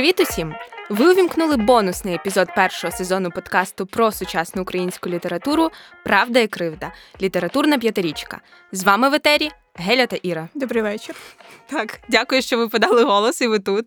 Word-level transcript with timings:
Привіт 0.00 0.20
усім! 0.20 0.54
Ви 0.90 1.12
увімкнули 1.12 1.56
бонусний 1.56 2.14
епізод 2.14 2.48
першого 2.56 2.92
сезону 2.92 3.30
подкасту 3.30 3.86
про 3.86 4.12
сучасну 4.12 4.62
українську 4.62 5.10
літературу 5.10 5.70
Правда 6.04 6.40
і 6.40 6.46
кривда. 6.46 6.92
Літературна 7.22 7.78
п'ятирічка. 7.78 8.40
З 8.72 8.84
вами 8.84 9.08
в 9.08 9.14
етері 9.14 9.50
Геля 9.74 10.06
та 10.06 10.16
Іра. 10.16 10.48
Добрий 10.54 10.82
вечір. 10.82 11.14
Так, 11.66 12.00
дякую, 12.08 12.42
що 12.42 12.58
ви 12.58 12.68
подали 12.68 13.04
голос, 13.04 13.40
і 13.40 13.46
ви 13.46 13.58
тут. 13.58 13.86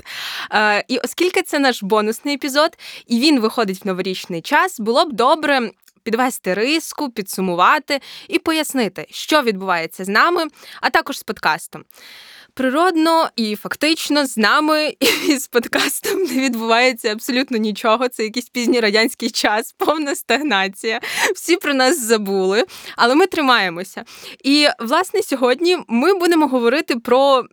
Е, 0.52 0.84
І 0.88 0.97
оскільки 0.97 1.41
це 1.41 1.59
наш 1.59 1.84
бонусний 1.84 2.35
епізод, 2.35 2.77
і 3.07 3.20
він 3.20 3.39
виходить 3.39 3.85
в 3.85 3.88
новорічний 3.88 4.41
час, 4.41 4.80
було 4.80 5.05
б 5.05 5.13
добре. 5.13 5.71
Підвести 6.03 6.53
риску, 6.53 7.09
підсумувати 7.09 7.99
і 8.27 8.39
пояснити, 8.39 9.07
що 9.09 9.41
відбувається 9.41 10.05
з 10.05 10.07
нами, 10.07 10.43
а 10.81 10.89
також 10.89 11.20
з 11.20 11.23
подкастом. 11.23 11.84
Природно 12.55 13.30
і 13.35 13.55
фактично 13.55 14.25
з 14.25 14.38
нами 14.38 14.95
і 15.27 15.38
з 15.38 15.48
подкастом 15.48 16.23
не 16.23 16.41
відбувається 16.41 17.12
абсолютно 17.12 17.57
нічого. 17.57 18.07
Це 18.07 18.23
якийсь 18.23 18.49
пізній 18.49 18.79
радянський 18.79 19.29
час, 19.29 19.73
повна 19.77 20.16
стагнація. 20.16 20.99
Всі 21.35 21.57
про 21.57 21.73
нас 21.73 21.99
забули, 21.99 22.66
але 22.95 23.16
ми 23.16 23.27
тримаємося. 23.27 24.03
І 24.43 24.67
власне 24.79 25.21
сьогодні 25.21 25.77
ми 25.88 26.13
будемо 26.13 26.48
говорити 26.48 26.95
про 26.95 27.43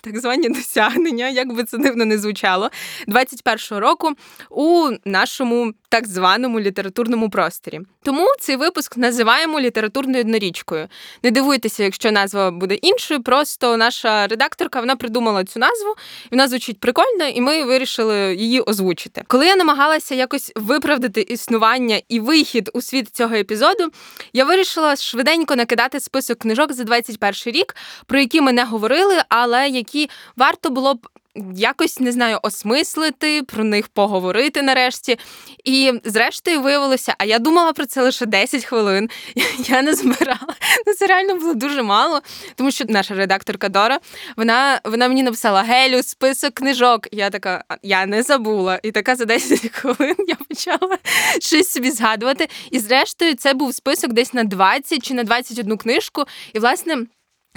так 0.00 0.18
звані 0.18 0.48
досягнення, 0.48 1.28
як 1.28 1.52
би 1.52 1.64
це 1.64 1.78
дивно 1.78 2.04
не 2.04 2.18
звучало, 2.18 2.70
21-го 3.08 3.80
року 3.80 4.12
у 4.50 4.90
нашому 5.04 5.72
так 5.88 6.08
званому 6.08 6.60
літературному 6.60 7.30
просторі. 7.30 7.80
Тому 8.04 8.28
цей 8.40 8.56
випуск 8.56 8.96
називаємо 8.96 9.60
літературною 9.60 10.20
однорічкою. 10.20 10.88
Не 11.22 11.30
дивуйтеся, 11.30 11.84
якщо 11.84 12.12
назва 12.12 12.50
буде 12.50 12.74
іншою. 12.74 13.22
Просто 13.22 13.76
наша 13.76 14.26
редакторка 14.26 14.80
вона 14.80 14.96
придумала 14.96 15.44
цю 15.44 15.60
назву, 15.60 15.94
і 16.24 16.28
вона 16.30 16.48
звучить 16.48 16.80
прикольно, 16.80 17.24
і 17.24 17.40
ми 17.40 17.64
вирішили 17.64 18.34
її 18.34 18.60
озвучити. 18.60 19.24
Коли 19.26 19.46
я 19.46 19.56
намагалася 19.56 20.14
якось 20.14 20.52
виправдати 20.56 21.20
існування 21.20 22.00
і 22.08 22.20
вихід 22.20 22.70
у 22.72 22.80
світ 22.80 23.08
цього 23.16 23.34
епізоду, 23.34 23.90
я 24.32 24.44
вирішила 24.44 24.96
швиденько 24.96 25.56
накидати 25.56 26.00
список 26.00 26.38
книжок 26.38 26.72
за 26.72 26.84
21 26.84 27.60
рік, 27.60 27.76
про 28.06 28.18
які 28.18 28.40
ми 28.40 28.52
не 28.52 28.64
говорили, 28.64 29.22
але 29.28 29.68
які 29.68 30.10
варто 30.36 30.70
було 30.70 30.94
б 30.94 31.08
якось 31.54 32.00
не 32.00 32.12
знаю, 32.12 32.38
осмислити, 32.42 33.42
про 33.42 33.64
них 33.64 33.88
поговорити 33.88 34.62
нарешті. 34.62 35.18
І 35.64 35.92
зрештою 36.04 36.60
виявилося, 36.60 37.14
а 37.18 37.24
я 37.24 37.38
думала 37.38 37.72
про 37.72 37.86
це 37.86 38.02
лише 38.02 38.26
10 38.26 38.64
хвилин. 38.64 39.10
Я 39.68 39.82
не 39.82 39.94
збирала. 39.94 40.54
Ну, 40.86 40.94
Це 40.94 41.06
реально 41.06 41.34
було 41.34 41.54
дуже 41.54 41.82
мало, 41.82 42.20
тому 42.54 42.70
що 42.70 42.84
наша 42.88 43.14
редакторка 43.14 43.68
Дора 43.68 43.98
вона 44.36 44.80
вона 44.84 45.08
мені 45.08 45.22
написала 45.22 45.62
Гелю, 45.62 46.02
список 46.02 46.54
книжок. 46.54 47.08
Я 47.12 47.30
така, 47.30 47.64
я 47.82 48.06
не 48.06 48.22
забула. 48.22 48.80
І 48.82 48.90
така 48.90 49.16
за 49.16 49.24
10 49.24 49.70
хвилин 49.72 50.16
я 50.28 50.36
почала 50.48 50.98
щось 51.40 51.70
собі 51.70 51.90
згадувати. 51.90 52.48
І 52.70 52.78
зрештою, 52.78 53.34
це 53.34 53.54
був 53.54 53.74
список 53.74 54.12
десь 54.12 54.34
на 54.34 54.44
20 54.44 55.02
чи 55.02 55.14
на 55.14 55.24
21 55.24 55.76
книжку. 55.76 56.24
І, 56.52 56.58
власне. 56.58 57.06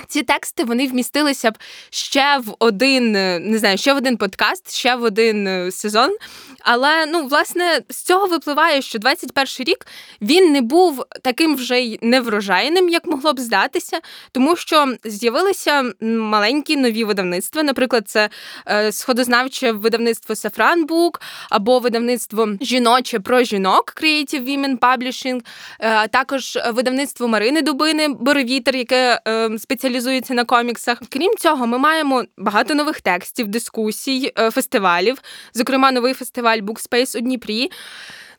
Ці 0.08 0.24
тексти 0.24 0.64
вони 0.64 0.88
вмістилися 0.88 1.52
б 1.52 1.58
ще 1.90 2.38
в 2.38 2.56
один, 2.60 3.12
не 3.52 3.58
знаю, 3.58 3.78
ще 3.78 3.94
в 3.94 3.98
один 3.98 4.18
подкаст, 4.18 4.72
ще 4.74 4.96
в 4.96 5.04
один 5.04 5.48
е, 5.48 5.72
сезон. 5.72 6.16
Але 6.70 7.06
ну, 7.06 7.28
власне, 7.28 7.82
з 7.90 8.04
цього 8.04 8.28
випливає, 8.28 8.82
що 8.82 9.00
21 9.00 9.48
рік 9.60 9.88
він 10.22 10.52
не 10.52 10.62
був 10.62 11.06
таким 11.24 11.56
вже 11.56 11.80
й 11.80 12.00
неврожайним, 12.02 12.90
як 12.90 13.06
могло 13.06 13.34
б 13.34 13.40
здатися, 13.40 14.00
тому 14.32 14.56
що 14.56 14.94
з'явилися 15.04 15.84
маленькі 16.02 16.76
нові 16.76 17.04
видавництва. 17.04 17.64
Наприклад, 17.64 18.10
це 18.10 18.30
е, 18.68 18.92
сходознавче 18.92 19.72
видавництво 19.72 20.36
Book 20.88 21.22
або 21.50 21.80
видавництво 21.80 22.50
жіноче 22.62 23.20
про 23.20 23.44
жінок 23.44 23.94
Creative 24.02 24.44
Women 24.44 24.78
Publishing, 24.78 25.40
е, 25.80 25.90
а 25.90 26.08
також 26.08 26.58
видавництво 26.74 27.28
Марини 27.28 27.62
Дубини 27.62 28.08
Боровітер, 28.08 28.76
яке 28.76 29.20
спеціалізується 29.60 29.88
спеціалізується 29.88 30.34
на 30.34 30.46
коміксах. 30.46 31.02
Крім 31.10 31.38
цього, 31.38 31.68
ми 31.68 31.78
маємо 31.78 32.24
багато 32.38 32.76
нових 32.76 33.02
текстів, 33.02 33.48
дискусій, 33.48 34.32
е, 34.40 34.52
фестивалів, 34.52 35.18
зокрема, 35.54 35.92
новий 35.92 36.14
фестиваль 36.14 36.57
Bookspace 36.62 37.18
у 37.18 37.22
Дніпрі. 37.22 37.72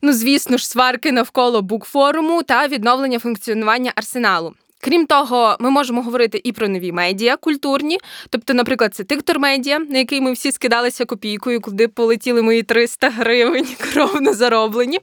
Ну, 0.02 0.12
звісно 0.12 0.56
ж, 0.56 0.68
сварки 0.68 1.12
навколо 1.12 1.62
букфоруму 1.62 2.42
та 2.42 2.68
відновлення 2.68 3.18
функціонування 3.18 3.92
арсеналу. 3.94 4.54
Крім 4.80 5.06
того, 5.06 5.56
ми 5.60 5.70
можемо 5.70 6.02
говорити 6.02 6.40
і 6.44 6.52
про 6.52 6.68
нові 6.68 6.92
медіа 6.92 7.36
культурні, 7.36 7.98
тобто, 8.30 8.54
наприклад, 8.54 8.94
це 8.94 9.04
Тиктор 9.04 9.38
Медіа, 9.38 9.78
на 9.78 9.98
який 9.98 10.20
ми 10.20 10.32
всі 10.32 10.52
скидалися 10.52 11.04
копійкою, 11.04 11.60
куди 11.60 11.88
полетіли 11.88 12.42
мої 12.42 12.62
300 12.62 13.10
гривень 13.10 13.66
кровно 13.78 14.34
зароблені. 14.34 14.98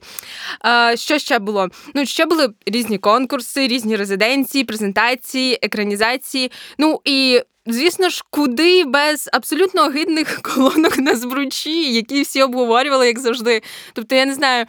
А, 0.60 0.96
Що 0.96 1.18
ще 1.18 1.38
було? 1.38 1.68
Ну, 1.94 2.06
ще 2.06 2.26
були 2.26 2.48
різні 2.66 2.98
конкурси, 2.98 3.68
різні 3.68 3.96
резиденції, 3.96 4.64
презентації, 4.64 5.58
екранізації. 5.62 6.50
Ну 6.78 7.00
і 7.04 7.40
Звісно 7.66 8.08
ж, 8.08 8.22
куди 8.30 8.84
без 8.84 9.28
абсолютно 9.32 9.84
огидних 9.86 10.40
колонок 10.42 10.98
на 10.98 11.16
збручі, 11.16 11.92
які 11.92 12.22
всі 12.22 12.42
обговорювали, 12.42 13.06
як 13.06 13.18
завжди. 13.18 13.62
Тобто, 13.92 14.14
я 14.14 14.26
не 14.26 14.34
знаю, 14.34 14.66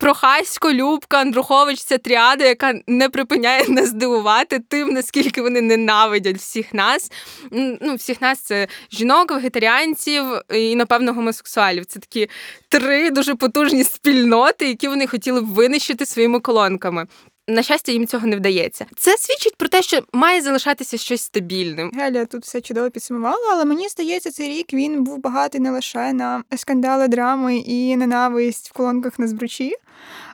Прохасько, 0.00 0.72
Любка, 0.72 1.20
Андрухович 1.20 1.82
це 1.84 1.98
тріада, 1.98 2.44
яка 2.44 2.74
не 2.86 3.08
припиняє 3.08 3.64
нас 3.68 3.92
дивувати 3.92 4.60
тим, 4.68 4.88
наскільки 4.88 5.42
вони 5.42 5.60
ненавидять 5.60 6.36
всіх 6.36 6.74
нас. 6.74 7.12
Ну, 7.50 7.94
Всіх 7.94 8.20
нас 8.20 8.38
це 8.38 8.68
жінок, 8.92 9.30
вегетаріанців 9.30 10.24
і, 10.54 10.76
напевно, 10.76 11.12
гомосексуалів. 11.12 11.86
Це 11.86 12.00
такі 12.00 12.28
три 12.68 13.10
дуже 13.10 13.34
потужні 13.34 13.84
спільноти, 13.84 14.68
які 14.68 14.88
вони 14.88 15.06
хотіли 15.06 15.40
б 15.40 15.46
винищити 15.46 16.06
своїми 16.06 16.40
колонками 16.40 17.06
на 17.48 17.62
щастя, 17.62 17.92
їм 17.92 18.06
цього 18.06 18.26
не 18.26 18.36
вдається. 18.36 18.86
Це 18.96 19.16
свідчить 19.16 19.56
про 19.56 19.68
те, 19.68 19.82
що 19.82 20.00
має 20.12 20.42
залишатися 20.42 20.96
щось 20.96 21.22
стабільним. 21.22 21.90
Геля 21.94 22.24
тут 22.24 22.42
все 22.42 22.60
чудово 22.60 22.90
підсумувала, 22.90 23.48
але 23.52 23.64
мені 23.64 23.88
здається, 23.88 24.30
цей 24.30 24.48
рік 24.48 24.72
він 24.72 25.04
був 25.04 25.18
багатий 25.18 25.60
не 25.60 25.70
лише 25.70 26.12
на 26.12 26.44
скандали, 26.56 27.08
драми 27.08 27.56
і 27.56 27.96
ненависть 27.96 28.70
в 28.70 28.72
колонках 28.72 29.18
на 29.18 29.28
збручі. 29.28 29.74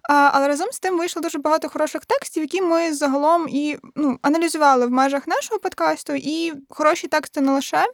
Але 0.08 0.48
разом 0.48 0.68
з 0.72 0.78
тим 0.78 0.98
вийшло 0.98 1.22
дуже 1.22 1.38
багато 1.38 1.68
хороших 1.68 2.04
текстів, 2.04 2.42
які 2.42 2.62
ми 2.62 2.94
загалом 2.94 3.46
і 3.48 3.76
ну, 3.94 4.18
аналізували 4.22 4.86
в 4.86 4.90
межах 4.90 5.26
нашого 5.26 5.60
подкасту, 5.60 6.12
і 6.16 6.52
хороші 6.68 7.08
тексти 7.08 7.40
не 7.40 7.52
лише 7.52 7.86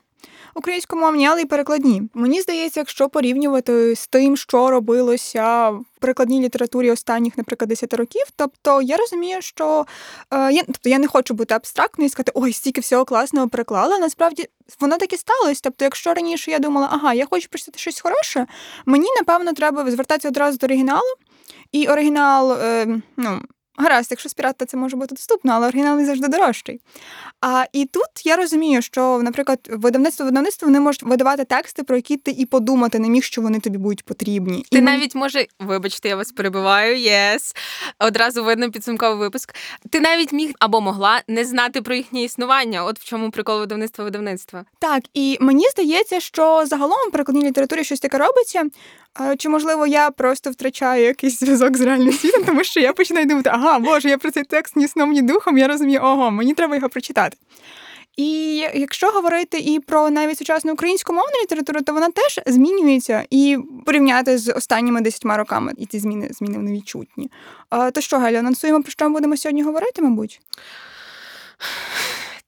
українськомовні, 0.55 1.27
але 1.27 1.43
й 1.43 1.45
перекладні. 1.45 2.03
Мені 2.15 2.41
здається, 2.41 2.81
якщо 2.81 3.09
порівнювати 3.09 3.97
з 3.97 4.07
тим, 4.07 4.37
що 4.37 4.71
робилося 4.71 5.71
в 5.71 5.85
перекладній 6.01 6.41
літературі 6.41 6.91
останніх, 6.91 7.39
наприклад, 7.39 7.69
10 7.69 7.95
років, 7.95 8.23
тобто 8.37 8.83
я 8.83 8.97
розумію, 8.97 9.43
що 9.43 9.87
е, 10.31 10.53
я 10.53 10.63
тобто 10.63 10.89
я 10.89 10.99
не 10.99 11.07
хочу 11.07 11.35
бути 11.35 11.55
абстрактною 11.55 12.07
і 12.07 12.11
сказати, 12.11 12.33
ой, 12.35 12.53
стільки 12.53 12.81
всього 12.81 13.05
класного 13.05 13.49
переклала. 13.49 13.99
Насправді 13.99 14.49
воно 14.81 14.99
так 14.99 15.13
і 15.13 15.17
сталося. 15.17 15.61
Тобто, 15.65 15.85
якщо 15.85 16.15
раніше 16.15 16.51
я 16.51 16.59
думала, 16.59 16.89
ага, 16.93 17.15
я 17.15 17.27
хочу 17.31 17.49
прочитати 17.49 17.79
щось 17.79 18.01
хороше, 18.01 18.47
мені 18.87 19.07
напевно 19.19 19.53
треба 19.53 19.91
звертатися 19.91 20.29
одразу 20.29 20.59
до 20.59 20.67
оригіналу. 20.67 21.15
І 21.73 21.87
оригінал, 21.87 22.53
е, 22.53 22.87
ну, 23.17 23.41
Гаразд, 23.77 24.11
якщо 24.11 24.29
з 24.29 24.35
пірата 24.35 24.67
це 24.67 24.77
може 24.77 24.97
бути 24.97 25.15
доступно, 25.15 25.53
але 25.53 25.69
оригінал 25.69 25.97
не 25.97 26.07
завжди 26.07 26.29
дорожчий. 26.29 26.81
А 27.41 27.65
і 27.73 27.85
тут 27.85 28.27
я 28.27 28.37
розумію, 28.37 28.83
що, 28.83 29.21
наприклад, 29.23 29.59
видавництво 29.71 30.27
видавництво 30.27 30.67
вони 30.67 30.81
можуть 30.81 31.03
видавати 31.03 31.45
тексти, 31.45 31.83
про 31.83 31.97
які 31.97 32.17
ти 32.17 32.31
і 32.31 32.47
подумати 32.47 32.99
не 32.99 33.09
міг, 33.09 33.23
що 33.23 33.43
вони 33.43 33.61
тобі 33.61 33.79
будуть 33.79 34.05
потрібні. 34.05 34.65
Ти 34.71 34.79
і 34.79 34.81
навіть 34.81 35.15
може, 35.15 35.47
вибачте, 35.61 36.09
я 36.09 36.17
вас 36.17 36.33
перебиваю, 36.33 36.99
єс. 36.99 37.55
Одразу 37.99 38.45
видно 38.45 38.71
підсумковий 38.71 39.19
випуск. 39.19 39.55
Ти 39.91 40.01
навіть 40.01 40.33
міг 40.33 40.53
або 40.59 40.81
могла 40.81 41.23
не 41.29 41.45
знати 41.45 41.83
про 41.83 41.95
їхнє 41.95 42.23
існування. 42.23 42.85
От 42.85 43.01
в 43.01 43.05
чому 43.05 43.31
прикол 43.31 43.59
видавництва 43.61 44.05
видавництва. 44.05 44.65
Так, 44.79 45.03
і 45.15 45.39
мені 45.41 45.65
здається, 45.69 46.21
що 46.21 46.67
загалом 46.67 47.09
в 47.09 47.13
перекладній 47.13 47.45
літературі 47.45 47.85
щось 47.85 48.01
таке 48.01 48.19
робиться. 48.19 48.65
Чи 49.39 49.49
можливо 49.49 49.87
я 49.87 50.11
просто 50.11 50.51
втрачаю 50.51 51.05
якийсь 51.05 51.41
зв'язок 51.41 51.77
з 51.77 51.81
реальним 51.81 52.13
світом, 52.13 52.45
тому 52.45 52.65
що 52.65 52.81
я 52.81 52.93
починаю 52.93 53.27
думати, 53.27 53.51
ага, 53.53 53.79
боже, 53.79 54.09
я 54.09 54.19
про 54.19 54.31
цей 54.31 54.45
текст 54.45 54.77
ні 54.77 54.89
сном, 54.89 55.13
ні 55.13 55.23
духом, 55.23 55.59
я 55.59 55.69
розумію, 55.69 56.01
ого, 56.03 56.31
мені 56.31 56.55
треба 56.55 56.75
його 56.77 56.89
прочитати. 56.89 57.37
І 58.17 58.57
якщо 58.75 59.11
говорити 59.11 59.59
і 59.59 59.81
про 59.81 60.11
навіть 60.11 60.39
сучасну 60.39 60.73
українську 60.73 61.13
мовну 61.13 61.33
літературу, 61.43 61.81
то 61.83 61.93
вона 61.93 62.09
теж 62.09 62.41
змінюється 62.47 63.25
і 63.31 63.59
порівняти 63.87 64.39
з 64.39 64.53
останніми 64.53 65.01
десятьма 65.01 65.37
роками, 65.37 65.73
і 65.77 65.87
ці 65.87 65.99
зміни 65.99 66.29
зміни 66.31 66.57
вони 66.57 66.73
відчутні. 66.73 67.31
То 67.93 68.01
що, 68.01 68.19
Галя, 68.19 68.39
анонсуємо, 68.39 68.83
про 68.83 68.91
що 68.91 69.05
ми 69.05 69.11
будемо 69.11 69.37
сьогодні 69.37 69.63
говорити, 69.63 70.03
мабуть? 70.03 70.41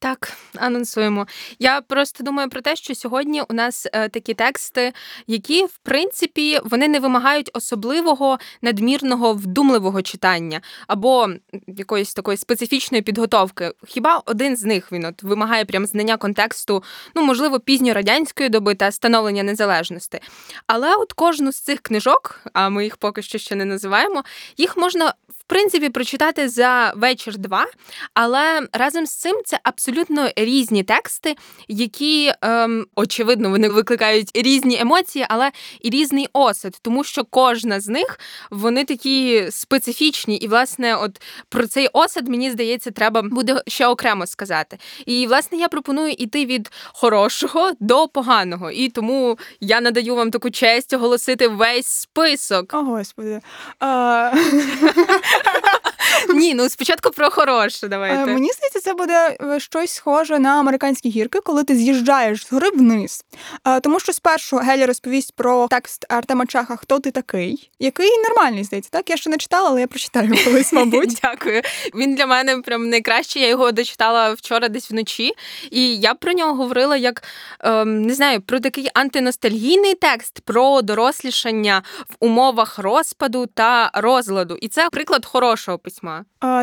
Так, 0.05 0.33
анонсуємо. 0.56 1.27
Я 1.59 1.81
просто 1.81 2.25
думаю 2.25 2.49
про 2.49 2.61
те, 2.61 2.77
що 2.77 2.95
сьогодні 2.95 3.43
у 3.43 3.55
нас 3.55 3.87
е, 3.93 4.09
такі 4.09 4.35
тексти, 4.35 4.93
які 5.27 5.65
в 5.65 5.77
принципі 5.83 6.61
вони 6.65 6.89
не 6.89 7.01
вимагають 7.01 7.51
особливого 7.55 8.39
надмірного 8.62 9.33
вдумливого 9.33 10.03
читання 10.03 10.61
або 10.87 11.29
якоїсь 11.67 12.15
такої 12.15 12.37
специфічної 12.37 13.03
підготовки. 13.03 13.73
Хіба 13.87 14.23
один 14.27 14.56
з 14.56 14.65
них 14.65 14.93
він 14.93 15.05
от 15.05 15.23
вимагає 15.23 15.65
прям 15.65 15.87
знання 15.87 16.17
контексту, 16.17 16.83
ну 17.15 17.23
можливо, 17.23 17.61
пізньорадянської 17.61 18.49
доби 18.49 18.75
та 18.75 18.93
становлення 18.93 19.43
незалежності. 19.43 20.21
Але 20.67 20.97
от 20.97 21.12
кожну 21.12 21.53
з 21.53 21.61
цих 21.61 21.81
книжок, 21.81 22.41
а 22.53 22.69
ми 22.69 22.85
їх 22.85 22.97
поки 22.97 23.23
що 23.23 23.39
ще 23.39 23.55
не 23.55 23.65
називаємо, 23.65 24.25
їх 24.56 24.77
можна 24.77 25.15
в 25.29 25.44
принципі 25.46 25.88
прочитати 25.88 26.49
за 26.49 26.93
вечір-два, 26.96 27.67
але 28.14 28.69
разом 28.73 29.06
з 29.06 29.14
цим 29.17 29.43
це 29.44 29.61
абсолютно 29.62 30.31
різні 30.37 30.82
тексти, 30.82 31.37
які, 31.69 32.32
ем, 32.41 32.87
очевидно, 32.94 33.50
вони 33.50 33.69
викликають 33.69 34.31
різні 34.35 34.81
емоції, 34.81 35.26
але 35.29 35.50
і 35.81 35.91
різний 35.91 36.29
осад, 36.32 36.79
тому 36.82 37.05
що 37.05 37.25
кожна 37.25 37.81
з 37.81 37.88
них 37.88 38.20
вони 38.50 38.85
такі 38.85 39.46
специфічні, 39.50 40.37
і 40.37 40.49
власне, 40.49 40.96
от 40.96 41.23
про 41.49 41.67
цей 41.67 41.88
осад, 41.93 42.29
мені 42.29 42.50
здається, 42.50 42.91
треба 42.91 43.23
буде 43.23 43.62
ще 43.67 43.87
окремо 43.87 44.26
сказати. 44.26 44.79
І 45.06 45.26
власне 45.26 45.58
я 45.58 45.69
пропоную 45.69 46.11
іти 46.19 46.46
від 46.46 46.70
хорошого 46.93 47.73
до 47.81 48.08
поганого, 48.08 48.70
і 48.70 48.88
тому 48.88 49.38
я 49.61 49.81
надаю 49.81 50.14
вам 50.14 50.31
таку 50.31 50.50
честь 50.50 50.93
оголосити 50.93 51.49
весь 51.49 51.87
список. 51.87 52.75
О, 52.75 52.82
господи. 52.82 53.41
А... 53.81 54.32
Ні, 56.35 56.55
ну 56.55 56.69
спочатку 56.69 57.11
про 57.11 57.31
хороше. 57.31 57.88
Давайте 57.88 58.23
е, 58.23 58.26
мені 58.26 58.53
здається, 58.53 58.81
це 58.81 58.94
буде 58.94 59.37
е, 59.43 59.61
щось 59.61 59.91
схоже 59.91 60.38
на 60.38 60.61
американські 60.61 61.09
гірки, 61.09 61.41
коли 61.41 61.65
ти 61.65 61.76
з'їжджаєш 61.76 62.47
згори 62.47 62.71
вниз. 62.71 63.25
Е, 63.65 63.81
тому 63.81 64.00
що 64.00 64.12
спершу 64.12 64.56
Геля 64.56 64.87
розповість 64.87 65.32
про 65.37 65.69
текст 65.69 66.06
Артема 66.09 66.47
Чаха 66.47 66.76
Хто 66.76 67.00
ти 67.00 67.11
такий, 67.11 67.71
який 67.79 68.11
нормальний 68.29 68.65
здається. 68.65 68.91
Так 68.93 69.11
я 69.11 69.17
ще 69.17 69.31
не 69.31 69.37
читала, 69.37 69.69
але 69.69 69.81
я 69.81 69.87
прочитаю 69.87 70.35
колись, 70.44 70.73
мабуть. 70.73 71.19
Дякую. 71.23 71.62
Він 71.94 72.15
для 72.15 72.27
мене 72.27 72.59
прям 72.59 72.88
найкращий. 72.88 73.43
Я 73.43 73.49
його 73.49 73.73
дочитала 73.73 74.32
вчора 74.32 74.69
десь 74.69 74.91
вночі, 74.91 75.32
і 75.70 75.97
я 75.97 76.15
про 76.15 76.32
нього 76.32 76.55
говорила 76.55 76.97
як 76.97 77.23
ем, 77.61 78.03
не 78.03 78.15
знаю 78.15 78.41
про 78.41 78.61
такий 78.61 78.88
антиностальгійний 78.94 79.94
текст 79.94 80.41
про 80.41 80.82
дорослішання 80.82 81.82
в 82.09 82.15
умовах 82.20 82.79
розпаду 82.79 83.47
та 83.47 83.91
розладу. 83.94 84.56
І 84.61 84.69
це 84.69 84.91
приклад 84.91 85.27
хорошого 85.27 85.79
письма. 85.79 86.13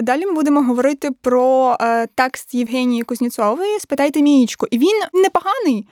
Далі 0.02 0.26
ми 0.26 0.32
будемо 0.32 0.62
говорити 0.62 1.10
про 1.22 1.78
е, 1.82 2.08
текст 2.16 2.54
Євгенії 2.54 3.04
Кузнєцової 3.04 3.80
Спитайте 3.80 4.22
Мієчку. 4.22 4.68
І 4.72 4.78
він 4.78 5.02
непоганий, 5.14 5.88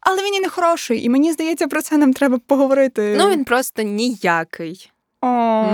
але 0.00 0.22
він 0.22 0.34
і 0.34 0.40
не 0.40 0.48
хороший. 0.48 1.04
І 1.04 1.08
мені 1.08 1.32
здається, 1.32 1.66
про 1.66 1.82
це 1.82 1.96
нам 1.96 2.12
треба 2.12 2.38
поговорити. 2.46 3.14
Ну 3.18 3.30
він 3.30 3.44
просто 3.44 3.82
ніякий. 3.82 4.90
О, 5.22 5.66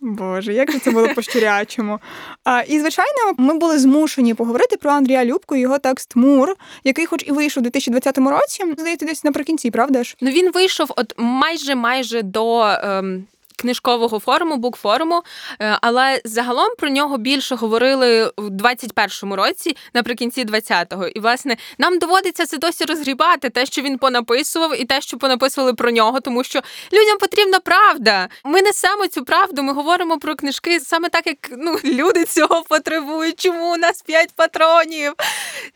Боже, 0.00 0.54
як 0.54 0.72
же 0.72 0.78
це 0.78 0.90
було 0.90 1.08
по 1.14 1.22
щурячому. 1.22 1.98
А, 2.44 2.60
І, 2.60 2.80
звичайно, 2.80 3.34
ми 3.38 3.54
були 3.54 3.78
змушені 3.78 4.34
поговорити 4.34 4.76
про 4.76 4.90
Андрія 4.90 5.24
Любку 5.24 5.56
і 5.56 5.60
його 5.60 5.78
текст 5.78 6.16
Мур, 6.16 6.54
який, 6.84 7.06
хоч 7.06 7.24
і 7.26 7.32
вийшов 7.32 7.60
у 7.60 7.64
2020 7.64 8.18
році, 8.18 8.64
здається, 8.78 9.06
десь 9.06 9.24
наприкінці, 9.24 9.70
правда 9.70 10.04
ж? 10.04 10.16
Ну 10.20 10.30
він 10.30 10.52
вийшов 10.52 10.92
от 10.96 11.14
майже 11.16 11.74
майже 11.74 12.22
до. 12.22 12.60
Ем 12.82 13.24
книжкового 13.56 14.18
форуму, 14.18 14.56
букфоруму, 14.56 15.22
е, 15.60 15.78
але 15.80 16.20
загалом 16.24 16.68
про 16.78 16.88
нього 16.88 17.18
більше 17.18 17.54
говорили 17.54 18.32
в 18.36 18.48
21-му 18.48 19.36
році, 19.36 19.76
наприкінці 19.94 20.44
20-го. 20.44 21.06
І 21.06 21.20
власне 21.20 21.56
нам 21.78 21.98
доводиться 21.98 22.46
це 22.46 22.58
досі 22.58 22.84
розгрібати, 22.84 23.50
те, 23.50 23.66
що 23.66 23.82
він 23.82 23.98
понаписував, 23.98 24.80
і 24.80 24.84
те, 24.84 25.00
що 25.00 25.18
понаписували 25.18 25.74
про 25.74 25.90
нього, 25.90 26.20
тому 26.20 26.44
що 26.44 26.60
людям 26.92 27.18
потрібна 27.18 27.60
правда. 27.60 28.28
Ми 28.44 28.62
несемо 28.62 29.06
цю 29.06 29.24
правду. 29.24 29.62
Ми 29.62 29.72
говоримо 29.72 30.18
про 30.18 30.34
книжки 30.34 30.80
саме 30.80 31.08
так, 31.08 31.26
як 31.26 31.38
ну 31.50 31.78
люди 31.84 32.24
цього 32.24 32.62
потребують. 32.62 33.40
Чому 33.40 33.72
у 33.72 33.76
нас 33.76 34.02
п'ять 34.02 34.32
патронів? 34.36 35.12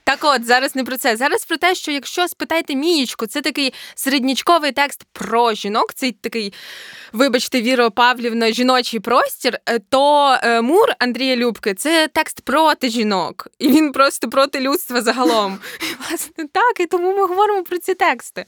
Так, 0.04 0.18
от 0.22 0.46
зараз 0.46 0.76
не 0.76 0.84
про 0.84 0.96
це. 0.96 1.16
Зараз 1.16 1.44
про 1.44 1.56
те, 1.56 1.74
що 1.74 1.90
якщо 1.90 2.28
спитайте 2.28 2.74
Мієчку, 2.74 3.26
це 3.26 3.40
такий 3.40 3.74
середнячковий 3.94 4.72
текст 4.72 5.04
про 5.12 5.52
жінок. 5.52 5.94
Цей 5.94 6.12
такий, 6.12 6.52
вибачте, 7.12 7.62
Віро 7.70 7.90
Павлівна, 7.90 8.52
жіночий 8.52 9.00
простір, 9.00 9.58
е, 9.66 9.78
то 9.88 10.36
е, 10.42 10.60
Мур 10.60 10.88
Андрія 10.98 11.36
Любки 11.36 11.74
це 11.74 12.08
текст 12.12 12.40
проти 12.40 12.88
жінок, 12.88 13.48
і 13.58 13.68
він 13.68 13.92
просто 13.92 14.28
проти 14.28 14.60
людства 14.60 15.02
загалом. 15.02 15.58
Власне, 16.08 16.44
так, 16.52 16.80
і 16.80 16.86
тому 16.86 17.16
ми 17.16 17.26
говоримо 17.26 17.62
про 17.62 17.78
ці 17.78 17.94
тексти. 17.94 18.44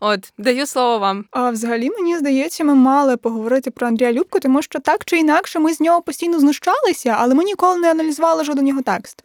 От, 0.00 0.32
даю 0.38 0.66
слово 0.66 0.98
вам. 0.98 1.24
А 1.30 1.50
взагалі, 1.50 1.90
мені 1.90 2.18
здається, 2.18 2.64
ми 2.64 2.74
мали 2.74 3.16
поговорити 3.16 3.70
про 3.70 3.86
Андрія 3.86 4.12
Любку, 4.12 4.40
тому 4.40 4.62
що 4.62 4.78
так 4.78 5.04
чи 5.04 5.18
інакше 5.18 5.58
ми 5.58 5.74
з 5.74 5.80
нього 5.80 6.02
постійно 6.02 6.40
знущалися, 6.40 7.16
але 7.18 7.34
ми 7.34 7.44
ніколи 7.44 7.76
не 7.76 7.90
аналізували 7.90 8.44
жоден 8.44 8.68
його 8.68 8.82
текст. 8.82 9.24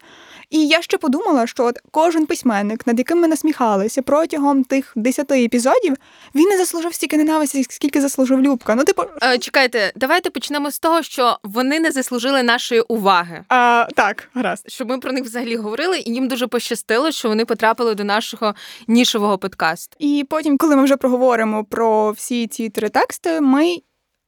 І 0.49 0.67
я 0.67 0.81
ще 0.81 0.97
подумала, 0.97 1.47
що 1.47 1.65
от 1.65 1.79
кожен 1.91 2.25
письменник, 2.25 2.87
над 2.87 2.97
яким 2.97 3.21
ми 3.21 3.27
насміхалися 3.27 4.01
протягом 4.01 4.63
тих 4.63 4.93
десяти 4.95 5.43
епізодів, 5.43 5.95
він 6.35 6.49
не 6.49 6.57
заслужив 6.57 6.93
стільки 6.93 7.17
ненависті, 7.17 7.65
скільки 7.69 8.01
заслужив 8.01 8.41
Любка. 8.41 8.75
Ну, 8.75 8.83
типу, 8.83 9.03
чекайте, 9.39 9.91
давайте 9.95 10.29
почнемо 10.29 10.71
з 10.71 10.79
того, 10.79 11.03
що 11.03 11.37
вони 11.43 11.79
не 11.79 11.91
заслужили 11.91 12.43
нашої 12.43 12.81
уваги. 12.81 13.43
А, 13.49 13.87
Так, 13.95 14.29
гаразд. 14.33 14.63
Щоб 14.67 14.89
ми 14.89 14.99
про 14.99 15.11
них 15.11 15.23
взагалі 15.23 15.55
говорили, 15.55 15.99
і 15.99 16.13
їм 16.13 16.27
дуже 16.27 16.47
пощастило, 16.47 17.11
що 17.11 17.29
вони 17.29 17.45
потрапили 17.45 17.95
до 17.95 18.03
нашого 18.03 18.55
нішового 18.87 19.37
подкасту. 19.37 19.95
І 19.99 20.25
потім, 20.29 20.57
коли 20.57 20.75
ми 20.75 20.83
вже 20.83 20.97
проговоримо 20.97 21.63
про 21.63 22.11
всі 22.11 22.47
ці 22.47 22.69
три 22.69 22.89
тексти, 22.89 23.41
ми 23.41 23.77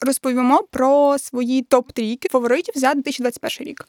розповімо 0.02 0.64
про 0.72 1.18
свої 1.18 1.62
топ 1.62 1.92
трійки 1.92 2.30
фаворитів 2.30 2.74
за 2.78 2.94
2021 2.94 3.68
рік. 3.68 3.86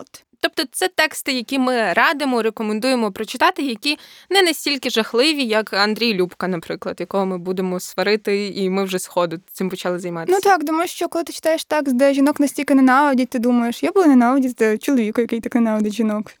От. 0.00 0.24
Тобто 0.40 0.62
це 0.72 0.88
тексти, 0.88 1.32
які 1.32 1.58
ми 1.58 1.92
радимо, 1.92 2.42
рекомендуємо 2.42 3.12
прочитати, 3.12 3.62
які 3.62 3.98
не 4.30 4.42
настільки 4.42 4.90
жахливі, 4.90 5.44
як 5.44 5.72
Андрій 5.72 6.14
Любка, 6.14 6.48
наприклад, 6.48 6.96
якого 7.00 7.26
ми 7.26 7.38
будемо 7.38 7.80
сварити, 7.80 8.46
і 8.48 8.70
ми 8.70 8.84
вже 8.84 8.98
сходу 8.98 9.40
цим 9.52 9.70
почали 9.70 9.98
займатися. 9.98 10.38
Ну 10.38 10.50
так, 10.50 10.64
тому 10.64 10.86
що 10.86 11.08
коли 11.08 11.24
ти 11.24 11.32
читаєш 11.32 11.64
текст, 11.64 11.96
де 11.96 12.14
жінок 12.14 12.40
настільки 12.40 12.74
ненавидять, 12.74 13.28
ти 13.28 13.38
думаєш, 13.38 13.82
я 13.82 13.92
буду 13.92 14.08
ненавидіти 14.08 14.78
чоловіка, 14.78 15.20
який 15.22 15.40
так 15.40 15.54
ненавидить 15.54 15.92
жінок. 15.94 16.32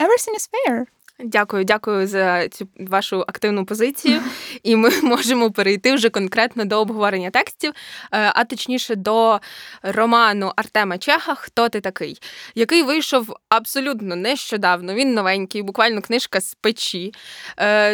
Everything 0.00 0.36
is 0.36 0.50
fair. 0.52 0.84
Дякую, 1.18 1.64
дякую 1.64 2.06
за 2.06 2.48
цю 2.48 2.68
вашу 2.78 3.20
активну 3.20 3.64
позицію. 3.64 4.20
І 4.62 4.76
ми 4.76 4.90
можемо 5.02 5.50
перейти 5.50 5.94
вже 5.94 6.10
конкретно 6.10 6.64
до 6.64 6.80
обговорення 6.80 7.30
текстів, 7.30 7.72
е, 8.12 8.32
а 8.34 8.44
точніше 8.44 8.94
до 8.94 9.40
роману 9.82 10.52
Артема 10.56 10.98
Чеха 10.98 11.34
Хто 11.34 11.68
ти 11.68 11.80
такий, 11.80 12.18
який 12.54 12.82
вийшов 12.82 13.36
абсолютно 13.48 14.16
нещодавно. 14.16 14.94
Він 14.94 15.14
новенький, 15.14 15.62
буквально 15.62 16.02
книжка 16.02 16.40
з 16.40 16.54
печі. 16.54 17.12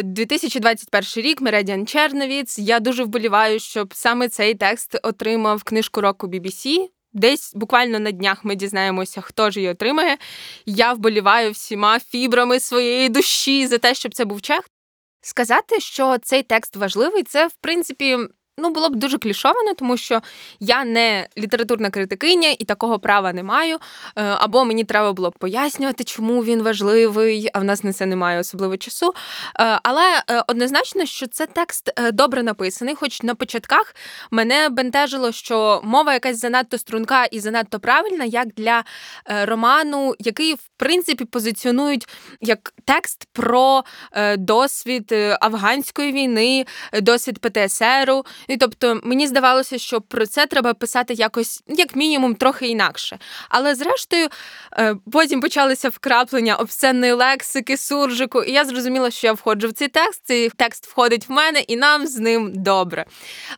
2021 0.03 1.23
е, 1.25 1.27
рік 1.29 1.41
Мередіан 1.41 1.87
Черновіц. 1.87 2.59
Я 2.59 2.79
дуже 2.79 3.03
вболіваю, 3.03 3.59
щоб 3.59 3.93
саме 3.93 4.29
цей 4.29 4.53
текст 4.55 4.99
отримав 5.03 5.63
книжку 5.63 6.01
року 6.01 6.27
BBC. 6.27 6.89
Десь 7.13 7.51
буквально 7.55 7.99
на 7.99 8.11
днях 8.11 8.45
ми 8.45 8.55
дізнаємося, 8.55 9.21
хто 9.21 9.51
ж 9.51 9.59
її 9.59 9.71
отримає. 9.71 10.17
Я 10.65 10.93
вболіваю 10.93 11.51
всіма 11.51 11.99
фібрами 11.99 12.59
своєї 12.59 13.09
душі 13.09 13.67
за 13.67 13.77
те, 13.77 13.93
щоб 13.93 14.13
це 14.13 14.25
був 14.25 14.41
чех. 14.41 14.69
Сказати, 15.21 15.79
що 15.79 16.17
цей 16.17 16.43
текст 16.43 16.75
важливий, 16.75 17.23
це 17.23 17.47
в 17.47 17.53
принципі 17.53 18.17
Ну, 18.57 18.69
було 18.69 18.89
б 18.89 18.95
дуже 18.95 19.17
клішовано, 19.17 19.73
тому 19.73 19.97
що 19.97 20.21
я 20.59 20.85
не 20.85 21.27
літературна 21.37 21.89
критикиня 21.89 22.55
і 22.59 22.65
такого 22.65 22.99
права 22.99 23.33
не 23.33 23.43
маю. 23.43 23.75
Е, 23.75 23.79
або 24.15 24.65
мені 24.65 24.83
треба 24.83 25.13
було 25.13 25.29
б 25.29 25.37
пояснювати, 25.37 26.03
чому 26.03 26.43
він 26.43 26.61
важливий, 26.61 27.49
а 27.53 27.59
в 27.59 27.63
нас 27.63 27.83
на 27.83 27.93
це 27.93 28.05
немає 28.05 28.39
особливо 28.39 28.77
часу. 28.77 29.13
Е, 29.59 29.79
але 29.83 30.23
е, 30.29 30.43
однозначно, 30.47 31.05
що 31.05 31.27
це 31.27 31.45
текст 31.45 31.91
добре 32.13 32.43
написаний, 32.43 32.95
хоч 32.95 33.23
на 33.23 33.35
початках 33.35 33.95
мене 34.31 34.69
бентежило, 34.69 35.31
що 35.31 35.81
мова 35.83 36.13
якась 36.13 36.39
занадто 36.39 36.77
струнка 36.77 37.25
і 37.25 37.39
занадто 37.39 37.79
правильна, 37.79 38.25
як 38.25 38.47
для 38.47 38.83
роману, 39.25 40.15
який 40.19 40.53
в 40.53 40.69
принципі 40.77 41.25
позиціонують 41.25 42.07
як 42.41 42.73
текст 42.85 43.27
про 43.33 43.83
досвід 44.37 45.15
афганської 45.41 46.11
війни, 46.11 46.65
досвід 47.01 47.39
ПТСРу. 47.39 48.23
І 48.47 48.57
тобто 48.57 49.01
мені 49.03 49.27
здавалося, 49.27 49.77
що 49.77 50.01
про 50.01 50.25
це 50.25 50.45
треба 50.45 50.73
писати 50.73 51.13
якось, 51.13 51.63
як 51.67 51.95
мінімум, 51.95 52.35
трохи 52.35 52.67
інакше. 52.67 53.19
Але 53.49 53.75
зрештою, 53.75 54.27
е, 54.77 54.95
потім 55.11 55.41
почалися 55.41 55.89
вкраплення 55.89 56.55
обсценної 56.55 57.11
лексики, 57.11 57.77
суржику, 57.77 58.43
і 58.43 58.51
я 58.51 58.65
зрозуміла, 58.65 59.11
що 59.11 59.27
я 59.27 59.33
входжу 59.33 59.67
в 59.67 59.73
цей 59.73 59.87
текст. 59.87 60.21
Цей 60.25 60.49
текст 60.49 60.87
входить 60.87 61.29
в 61.29 61.31
мене, 61.31 61.59
і 61.59 61.75
нам 61.75 62.07
з 62.07 62.19
ним 62.19 62.51
добре. 62.55 63.05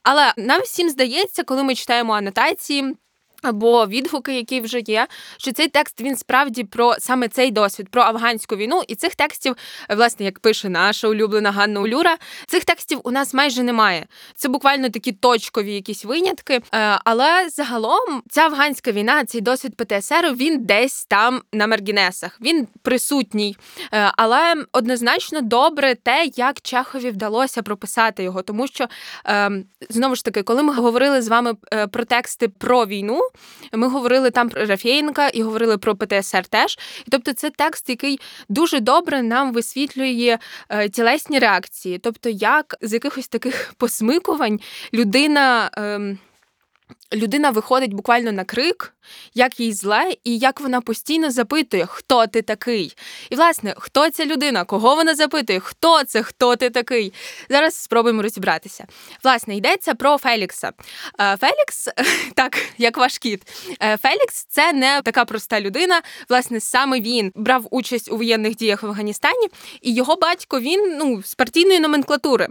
Але 0.04 0.34
нам 0.38 0.62
всім 0.62 0.90
здається, 0.90 1.44
коли 1.44 1.64
ми 1.64 1.76
читаємо 1.76 2.14
анотації. 2.14 2.96
Або 3.42 3.88
відгуки, 3.88 4.36
які 4.36 4.62
вже 4.62 4.80
є, 4.80 5.08
що 5.38 5.52
цей 5.52 5.68
текст 5.68 6.02
він 6.02 6.16
справді 6.16 6.64
про 6.64 6.96
саме 7.00 7.28
цей 7.28 7.52
досвід, 7.52 7.90
про 7.90 8.02
афганську 8.02 8.56
війну. 8.56 8.82
І 8.88 8.96
цих 8.96 9.16
текстів, 9.16 9.56
власне, 9.90 10.26
як 10.26 10.40
пише 10.40 10.70
наша 10.70 11.08
улюблена 11.08 11.52
Ганна 11.52 11.80
Улюра, 11.80 12.18
цих 12.48 12.66
текстів 12.66 13.02
у 13.04 13.12
нас 13.12 13.34
майже 13.34 13.64
немає. 13.64 14.06
Це 14.36 14.50
буквально 14.50 14.90
такі 14.90 15.12
точкові 15.12 15.74
якісь 15.74 16.06
винятки. 16.06 16.62
Е, 16.74 17.00
але 17.06 17.50
загалом 17.50 18.24
ця 18.30 18.42
афганська 18.42 18.92
війна, 18.92 19.26
цей 19.26 19.42
досвід 19.42 19.76
ПТСР, 19.78 20.34
він 20.36 20.66
десь 20.66 21.06
там 21.06 21.42
на 21.54 21.68
маргінесах. 21.68 22.38
Він 22.42 22.68
присутній. 22.82 23.58
Е, 23.94 24.12
але 24.18 24.56
однозначно 24.72 25.42
добре 25.42 25.96
те, 25.96 26.32
як 26.36 26.62
Чехові 26.62 27.10
вдалося 27.10 27.62
прописати 27.62 28.24
його, 28.24 28.42
тому 28.42 28.68
що 28.68 28.88
ем, 29.26 29.66
знову 29.90 30.16
ж 30.16 30.26
таки, 30.26 30.44
коли 30.44 30.64
ми 30.64 30.74
говорили 30.74 31.22
з 31.22 31.28
вами 31.28 31.54
е, 31.74 31.88
про 31.88 32.06
тексти 32.06 32.48
про 32.48 32.86
війну. 32.86 33.22
Ми 33.72 33.88
говорили 33.88 34.32
там 34.32 34.50
про 34.50 34.66
Рафєєнка 34.66 35.28
і 35.28 35.42
говорили 35.42 35.78
про 35.78 35.96
ПТСР 35.96 36.46
теж. 36.48 36.80
Тобто, 37.12 37.34
це 37.34 37.50
текст, 37.50 37.90
який 37.90 38.20
дуже 38.50 38.80
добре 38.80 39.22
нам 39.22 39.54
висвітлює 39.54 40.38
е, 40.70 40.90
тілесні 40.90 41.40
реакції, 41.40 41.98
тобто, 41.98 42.30
як 42.30 42.76
з 42.82 42.94
якихось 42.94 43.28
таких 43.28 43.74
посмикувань 43.78 44.60
людина. 44.94 45.70
Ем, 45.74 46.18
людина 47.14 47.52
виходить 47.52 47.94
буквально 47.94 48.32
на 48.32 48.44
крик, 48.44 48.94
як 49.34 49.60
їй 49.60 49.74
зле, 49.74 50.14
і 50.24 50.38
як 50.38 50.62
вона 50.62 50.82
постійно 50.82 51.32
запитує, 51.32 51.86
хто 51.86 52.28
ти 52.28 52.42
такий. 52.42 52.98
І, 53.30 53.36
власне, 53.36 53.74
хто 53.78 54.10
ця 54.10 54.26
людина, 54.26 54.64
кого 54.64 54.96
вона 54.96 55.16
запитує, 55.16 55.60
хто 55.60 56.04
це, 56.04 56.24
хто 56.24 56.56
ти 56.56 56.70
такий. 56.70 57.14
Зараз 57.50 57.76
спробуємо 57.76 58.22
розібратися. 58.22 58.86
Власне, 59.24 59.56
йдеться 59.56 59.96
про 59.96 60.18
Фелікса. 60.18 60.72
Е, 61.20 61.38
Фелікс, 61.38 61.90
так, 62.36 62.58
як 62.78 62.98
ваш 62.98 63.18
кіт. 63.18 63.42
Е, 63.82 63.98
Фелікс 63.98 64.46
це 64.50 64.74
не 64.74 65.02
така 65.02 65.26
проста 65.26 65.62
людина. 65.62 66.02
Власне, 66.30 66.60
саме 66.60 67.00
він 67.00 67.32
брав 67.36 67.68
участь 67.72 68.12
у 68.12 68.18
воєнних 68.18 68.56
діях 68.56 68.84
в 68.84 68.86
Афганістані, 68.86 69.48
і 69.82 69.94
його 69.94 70.16
батько 70.16 70.60
він 70.60 70.98
ну, 70.98 71.24
з 71.24 71.36
партійної 71.36 71.80
номенклатури. 71.80 72.48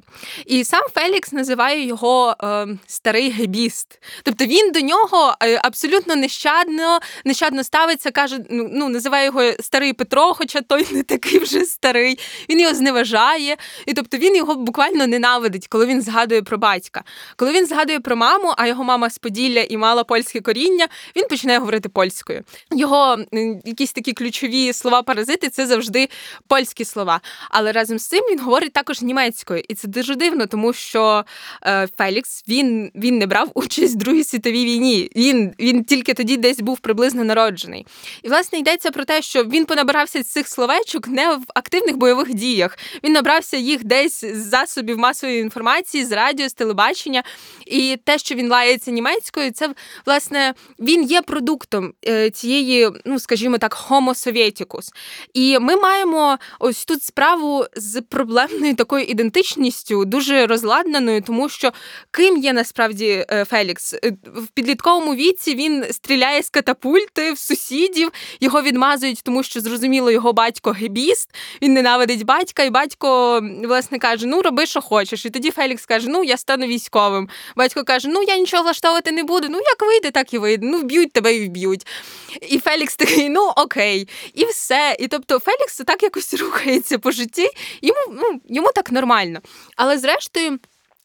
І 0.47 0.64
сам 0.64 0.83
Фелікс 0.95 1.33
називає 1.33 1.87
його 1.87 2.37
е, 2.43 2.67
старий 2.87 3.31
гебіст. 3.31 4.00
Тобто 4.25 4.45
він 4.45 4.73
до 4.73 4.81
нього 4.81 5.35
е, 5.43 5.61
абсолютно 5.62 6.16
нещадно 6.16 6.99
нещадно 7.25 7.64
ставиться, 7.64 8.11
каже, 8.11 8.38
ну, 8.50 8.69
ну 8.73 8.88
називає 8.88 9.25
його 9.26 9.52
старий 9.61 9.93
Петро, 9.93 10.35
хоча 10.35 10.61
той 10.61 10.87
не 10.90 11.02
такий 11.02 11.38
вже 11.38 11.64
старий. 11.64 12.19
Він 12.50 12.61
його 12.61 12.75
зневажає. 12.75 13.57
І 13.87 13.95
тобто 13.95 14.16
він 14.16 14.37
його 14.37 14.54
буквально 14.54 15.07
ненавидить, 15.07 15.69
коли 15.69 15.87
він 15.87 16.02
згадує 16.02 16.43
про 16.43 16.59
батька. 16.59 17.04
Коли 17.37 17.52
він 17.52 17.66
згадує 17.66 18.00
про 18.00 18.16
маму, 18.16 18.54
а 18.57 18.66
його 18.66 18.85
мама 18.85 19.11
з 19.11 19.19
Поділля 19.19 19.61
і 19.61 19.76
мала 19.76 20.04
польське 20.04 20.40
коріння, 20.40 20.88
він 21.16 21.28
починає 21.28 21.59
говорити 21.59 21.88
польською. 21.88 22.43
Його 22.73 23.19
якісь 23.64 23.93
такі 23.93 24.12
ключові 24.12 24.73
слова 24.73 25.02
паразити 25.02 25.49
це 25.49 25.66
завжди 25.66 26.09
польські 26.49 26.85
слова. 26.85 27.21
Але 27.50 27.73
разом 27.73 27.99
з 27.99 28.07
цим 28.07 28.25
він 28.31 28.40
говорить 28.40 28.73
також 28.73 29.02
німецькою. 29.02 29.62
І 29.69 29.75
це 29.75 29.88
дуже 29.88 30.14
дивно, 30.14 30.47
тому 30.47 30.73
що 30.73 31.25
е, 31.66 31.88
Фелікс 31.99 32.45
він, 32.49 32.90
він 32.95 33.19
не 33.19 33.26
брав 33.26 33.50
участь 33.54 33.95
в 33.95 33.99
Другій 34.14 34.25
світовій 34.25 34.64
війні. 34.64 35.11
Він 35.16 35.54
він 35.61 35.85
тільки 35.85 36.14
тоді 36.14 36.37
десь 36.37 36.61
був 36.61 36.78
приблизно 36.78 37.25
народжений. 37.25 37.87
І, 38.23 38.28
власне, 38.28 38.59
йдеться 38.59 38.90
про 38.90 39.04
те, 39.04 39.23
що 39.23 39.44
він 39.44 39.64
понабирався 39.64 40.23
цих 40.23 40.49
словечок 40.49 41.09
не 41.09 41.35
в 41.37 41.42
активних 41.54 41.97
бойових 41.97 42.35
діях. 42.35 42.78
Він 43.04 43.12
набрався 43.12 43.56
їх 43.56 43.85
десь 43.85 44.25
з 44.25 44.37
засобів 44.37 44.99
масової 44.99 45.40
інформації, 45.40 46.04
з 46.04 46.12
радіо, 46.12 46.49
з 46.49 46.52
телебачення. 46.52 47.23
І 47.66 47.99
те, 48.04 48.18
що 48.18 48.35
він 48.35 48.49
лається 48.49 48.90
німецькою, 48.90 49.50
це 49.50 49.75
власне 50.06 50.54
він 50.78 51.02
є 51.02 51.23
продуктом 51.23 51.92
е, 52.09 52.30
цієї, 52.30 52.90
ну 53.04 53.18
скажімо 53.18 53.59
так, 53.59 53.76
sovieticus. 53.90 54.88
І 55.35 55.59
ми 55.59 55.76
маємо 55.76 56.38
ось 56.59 56.85
тут 56.85 57.02
справу 57.02 57.64
з 57.76 58.00
проблемною 58.00 58.75
такою 58.75 59.04
ідентичністю, 59.04 60.04
дуже 60.04 60.47
розладнаною, 60.47 61.23
тому 61.23 61.49
що 61.49 61.73
ким 62.11 62.37
є 62.37 62.52
насправді 62.52 63.26
е, 63.30 63.44
Фелікс 63.44 63.94
в 64.11 64.46
підлітковому 64.54 65.14
віці 65.14 65.54
він 65.54 65.84
стріляє 65.90 66.42
з 66.42 66.50
катапульти 66.50 67.32
в 67.32 67.38
сусідів, 67.38 68.12
його 68.40 68.62
відмазують, 68.62 69.20
тому 69.23 69.42
що 69.42 69.61
зрозуміло, 69.61 70.11
його 70.11 70.32
батько 70.32 70.70
гебіст, 70.70 71.30
він 71.62 71.73
ненавидить 71.73 72.23
батька, 72.23 72.62
і 72.62 72.70
батько 72.70 73.40
власне 73.64 73.99
каже: 73.99 74.26
Ну, 74.26 74.42
роби, 74.42 74.66
що 74.66 74.80
хочеш. 74.80 75.26
І 75.26 75.30
тоді 75.30 75.50
Фелікс 75.50 75.87
каже: 75.87 76.08
Ну, 76.08 76.25
я 76.25 76.37
стану 76.37 76.66
військовим. 76.66 77.28
Батько 77.56 77.84
каже: 77.84 78.08
Ну, 78.08 78.23
я 78.23 78.38
нічого 78.38 78.62
влаштовувати 78.62 79.12
не 79.12 79.25
буду. 79.25 79.49
Ну, 79.50 79.58
як 79.58 79.82
вийде, 79.82 80.11
так 80.11 80.34
і 80.34 80.38
вийде. 80.38 80.66
Ну, 80.66 80.78
вб'ють 80.78 81.12
тебе 81.12 81.34
і 81.34 81.49
вб'ють. 81.49 81.87
І 82.49 82.58
Фелікс 82.58 82.96
такий, 82.96 83.28
ну 83.28 83.52
окей, 83.56 84.08
і 84.34 84.44
все. 84.44 84.96
І 84.99 85.08
тобто 85.08 85.38
Фелікс 85.38 85.76
так 85.87 86.02
якось 86.02 86.34
рухається 86.34 86.99
по 86.99 87.11
житті, 87.11 87.49
йому 87.82 88.00
ну, 88.12 88.40
йому 88.49 88.70
так 88.75 88.92
нормально. 88.92 89.40
Але 89.76 89.99
зрештою. 89.99 90.58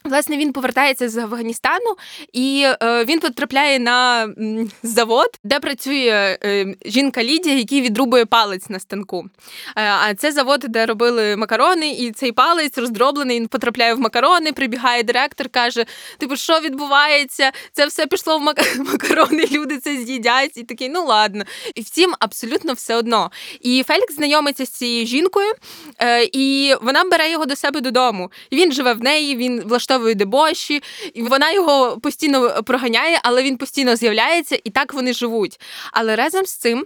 Власне, 0.06 0.38
він 0.38 0.54
повертається 0.54 1.10
з 1.10 1.18
Афганістану 1.18 1.96
і 2.34 2.66
е, 2.82 3.06
він 3.06 3.20
потрапляє 3.20 3.80
на 3.80 4.24
м, 4.24 4.72
завод, 4.84 5.28
де 5.44 5.60
працює 5.60 6.38
е, 6.44 6.76
жінка 6.86 7.24
Лідія, 7.24 7.56
який 7.56 7.82
відрубує 7.82 8.26
палець 8.26 8.70
на 8.70 8.80
станку. 8.80 9.26
Е, 9.76 9.90
а 9.92 10.14
це 10.14 10.32
завод, 10.32 10.66
де 10.70 10.86
робили 10.86 11.36
макарони, 11.36 11.92
і 11.92 12.12
цей 12.12 12.32
палець 12.32 12.78
роздроблений. 12.78 13.40
Він 13.40 13.48
потрапляє 13.48 13.94
в 13.94 14.00
макарони. 14.00 14.54
Прибігає 14.54 15.04
директор, 15.04 15.50
каже: 15.50 15.86
Типу, 16.18 16.36
що 16.36 16.60
відбувається? 16.60 17.52
Це 17.74 17.86
все 17.86 18.06
пішло 18.08 18.38
в 18.38 18.42
макарони. 18.92 19.46
Люди 19.52 19.78
це 19.78 19.98
з'їдять. 19.98 20.58
І 20.58 20.64
такий, 20.64 20.90
ну 20.90 21.06
ладно. 21.06 21.44
І 21.76 21.82
втім, 21.82 22.14
абсолютно 22.20 22.74
все 22.74 22.96
одно. 22.96 23.32
І 23.62 23.84
Фелікс 23.88 24.16
знайомиться 24.16 24.66
з 24.66 24.70
цією 24.70 25.06
жінкою, 25.06 25.54
е, 26.02 26.24
і 26.24 26.76
вона 26.82 27.04
бере 27.04 27.32
його 27.32 27.46
до 27.46 27.56
себе 27.56 27.82
додому. 27.82 28.32
І 28.50 28.56
Він 28.56 28.72
живе 28.72 28.94
в 28.94 29.02
неї. 29.04 29.36
Він 29.36 29.62
влаштовує 29.62 29.89
влаштовує 29.90 30.16
дебоші, 30.16 30.84
і 31.14 31.22
вона 31.22 31.52
його 31.52 32.00
постійно 32.00 32.64
проганяє, 32.64 33.20
але 33.24 33.44
він 33.44 33.58
постійно 33.58 33.96
з'являється, 33.96 34.60
і 34.64 34.70
так 34.70 34.94
вони 34.94 35.14
живуть. 35.14 35.60
Але 35.92 36.16
разом 36.16 36.46
з 36.46 36.58
цим. 36.58 36.86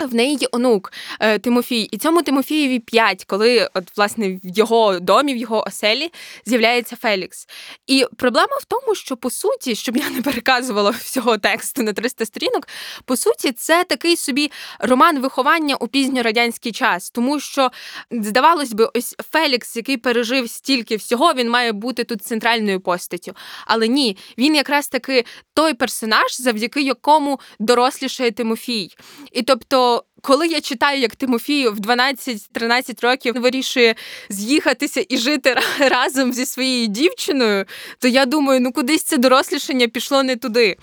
В 0.00 0.14
неї 0.14 0.36
є 0.40 0.48
онук 0.52 0.92
е, 1.20 1.38
Тимофій, 1.38 1.82
і 1.82 1.98
цьому 1.98 2.22
Тимофієві 2.22 2.78
п'ять, 2.78 3.24
коли 3.24 3.68
от 3.74 3.96
власне 3.96 4.28
в 4.28 4.40
його 4.42 5.00
домі, 5.00 5.34
в 5.34 5.36
його 5.36 5.64
оселі 5.66 6.12
з'являється 6.46 6.96
Фелікс. 6.96 7.48
І 7.86 8.06
проблема 8.16 8.56
в 8.60 8.64
тому, 8.64 8.94
що 8.94 9.16
по 9.16 9.30
суті, 9.30 9.74
щоб 9.74 9.96
я 9.96 10.10
не 10.10 10.22
переказувала 10.22 10.90
всього 10.90 11.38
тексту 11.38 11.82
на 11.82 11.92
300 11.92 12.26
сторінок, 12.26 12.68
по 13.04 13.16
суті, 13.16 13.52
це 13.52 13.84
такий 13.84 14.16
собі 14.16 14.50
роман 14.78 15.20
виховання 15.20 15.76
у 15.76 15.88
пізньорадянський 15.88 16.72
час, 16.72 17.10
тому 17.10 17.40
що 17.40 17.70
здавалось 18.10 18.72
би, 18.72 18.88
ось 18.94 19.16
Фелікс, 19.32 19.76
який 19.76 19.96
пережив 19.96 20.50
стільки 20.50 20.96
всього, 20.96 21.34
він 21.34 21.50
має 21.50 21.72
бути 21.72 22.04
тут 22.04 22.22
центральною 22.22 22.80
постаттю. 22.80 23.32
Але 23.66 23.88
ні, 23.88 24.16
він 24.38 24.54
якраз 24.54 24.88
таки 24.88 25.24
той 25.54 25.74
персонаж, 25.74 26.40
завдяки 26.40 26.82
якому 26.82 27.40
дорослішає 27.58 28.30
Тимофій. 28.30 28.90
І 29.32 29.42
тобто 29.42 29.87
коли 30.22 30.46
я 30.46 30.60
читаю, 30.60 31.00
як 31.00 31.16
Тимофій 31.16 31.68
в 31.68 31.80
12-13 31.80 33.02
років 33.02 33.34
вирішує 33.34 33.94
з'їхатися 34.28 35.04
і 35.08 35.18
жити 35.18 35.56
разом 35.78 36.32
зі 36.32 36.46
своєю 36.46 36.86
дівчиною, 36.86 37.64
то 37.98 38.08
я 38.08 38.26
думаю, 38.26 38.60
ну 38.60 38.72
кудись 38.72 39.02
це 39.02 39.16
дорослішання 39.16 39.88
пішло 39.88 40.22
не 40.22 40.36
туди. 40.36 40.76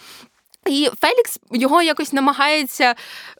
І 0.69 0.89
Фелікс 1.01 1.39
його 1.51 1.81
якось 1.81 2.13
намагається 2.13 2.95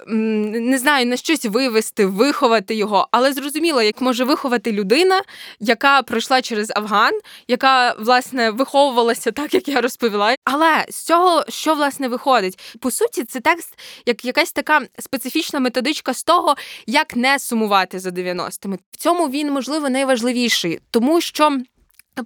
не 0.07 0.77
знаю 0.77 1.05
на 1.05 1.17
щось 1.17 1.45
вивести, 1.45 2.05
виховати 2.05 2.75
його, 2.75 3.07
але 3.11 3.33
зрозуміло, 3.33 3.81
як 3.81 4.01
може 4.01 4.23
виховати 4.23 4.71
людина, 4.71 5.21
яка 5.59 6.01
пройшла 6.01 6.41
через 6.41 6.71
Афган, 6.75 7.13
яка 7.47 7.95
власне 7.99 8.51
виховувалася 8.51 9.31
так, 9.31 9.53
як 9.53 9.67
я 9.67 9.81
розповіла. 9.81 10.35
Але 10.43 10.85
з 10.89 11.03
цього 11.03 11.45
що 11.49 11.75
власне 11.75 12.07
виходить? 12.07 12.77
По 12.79 12.91
суті, 12.91 13.23
це 13.23 13.39
текст 13.39 13.79
як 14.05 14.25
якась 14.25 14.51
така 14.51 14.81
специфічна 14.99 15.59
методичка 15.59 16.13
з 16.13 16.23
того, 16.23 16.55
як 16.87 17.15
не 17.15 17.39
сумувати 17.39 17.99
за 17.99 18.09
90-ми. 18.09 18.77
В 18.91 18.97
цьому 18.97 19.29
він 19.29 19.51
можливо 19.51 19.89
найважливіший, 19.89 20.79
тому 20.91 21.21
що. 21.21 21.57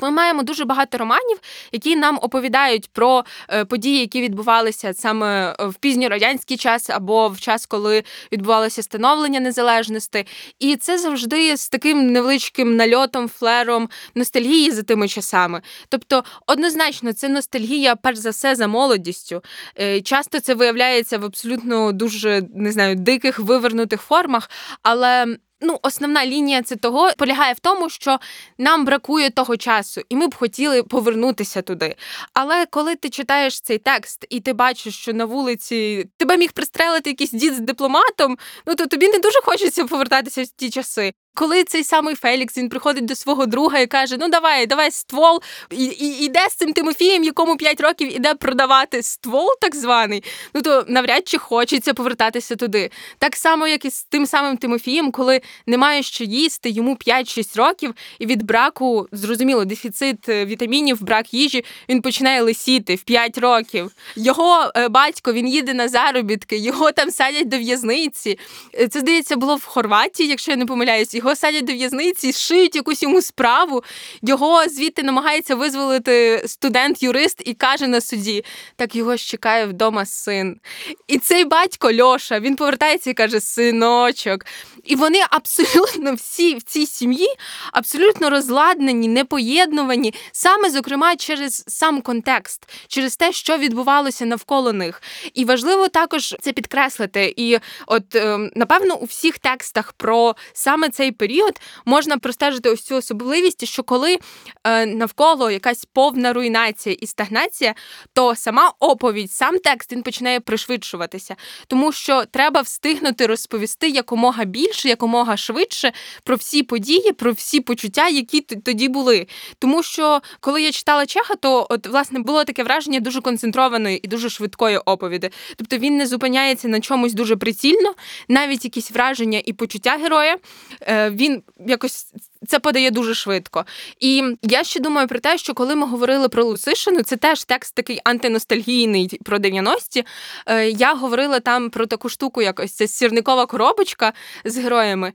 Ми 0.01 0.11
маємо 0.11 0.43
дуже 0.43 0.65
багато 0.65 0.97
романів, 0.97 1.37
які 1.71 1.95
нам 1.95 2.19
оповідають 2.21 2.89
про 2.93 3.23
е, 3.49 3.65
події, 3.65 3.99
які 3.99 4.21
відбувалися 4.21 4.93
саме 4.93 5.55
в 5.59 5.73
пізньорадянський 5.73 6.57
час 6.57 6.89
або 6.89 7.29
в 7.29 7.39
час, 7.39 7.65
коли 7.65 8.03
відбувалося 8.31 8.83
становлення 8.83 9.39
незалежності. 9.39 10.25
І 10.59 10.75
це 10.75 10.97
завжди 10.97 11.57
з 11.57 11.69
таким 11.69 12.11
невеличким 12.11 12.75
нальотом, 12.75 13.29
флером 13.29 13.89
ностальгії 14.15 14.71
за 14.71 14.83
тими 14.83 15.07
часами. 15.07 15.61
Тобто, 15.89 16.23
однозначно, 16.47 17.13
це 17.13 17.29
ностальгія, 17.29 17.95
перш 17.95 18.17
за 18.17 18.29
все, 18.29 18.55
за 18.55 18.67
молодістю. 18.67 19.41
Е, 19.79 20.01
часто 20.01 20.39
це 20.39 20.53
виявляється 20.53 21.17
в 21.17 21.25
абсолютно 21.25 21.91
дуже 21.91 22.43
не 22.55 22.71
знаю 22.71 22.95
диких 22.95 23.39
вивернутих 23.39 24.01
формах, 24.01 24.49
але 24.83 25.37
ну, 25.61 25.79
основна 25.81 26.25
лінія 26.25 26.61
це 26.61 26.75
того 26.75 27.09
полягає 27.17 27.53
в 27.53 27.59
тому, 27.59 27.89
що 27.89 28.19
нам 28.57 28.85
бракує 28.85 29.29
того 29.29 29.57
часу, 29.57 30.01
і 30.09 30.15
ми 30.15 30.27
б 30.27 30.35
хотіли 30.35 30.83
повернутися 30.83 31.61
туди. 31.61 31.95
Але 32.33 32.65
коли 32.65 32.95
ти 32.95 33.09
читаєш 33.09 33.61
цей 33.61 33.77
текст 33.77 34.25
і 34.29 34.39
ти 34.39 34.53
бачиш, 34.53 34.95
що 34.95 35.13
на 35.13 35.25
вулиці 35.25 36.09
тебе 36.17 36.37
міг 36.37 36.51
пристрелити 36.51 37.09
якийсь 37.09 37.31
дід 37.31 37.53
з 37.53 37.59
дипломатом, 37.59 38.37
ну 38.65 38.75
то 38.75 38.85
тобі 38.85 39.07
не 39.07 39.19
дуже 39.19 39.41
хочеться 39.41 39.85
повертатися 39.85 40.43
в 40.43 40.47
ті 40.47 40.69
часи. 40.69 41.13
Коли 41.39 41.63
цей 41.63 41.83
самий 41.83 42.15
Фелікс 42.15 42.57
він 42.57 42.69
приходить 42.69 43.05
до 43.05 43.15
свого 43.15 43.45
друга 43.45 43.79
і 43.79 43.87
каже: 43.87 44.17
Ну 44.19 44.29
давай, 44.29 44.65
давай 44.67 44.91
ствол, 44.91 45.41
і, 45.71 45.85
і 45.85 46.25
іде 46.25 46.47
з 46.49 46.55
цим 46.55 46.73
Тимофієм, 46.73 47.23
якому 47.23 47.57
5 47.57 47.81
років 47.81 48.15
іде 48.15 48.33
продавати 48.33 49.03
ствол, 49.03 49.47
так 49.61 49.75
званий, 49.75 50.23
ну 50.53 50.61
то 50.61 50.85
навряд 50.87 51.27
чи 51.27 51.37
хочеться 51.37 51.93
повертатися 51.93 52.55
туди. 52.55 52.91
Так 53.19 53.35
само, 53.35 53.67
як 53.67 53.85
і 53.85 53.89
з 53.89 54.03
тим 54.03 54.25
самим 54.25 54.57
Тимофієм, 54.57 55.11
коли 55.11 55.41
немає 55.67 56.03
що 56.03 56.23
їсти, 56.23 56.69
йому 56.69 56.95
5-6 56.95 57.57
років, 57.57 57.93
і 58.19 58.25
від 58.25 58.43
браку, 58.43 59.07
зрозуміло, 59.11 59.65
дефіцит 59.65 60.29
е, 60.29 60.45
вітамінів, 60.45 61.03
брак 61.03 61.33
їжі, 61.33 61.65
він 61.89 62.01
починає 62.01 62.41
лисіти 62.41 62.95
в 62.95 63.03
5 63.03 63.37
років. 63.37 63.91
Його 64.15 64.71
е, 64.75 64.87
батько 64.87 65.33
він 65.33 65.47
їде 65.47 65.73
на 65.73 65.87
заробітки, 65.87 66.57
його 66.57 66.91
там 66.91 67.11
садять 67.11 67.47
до 67.47 67.57
в'язниці. 67.57 68.39
Е, 68.79 68.87
це 68.87 68.99
здається 68.99 69.35
було 69.35 69.55
в 69.55 69.65
Хорватії, 69.65 70.29
якщо 70.29 70.51
я 70.51 70.57
не 70.57 70.65
помиляюсь 70.65 71.15
його 71.15 71.28
садять 71.35 71.65
до 71.65 71.73
в'язниці, 71.73 72.33
шиють 72.33 72.75
якусь 72.75 73.03
йому 73.03 73.21
справу. 73.21 73.83
Його 74.21 74.67
звідти 74.69 75.03
намагається 75.03 75.55
визволити 75.55 76.43
студент-юрист 76.47 77.41
і 77.45 77.53
каже 77.53 77.87
на 77.87 78.01
суді: 78.01 78.45
так 78.75 78.95
його 78.95 79.15
ж 79.15 79.25
чекає 79.25 79.65
вдома 79.65 80.05
син. 80.05 80.59
І 81.07 81.17
цей 81.17 81.45
батько 81.45 81.93
Льоша 81.93 82.39
він 82.39 82.55
повертається 82.55 83.09
і 83.09 83.13
каже: 83.13 83.39
Синочок. 83.39 84.45
І 84.85 84.95
вони 84.95 85.19
абсолютно 85.29 86.13
всі 86.13 86.55
в 86.55 86.63
цій 86.63 86.85
сім'ї 86.85 87.27
абсолютно 87.73 88.29
розладнені, 88.29 89.07
непоєднувані, 89.07 90.13
саме 90.31 90.69
зокрема 90.69 91.15
через 91.15 91.63
сам 91.67 92.01
контекст, 92.01 92.69
через 92.87 93.15
те, 93.15 93.31
що 93.31 93.57
відбувалося 93.57 94.25
навколо 94.25 94.73
них. 94.73 95.01
І 95.33 95.45
важливо 95.45 95.87
також 95.87 96.35
це 96.41 96.53
підкреслити. 96.53 97.33
І, 97.37 97.57
от 97.87 98.15
ем, 98.15 98.51
напевно, 98.55 98.95
у 98.95 99.05
всіх 99.05 99.39
текстах 99.39 99.93
про 99.93 100.35
саме 100.53 100.89
цей 100.89 101.11
період 101.11 101.59
можна 101.85 102.17
простежити 102.17 102.69
ось 102.69 102.81
цю 102.81 102.95
особливість, 102.95 103.65
що 103.65 103.83
коли 103.83 104.17
е, 104.63 104.85
навколо 104.85 105.51
якась 105.51 105.85
повна 105.85 106.33
руйнація 106.33 106.95
і 106.99 107.07
стагнація, 107.07 107.75
то 108.13 108.35
сама 108.35 108.73
оповідь, 108.79 109.31
сам 109.31 109.59
текст 109.59 109.91
він 109.91 110.03
починає 110.03 110.39
пришвидшуватися, 110.39 111.35
тому 111.67 111.91
що 111.91 112.25
треба 112.25 112.61
встигнути 112.61 113.25
розповісти 113.25 113.89
якомога 113.89 114.45
більше, 114.45 114.68
якомога 114.85 115.37
швидше 115.37 115.91
про 116.23 116.35
всі 116.35 116.63
події, 116.63 117.11
про 117.11 117.31
всі 117.31 117.59
почуття, 117.59 118.07
які 118.07 118.41
тоді 118.41 118.87
були. 118.87 119.27
Тому 119.59 119.83
що 119.83 120.21
коли 120.39 120.61
я 120.61 120.71
читала 120.71 121.05
Чеха, 121.05 121.35
то 121.35 121.67
от 121.69 121.87
власне 121.87 122.19
було 122.19 122.43
таке 122.43 122.63
враження 122.63 122.99
дуже 122.99 123.21
концентрованої 123.21 123.99
і 124.03 124.07
дуже 124.07 124.29
швидкої 124.29 124.77
оповіді. 124.77 125.29
Тобто 125.55 125.77
він 125.77 125.97
не 125.97 126.07
зупиняється 126.07 126.67
на 126.67 126.79
чомусь 126.79 127.13
дуже 127.13 127.35
прицільно, 127.35 127.93
навіть 128.27 128.63
якісь 128.63 128.91
враження 128.91 129.41
і 129.45 129.53
почуття 129.53 129.97
героя. 130.01 130.37
Е, 130.81 131.09
він 131.09 131.43
якось 131.67 132.13
це 132.47 132.59
подає 132.59 132.91
дуже 132.91 133.15
швидко. 133.15 133.65
І 133.99 134.23
я 134.41 134.63
ще 134.63 134.79
думаю 134.79 135.07
про 135.07 135.19
те, 135.19 135.37
що 135.37 135.53
коли 135.53 135.75
ми 135.75 135.87
говорили 135.87 136.29
про 136.29 136.43
Лусишину, 136.43 137.03
це 137.03 137.17
теж 137.17 137.43
текст 137.43 137.75
такий 137.75 137.99
антиностальгійний 138.03 139.19
про 139.25 139.37
90-ті. 139.37 140.05
Е, 140.45 140.69
я 140.69 140.93
говорила 140.93 141.39
там 141.39 141.69
про 141.69 141.85
таку 141.85 142.09
штуку, 142.09 142.41
якось 142.41 142.73
це 142.73 142.87
сірникова 142.87 143.45
коробочка 143.45 144.13
з 144.45 144.57
героями. 144.57 145.13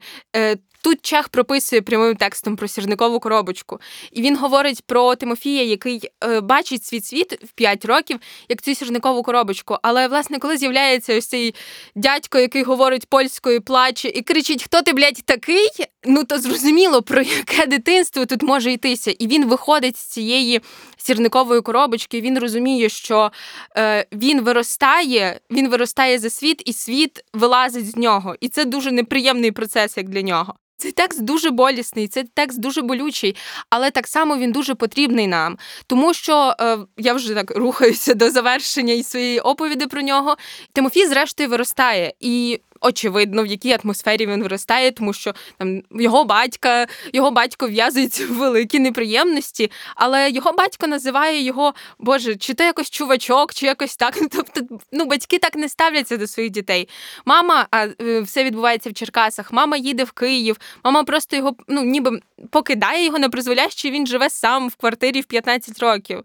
Тут 0.85 1.01
Чех 1.01 1.29
прописує 1.29 1.81
прямим 1.81 2.15
текстом 2.15 2.55
про 2.55 2.67
сірникову 2.67 3.19
коробочку, 3.19 3.79
і 4.11 4.21
він 4.21 4.37
говорить 4.37 4.81
про 4.85 5.15
Тимофія, 5.15 5.63
який 5.63 6.09
е, 6.23 6.41
бачить 6.41 6.85
свій 6.85 7.01
світ 7.01 7.43
в 7.43 7.51
5 7.51 7.85
років, 7.85 8.19
як 8.49 8.61
цю 8.61 8.75
сірникову 8.75 9.23
коробочку. 9.23 9.77
Але, 9.81 10.07
власне, 10.07 10.39
коли 10.39 10.57
з'являється 10.57 11.17
ось 11.17 11.27
цей 11.27 11.55
дядько, 11.95 12.39
який 12.39 12.63
говорить 12.63 13.05
польською, 13.05 13.61
плаче 13.61 14.09
і 14.09 14.21
кричить: 14.21 14.63
Хто 14.63 14.81
ти, 14.81 14.93
блядь, 14.93 15.25
такий? 15.25 15.69
Ну 16.03 16.23
то 16.23 16.39
зрозуміло, 16.39 17.01
про 17.01 17.21
яке 17.21 17.65
дитинство 17.65 18.25
тут 18.25 18.43
може 18.43 18.71
йтися. 18.71 19.11
І 19.11 19.27
він 19.27 19.45
виходить 19.45 19.97
з 19.97 20.05
цієї 20.05 20.61
сірникової 21.05 21.61
коробочки. 21.61 22.21
Він 22.21 22.39
розуміє, 22.39 22.89
що 22.89 23.31
е, 23.77 24.05
він 24.11 24.41
виростає, 24.41 25.39
він 25.51 25.69
виростає 25.69 26.19
за 26.19 26.29
світ, 26.29 26.61
і 26.65 26.73
світ 26.73 27.23
вилазить 27.33 27.91
з 27.91 27.95
нього. 27.95 28.35
І 28.39 28.49
це 28.49 28.65
дуже 28.65 28.91
неприємний 28.91 29.51
процес, 29.51 29.97
як 29.97 30.09
для 30.09 30.21
нього. 30.21 30.53
Цей 30.77 30.91
текст 30.91 31.23
дуже 31.23 31.49
болісний, 31.49 32.07
цей 32.07 32.23
текст 32.33 32.59
дуже 32.59 32.81
болючий, 32.81 33.35
але 33.69 33.91
так 33.91 34.07
само 34.07 34.37
він 34.37 34.51
дуже 34.51 34.75
потрібний 34.75 35.27
нам, 35.27 35.57
тому 35.87 36.13
що 36.13 36.55
е, 36.59 36.77
я 36.97 37.13
вже 37.13 37.33
так 37.33 37.51
рухаюся 37.57 38.13
до 38.13 38.29
завершення 38.29 38.93
і 38.93 39.03
своєї 39.03 39.39
оповіді 39.39 39.85
про 39.85 40.01
нього. 40.01 40.35
Тимофій, 40.73 41.07
зрештою, 41.07 41.49
виростає 41.49 42.13
і 42.19 42.59
очевидно, 42.81 43.43
в 43.43 43.45
якій 43.45 43.77
атмосфері 43.83 44.25
він 44.25 44.41
виростає, 44.41 44.91
тому 44.91 45.13
що 45.13 45.33
там 45.57 45.81
його 45.91 46.23
батька, 46.23 46.87
його 47.13 47.31
батько 47.31 47.67
в'язується 47.67 48.25
в 48.25 48.29
великі 48.31 48.79
неприємності, 48.79 49.71
але 49.95 50.31
його 50.31 50.51
батько 50.51 50.87
називає 50.87 51.41
його, 51.41 51.73
Боже, 51.99 52.35
чи 52.35 52.53
то 52.53 52.63
якось 52.63 52.89
чувачок, 52.89 53.53
чи 53.53 53.65
якось 53.65 53.95
так. 53.95 54.17
Тобто, 54.31 54.79
ну 54.91 55.05
батьки 55.05 55.39
так 55.39 55.55
не 55.55 55.69
ставляться 55.69 56.17
до 56.17 56.27
своїх 56.27 56.51
дітей. 56.51 56.89
Мама, 57.25 57.67
а 57.71 57.87
е, 58.01 58.21
все 58.21 58.43
відбувається 58.43 58.89
в 58.89 58.93
Черкасах. 58.93 59.53
Мама 59.53 59.77
їде 59.77 60.03
в 60.03 60.11
Київ, 60.11 60.57
мама 60.83 61.03
просто 61.03 61.35
його 61.35 61.55
ну 61.67 61.83
ніби 61.83 62.19
покидає 62.49 63.05
його 63.05 63.19
на 63.19 63.29
призволяще, 63.29 63.91
він 63.91 64.07
живе 64.07 64.29
сам 64.29 64.69
в 64.69 64.75
квартирі 64.75 65.21
в 65.21 65.25
15 65.25 65.79
років. 65.79 66.23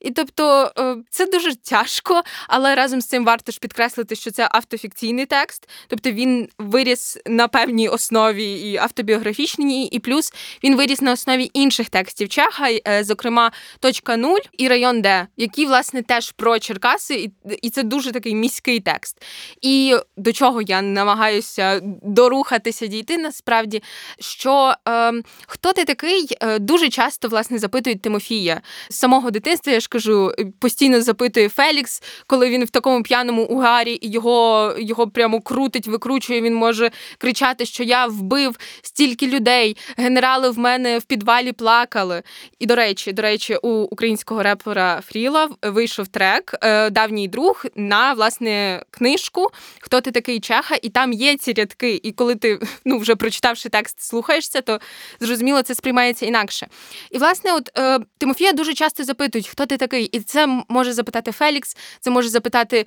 І 0.00 0.10
тобто 0.10 0.72
е, 0.78 0.96
це 1.10 1.26
дуже 1.26 1.54
тяжко, 1.56 2.22
але 2.48 2.74
разом 2.74 3.00
з 3.00 3.06
цим 3.06 3.24
варто 3.24 3.52
ж 3.52 3.58
підкреслити, 3.60 4.16
що 4.16 4.30
це 4.30 4.48
автофікційний 4.50 5.26
текст. 5.26 5.68
Тобто 5.86 6.01
він 6.10 6.48
виріс 6.58 7.18
на 7.26 7.48
певній 7.48 7.88
основі 7.88 8.52
і 8.52 8.76
автобіографічній, 8.76 9.86
і 9.86 9.98
плюс 9.98 10.32
він 10.64 10.76
виріс 10.76 11.00
на 11.00 11.12
основі 11.12 11.50
інших 11.54 11.90
текстів 11.90 12.28
Чеха, 12.28 12.68
е, 12.70 13.04
зокрема 13.04 13.52
точка 13.80 14.16
нуль 14.16 14.40
і 14.58 14.68
район 14.68 15.02
Д, 15.02 15.26
які 15.36 15.66
власне 15.66 16.02
теж 16.02 16.32
про 16.32 16.58
Черкаси, 16.58 17.30
і 17.62 17.70
це 17.70 17.82
дуже 17.82 18.12
такий 18.12 18.34
міський 18.34 18.80
текст. 18.80 19.22
І 19.62 19.96
до 20.16 20.32
чого 20.32 20.62
я 20.62 20.82
намагаюся 20.82 21.80
дорухатися 22.02 22.86
дійти, 22.86 23.18
насправді, 23.18 23.82
що 24.20 24.74
е, 24.88 25.12
хто 25.46 25.72
ти 25.72 25.84
такий, 25.84 26.26
е, 26.40 26.58
дуже 26.58 26.88
часто 26.88 27.28
власне 27.28 27.58
запитують 27.58 28.02
Тимофія 28.02 28.60
з 28.90 28.94
самого 28.94 29.30
дитинства. 29.30 29.72
Я 29.72 29.80
ж 29.80 29.88
кажу, 29.88 30.32
постійно 30.58 31.02
запитує 31.02 31.48
Фелікс, 31.48 32.02
коли 32.26 32.50
він 32.50 32.64
в 32.64 32.70
такому 32.70 33.02
п'яному 33.02 33.42
угарі 33.42 33.98
і 34.00 34.10
його, 34.10 34.74
його 34.78 35.08
прямо 35.08 35.40
крутить 35.40 35.81
крутить, 35.82 35.86
викручує. 35.86 36.40
Він 36.40 36.54
може 36.54 36.90
кричати, 37.18 37.66
що 37.66 37.82
я 37.82 38.06
вбив 38.06 38.56
стільки 38.82 39.26
людей. 39.26 39.76
Генерали 39.96 40.50
в 40.50 40.58
мене 40.58 40.98
в 40.98 41.04
підвалі 41.04 41.52
плакали. 41.52 42.22
І 42.58 42.66
до 42.66 42.74
речі, 42.74 43.12
до 43.12 43.22
речі, 43.22 43.56
у 43.62 43.68
українського 43.68 44.42
репера 44.42 45.00
Фріла 45.00 45.48
вийшов 45.62 46.08
трек 46.08 46.54
е, 46.62 46.90
Давній 46.90 47.28
друг 47.28 47.64
на 47.76 48.12
власне 48.12 48.82
книжку 48.90 49.50
Хто 49.80 50.00
ти 50.00 50.10
такий 50.10 50.40
Чеха? 50.40 50.76
І 50.82 50.88
там 50.88 51.12
є 51.12 51.36
ці 51.36 51.52
рядки. 51.52 52.00
І 52.02 52.12
коли 52.12 52.34
ти 52.34 52.58
ну 52.84 52.98
вже 52.98 53.16
прочитавши 53.16 53.68
текст, 53.68 54.00
слухаєшся, 54.00 54.60
то 54.60 54.80
зрозуміло 55.20 55.62
це 55.62 55.74
сприймається 55.74 56.26
інакше. 56.26 56.66
І 57.10 57.18
власне, 57.18 57.52
от 57.52 57.70
е, 57.78 57.98
Тимофія 58.18 58.52
дуже 58.52 58.74
часто 58.74 59.04
запитують, 59.04 59.48
хто 59.48 59.66
ти 59.66 59.76
такий, 59.76 60.04
і 60.04 60.20
це 60.20 60.64
може 60.68 60.92
запитати 60.92 61.32
Фелікс, 61.32 61.76
це 62.00 62.10
може 62.10 62.28
запитати 62.28 62.86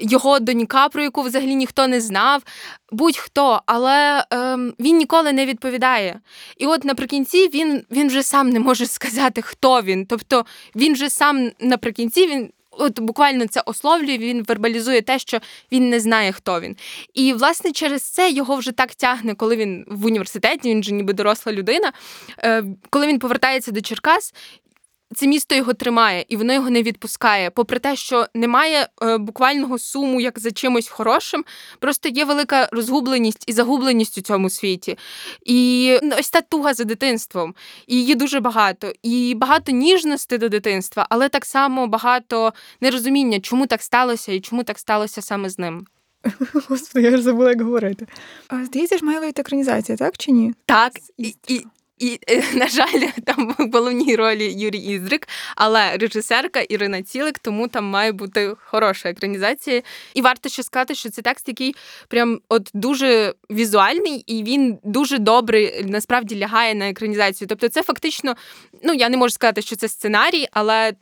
його 0.00 0.38
донька, 0.38 0.88
про 0.88 1.02
яку 1.02 1.22
взагалі 1.22 1.54
ніхто 1.54 1.88
не 1.88 2.00
знав 2.00 2.35
знав 2.36 2.42
будь-хто, 2.92 3.62
але 3.66 4.24
ем, 4.30 4.74
він 4.80 4.96
ніколи 4.96 5.32
не 5.32 5.46
відповідає. 5.46 6.20
І 6.56 6.66
от 6.66 6.84
наприкінці 6.84 7.48
він 7.48 7.84
він 7.90 8.08
вже 8.08 8.22
сам 8.22 8.50
не 8.50 8.60
може 8.60 8.86
сказати, 8.86 9.42
хто 9.42 9.82
він. 9.82 10.06
Тобто 10.06 10.46
він 10.76 10.92
вже 10.92 11.10
сам 11.10 11.50
наприкінці 11.60 12.26
він. 12.26 12.50
От 12.78 13.00
буквально 13.00 13.46
це 13.46 13.62
ословлює, 13.66 14.18
він 14.18 14.42
вербалізує 14.42 15.02
те, 15.02 15.18
що 15.18 15.38
він 15.72 15.90
не 15.90 16.00
знає, 16.00 16.32
хто 16.32 16.60
він. 16.60 16.76
І, 17.14 17.32
власне, 17.32 17.72
через 17.72 18.02
це 18.02 18.30
його 18.30 18.56
вже 18.56 18.72
так 18.72 18.94
тягне, 18.94 19.34
коли 19.34 19.56
він 19.56 19.84
в 19.88 20.06
університеті, 20.06 20.70
він 20.70 20.82
же 20.82 20.92
ніби 20.92 21.12
доросла 21.12 21.52
людина. 21.52 21.92
Е, 22.38 22.64
коли 22.90 23.06
він 23.06 23.18
повертається 23.18 23.72
до 23.72 23.80
Черкас, 23.80 24.34
це 25.14 25.26
місто 25.26 25.54
його 25.54 25.74
тримає, 25.74 26.24
і 26.28 26.36
воно 26.36 26.52
його 26.52 26.70
не 26.70 26.82
відпускає. 26.82 27.50
Попри 27.50 27.78
те, 27.78 27.96
що 27.96 28.26
немає 28.34 28.88
е, 29.02 29.18
буквального 29.18 29.78
суму 29.78 30.20
як 30.20 30.38
за 30.38 30.50
чимось 30.50 30.88
хорошим, 30.88 31.44
просто 31.78 32.08
є 32.08 32.24
велика 32.24 32.68
розгубленість 32.72 33.44
і 33.46 33.52
загубленість 33.52 34.18
у 34.18 34.20
цьому 34.20 34.50
світі. 34.50 34.98
І 35.44 35.98
ну, 36.02 36.16
ось 36.18 36.30
та 36.30 36.40
туга 36.40 36.74
за 36.74 36.84
дитинством. 36.84 37.54
І 37.86 37.96
її 37.96 38.14
дуже 38.14 38.40
багато. 38.40 38.92
І 39.02 39.34
багато 39.36 39.72
ніжності 39.72 40.38
до 40.38 40.48
дитинства, 40.48 41.06
але 41.10 41.28
так 41.28 41.44
само 41.44 41.86
багато 41.86 42.52
нерозуміння, 42.80 43.40
чому 43.40 43.66
так 43.66 43.82
сталося 43.82 44.32
і 44.32 44.40
чому 44.40 44.64
так 44.64 44.78
сталося 44.78 45.22
саме 45.22 45.50
з 45.50 45.58
ним. 45.58 45.86
Господи, 46.68 47.04
я 47.10 47.16
ж 47.16 47.22
забула, 47.22 47.48
як 47.48 47.60
говорити. 47.60 48.06
А, 48.48 48.64
Здається, 48.64 48.98
ж 48.98 49.04
має 49.04 49.20
вийти 49.20 49.42
екранізація, 49.42 49.98
так 49.98 50.18
чи 50.18 50.32
ні? 50.32 50.54
Так, 50.66 50.92
і, 51.18 51.34
і, 51.48 51.64
і, 51.98 52.20
е, 52.28 52.42
на 52.54 52.68
жаль, 52.68 53.08
там 53.24 53.54
в 53.58 53.70
головній 53.72 54.16
ролі 54.16 54.52
Юрій 54.52 54.78
Іздрик, 54.78 55.28
але 55.56 55.96
режисерка 55.96 56.60
Ірина 56.60 57.02
Цілик, 57.02 57.38
тому 57.38 57.68
там 57.68 57.84
має 57.84 58.12
бути 58.12 58.54
хороша 58.64 59.08
екранізація. 59.08 59.82
І 60.14 60.22
варто 60.22 60.48
ще 60.48 60.62
сказати, 60.62 60.94
що 60.94 61.10
це 61.10 61.22
текст, 61.22 61.48
який 61.48 61.74
прям 62.08 62.40
от 62.48 62.70
дуже 62.74 63.34
візуальний, 63.50 64.24
і 64.26 64.42
він 64.42 64.78
дуже 64.84 65.18
добре 65.18 65.82
насправді 65.84 66.38
лягає 66.38 66.74
на 66.74 66.88
екранізацію. 66.88 67.48
Тобто, 67.48 67.68
це 67.68 67.82
фактично, 67.82 68.34
ну 68.82 68.94
я 68.94 69.08
не 69.08 69.16
можу 69.16 69.30
сказати, 69.32 69.62
що 69.62 69.76
це 69.76 69.88
сценарій, 69.88 70.46
але 70.52 70.92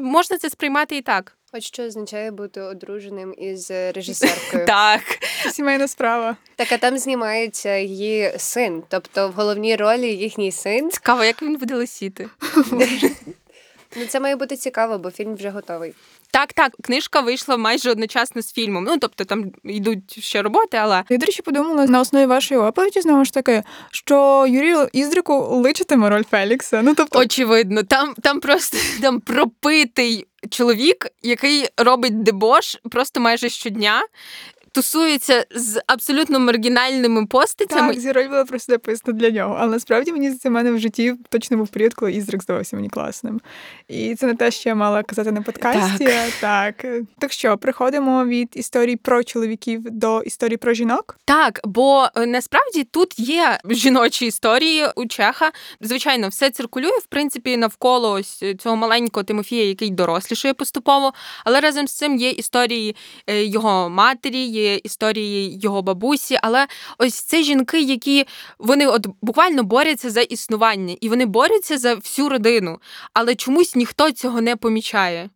можна 0.00 0.38
це 0.38 0.50
сприймати 0.50 0.96
і 0.96 1.02
так. 1.02 1.37
От 1.52 1.62
що 1.62 1.82
означає 1.82 2.30
бути 2.30 2.60
одруженим 2.60 3.34
із 3.38 3.70
режисеркою. 3.94 4.66
Так. 4.66 5.02
Сімейна 5.52 5.88
справа. 5.88 6.36
Так, 6.56 6.72
а 6.72 6.78
там 6.78 6.98
знімається 6.98 7.76
її 7.76 8.32
син, 8.38 8.82
тобто 8.88 9.28
в 9.28 9.32
головній 9.32 9.76
ролі 9.76 10.06
їхній 10.16 10.52
син. 10.52 10.90
Цікаво, 10.90 11.24
як 11.24 11.42
він 11.42 11.56
буде 11.56 11.74
лисіти. 11.74 12.28
Ну 13.96 14.06
це 14.06 14.20
має 14.20 14.36
бути 14.36 14.56
цікаво, 14.56 14.98
бо 14.98 15.10
фільм 15.10 15.34
вже 15.34 15.50
готовий. 15.50 15.94
Так, 16.30 16.52
так, 16.52 16.72
книжка 16.82 17.20
вийшла 17.20 17.56
майже 17.56 17.90
одночасно 17.90 18.42
з 18.42 18.52
фільмом. 18.52 18.84
Ну 18.84 18.98
тобто 18.98 19.24
там 19.24 19.52
йдуть 19.64 20.24
ще 20.24 20.42
роботи, 20.42 20.76
але 20.76 21.04
Я, 21.08 21.16
до 21.16 21.26
речі, 21.26 21.42
подумала 21.42 21.86
на 21.86 22.00
основі 22.00 22.26
вашої 22.26 22.60
оповіді, 22.60 23.00
знову 23.00 23.24
ж 23.24 23.32
таки, 23.32 23.62
що 23.90 24.46
Юрію 24.48 24.88
Іздрику 24.92 25.38
личитиме 25.38 26.10
роль 26.10 26.24
Фелікса. 26.30 26.82
Ну 26.82 26.94
тобто, 26.94 27.18
очевидно, 27.18 27.82
там, 27.82 28.14
там 28.22 28.40
просто 28.40 28.78
там 29.00 29.20
пропитий 29.20 30.26
чоловік, 30.50 31.06
який 31.22 31.68
робить 31.76 32.22
дебош 32.22 32.76
просто 32.90 33.20
майже 33.20 33.48
щодня. 33.48 34.02
Тусується 34.72 35.46
з 35.54 35.80
абсолютно 35.86 36.40
маргінальними 36.40 37.26
постатями. 37.26 37.94
так, 37.94 38.00
зі 38.00 38.12
була 38.28 38.44
просто 38.44 38.72
написана 38.72 39.18
для 39.18 39.30
нього. 39.30 39.56
Але 39.58 39.70
насправді 39.70 40.12
мені 40.12 40.30
в 40.44 40.50
мене 40.50 40.72
в 40.72 40.78
житті 40.78 41.14
точно 41.28 41.56
був 41.56 41.68
період, 41.68 41.94
коли 41.94 42.12
Іздрик 42.12 42.42
здавався 42.42 42.76
мені 42.76 42.88
класним. 42.88 43.40
І 43.88 44.14
це 44.14 44.26
не 44.26 44.34
те, 44.34 44.50
що 44.50 44.68
я 44.68 44.74
мала 44.74 45.02
казати 45.02 45.32
на 45.32 45.42
подкасті. 45.42 46.04
Так. 46.04 46.32
Так. 46.40 46.86
Так 47.18 47.32
що, 47.32 47.58
приходимо 47.58 48.24
від 48.24 48.48
історій 48.54 48.96
про 48.96 49.24
чоловіків 49.24 49.82
до 49.90 50.22
історій 50.22 50.56
про 50.56 50.72
жінок. 50.72 51.18
Так, 51.24 51.60
бо 51.64 52.08
е, 52.14 52.26
насправді 52.26 52.84
тут 52.84 53.18
є 53.18 53.58
жіночі 53.70 54.26
історії 54.26 54.84
у 54.96 55.06
Чеха. 55.06 55.52
Звичайно, 55.80 56.28
все 56.28 56.50
циркулює 56.50 56.98
в 56.98 57.06
принципі 57.06 57.56
навколо 57.56 58.10
ось 58.10 58.44
цього 58.58 58.76
маленького 58.76 59.24
Тимофія, 59.24 59.64
який 59.64 59.90
дорослішає 59.90 60.54
поступово. 60.54 61.12
Але 61.44 61.60
разом 61.60 61.88
з 61.88 61.92
цим 61.92 62.16
є 62.16 62.30
історії 62.30 62.96
е, 63.26 63.44
його 63.44 63.88
матері, 63.88 64.38
є 64.38 64.67
історії 64.76 65.58
його 65.62 65.82
бабусі. 65.82 66.38
Але 66.42 66.66
ось 66.98 67.14
це 67.14 67.42
жінки, 67.42 67.80
які 67.80 68.26
вони 68.58 68.86
от 68.86 69.06
буквально 69.22 69.62
борються 69.62 70.10
за 70.10 70.20
існування, 70.20 70.96
і 71.00 71.08
вони 71.08 71.26
борються 71.26 71.78
за 71.78 71.94
всю 71.94 72.28
родину. 72.28 72.78
Але 73.12 73.34
чомусь 73.34 73.74
ніхто 73.74 74.10
цього 74.10 74.40
не 74.40 74.56
помічає. 74.56 75.30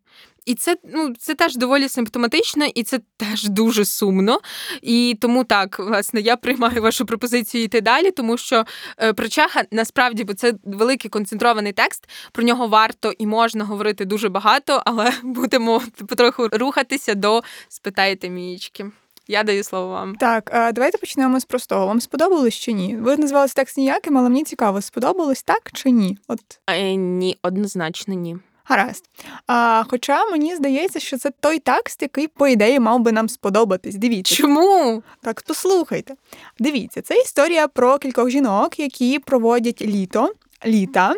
І 0.45 0.55
це 0.55 0.77
ну 0.93 1.13
це 1.19 1.35
теж 1.35 1.55
доволі 1.55 1.89
симптоматично, 1.89 2.65
і 2.65 2.83
це 2.83 2.99
теж 3.17 3.43
дуже 3.43 3.85
сумно. 3.85 4.39
І 4.81 5.17
тому 5.21 5.43
так, 5.43 5.79
власне, 5.79 6.21
я 6.21 6.37
приймаю 6.37 6.81
вашу 6.81 7.05
пропозицію 7.05 7.63
йти 7.63 7.81
далі, 7.81 8.11
тому 8.11 8.37
що 8.37 8.65
е, 8.97 9.13
про 9.13 9.27
Чеха 9.27 9.63
насправді, 9.71 10.23
бо 10.23 10.33
це 10.33 10.53
великий 10.63 11.09
концентрований 11.09 11.73
текст. 11.73 12.09
Про 12.31 12.43
нього 12.43 12.67
варто 12.67 13.13
і 13.17 13.27
можна 13.27 13.65
говорити 13.65 14.05
дуже 14.05 14.29
багато, 14.29 14.81
але 14.85 15.11
будемо 15.23 15.81
потроху 16.07 16.47
рухатися 16.51 17.13
до 17.13 17.43
спитайте 17.67 18.29
мієчки. 18.29 18.85
Я 19.27 19.43
даю 19.43 19.63
слово 19.63 19.87
вам. 19.87 20.15
Так, 20.15 20.49
давайте 20.73 20.97
почнемо 20.97 21.39
з 21.39 21.45
простого. 21.45 21.87
Вам 21.87 22.01
сподобалось 22.01 22.53
чи 22.53 22.73
ні? 22.73 22.95
Ви 22.95 23.17
називали 23.17 23.47
цей 23.47 23.53
текст 23.55 23.77
ніяким, 23.77 24.17
але 24.17 24.29
мені 24.29 24.43
цікаво, 24.43 24.81
сподобалось 24.81 25.43
так 25.43 25.69
чи 25.73 25.89
ні? 25.91 26.17
От 26.27 26.39
Е, 26.67 26.95
ні, 26.95 27.37
однозначно 27.43 28.13
ні. 28.13 28.37
Гаразд. 28.65 29.03
А, 29.47 29.83
Хоча 29.89 30.25
мені 30.25 30.55
здається, 30.55 30.99
що 30.99 31.17
це 31.17 31.31
той 31.39 31.59
текст, 31.59 32.01
який, 32.01 32.27
по 32.27 32.47
ідеї, 32.47 32.79
мав 32.79 32.99
би 32.99 33.11
нам 33.11 33.29
сподобатись. 33.29 33.95
Дивіться. 33.95 34.35
Чому? 34.35 35.03
Так, 35.21 35.43
послухайте. 35.47 36.13
Дивіться, 36.59 37.01
це 37.01 37.15
історія 37.17 37.67
про 37.67 37.97
кількох 37.97 38.29
жінок, 38.29 38.79
які 38.79 39.19
проводять 39.19 39.81
літо. 39.81 40.33
Літа 40.65 41.13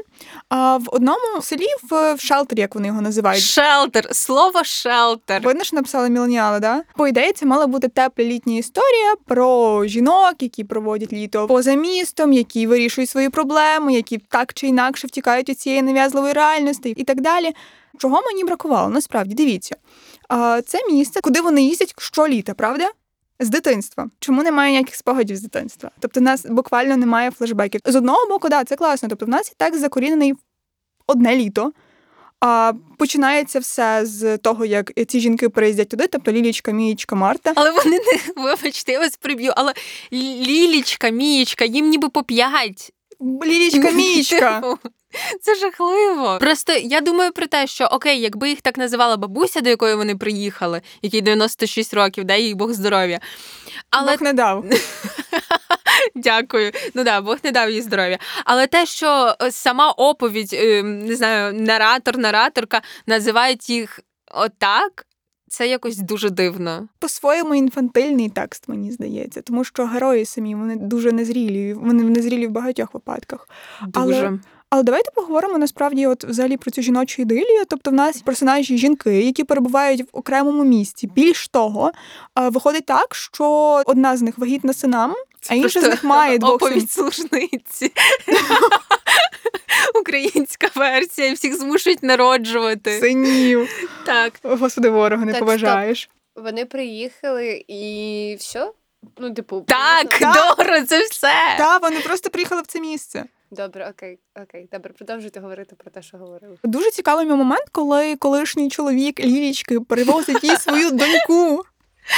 а 0.49 0.77
в 0.77 0.83
одному 0.87 1.41
селі 1.41 1.67
в, 1.89 2.13
в 2.13 2.19
шелтері, 2.19 2.59
як 2.59 2.75
вони 2.75 2.87
його 2.87 3.01
називають. 3.01 3.43
Шелтер, 3.43 4.07
слово 4.11 4.63
шелтер. 4.63 5.41
Видно, 5.41 5.63
що 5.63 5.75
написали 5.75 6.09
міленіали, 6.09 6.59
да? 6.59 6.83
По 6.95 7.07
ідеї, 7.07 7.31
це 7.31 7.45
мала 7.45 7.67
бути 7.67 7.87
тепла 7.87 8.25
літня 8.25 8.57
історія 8.57 9.15
про 9.25 9.85
жінок, 9.85 10.33
які 10.39 10.63
проводять 10.63 11.13
літо 11.13 11.47
поза 11.47 11.73
містом, 11.73 12.33
які 12.33 12.67
вирішують 12.67 13.09
свої 13.09 13.29
проблеми, 13.29 13.93
які 13.93 14.17
так 14.17 14.53
чи 14.53 14.67
інакше 14.67 15.07
втікають 15.07 15.49
від 15.49 15.59
цієї 15.59 15.81
нав'язливої 15.81 16.33
реальності 16.33 16.89
і 16.89 17.03
так 17.03 17.21
далі. 17.21 17.51
Чого 17.97 18.21
мені 18.21 18.43
бракувало? 18.43 18.89
Насправді, 18.89 19.35
дивіться. 19.35 19.75
Це 20.65 20.79
місце, 20.91 21.21
куди 21.21 21.41
вони 21.41 21.63
їздять 21.63 21.93
щоліта, 21.97 22.53
правда? 22.53 22.89
З 23.39 23.49
дитинства. 23.49 24.09
Чому 24.19 24.43
немає 24.43 24.71
ніяких 24.71 24.95
спогадів 24.95 25.37
з 25.37 25.41
дитинства? 25.41 25.91
Тобто, 25.99 26.19
в 26.19 26.23
нас 26.23 26.45
буквально 26.45 26.97
немає 26.97 27.31
флешбеків. 27.31 27.81
З 27.85 27.95
одного 27.95 28.27
боку, 28.27 28.49
да, 28.49 28.63
це 28.63 28.75
класно. 28.75 29.09
Тобто, 29.09 29.25
в 29.25 29.29
нас 29.29 29.49
і 29.51 29.53
так 29.57 29.77
закорінений 29.77 30.33
одне 31.07 31.35
літо. 31.35 31.71
А 32.39 32.73
починається 32.97 33.59
все 33.59 34.05
з 34.05 34.37
того, 34.37 34.65
як 34.65 34.91
ці 35.07 35.19
жінки 35.19 35.49
приїздять 35.49 35.89
туди, 35.89 36.07
тобто 36.07 36.31
Лілічка, 36.31 36.71
Мієчка, 36.71 37.15
Марта. 37.15 37.53
Але 37.55 37.71
вони 37.71 37.99
не 37.99 38.43
вибачте, 38.43 38.91
я 38.91 38.99
вас 38.99 39.17
приб'ю. 39.17 39.53
Але 39.55 39.73
Лілічка, 40.13 41.09
Мієчка, 41.09 41.65
їм 41.65 41.89
ніби 41.89 42.09
по 42.09 42.23
п'ять. 42.23 42.93
Лілічка, 43.45 43.91
Мієчка. 43.91 44.77
Це 45.41 45.55
жахливо. 45.55 46.37
Просто 46.39 46.73
я 46.73 47.01
думаю 47.01 47.31
про 47.31 47.47
те, 47.47 47.67
що 47.67 47.85
окей, 47.85 48.21
якби 48.21 48.49
їх 48.49 48.61
так 48.61 48.77
називала 48.77 49.17
бабуся, 49.17 49.61
до 49.61 49.69
якої 49.69 49.95
вони 49.95 50.15
приїхали, 50.15 50.81
якій 51.01 51.21
96 51.21 51.93
років, 51.93 52.23
дай 52.23 52.43
їй 52.43 52.55
Бог 52.55 52.71
здоров'я. 52.71 53.19
Але 53.89 54.11
Бог 54.11 54.21
не 54.21 54.33
дав. 54.33 54.65
Дякую. 56.15 56.71
Ну 56.93 57.03
да, 57.03 57.21
Бог 57.21 57.37
не 57.43 57.51
дав 57.51 57.69
їй 57.69 57.81
здоров'я. 57.81 58.19
Але 58.45 58.67
те, 58.67 58.85
що 58.85 59.35
сама 59.51 59.91
оповідь, 59.91 60.53
не 60.83 61.15
знаю, 61.15 61.53
наратор, 61.53 62.17
нараторка 62.17 62.81
називають 63.07 63.69
їх 63.69 63.99
отак. 64.31 65.05
Це 65.47 65.67
якось 65.67 65.97
дуже 65.97 66.29
дивно. 66.29 66.87
По-своєму 66.99 67.55
інфантильний 67.55 68.29
текст, 68.29 68.67
мені 68.67 68.91
здається, 68.91 69.41
тому 69.41 69.63
що 69.63 69.85
герої 69.85 70.25
самі 70.25 70.55
вони 70.55 70.75
дуже 70.75 71.11
незрілі, 71.11 71.73
вони 71.73 72.03
незрілі 72.03 72.47
в 72.47 72.51
багатьох 72.51 72.93
випадках. 72.93 73.49
Дуже. 73.87 74.27
Але... 74.27 74.39
Але 74.75 74.83
давайте 74.83 75.11
поговоримо 75.11 75.57
насправді, 75.57 76.07
от 76.07 76.23
взагалі 76.23 76.57
про 76.57 76.71
цю 76.71 76.81
жіночу 76.81 77.21
ідилію. 77.21 77.65
Тобто, 77.67 77.91
в 77.91 77.93
нас 77.93 78.21
персонажі 78.21 78.77
жінки, 78.77 79.21
які 79.21 79.43
перебувають 79.43 80.01
в 80.01 80.07
окремому 80.11 80.63
місці. 80.63 81.07
Більш 81.07 81.47
того, 81.47 81.91
виходить 82.35 82.85
так, 82.85 83.15
що 83.15 83.45
одна 83.85 84.17
з 84.17 84.21
них 84.21 84.37
вагітна 84.37 84.73
сином, 84.73 85.13
а 85.49 85.53
інша 85.53 85.81
з 85.81 85.83
них 85.83 86.03
має 86.03 86.37
двох 86.37 86.53
оповідь 86.53 86.91
служниці. 86.91 87.91
Українська 90.01 90.69
версія, 90.75 91.33
всіх 91.33 91.55
змушують 91.55 92.03
народжувати. 92.03 92.99
Синів. 92.99 93.87
Так. 94.05 94.33
Господи, 94.43 94.89
ворога 94.89 95.25
не 95.25 95.31
так, 95.31 95.39
поважаєш. 95.39 96.01
Стоп. 96.01 96.45
Вони 96.45 96.65
приїхали 96.65 97.65
і 97.67 98.35
все? 98.39 98.71
Ну, 99.17 99.33
типу, 99.33 99.65
так. 99.67 100.19
Доро, 100.19 100.81
це 100.81 101.03
все. 101.03 101.33
Так, 101.57 101.81
вони 101.81 101.99
просто 101.99 102.29
приїхали 102.29 102.61
в 102.61 102.65
це 102.65 102.79
місце. 102.79 103.25
Добре, 103.55 103.89
окей, 103.89 104.19
окей, 104.43 104.69
добре, 104.71 104.93
продовжуйте 104.93 105.39
говорити 105.39 105.75
про 105.75 105.91
те, 105.91 106.01
що 106.01 106.17
говорили. 106.17 106.57
Дуже 106.63 106.91
цікавий 106.91 107.25
момент, 107.25 107.69
коли 107.71 108.15
колишній 108.15 108.69
чоловік 108.69 109.19
Лілічки 109.19 109.79
привозить 109.79 110.43
їй 110.43 110.55
свою 110.57 110.91
доньку. 110.91 111.63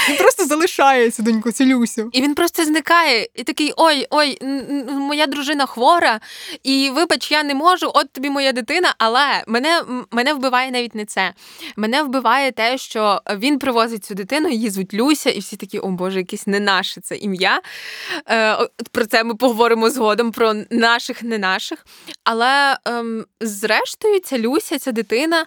Він 0.10 0.18
просто 0.18 0.46
залишає 0.46 1.12
цю 1.12 1.24
доньку, 1.24 1.52
цю 1.52 1.66
Люсю. 1.66 2.10
І 2.14 2.22
він 2.22 2.36
просто 2.36 2.66
зникає 2.66 3.28
і 3.36 3.44
такий: 3.44 3.74
ой, 3.78 4.08
ой, 4.10 4.40
моя 4.88 5.28
дружина 5.28 5.66
хвора, 5.66 6.20
і 6.64 6.92
вибач, 6.96 7.32
я 7.32 7.44
не 7.44 7.56
можу, 7.56 7.92
от 7.94 8.12
тобі 8.12 8.30
моя 8.30 8.52
дитина. 8.52 8.96
Але 8.98 9.44
мене 9.48 9.82
мене 10.12 10.34
вбиває 10.34 10.72
навіть 10.72 10.96
не 10.96 11.06
це. 11.06 11.34
Мене 11.76 12.04
вбиває 12.04 12.52
те, 12.52 12.78
що 12.78 13.22
він 13.36 13.60
привозить 13.60 14.06
цю 14.06 14.16
дитину, 14.16 14.50
її 14.50 14.70
звуть 14.70 14.94
Люся, 14.94 15.30
і 15.30 15.40
всі 15.40 15.56
такі, 15.56 15.80
о 15.80 15.88
Боже, 15.88 16.20
якесь 16.20 16.48
не 16.48 16.60
наше 16.60 17.02
це 17.02 17.16
ім'я. 17.16 17.62
Е, 18.30 18.58
Про 18.92 19.06
це 19.06 19.24
ми 19.24 19.36
поговоримо 19.36 19.90
згодом, 19.90 20.32
про 20.32 20.54
наших, 20.70 21.24
не 21.24 21.38
наших. 21.38 21.86
Але 22.24 22.78
ем, 22.86 23.26
зрештою, 23.42 24.20
ця 24.20 24.40
Люся, 24.40 24.80
ця 24.80 24.92
дитина, 24.92 25.46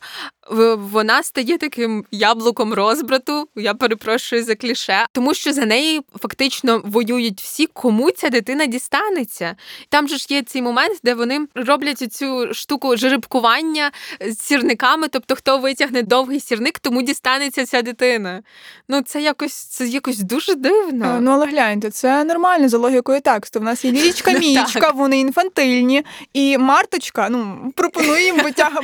вона 0.77 1.23
стає 1.23 1.59
таким 1.59 2.05
яблуком 2.11 2.75
розбрату. 2.75 3.49
Я 3.57 3.75
перепрошую 3.75 4.45
за 4.45 4.55
кліше, 4.55 5.07
тому 5.13 5.35
що 5.35 5.53
за 5.53 5.67
неї 5.67 6.01
фактично 6.21 6.83
воюють 6.85 7.41
всі, 7.41 7.67
кому 7.67 8.11
ця 8.11 8.29
дитина 8.29 8.67
дістанеться. 8.67 9.57
Там 9.89 10.09
же 10.09 10.17
ж 10.17 10.27
є 10.31 10.43
цей 10.43 10.63
момент, 10.63 11.01
де 11.05 11.15
вони 11.15 11.47
роблять 11.55 12.13
цю 12.13 12.55
штуку 12.55 12.97
жеребкування 12.97 13.91
з 14.21 14.39
сірниками. 14.39 15.09
Тобто, 15.09 15.35
хто 15.37 15.59
витягне 15.59 16.03
довгий 16.03 16.41
сірник, 16.41 16.79
тому 16.79 17.03
дістанеться 17.03 17.67
ця 17.67 17.83
дитина. 17.83 18.43
Ну 18.89 19.03
це 19.03 19.23
якось 19.23 19.55
це 19.55 19.87
якось 19.87 20.19
дуже 20.19 20.55
дивно. 20.55 21.07
Е, 21.07 21.21
Ну, 21.21 21.31
але 21.31 21.47
гляньте, 21.47 21.91
це 21.91 22.25
нормально 22.25 22.69
за 22.69 22.79
логікою 22.79 23.21
тексту. 23.21 23.61
В 23.61 23.63
нас 23.63 23.85
є 23.85 23.93
Лілічка, 23.93 24.33
Ну, 24.33 24.39
Мічка, 24.39 24.91
вони 24.91 25.21
інфантильні, 25.21 26.05
і 26.33 26.59
Марточка 26.59 27.29
ну, 27.31 27.73
пропонує 27.77 28.25
їм 28.25 28.37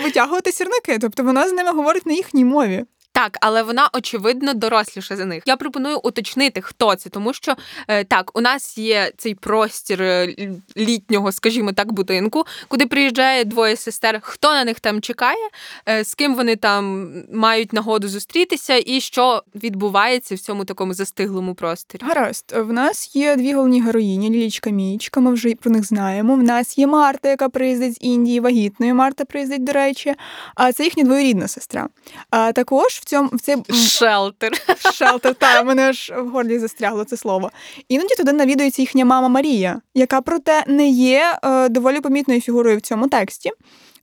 витягувати 0.02 0.52
сірники. 0.52 0.98
Тобто 1.00 1.22
вона 1.22 1.48
з 1.48 1.52
ними 1.56 1.72
говорить 1.72 2.06
на 2.06 2.12
їхній 2.12 2.44
мові. 2.44 2.84
Так, 3.16 3.38
але 3.40 3.62
вона 3.62 3.88
очевидно 3.92 4.54
доросліша 4.54 5.16
за 5.16 5.24
них. 5.24 5.42
Я 5.46 5.56
пропоную 5.56 5.98
уточнити, 5.98 6.60
хто 6.60 6.94
це, 6.94 7.10
тому 7.10 7.32
що 7.32 7.54
е, 7.88 8.04
так, 8.04 8.38
у 8.38 8.40
нас 8.40 8.78
є 8.78 9.12
цей 9.16 9.34
простір 9.34 10.02
е, 10.02 10.34
літнього, 10.76 11.32
скажімо 11.32 11.72
так, 11.72 11.92
будинку, 11.92 12.44
куди 12.68 12.86
приїжджає 12.86 13.44
двоє 13.44 13.76
сестер. 13.76 14.20
Хто 14.22 14.48
на 14.48 14.64
них 14.64 14.80
там 14.80 15.00
чекає, 15.00 15.48
е, 15.88 16.04
з 16.04 16.14
ким 16.14 16.34
вони 16.34 16.56
там 16.56 17.12
мають 17.32 17.72
нагоду 17.72 18.08
зустрітися, 18.08 18.82
і 18.86 19.00
що 19.00 19.42
відбувається 19.54 20.34
в 20.34 20.38
цьому 20.38 20.64
такому 20.64 20.94
застиглому 20.94 21.54
просторі. 21.54 22.02
Гаразд, 22.04 22.54
в 22.56 22.72
нас 22.72 23.16
є 23.16 23.36
дві 23.36 23.54
головні 23.54 23.82
героїні: 23.82 24.30
Лілічка, 24.30 24.70
Мічка. 24.70 25.20
Ми 25.20 25.32
вже 25.32 25.54
про 25.54 25.70
них 25.70 25.84
знаємо. 25.84 26.34
В 26.34 26.42
нас 26.42 26.78
є 26.78 26.86
Марта, 26.86 27.28
яка 27.28 27.48
приїздить 27.48 27.94
з 27.94 27.98
Індії, 28.00 28.40
вагітною. 28.40 28.94
Марта 28.94 29.24
приїздить, 29.24 29.64
до 29.64 29.72
речі. 29.72 30.14
А 30.54 30.72
це 30.72 30.84
їхня 30.84 31.04
двоюрідна 31.04 31.48
сестра. 31.48 31.88
А 32.30 32.52
також 32.52 32.92
в 32.92 33.05
цьому 33.08 33.28
в 33.32 33.40
цей 33.40 33.56
Шелтер. 33.74 34.52
шелтер, 34.92 35.34
та 35.34 35.62
мене 35.62 35.88
аж 35.88 36.12
в 36.18 36.28
горлі 36.28 36.58
застрягло 36.58 37.04
це 37.04 37.16
слово. 37.16 37.50
Іноді 37.88 38.14
туди 38.14 38.32
навідується 38.32 38.82
їхня 38.82 39.04
мама 39.04 39.28
Марія, 39.28 39.80
яка 39.94 40.20
проте 40.20 40.64
не 40.66 40.88
є 40.88 41.38
е, 41.44 41.68
доволі 41.68 42.00
помітною 42.00 42.40
фігурою 42.40 42.78
в 42.78 42.80
цьому 42.80 43.08
тексті. 43.08 43.50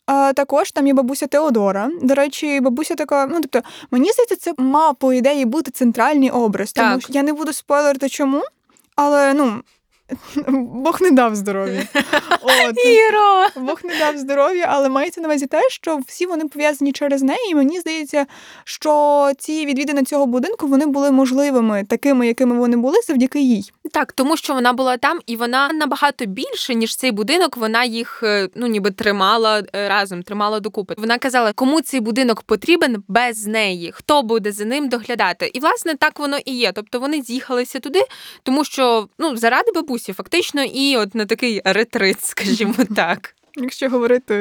А 0.06 0.34
також 0.34 0.72
там 0.72 0.88
є 0.88 0.94
бабуся 0.94 1.28
Теодора. 1.28 1.90
До 2.02 2.14
речі, 2.16 2.60
бабуся 2.60 2.96
така, 2.96 3.28
ну 3.28 3.42
тобто, 3.42 3.70
мені 3.92 4.12
здається, 4.12 4.36
це 4.36 4.54
мав 4.58 4.96
по 4.96 5.14
ідеї 5.14 5.46
бути 5.46 5.72
центральний 5.72 6.30
образ. 6.30 6.74
Тому 6.74 6.92
Так. 6.92 7.02
що 7.02 7.14
я 7.14 7.24
не 7.24 7.34
буду 7.34 7.54
спойлерити 7.54 8.10
чому, 8.10 8.42
але 8.96 9.34
ну. 9.34 9.62
Бог 10.48 11.02
не 11.02 11.12
дав 11.12 11.36
здоров'я. 11.36 11.88
От. 12.42 12.78
Іро! 12.86 13.48
Бог 13.56 13.80
не 13.84 14.00
дав 14.00 14.18
здоров'я, 14.18 14.66
але 14.70 14.90
мається 14.90 15.22
на 15.22 15.28
увазі 15.28 15.46
те, 15.46 15.62
що 15.70 16.00
всі 16.08 16.26
вони 16.26 16.46
пов'язані 16.46 16.92
через 16.92 17.22
неї. 17.22 17.52
І 17.52 17.56
мені 17.56 17.80
здається, 17.80 18.26
що 18.64 19.32
ці 19.38 19.66
відвідини 19.66 20.04
цього 20.04 20.26
будинку 20.26 20.68
вони 20.68 20.86
були 20.86 21.12
можливими, 21.12 21.86
такими, 21.90 22.28
якими 22.28 22.58
вони 22.58 22.78
були, 22.78 22.98
завдяки 23.08 23.42
їй. 23.42 23.72
Так, 23.92 24.12
тому 24.12 24.38
що 24.38 24.54
вона 24.54 24.74
була 24.74 24.98
там, 24.98 25.20
і 25.26 25.36
вона 25.36 25.70
набагато 25.74 26.26
більше, 26.26 26.76
ніж 26.76 26.96
цей 26.96 27.12
будинок. 27.12 27.58
Вона 27.58 27.84
їх 27.84 28.24
е, 28.24 28.50
ну 28.56 28.68
ніби 28.68 28.92
тримала 28.92 29.64
е, 29.76 29.90
разом, 29.90 30.24
тримала 30.24 30.60
докупи. 30.60 30.94
Вона 30.98 31.18
казала, 31.18 31.54
кому 31.54 31.82
цей 31.82 32.00
будинок 32.00 32.42
потрібен 32.42 33.04
без 33.08 33.48
неї, 33.48 33.92
хто 33.94 34.22
буде 34.22 34.52
за 34.52 34.66
ним 34.66 34.90
доглядати. 34.90 35.52
І 35.54 35.60
власне 35.60 35.96
так 35.96 36.20
воно 36.20 36.38
і 36.46 36.58
є. 36.58 36.72
Тобто 36.72 37.00
вони 37.00 37.22
з'їхалися 37.22 37.80
туди, 37.80 38.02
тому 38.44 38.66
що 38.66 39.08
ну 39.20 39.38
заради 39.38 39.72
бабусі, 39.76 40.03
фактично, 40.12 40.64
і 40.64 40.98
от 40.98 41.16
на 41.16 41.26
такий 41.26 41.62
ретрит, 41.66 42.24
скажімо 42.24 42.76
так. 42.96 43.36
Якщо 43.56 43.90
говорити 43.90 44.34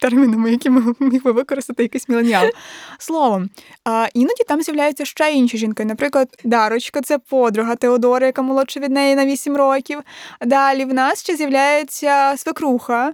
термінами, 0.00 0.50
які 0.50 0.70
міг 1.00 1.22
би 1.22 1.32
використати 1.32 1.82
якийсь 1.82 2.08
міленіал. 2.08 2.50
Словом, 2.98 3.50
а 3.84 4.08
іноді 4.14 4.44
там 4.48 4.62
з'являються 4.62 5.04
ще 5.04 5.32
інші 5.32 5.58
жінки. 5.58 5.84
Наприклад, 5.84 6.28
Дарочка, 6.44 7.00
це 7.00 7.18
подруга 7.18 7.76
Теодора, 7.76 8.26
яка 8.26 8.42
молодша 8.42 8.80
від 8.80 8.90
неї 8.90 9.16
на 9.16 9.26
8 9.26 9.56
років. 9.56 10.00
Далі 10.40 10.84
в 10.84 10.94
нас 10.94 11.22
ще 11.22 11.36
з'являється 11.36 12.34
свекруха 12.36 13.12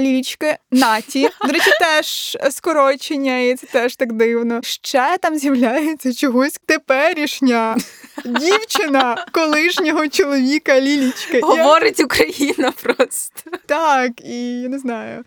Лілічки 0.00 0.56
Наті. 0.70 1.28
До 1.46 1.52
речі, 1.52 1.70
теж 1.80 2.38
скорочення, 2.50 3.38
і 3.38 3.54
це 3.54 3.66
теж 3.66 3.96
так 3.96 4.12
дивно. 4.12 4.60
Ще 4.62 5.18
там 5.20 5.38
з'являється 5.38 6.12
чогось 6.12 6.60
теперішня 6.66 7.76
дівчина 8.24 9.26
колишнього 9.32 10.08
чоловіка 10.08 10.80
Лілічки. 10.80 11.40
Говорить 11.40 12.00
Україна 12.00 12.72
просто. 12.82 13.50
так, 13.66 14.12
і 14.24 14.60
я 14.60 14.68
не 14.68 14.78
знаю 14.78 14.83
знаю. 14.84 15.24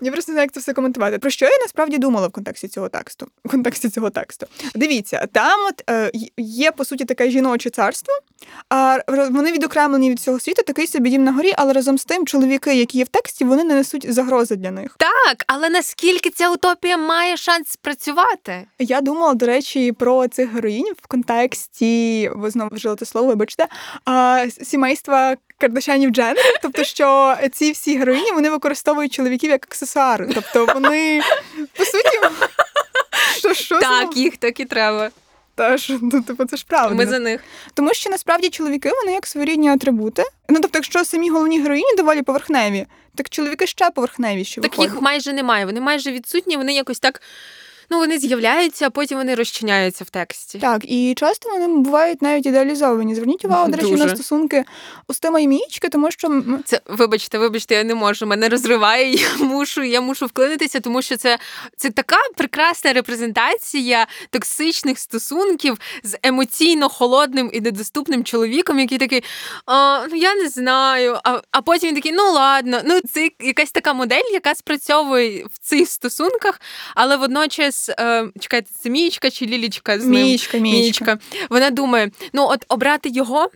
Я 0.00 0.12
просто 0.12 0.32
не 0.32 0.34
знаю, 0.34 0.44
як 0.44 0.52
це 0.52 0.60
все 0.60 0.72
коментувати. 0.72 1.18
Про 1.18 1.30
що 1.30 1.46
я 1.46 1.58
насправді 1.60 1.98
думала 1.98 2.28
в 2.28 2.30
контексті 2.30 2.68
цього 2.68 2.88
тексту? 2.88 3.26
В 3.44 3.50
контексті 3.50 3.88
цього 3.88 4.10
тексту. 4.10 4.46
Дивіться, 4.74 5.26
там 5.32 5.60
от 5.68 5.90
е, 5.90 6.10
є 6.36 6.70
по 6.70 6.84
суті 6.84 7.04
таке 7.04 7.30
жіноче 7.30 7.70
царство, 7.70 8.14
а 8.68 8.98
вони 9.30 9.52
відокремлені 9.52 10.10
від 10.10 10.20
цього 10.20 10.40
світу, 10.40 10.62
такий 10.66 10.86
собі 10.86 11.10
дім 11.10 11.24
на 11.24 11.32
горі, 11.32 11.52
але 11.56 11.72
разом 11.72 11.98
з 11.98 12.04
тим 12.04 12.26
чоловіки, 12.26 12.74
які 12.74 12.98
є 12.98 13.04
в 13.04 13.08
тексті, 13.08 13.44
вони 13.44 13.64
не 13.64 13.74
несуть 13.74 14.12
загрози 14.12 14.56
для 14.56 14.70
них. 14.70 14.96
Так, 14.98 15.44
але 15.46 15.70
наскільки 15.70 16.30
ця 16.30 16.50
утопія 16.50 16.96
має 16.96 17.36
шанс 17.36 17.68
спрацювати? 17.68 18.66
Я 18.78 19.00
думала, 19.00 19.34
до 19.34 19.46
речі, 19.46 19.92
про 19.92 20.28
цих 20.28 20.52
героїнь 20.52 20.92
в 21.02 21.06
контексті, 21.06 22.30
ви 22.34 22.50
знову 22.50 22.70
вжили 22.72 22.96
це 22.96 23.06
слово, 23.06 23.28
вибачте, 23.28 23.66
а, 24.04 24.46
сімейства 24.62 25.36
Кардашянів 25.58 26.10
Дженнер. 26.10 26.44
Тобто, 26.62 26.84
що 26.84 27.36
ці 27.52 27.72
всі 27.72 27.96
героїні 27.96 28.32
вони 28.32 28.50
використовують 28.50 29.12
чоловіків 29.12 29.50
як 29.50 29.64
аксесуари. 29.64 29.87
Тобто 30.34 30.74
вони, 30.74 31.22
по 31.72 31.84
суті, 31.84 32.18
що, 33.38 33.54
що 33.54 33.80
Так, 33.80 34.16
їх 34.16 34.36
так 34.36 34.60
і 34.60 34.64
треба. 34.64 35.10
Та 35.54 35.76
ж, 35.76 35.98
ну, 36.02 36.22
типу, 36.22 36.44
це 36.44 36.56
ж 36.56 36.64
правда. 36.68 36.94
Ми 36.94 37.06
за 37.06 37.18
них. 37.18 37.40
Тому 37.74 37.94
що 37.94 38.10
насправді 38.10 38.48
чоловіки 38.48 38.90
вони 39.02 39.12
як 39.12 39.26
своєрідні 39.26 39.68
атрибути. 39.68 40.22
Ну 40.48 40.60
тобто, 40.60 40.78
якщо 40.78 41.04
самі 41.04 41.30
головні 41.30 41.60
героїні 41.60 41.96
доволі 41.96 42.22
поверхневі, 42.22 42.86
так 43.14 43.28
чоловіки 43.28 43.66
ще 43.66 43.90
поверхневіші. 43.90 44.60
Так 44.60 44.70
виходять. 44.70 44.92
їх 44.92 45.02
майже 45.02 45.32
немає. 45.32 45.66
Вони 45.66 45.80
майже 45.80 46.12
відсутні, 46.12 46.56
вони 46.56 46.72
якось 46.74 47.00
так. 47.00 47.22
Ну, 47.90 47.98
вони 47.98 48.18
з'являються, 48.18 48.86
а 48.86 48.90
потім 48.90 49.18
вони 49.18 49.34
розчиняються 49.34 50.04
в 50.04 50.10
тексті. 50.10 50.58
Так, 50.58 50.80
і 50.84 51.14
часто 51.16 51.50
вони 51.50 51.68
бувають 51.68 52.22
навіть 52.22 52.46
ідеалізовані. 52.46 53.14
Зверніть 53.14 53.44
увагу, 53.44 53.70
до 53.70 53.76
речі, 53.76 53.94
на 53.94 54.08
стосунки 54.08 54.64
Устима 55.08 55.40
і 55.40 55.48
Мієчки, 55.48 55.88
тому 55.88 56.10
що 56.10 56.42
Це 56.64 56.80
вибачте, 56.86 57.38
вибачте, 57.38 57.74
я 57.74 57.84
не 57.84 57.94
можу. 57.94 58.26
Мене 58.26 58.48
розриває. 58.48 59.14
Я 59.18 59.28
мушу, 59.38 59.82
я 59.82 60.00
мушу 60.00 60.26
вклинитися, 60.26 60.80
тому 60.80 61.02
що 61.02 61.16
це, 61.16 61.38
це 61.76 61.90
така 61.90 62.16
прекрасна 62.36 62.92
репрезентація 62.92 64.06
токсичних 64.30 64.98
стосунків 64.98 65.78
з 66.02 66.18
емоційно 66.22 66.88
холодним 66.88 67.50
і 67.52 67.60
недоступним 67.60 68.24
чоловіком, 68.24 68.78
який 68.78 68.98
такий, 68.98 69.24
а, 69.66 70.06
ну 70.10 70.16
я 70.16 70.34
не 70.34 70.48
знаю. 70.48 71.18
А, 71.24 71.40
а 71.50 71.62
потім 71.62 71.88
він 71.88 71.94
такий, 71.96 72.12
ну 72.12 72.32
ладно. 72.32 72.80
Ну, 72.84 73.00
це 73.12 73.30
якась 73.40 73.72
така 73.72 73.92
модель, 73.92 74.32
яка 74.32 74.54
спрацьовує 74.54 75.44
в 75.52 75.58
цих 75.58 75.88
стосунках, 75.88 76.60
але 76.94 77.16
водночас, 77.16 77.77
е, 77.88 78.28
чекайте, 78.40 78.70
це 78.78 78.90
Мієчка 78.90 79.30
чи 79.30 79.46
Лілічка 79.46 80.00
з 80.00 80.04
ним? 80.04 80.22
Мієчка, 80.22 80.58
Мієчка. 80.58 81.18
Вона 81.50 81.70
думає: 81.70 82.10
ну, 82.32 82.46
от 82.48 82.64
обрати 82.68 83.08
його. 83.08 83.50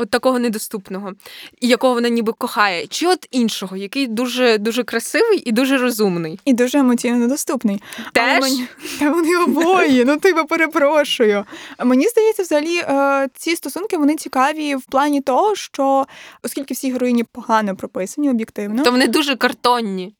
От 0.00 0.10
такого 0.10 0.38
недоступного, 0.38 1.12
і 1.60 1.68
якого 1.68 1.94
вона 1.94 2.08
ніби 2.08 2.32
кохає, 2.32 2.86
чи 2.86 3.06
от 3.06 3.28
іншого, 3.30 3.76
який 3.76 4.06
дуже 4.06 4.58
дуже 4.58 4.84
красивий 4.84 5.42
і 5.44 5.52
дуже 5.52 5.78
розумний. 5.78 6.40
І 6.44 6.52
дуже 6.52 6.78
емоційно 6.78 7.16
недоступний. 7.16 7.82
Але 7.96 8.12
Теж 8.12 8.40
мені- 8.42 8.66
Та 8.98 9.10
вони 9.10 9.36
обоє, 9.36 10.04
ну 10.04 10.16
типу 10.16 10.44
перепрошую. 10.44 11.44
Мені 11.84 12.08
здається, 12.08 12.42
взагалі 12.42 12.76
е, 12.78 13.28
ці 13.34 13.56
стосунки 13.56 13.96
вони 13.96 14.16
цікаві 14.16 14.74
в 14.74 14.84
плані 14.84 15.20
того, 15.20 15.54
що 15.54 16.06
оскільки 16.42 16.74
всі 16.74 16.92
героїні 16.92 17.24
погано 17.24 17.76
прописані 17.76 18.30
об'єктивно, 18.30 18.82
то 18.84 18.90
вони 18.90 19.08
дуже 19.08 19.36
картонні. 19.36 20.14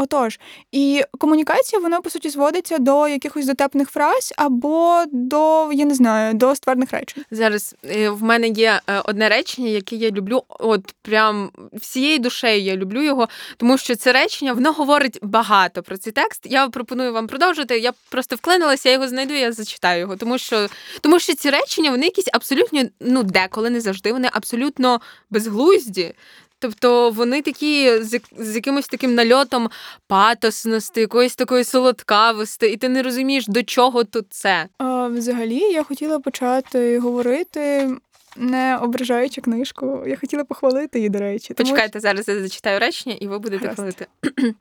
Отож, 0.00 0.40
і 0.72 1.02
комунікація 1.18 1.82
вона 1.82 2.00
по 2.00 2.10
суті 2.10 2.30
зводиться 2.30 2.78
до 2.78 3.08
якихось 3.08 3.46
дотепних 3.46 3.90
фраз 3.90 4.34
або 4.36 5.04
до 5.12 5.72
я 5.72 5.84
не 5.84 5.94
знаю, 5.94 6.34
до 6.34 6.54
ствердних 6.54 6.90
речень. 6.90 7.24
Зараз 7.30 7.74
е, 7.84 8.10
в 8.10 8.22
мене 8.22 8.48
є 8.48 8.80
е, 8.86 9.00
одне 9.04 9.28
речення, 9.28 9.68
яке 9.68 9.96
я 9.96 10.10
люблю, 10.10 10.42
от 10.48 10.94
прям 11.02 11.50
всією 11.72 12.18
душею 12.18 12.62
я 12.62 12.76
люблю 12.76 13.02
його, 13.02 13.28
тому 13.56 13.78
що 13.78 13.96
це 13.96 14.12
речення 14.12 14.52
воно 14.52 14.72
говорить 14.72 15.18
багато 15.22 15.82
про 15.82 15.96
цей 15.96 16.12
текст. 16.12 16.46
Я 16.46 16.68
пропоную 16.68 17.12
вам 17.12 17.26
продовжити. 17.26 17.78
Я 17.78 17.92
просто 18.08 18.36
вклинилася, 18.36 18.88
я 18.88 18.92
його 18.92 19.08
знайду, 19.08 19.34
я 19.34 19.52
зачитаю 19.52 20.00
його. 20.00 20.16
Тому 20.16 20.38
що 20.38 20.68
тому 21.00 21.20
що 21.20 21.34
ці 21.34 21.50
речення 21.50 21.90
вони 21.90 22.04
якісь 22.04 22.28
абсолютно, 22.32 22.82
ну 23.00 23.22
деколи 23.22 23.70
не 23.70 23.80
завжди, 23.80 24.12
вони 24.12 24.28
абсолютно 24.32 25.00
безглузді. 25.30 26.14
Тобто 26.58 27.10
вони 27.10 27.42
такі 27.42 28.02
з, 28.02 28.20
з 28.38 28.54
якимось 28.54 28.86
таким 28.88 29.14
нальотом 29.14 29.70
патосності, 30.06 31.00
якоїсь 31.00 31.36
такої 31.36 31.64
солодкавості, 31.64 32.66
і 32.66 32.76
ти 32.76 32.88
не 32.88 33.02
розумієш, 33.02 33.46
до 33.46 33.62
чого 33.62 34.04
тут 34.04 34.26
це. 34.30 34.66
А, 34.78 35.06
взагалі, 35.08 35.58
я 35.58 35.82
хотіла 35.82 36.18
почати 36.18 36.98
говорити. 36.98 37.90
Не 38.36 38.76
ображаючи 38.76 39.40
книжку, 39.40 40.04
я 40.06 40.16
хотіла 40.16 40.44
похвалити 40.44 40.98
її, 40.98 41.08
до 41.08 41.18
речі. 41.18 41.54
тому 41.54 41.70
Почекайте, 41.70 42.00
зараз 42.00 42.28
я 42.28 42.40
зачитаю 42.42 42.78
речення, 42.80 43.16
і 43.20 43.26
ви 43.28 43.38
будете 43.38 43.68
Гаразд. 43.68 43.76
хвалити. 43.76 44.06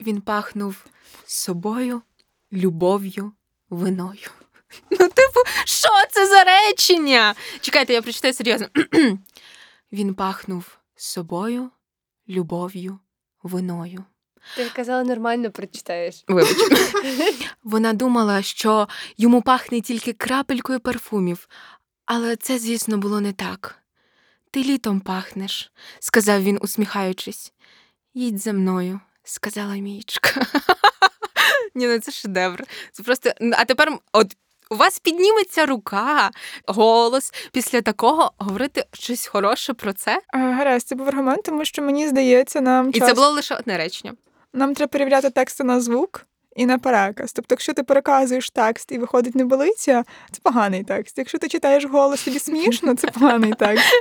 Він 0.00 0.20
пахнув 0.20 0.76
собою 1.26 2.02
любов'ю, 2.52 3.32
виною. 3.70 4.28
Ну, 4.90 4.96
типу, 4.98 5.40
що 5.64 5.88
це 6.10 6.26
за 6.26 6.44
речення? 6.44 7.34
Чекайте, 7.60 7.92
я 7.92 8.02
прочитаю 8.02 8.34
серйозно. 8.34 8.66
Він 9.92 10.14
пахнув 10.14 10.64
собою, 11.04 11.70
любов'ю, 12.28 12.98
виною. 13.42 14.04
Ти 14.56 14.70
казала, 14.70 15.04
нормально 15.04 15.50
прочитаєш. 15.50 16.24
Вибач. 16.28 16.56
Вона 17.62 17.92
думала, 17.92 18.42
що 18.42 18.88
йому 19.16 19.42
пахне 19.42 19.80
тільки 19.80 20.12
крапелькою 20.12 20.80
парфумів, 20.80 21.48
але 22.06 22.36
це, 22.36 22.58
звісно, 22.58 22.98
було 22.98 23.20
не 23.20 23.32
так. 23.32 23.78
Ти 24.50 24.62
літом 24.62 25.00
пахнеш, 25.00 25.72
сказав 26.00 26.42
він, 26.42 26.58
усміхаючись. 26.62 27.52
Їдь 28.14 28.38
за 28.38 28.52
мною, 28.52 29.00
сказала 29.24 29.76
Мічка. 29.76 30.46
Ні, 31.74 31.86
ну 31.86 31.98
це 31.98 32.12
шедевр. 32.12 32.64
Це 32.92 33.02
просто. 33.02 33.30
А 33.52 33.64
тепер, 33.64 33.98
от 34.12 34.36
у 34.72 34.76
вас 34.76 34.98
підніметься 34.98 35.66
рука, 35.66 36.30
голос 36.66 37.32
після 37.52 37.80
такого 37.82 38.32
говорити 38.38 38.84
щось 38.92 39.26
хороше 39.26 39.74
про 39.74 39.92
це. 39.92 40.20
Гаразд, 40.32 40.88
це 40.88 40.94
був 40.94 41.08
аргумент, 41.08 41.42
тому 41.42 41.64
що 41.64 41.82
мені 41.82 42.08
здається, 42.08 42.60
нам 42.60 42.90
І 42.90 42.92
час... 42.98 43.08
це 43.08 43.14
було 43.14 43.28
лише 43.30 43.54
одне 43.54 43.76
речення. 43.76 44.12
нам 44.52 44.74
треба 44.74 44.88
перевіряти 44.90 45.30
тексти 45.30 45.64
на 45.64 45.80
звук 45.80 46.26
і 46.56 46.66
на 46.66 46.78
переказ. 46.78 47.32
Тобто, 47.32 47.52
якщо 47.52 47.72
ти 47.74 47.82
переказуєш 47.82 48.50
текст 48.50 48.92
і 48.92 48.98
виходить 48.98 49.34
неболиця, 49.34 50.04
це 50.32 50.38
поганий 50.42 50.84
текст. 50.84 51.18
Якщо 51.18 51.38
ти 51.38 51.48
читаєш 51.48 51.84
голос, 51.84 52.22
тобі 52.24 52.38
смішно, 52.38 52.94
це 52.94 53.08
поганий 53.08 53.52
текст. 53.58 53.84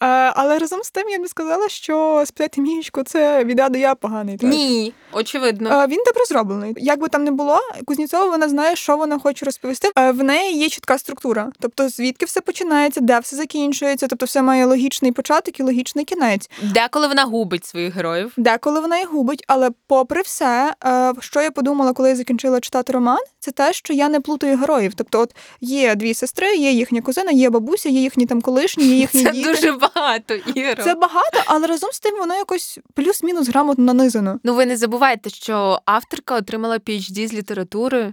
А, 0.00 0.32
але 0.36 0.58
разом 0.58 0.82
з 0.82 0.90
тим 0.90 1.08
я 1.08 1.18
б 1.18 1.28
сказала, 1.28 1.68
що 1.68 2.22
спитати 2.26 2.60
міючку 2.60 3.02
це 3.02 3.44
від 3.44 3.60
А 3.60 3.68
до 3.68 3.78
я 3.78 3.94
поганий 3.94 4.36
текст. 4.36 4.58
Ні, 4.58 4.94
очевидно. 5.12 5.70
А, 5.72 5.86
Він 5.86 6.02
добре 6.06 6.24
зроблений. 6.28 6.74
Як 6.76 7.00
би 7.00 7.08
там 7.08 7.24
не 7.24 7.30
було, 7.30 7.58
Кузнєцова 7.84 8.26
вона 8.30 8.48
знає, 8.48 8.76
що 8.76 8.96
вона 8.96 9.18
хоче 9.18 9.44
розповісти. 9.44 9.90
А, 9.94 10.10
В 10.10 10.22
неї 10.22 10.58
є 10.58 10.68
чітка 10.68 10.98
структура. 10.98 11.50
Тобто, 11.60 11.88
звідки 11.88 12.26
все 12.26 12.40
починається, 12.40 13.00
де 13.00 13.18
все 13.18 13.36
закінчується, 13.36 14.06
тобто 14.06 14.26
все 14.26 14.42
має 14.42 14.64
логічний 14.64 15.12
початок 15.12 15.60
і 15.60 15.62
логічний 15.62 16.04
кінець. 16.04 16.50
Деколи 16.62 17.08
вона 17.08 17.24
губить 17.24 17.66
своїх 17.66 17.94
героїв. 17.94 18.32
Деколи 18.36 18.80
вона 18.80 18.98
і 18.98 19.04
губить, 19.04 19.44
але 19.48 19.70
попри 19.86 20.22
все, 20.22 20.74
е, 20.86 21.12
що 21.20 21.42
я 21.42 21.50
подумала, 21.50 21.92
коли 21.96 22.08
я 22.08 22.16
закінчила 22.16 22.60
читати 22.60 22.92
роман, 22.92 23.18
це 23.38 23.50
те, 23.50 23.72
що 23.72 23.92
я 23.92 24.08
не 24.08 24.20
плутаю 24.20 24.56
героїв. 24.58 24.94
Тобто, 24.94 25.20
от 25.20 25.34
є 25.60 25.94
дві 25.94 26.14
сестри, 26.14 26.56
є 26.56 26.70
їхня 26.70 27.02
кузина, 27.02 27.30
є 27.30 27.50
бабуся, 27.50 27.88
є 27.88 28.00
їхні 28.00 28.26
там 28.26 28.40
колишні, 28.42 28.84
є 28.84 28.96
їхні 28.96 29.24
Це 29.24 29.30
діти. 29.32 29.48
дуже 29.48 29.72
багато 29.72 30.34
Іро. 30.34 30.84
Це 30.84 30.94
багато, 30.94 31.42
але 31.46 31.66
разом 31.66 31.90
з 31.92 32.00
тим 32.00 32.18
воно 32.18 32.34
якось 32.34 32.78
плюс-мінус 32.94 33.48
грамотно 33.48 33.84
нанизано. 33.84 34.40
Ну 34.44 34.54
ви 34.54 34.66
не 34.66 34.76
забувайте, 34.76 35.30
що 35.30 35.80
авторка 35.84 36.36
отримала 36.36 36.76
PhD 36.76 37.28
з 37.28 37.32
літератури. 37.34 38.12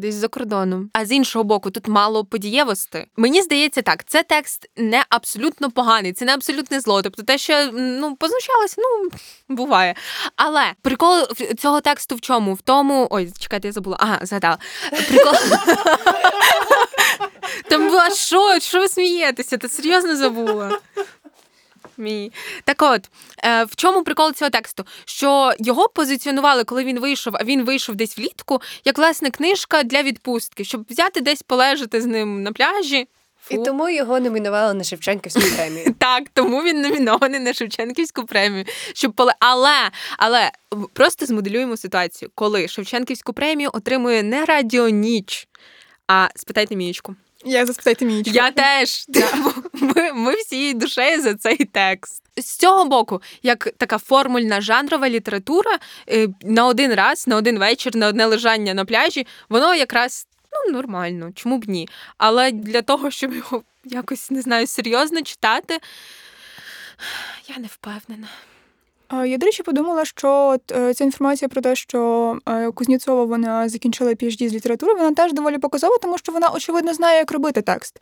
Десь 0.00 0.14
за 0.14 0.28
кордоном. 0.28 0.90
А 0.92 1.04
з 1.04 1.12
іншого 1.12 1.44
боку, 1.44 1.70
тут 1.70 1.88
мало 1.88 2.24
подієвості. 2.24 3.06
Мені 3.16 3.42
здається, 3.42 3.82
так, 3.82 4.04
це 4.04 4.22
текст 4.22 4.70
не 4.76 5.04
абсолютно 5.08 5.70
поганий, 5.70 6.12
це 6.12 6.24
не 6.24 6.34
абсолютне 6.34 6.80
зло. 6.80 7.02
Тобто 7.02 7.22
те, 7.22 7.38
що 7.38 7.70
ну 7.72 8.16
познущалася, 8.16 8.76
ну 8.78 9.10
буває. 9.56 9.94
Але 10.36 10.62
прикол 10.82 11.26
цього 11.58 11.80
тексту 11.80 12.16
в 12.16 12.20
чому? 12.20 12.54
В 12.54 12.60
тому. 12.60 13.08
Ой, 13.10 13.32
чекайте, 13.38 13.68
я 13.68 13.72
забула. 13.72 13.96
Ага, 14.00 14.18
згадала. 14.22 14.58
Прикол. 15.08 15.34
Там 17.68 17.88
була 17.88 18.10
що? 18.10 18.58
Що 18.60 18.80
ви 18.80 18.88
смієтеся? 18.88 19.56
Ти 19.56 19.68
серйозно 19.68 20.16
забула? 20.16 20.78
Мій. 22.00 22.32
Так 22.64 22.82
от, 22.82 23.10
е, 23.44 23.64
в 23.64 23.76
чому 23.76 24.02
прикол 24.04 24.32
цього 24.32 24.50
тексту? 24.50 24.84
Що 25.04 25.52
його 25.58 25.88
позиціонували, 25.88 26.64
коли 26.64 26.84
він 26.84 27.00
вийшов, 27.00 27.36
а 27.36 27.44
він 27.44 27.64
вийшов 27.64 27.94
десь 27.94 28.18
влітку, 28.18 28.60
як 28.84 28.98
власне 28.98 29.30
книжка 29.30 29.82
для 29.82 30.02
відпустки, 30.02 30.64
щоб 30.64 30.86
взяти 30.90 31.20
десь 31.20 31.42
полежати 31.42 32.00
з 32.00 32.06
ним 32.06 32.42
на 32.42 32.52
пляжі. 32.52 33.08
І 33.50 33.58
тому 33.58 33.88
його 33.88 34.20
номінували 34.20 34.74
на 34.74 34.84
Шевченківську 34.84 35.40
премію. 35.56 35.94
Так, 35.98 36.24
тому 36.34 36.62
він 36.62 36.80
номінований 36.80 37.40
на 37.40 37.52
Шевченківську 37.52 38.24
премію. 38.26 38.64
Щоб 38.94 39.12
поле... 39.12 39.34
Але, 39.40 39.90
але 40.18 40.50
просто 40.92 41.26
змоделюємо 41.26 41.76
ситуацію, 41.76 42.30
коли 42.34 42.68
Шевченківську 42.68 43.32
премію 43.32 43.70
отримує 43.72 44.22
не 44.22 44.44
Радіо 44.44 44.88
Ніч, 44.88 45.48
а 46.06 46.28
спитайте 46.36 46.76
Мієчку. 46.76 47.14
Я 47.44 47.66
заспитайте 47.66 48.04
Міючку. 48.04 48.34
Я 48.34 48.50
теж. 48.50 49.06
Ми, 49.72 50.12
ми 50.12 50.34
всією 50.34 50.74
душею 50.74 51.22
за 51.22 51.34
цей 51.34 51.56
текст. 51.56 52.22
З 52.36 52.56
цього 52.56 52.84
боку, 52.84 53.22
як 53.42 53.70
така 53.76 53.98
формульна 53.98 54.60
жанрова 54.60 55.08
література 55.08 55.78
е, 56.08 56.28
на 56.42 56.66
один 56.66 56.94
раз, 56.94 57.26
на 57.26 57.36
один 57.36 57.58
вечір, 57.58 57.96
на 57.96 58.08
одне 58.08 58.26
лежання 58.26 58.74
на 58.74 58.84
пляжі, 58.84 59.26
воно 59.48 59.74
якраз 59.74 60.26
ну, 60.52 60.72
нормально, 60.72 61.30
чому 61.34 61.58
б 61.58 61.68
ні. 61.68 61.88
Але 62.18 62.50
для 62.50 62.82
того, 62.82 63.10
щоб 63.10 63.34
його 63.34 63.62
якось 63.84 64.30
не 64.30 64.42
знаю, 64.42 64.66
серйозно 64.66 65.22
читати, 65.22 65.78
я 67.48 67.58
не 67.58 67.66
впевнена. 67.66 68.28
Я, 69.12 69.38
до 69.38 69.46
речі, 69.46 69.62
подумала, 69.62 70.04
що 70.04 70.58
е, 70.72 70.94
ця 70.94 71.04
інформація 71.04 71.48
про 71.48 71.62
те, 71.62 71.76
що 71.76 72.38
е, 72.48 72.70
Кузнєцова 72.70 73.24
вона 73.24 73.68
закінчила 73.68 74.10
PhD 74.10 74.48
з 74.48 74.54
літератури, 74.54 74.94
вона 74.94 75.14
теж 75.14 75.32
доволі 75.32 75.58
показова, 75.58 75.98
тому 76.02 76.18
що 76.18 76.32
вона 76.32 76.48
очевидно 76.48 76.94
знає, 76.94 77.18
як 77.18 77.32
робити 77.32 77.62
текст. 77.62 77.98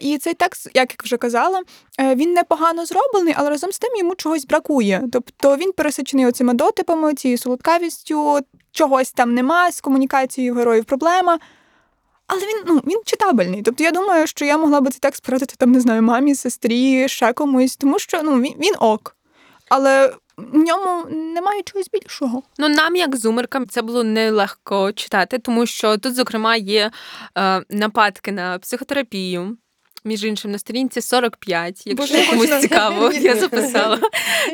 І 0.00 0.18
цей 0.18 0.34
текст, 0.34 0.68
як 0.74 0.90
я 0.90 0.96
вже 1.04 1.16
казала, 1.16 1.62
е, 2.00 2.14
він 2.14 2.32
непогано 2.32 2.86
зроблений, 2.86 3.34
але 3.36 3.50
разом 3.50 3.72
з 3.72 3.78
тим 3.78 3.96
йому 3.96 4.14
чогось 4.14 4.46
бракує. 4.46 5.02
Тобто 5.12 5.56
він 5.56 5.72
пересичений 5.72 6.26
оцими 6.26 6.54
дотипами, 6.54 7.14
цією 7.14 7.38
солодкавістю, 7.38 8.38
чогось 8.72 9.12
там 9.12 9.34
нема, 9.34 9.72
з 9.72 9.80
комунікацією 9.80 10.54
героїв 10.54 10.84
проблема. 10.84 11.38
Але 12.26 12.40
він 12.40 12.64
ну 12.66 12.82
він 12.86 13.00
читабельний. 13.04 13.62
Тобто 13.62 13.84
я 13.84 13.90
думаю, 13.90 14.26
що 14.26 14.44
я 14.44 14.58
могла 14.58 14.80
би 14.80 14.90
цей 14.90 15.00
текст 15.00 15.26
порадити 15.26 15.54
там, 15.58 15.72
не 15.72 15.80
знаю, 15.80 16.02
мамі, 16.02 16.34
сестрі, 16.34 17.08
ще 17.08 17.32
комусь, 17.32 17.76
тому 17.76 17.98
що 17.98 18.22
ну 18.22 18.40
він, 18.40 18.54
він 18.58 18.74
ок. 18.78 19.16
Але 19.70 20.12
в 20.52 20.56
ньому 20.56 21.06
немає 21.10 21.62
чогось 21.62 21.90
більшого. 21.92 22.42
Ну, 22.58 22.68
нам, 22.68 22.96
як 22.96 23.16
зумеркам, 23.16 23.68
це 23.68 23.82
було 23.82 24.04
нелегко 24.04 24.92
читати, 24.92 25.38
тому 25.38 25.66
що 25.66 25.98
тут, 25.98 26.14
зокрема, 26.14 26.56
є 26.56 26.90
е, 27.38 27.64
нападки 27.70 28.32
на 28.32 28.58
психотерапію. 28.58 29.56
Між 30.04 30.24
іншим, 30.24 30.50
на 30.50 30.58
сторінці 30.58 31.00
45, 31.00 31.82
якщо 31.86 32.14
Боже, 32.14 32.26
комусь 32.30 32.60
цікаво, 32.60 33.12
я 33.12 33.36
записала. 33.36 33.98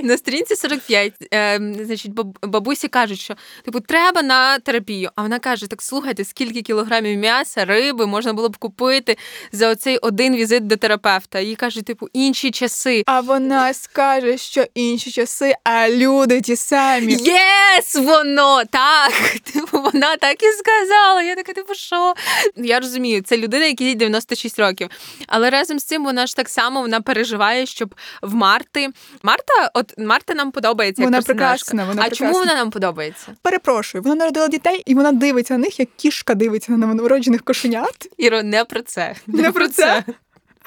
На 0.03 0.17
сторінці 0.19 0.57
45, 0.57 1.13
е, 1.35 1.61
значить, 1.81 2.13
баб- 2.13 2.47
бабусі 2.47 2.89
кажуть, 2.89 3.21
що 3.21 3.35
типу 3.65 3.81
треба 3.81 4.23
на 4.23 4.59
терапію. 4.59 5.11
А 5.17 5.23
вона 5.23 5.39
каже: 5.39 5.67
так 5.67 5.83
слухайте, 5.83 6.25
скільки 6.25 6.63
кілограмів 6.63 7.19
м'яса, 7.19 7.65
риби 7.65 8.07
можна 8.07 8.33
було 8.33 8.49
б 8.49 8.57
купити 8.57 9.17
за 9.53 9.71
оцей 9.71 9.99
один 9.99 10.37
візит 10.37 10.67
до 10.67 10.77
терапевта. 10.77 11.39
І 11.39 11.55
каже, 11.55 11.83
типу, 11.83 12.09
інші 12.13 12.51
часи. 12.51 13.03
А 13.07 13.21
вона 13.21 13.75
скаже, 13.75 14.39
що 14.39 14.65
інші 14.75 15.11
часи, 15.11 15.55
а 15.65 15.89
люди 15.91 16.41
ті 16.41 16.57
самі. 16.57 17.13
Yes, 17.13 17.95
воно 17.95 18.63
так. 18.65 19.13
Типу, 19.53 19.81
вона 19.81 20.17
так 20.17 20.43
і 20.43 20.47
сказала. 20.53 21.23
Я 21.23 21.35
така, 21.35 21.53
типу, 21.53 21.75
що? 21.75 22.15
Я 22.57 22.81
розумію, 22.81 23.23
це 23.23 23.37
людина, 23.37 23.67
якій 23.67 23.95
96 23.95 24.59
років. 24.59 24.89
Але 25.37 25.51
разом 25.51 25.79
з 25.79 25.85
цим 25.85 26.05
вона 26.05 26.27
ж 26.27 26.37
так 26.37 26.49
само 26.49 26.81
вона 26.81 27.01
переживає, 27.01 27.67
щоб 27.67 27.95
в 28.23 28.35
Марти. 28.35 28.89
Марта, 29.23 29.71
от 29.75 29.99
Марта 29.99 30.35
нам 30.35 30.51
подобається. 30.51 31.03
як 31.03 31.11
Вона 31.11 31.23
прекрасна, 31.23 31.85
вона 31.85 32.03
а 32.03 32.05
прекрасна. 32.05 32.27
чому 32.27 32.39
вона 32.39 32.55
нам 32.55 32.71
подобається? 32.71 33.27
Перепрошую, 33.43 34.03
вона 34.03 34.15
народила 34.15 34.49
дітей, 34.49 34.83
і 34.87 34.95
вона 34.95 35.13
дивиться 35.13 35.55
на 35.55 35.59
них, 35.59 35.81
як 35.81 35.89
кішка 35.97 36.35
дивиться 36.35 36.73
на 36.73 36.79
новонароджених 36.79 37.43
кошенят. 37.43 38.09
Іро, 38.17 38.43
не 38.43 38.65
про 38.65 38.83
це. 38.83 39.15
Не 39.27 39.53
про 39.53 39.69
це? 39.69 40.05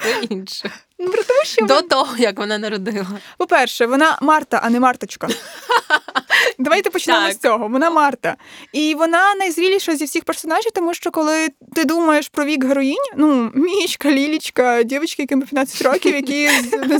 Це 0.02 0.20
інше. 0.30 0.70
Ну, 0.98 1.10
про 1.10 1.22
те, 1.22 1.44
що 1.44 1.66
До 1.66 1.82
того, 1.82 2.16
як 2.16 2.38
вона 2.38 2.58
народила. 2.58 3.06
По-перше, 3.38 3.86
вона 3.86 4.18
Марта, 4.22 4.60
а 4.64 4.70
не 4.70 4.80
Марточка. 4.80 5.28
Давайте 6.58 6.90
почнемо 6.90 7.20
Так. 7.26 7.32
з 7.32 7.38
цього. 7.38 7.68
Вона 7.68 7.90
Марта. 7.90 8.36
І 8.72 8.94
вона 8.94 9.34
найзріліша 9.34 9.96
зі 9.96 10.04
всіх 10.04 10.24
персонажів, 10.24 10.70
тому 10.74 10.94
що 10.94 11.10
коли 11.10 11.48
ти 11.74 11.84
думаєш 11.84 12.28
про 12.28 12.44
вік 12.44 12.64
героїнь, 12.64 12.96
ну, 13.16 13.50
Мічка, 13.54 14.10
Лілічка, 14.10 14.82
дівчатки, 14.82 15.22
яким 15.22 15.40
15 15.42 15.82
років, 15.82 16.14
які 16.14 16.48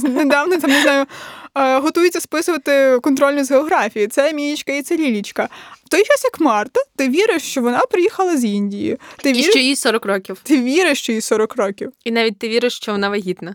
недавно 0.08 0.56
там 0.56 0.70
не 0.70 0.82
знаю. 0.82 1.06
е, 1.54 1.78
Готуються 1.78 2.20
списувати 2.20 2.98
контрольну 3.02 3.44
з 3.44 3.50
географії. 3.50 4.06
Це 4.08 4.32
Мічка 4.32 4.72
і 4.72 4.82
це 4.82 4.96
Лілічка. 4.96 5.48
В 5.84 5.88
той 5.88 6.04
час, 6.04 6.24
як 6.24 6.40
Марта, 6.40 6.80
ти 6.96 7.08
віриш, 7.08 7.42
що 7.42 7.60
вона 7.60 7.78
приїхала 7.78 8.36
з 8.36 8.44
Індії. 8.44 8.98
Ти 9.16 9.30
І 9.30 9.32
віриш, 9.32 9.50
що 9.50 9.58
їй 9.58 9.76
40 9.76 10.06
років. 10.06 10.40
ти 10.42 10.62
віриш, 10.62 10.98
що 10.98 11.12
їй 11.12 11.20
40 11.20 11.56
років. 11.56 11.92
І 12.04 12.10
навіть 12.10 12.38
ти 12.38 12.48
віриш, 12.48 12.76
що 12.76 12.92
вона 12.92 13.08
вагітна. 13.08 13.54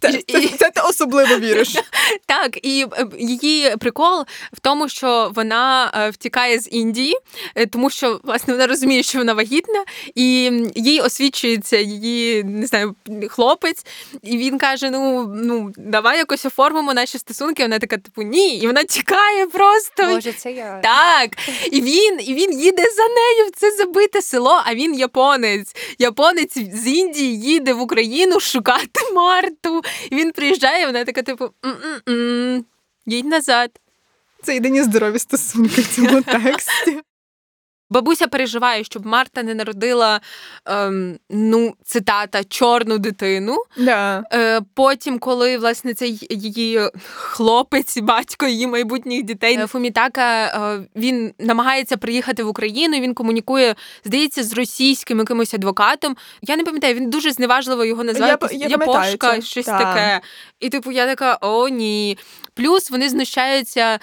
Це, 0.00 0.12
це, 0.12 0.48
це 0.58 0.70
ти 0.70 0.80
особливо 0.88 1.38
віриш. 1.38 1.76
Так, 2.26 2.58
і 2.62 2.86
е, 2.92 3.06
її 3.18 3.76
прикол 3.76 4.24
в 4.52 4.60
тому, 4.60 4.88
що 4.88 5.32
вона 5.34 5.92
е, 5.94 6.10
втікає 6.10 6.58
з 6.58 6.68
Індії, 6.72 7.16
е, 7.54 7.66
тому 7.66 7.90
що 7.90 8.20
власне 8.24 8.54
вона 8.54 8.66
розуміє, 8.66 9.02
що 9.02 9.18
вона 9.18 9.34
вагітна, 9.34 9.84
і 10.14 10.52
їй 10.74 11.00
освічується 11.00 11.76
її 11.76 12.44
не 12.44 12.66
знаю, 12.66 12.94
хлопець, 13.28 13.86
і 14.22 14.38
він 14.38 14.58
каже: 14.58 14.90
Ну 14.90 15.26
ну 15.36 15.72
давай 15.76 16.18
якось 16.18 16.44
оформимо 16.46 16.94
наші 16.94 17.18
стосунки. 17.18 17.62
Вона 17.62 17.78
така, 17.78 17.96
типу, 17.96 18.22
ні, 18.22 18.56
і 18.56 18.66
вона 18.66 18.84
тікає 18.84 19.46
просто. 19.46 20.02
Може, 20.02 20.32
це 20.32 20.52
я. 20.52 20.80
Так, 20.82 21.30
і 21.72 21.80
він, 21.80 22.20
і 22.20 22.34
він 22.34 22.60
їде 22.60 22.84
за 22.96 23.02
нею 23.02 23.48
в 23.48 23.50
це 23.56 23.70
забите 23.70 24.22
село, 24.22 24.62
а 24.64 24.74
він 24.74 24.94
японець. 24.94 25.76
Японець 25.98 26.58
з 26.58 26.86
Індії 26.86 27.40
їде 27.40 27.72
в 27.72 27.80
Україну 27.80 28.40
шукати 28.40 29.00
Марту. 29.14 29.82
І 30.10 30.16
він 30.16 30.32
приїжджає, 30.32 30.86
вона 30.86 31.04
така, 31.04 31.22
типу, 31.22 31.50
їдь 33.06 33.26
назад. 33.26 33.70
Це 34.42 34.54
єдині 34.54 34.82
здорові 34.82 35.18
стосунки 35.18 35.80
в 35.80 35.94
цьому 35.94 36.22
тексті. 36.22 37.00
Бабуся 37.90 38.26
переживає, 38.26 38.84
щоб 38.84 39.06
Марта 39.06 39.42
не 39.42 39.54
народила 39.54 40.20
ем, 40.66 41.18
ну, 41.30 41.74
цитата 41.84 42.44
чорну 42.44 42.98
дитину. 42.98 43.56
Да. 43.76 44.24
Е, 44.32 44.60
потім, 44.74 45.18
коли 45.18 45.58
власне 45.58 45.94
цей 45.94 46.26
її 46.30 46.80
хлопець, 47.14 47.98
батько 47.98 48.46
її 48.46 48.66
майбутніх 48.66 49.22
дітей 49.22 49.58
е, 49.60 49.66
Фумітака, 49.66 50.44
е, 50.46 50.88
він 50.96 51.32
намагається 51.38 51.96
приїхати 51.96 52.44
в 52.44 52.48
Україну. 52.48 53.00
Він 53.00 53.14
комунікує, 53.14 53.74
здається, 54.04 54.44
з 54.44 54.52
російським 54.52 55.18
якимось 55.18 55.54
адвокатом. 55.54 56.16
Я 56.42 56.56
не 56.56 56.64
пам'ятаю, 56.64 56.94
він 56.94 57.10
дуже 57.10 57.32
зневажливо 57.32 57.84
його 57.84 58.04
називає. 58.04 58.38
Я 58.50 58.56
я 58.56 58.66
Япошка, 58.66 59.40
щось 59.40 59.66
Так. 59.66 59.78
таке. 59.78 60.20
І 60.60 60.68
типу, 60.68 60.92
я 60.92 61.06
така, 61.06 61.38
о, 61.40 61.68
ні. 61.68 62.18
Плюс 62.54 62.90
вони 62.90 63.08
знущаються. 63.08 63.98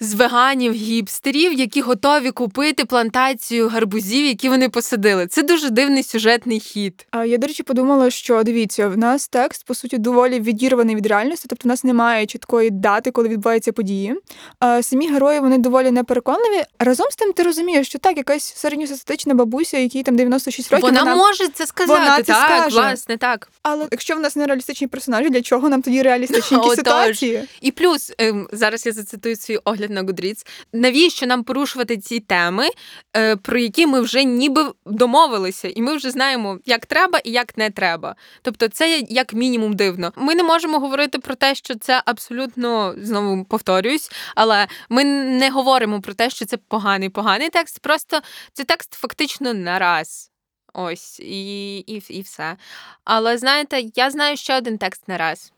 З 0.00 0.14
веганів, 0.14 0.72
гіпстерів, 0.72 1.52
які 1.52 1.80
готові 1.80 2.30
купити 2.30 2.84
плантацію 2.84 3.68
гарбузів, 3.68 4.26
які 4.26 4.48
вони 4.48 4.68
посадили. 4.68 5.26
Це 5.26 5.42
дуже 5.42 5.70
дивний 5.70 6.02
сюжетний 6.02 6.60
хід. 6.60 7.06
А 7.10 7.24
я, 7.24 7.38
до 7.38 7.46
речі, 7.46 7.62
подумала, 7.62 8.10
що 8.10 8.42
дивіться, 8.42 8.88
в 8.88 8.98
нас 8.98 9.28
текст 9.28 9.66
по 9.66 9.74
суті 9.74 9.98
доволі 9.98 10.40
відірваний 10.40 10.96
від 10.96 11.06
реальності, 11.06 11.46
тобто 11.48 11.62
в 11.64 11.68
нас 11.68 11.84
немає 11.84 12.26
чіткої 12.26 12.70
дати, 12.70 13.10
коли 13.10 13.28
відбуваються 13.28 13.72
події. 13.72 14.14
А 14.58 14.82
самі 14.82 15.08
герої 15.08 15.40
вони 15.40 15.58
доволі 15.58 15.90
непереконливі. 15.90 16.62
Разом 16.78 17.06
з 17.10 17.16
тим, 17.16 17.32
ти 17.32 17.42
розумієш, 17.42 17.86
що 17.86 17.98
так, 17.98 18.16
якась 18.16 18.54
середньостатистична 18.56 19.34
бабуся, 19.34 19.78
якій 19.78 20.02
там 20.02 20.16
96 20.16 20.72
років. 20.72 20.86
Вона, 20.88 21.14
може 21.14 21.48
це 21.48 21.66
сказати. 21.66 22.00
вона 22.00 22.16
це 22.16 22.22
так, 22.22 22.46
скаже. 22.46 22.76
власне, 22.80 23.16
так. 23.16 23.48
Але 23.62 23.86
якщо 23.90 24.16
в 24.16 24.20
нас 24.20 24.36
не 24.36 24.46
реалістичні 24.46 24.86
персонажі, 24.86 25.30
для 25.30 25.42
чого 25.42 25.68
нам 25.68 25.82
тоді 25.82 26.02
реалістичні 26.02 26.56
Отож. 26.62 26.76
ситуації? 26.76 27.44
І 27.60 27.70
плюс 27.70 28.12
ем, 28.18 28.48
зараз 28.52 28.86
я 28.86 28.92
зацитую 28.92 29.36
свій 29.36 29.56
огляд 29.64 29.85
на 29.90 30.02
Goodreads. 30.02 30.46
Навіщо 30.72 31.26
нам 31.26 31.44
порушувати 31.44 31.96
ці 31.96 32.20
теми, 32.20 32.68
е, 33.16 33.36
про 33.36 33.58
які 33.58 33.86
ми 33.86 34.00
вже 34.00 34.24
ніби 34.24 34.72
домовилися, 34.86 35.68
і 35.68 35.82
ми 35.82 35.96
вже 35.96 36.10
знаємо, 36.10 36.58
як 36.64 36.86
треба 36.86 37.18
і 37.18 37.30
як 37.30 37.58
не 37.58 37.70
треба. 37.70 38.16
Тобто, 38.42 38.68
це 38.68 39.04
як 39.08 39.32
мінімум 39.32 39.76
дивно. 39.76 40.12
Ми 40.16 40.34
не 40.34 40.42
можемо 40.42 40.78
говорити 40.78 41.18
про 41.18 41.34
те, 41.34 41.54
що 41.54 41.74
це 41.74 42.02
абсолютно 42.04 42.94
знову 42.98 43.44
повторююсь, 43.44 44.10
але 44.34 44.66
ми 44.88 45.04
не 45.04 45.50
говоримо 45.50 46.00
про 46.00 46.14
те, 46.14 46.30
що 46.30 46.44
це 46.44 46.56
поганий 46.56 47.08
поганий 47.08 47.48
текст. 47.48 47.78
Просто 47.78 48.20
це 48.52 48.64
текст 48.64 48.94
фактично 48.94 49.54
на 49.54 49.78
раз. 49.78 50.30
Ось 50.74 51.20
і, 51.20 51.78
і, 51.78 52.02
і 52.08 52.20
все. 52.20 52.56
Але 53.04 53.38
знаєте, 53.38 53.82
я 53.94 54.10
знаю 54.10 54.36
ще 54.36 54.56
один 54.56 54.78
текст 54.78 55.08
на 55.08 55.18
раз. 55.18 55.52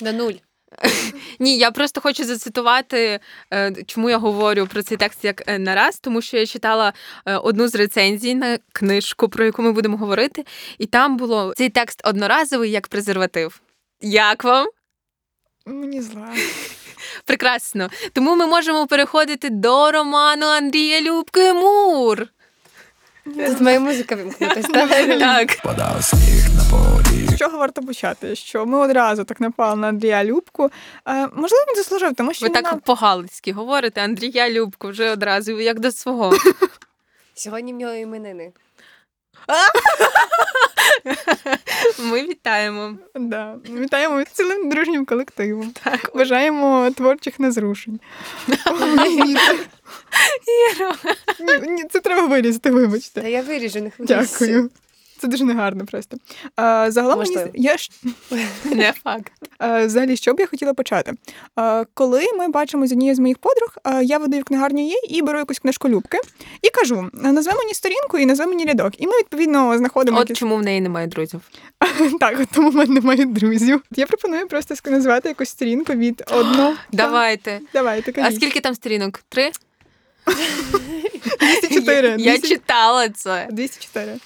На 0.00 0.12
нуль. 0.12 0.51
Ні, 1.38 1.58
я 1.58 1.70
просто 1.70 2.00
хочу 2.00 2.24
зацитувати, 2.24 3.20
е, 3.52 3.72
чому 3.86 4.10
я 4.10 4.18
говорю 4.18 4.66
про 4.66 4.82
цей 4.82 4.98
текст 4.98 5.24
як 5.24 5.42
е, 5.46 5.58
нараз, 5.58 5.98
тому 5.98 6.22
що 6.22 6.36
я 6.36 6.46
читала 6.46 6.92
е, 7.26 7.36
одну 7.36 7.68
з 7.68 7.74
рецензій 7.74 8.34
на 8.34 8.58
книжку, 8.72 9.28
про 9.28 9.44
яку 9.44 9.62
ми 9.62 9.72
будемо 9.72 9.96
говорити, 9.96 10.44
і 10.78 10.86
там 10.86 11.16
було 11.16 11.52
цей 11.56 11.68
текст 11.68 12.00
одноразовий 12.04 12.70
як 12.70 12.88
презерватив. 12.88 13.60
Як 14.00 14.44
вам? 14.44 14.66
Мені 15.66 16.02
зла. 16.02 16.28
Прекрасно. 17.24 17.90
Тому 18.12 18.36
ми 18.36 18.46
можемо 18.46 18.86
переходити 18.86 19.50
до 19.50 19.90
роману 19.90 20.46
Андрія 20.46 21.00
Любки 21.00 21.52
Мур. 21.52 22.26
Тут 23.24 23.60
моя 23.60 23.80
музика 23.80 24.16
вимкнутась, 24.16 24.66
так? 24.72 25.18
Так. 25.18 25.58
Падав 25.62 26.04
сніг 26.04 26.48
на 26.56 26.64
полі. 26.70 27.01
З 27.32 27.38
чого 27.38 27.58
варто 27.58 27.82
почати? 27.82 28.36
Що 28.36 28.66
ми 28.66 28.78
одразу 28.78 29.24
так 29.24 29.40
напали 29.40 29.76
на 29.80 29.88
Андрія 29.88 30.24
Любку. 30.24 30.70
Е, 31.08 31.26
можливо, 31.26 31.64
він 31.68 31.76
заслужив, 31.76 32.14
тому 32.14 32.34
що 32.34 32.46
Ви 32.46 32.52
вона... 32.54 32.62
так 32.62 32.80
по-галицьки 32.80 33.52
говорите, 33.52 34.04
Андрія 34.04 34.50
Любку 34.50 34.88
вже 34.88 35.10
одразу, 35.10 35.60
як 35.60 35.80
до 35.80 35.92
свого. 35.92 36.32
Сьогодні 37.34 37.72
в 37.72 37.76
нього 37.76 37.94
іменини. 37.94 38.52
Ми 41.98 42.22
вітаємо. 42.22 42.94
Да. 43.14 43.56
Вітаємо 43.70 44.24
цілим 44.32 44.68
дружнім 44.68 45.04
колективом. 45.04 45.72
Так. 45.84 46.10
Бажаємо 46.14 46.90
творчих 46.96 47.40
незрушень. 47.40 48.00
Ні, 51.68 51.84
це 51.90 52.00
треба 52.00 52.26
вирізати, 52.26 52.70
вибачте. 52.70 53.20
Та 53.20 53.28
я 53.28 53.42
виріжу, 53.42 53.80
не 53.80 53.90
хвилюйся. 53.90 54.26
Дякую. 54.38 54.70
Це 55.22 55.28
дуже 55.28 55.44
негарно 55.44 55.84
просто. 55.86 56.16
А, 56.56 56.90
загалом 56.90 57.18
мені, 57.18 57.30
Можливо. 57.30 57.50
я 57.54 57.76
ж 57.76 57.90
Не 58.64 58.92
факт. 59.04 59.32
а, 59.58 59.86
взагалі, 59.86 60.16
що 60.16 60.34
б 60.34 60.40
я 60.40 60.46
хотіла 60.46 60.74
почати? 60.74 61.12
А, 61.56 61.84
коли 61.94 62.26
ми 62.38 62.48
бачимо 62.48 62.86
з 62.86 62.92
однією 62.92 63.14
з 63.16 63.18
моїх 63.18 63.38
подруг, 63.38 63.76
а, 63.82 64.02
я 64.02 64.18
веду 64.18 64.38
в 64.40 64.44
книгарню 64.44 64.80
її 64.82 64.96
і 65.08 65.22
беру 65.22 65.38
якусь 65.38 65.58
книжку 65.58 65.88
Любки 65.88 66.18
і 66.62 66.68
кажу: 66.70 67.10
назви 67.12 67.52
мені 67.54 67.74
сторінку 67.74 68.18
і 68.18 68.26
назви 68.26 68.46
мені 68.46 68.64
рядок. 68.64 69.00
І 69.00 69.06
ми 69.06 69.18
відповідно 69.18 69.78
знаходимо 69.78 70.18
От 70.18 70.28
якісь- 70.28 70.38
чому 70.38 70.56
в 70.56 70.62
неї 70.62 70.80
немає 70.80 71.06
друзів. 71.06 71.40
так, 72.20 72.40
от 72.40 72.48
тому 72.54 72.70
в 72.70 72.74
мене 72.74 72.94
немає 72.94 73.24
друзів. 73.24 73.82
Я 73.90 74.06
пропоную 74.06 74.48
просто 74.48 74.74
назвати 74.90 75.28
якусь 75.28 75.48
сторінку 75.48 75.92
від 75.92 76.22
одного. 76.30 76.74
Давайте. 76.92 77.60
Давайте, 77.72 78.22
А 78.22 78.32
скільки 78.32 78.60
там 78.60 78.74
сторінок? 78.74 79.20
Три? 79.28 79.50
204. 81.70 82.08
Я, 82.18 82.32
я 82.32 82.38
читала 82.38 83.08
це. 83.08 83.48
204. 83.50 84.16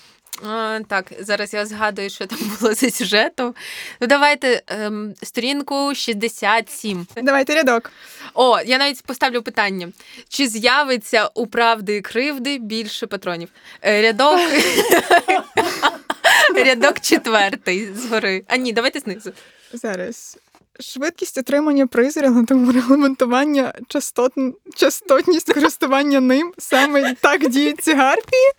А, 0.45 0.80
так, 0.89 1.12
зараз 1.20 1.55
я 1.55 1.66
згадую, 1.66 2.11
що 2.11 2.26
там 2.26 2.39
було 2.61 2.74
за 2.74 2.91
сюжетом. 2.91 3.55
Ну, 4.01 4.07
давайте 4.07 4.62
ем, 4.66 5.14
сторінку 5.22 5.95
67. 5.95 7.07
Давайте 7.22 7.55
рядок. 7.55 7.91
О, 8.34 8.61
я 8.66 8.78
навіть 8.78 9.03
поставлю 9.03 9.43
питання: 9.43 9.89
чи 10.28 10.49
з'явиться 10.49 11.30
у 11.34 11.47
правди 11.47 11.97
і 11.97 12.01
кривди 12.01 12.59
більше 12.59 13.07
патронів? 13.07 13.49
Е, 13.82 14.03
Рядок. 14.03 14.41
Рядок 16.57 17.01
четвертий 17.01 17.93
згори. 17.95 18.43
А 18.49 18.57
ні, 18.57 18.72
давайте 18.72 19.01
знизу. 19.01 19.32
Зараз. 19.72 20.39
Швидкість 20.80 21.39
отримання 21.39 21.87
призу, 21.87 22.20
регламенту- 22.20 22.72
регламентування, 22.72 23.72
частот... 23.89 24.32
частотність 24.76 25.53
користування 25.53 26.20
ним. 26.20 26.53
Саме 26.59 27.14
так 27.14 27.49
діють 27.49 27.80
ці 27.80 27.95
гарпії. 27.95 28.51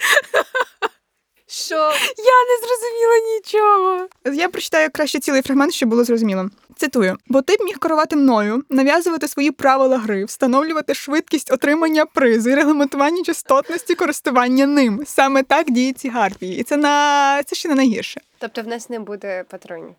Що? 1.47 1.75
Я 1.75 2.37
не 2.49 2.67
зрозуміла 2.67 3.35
нічого. 3.35 4.07
Я 4.41 4.49
прочитаю 4.49 4.89
краще 4.93 5.19
цілий 5.19 5.41
фрагмент, 5.41 5.73
щоб 5.73 5.89
було 5.89 6.03
зрозуміло. 6.03 6.49
Цитую: 6.77 7.17
бо 7.27 7.41
ти 7.41 7.57
б 7.57 7.61
міг 7.61 7.79
керувати 7.79 8.15
мною, 8.15 8.63
нав'язувати 8.69 9.27
свої 9.27 9.51
правила 9.51 9.97
гри, 9.97 10.25
встановлювати 10.25 10.93
швидкість 10.93 11.51
отримання 11.51 12.05
призу 12.05 12.49
і 12.49 12.55
регламентування 12.55 13.23
частотності 13.23 13.95
користування 13.95 14.65
ним. 14.65 15.03
Саме 15.05 15.43
так 15.43 15.71
діють 15.71 15.99
ці 15.99 16.09
гарпії. 16.09 16.59
І 16.59 16.63
це 16.63 16.77
на 16.77 17.43
це 17.43 17.55
ще 17.55 17.69
не 17.69 17.75
найгірше. 17.75 18.21
Тобто 18.39 18.61
в 18.61 18.67
нас 18.67 18.89
не 18.89 18.99
буде 18.99 19.43
патронів. 19.49 19.95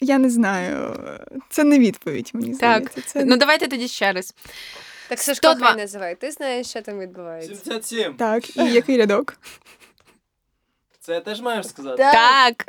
Я 0.00 0.18
не 0.18 0.30
знаю. 0.30 0.96
Це 1.50 1.64
не 1.64 1.78
відповідь, 1.78 2.30
мені 2.32 2.54
здається. 2.54 2.94
Так. 2.94 3.04
Це... 3.04 3.24
Ну 3.24 3.36
давайте 3.36 3.68
тоді 3.68 3.88
ще 3.88 4.12
раз. 4.12 4.34
Так 5.08 5.18
Сашко 5.18 5.48
102. 5.48 5.66
хай 5.66 5.76
називай. 5.76 6.14
Ти 6.14 6.30
знаєш, 6.30 6.66
що 6.66 6.82
там 6.82 6.98
відбувається. 6.98 7.54
77. 7.54 8.14
Так, 8.14 8.56
і 8.56 8.64
який 8.64 8.98
рядок? 8.98 9.36
Це 11.00 11.12
я 11.14 11.20
теж 11.20 11.40
маєш 11.40 11.68
сказати? 11.68 12.02
Так. 12.12 12.66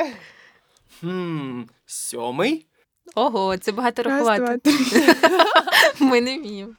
Хм, 1.00 1.62
сьомий? 1.86 2.66
Ого, 3.16 3.58
це 3.58 3.72
багато 3.72 4.04
Раз, 4.04 4.22
два, 4.22 4.38
рахувати. 4.38 4.72
три. 4.92 5.16
Ми 6.00 6.22
не 6.22 6.38
вміємо. 6.38 6.74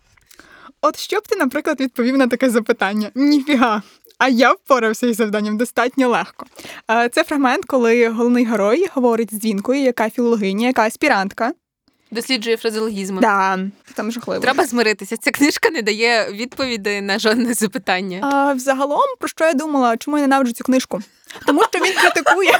От 0.80 0.98
що 0.98 1.18
б 1.18 1.28
ти, 1.28 1.36
наприклад, 1.36 1.80
відповів 1.80 2.16
на 2.18 2.26
таке 2.26 2.50
запитання? 2.50 3.10
Ніфіга. 3.14 3.82
А 4.18 4.28
я 4.28 4.52
впорався 4.52 5.06
із 5.06 5.16
завданням 5.16 5.56
достатньо 5.56 6.08
легко. 6.08 6.46
Е, 6.90 7.08
Це 7.08 7.24
фрагмент, 7.24 7.64
коли 7.64 8.08
головний 8.08 8.44
герой 8.44 8.86
говорить 8.94 9.34
з 9.34 9.38
дзвінкою, 9.38 9.80
яка 9.82 10.10
філологиня, 10.10 10.66
яка 10.66 10.82
аспірантка. 10.82 11.52
Досліджує 12.12 12.56
фразеологізми. 12.56 13.20
Да, 13.20 13.58
там 13.94 14.12
жахливо. 14.12 14.42
Треба 14.42 14.64
змиритися. 14.64 15.16
Ця 15.16 15.30
книжка 15.30 15.70
не 15.70 15.82
дає 15.82 16.32
відповіді 16.32 17.00
на 17.00 17.18
жодне 17.18 17.54
запитання. 17.54 18.20
А, 18.22 18.52
взагалом, 18.52 19.06
про 19.18 19.28
що 19.28 19.44
я 19.44 19.52
думала, 19.52 19.96
чому 19.96 20.18
я 20.18 20.22
ненавиджу 20.22 20.52
цю 20.52 20.64
книжку? 20.64 21.00
Тому 21.46 21.62
що 21.70 21.84
він 21.84 21.92
критикує. 21.92 22.58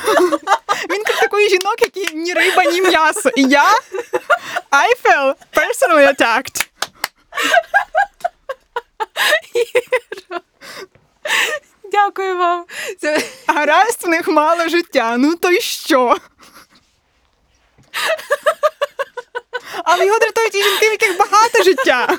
Він 0.91 1.05
критикує 1.05 1.49
жінок, 1.49 1.77
які 1.81 2.17
ні 2.17 2.33
риба, 2.33 2.65
ні 2.65 2.83
м'ясо. 2.83 3.31
І 3.37 3.43
я 3.43 3.65
I 4.71 4.89
feel 5.05 5.35
personally 5.53 6.09
attacked. 6.09 6.69
Дякую 11.93 12.39
вам. 12.39 12.65
Це... 13.01 13.23
Гаразд 13.47 14.05
в 14.05 14.09
них 14.09 14.29
мало 14.29 14.69
життя. 14.69 15.17
Ну 15.17 15.37
то 15.37 15.51
й 15.51 15.61
що? 15.61 16.17
Але 19.85 20.07
його 20.07 20.19
дратують 20.19 20.53
ті 20.53 20.63
жінки, 20.63 20.89
в 20.89 20.93
яких 20.93 21.19
багато 21.19 21.63
життя. 21.63 22.19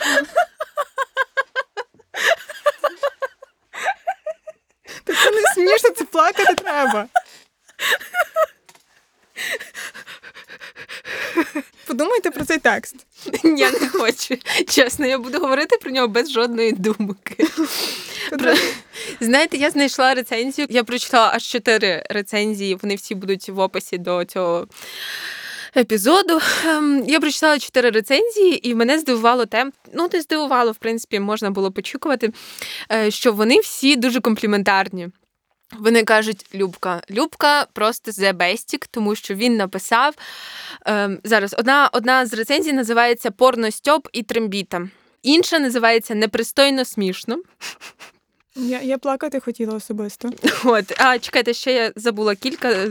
Та 5.03 5.13
це 5.13 5.31
не 5.31 5.41
смішно, 5.53 5.89
це 5.89 6.03
плакати 6.05 6.53
треба. 6.55 7.07
Подумайте 11.87 12.31
про 12.31 12.45
цей 12.45 12.57
текст. 12.57 12.95
Я 13.43 13.71
не 13.71 13.89
хочу. 13.89 14.37
Чесно, 14.67 15.05
я 15.05 15.17
буду 15.17 15.39
говорити 15.39 15.77
про 15.77 15.91
нього 15.91 16.07
без 16.07 16.31
жодної 16.31 16.71
думки. 16.71 17.47
Про- 18.29 18.55
Знаєте, 19.19 19.57
я 19.57 19.69
знайшла 19.69 20.13
рецензію. 20.13 20.67
Я 20.69 20.83
прочитала 20.83 21.31
аж 21.33 21.43
чотири 21.43 22.03
рецензії. 22.09 22.75
Вони 22.81 22.95
всі 22.95 23.15
будуть 23.15 23.49
в 23.49 23.59
описі 23.59 23.97
до 23.97 24.25
цього 24.25 24.67
епізоду. 25.77 26.39
Ем, 26.65 27.03
Я 27.07 27.19
прочитала 27.19 27.59
чотири 27.59 27.89
рецензії, 27.89 28.69
і 28.69 28.75
мене 28.75 28.99
здивувало 28.99 29.45
те, 29.45 29.71
ну 29.93 30.09
не 30.13 30.21
здивувало, 30.21 30.71
в 30.71 30.75
принципі, 30.75 31.19
можна 31.19 31.51
було 31.51 31.71
почекувати, 31.71 32.33
е, 32.91 33.11
що 33.11 33.33
вони 33.33 33.59
всі 33.59 33.95
дуже 33.95 34.21
компліментарні. 34.21 35.09
Вони 35.79 36.03
кажуть, 36.03 36.45
Любка, 36.55 37.01
Любка 37.11 37.67
просто 37.73 38.11
the 38.11 38.33
basic, 38.33 38.87
тому 38.91 39.15
що 39.15 39.33
він 39.35 39.57
написав. 39.57 40.15
Ем, 40.85 41.19
зараз 41.23 41.55
одна, 41.57 41.89
одна 41.93 42.25
з 42.25 42.33
рецензій 42.33 42.73
називається 42.73 43.31
Порно 43.31 43.71
Стьоп 43.71 44.07
і 44.13 44.23
трембіта. 44.23 44.87
Інша 45.23 45.59
називається 45.59 46.15
Непристойно 46.15 46.85
смішно. 46.85 47.37
Я, 48.55 48.81
я 48.81 48.97
плакати 48.97 49.39
хотіла 49.39 49.75
особисто. 49.75 50.29
От, 50.63 50.99
а 51.01 51.19
чекайте, 51.19 51.53
ще 51.53 51.73
я 51.73 51.91
забула 51.95 52.35
кілька, 52.35 52.87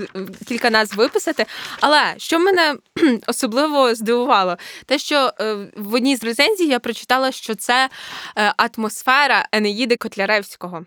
кілька 0.49 0.71
назв 0.71 0.97
виписати. 0.97 1.47
Але 1.81 2.15
що 2.17 2.39
мене 2.39 2.77
особливо 3.27 3.95
здивувало, 3.95 4.57
те, 4.87 4.99
що 4.99 5.33
е, 5.41 5.55
в 5.77 5.95
одній 5.95 6.17
з 6.17 6.25
рецензій 6.25 6.67
я 6.67 6.79
прочитала, 6.79 7.33
що 7.33 7.55
це 7.55 7.89
е, 8.37 8.55
атмосфера 8.57 9.49
Енеїди 9.53 9.97
Котляревського. 9.97 10.85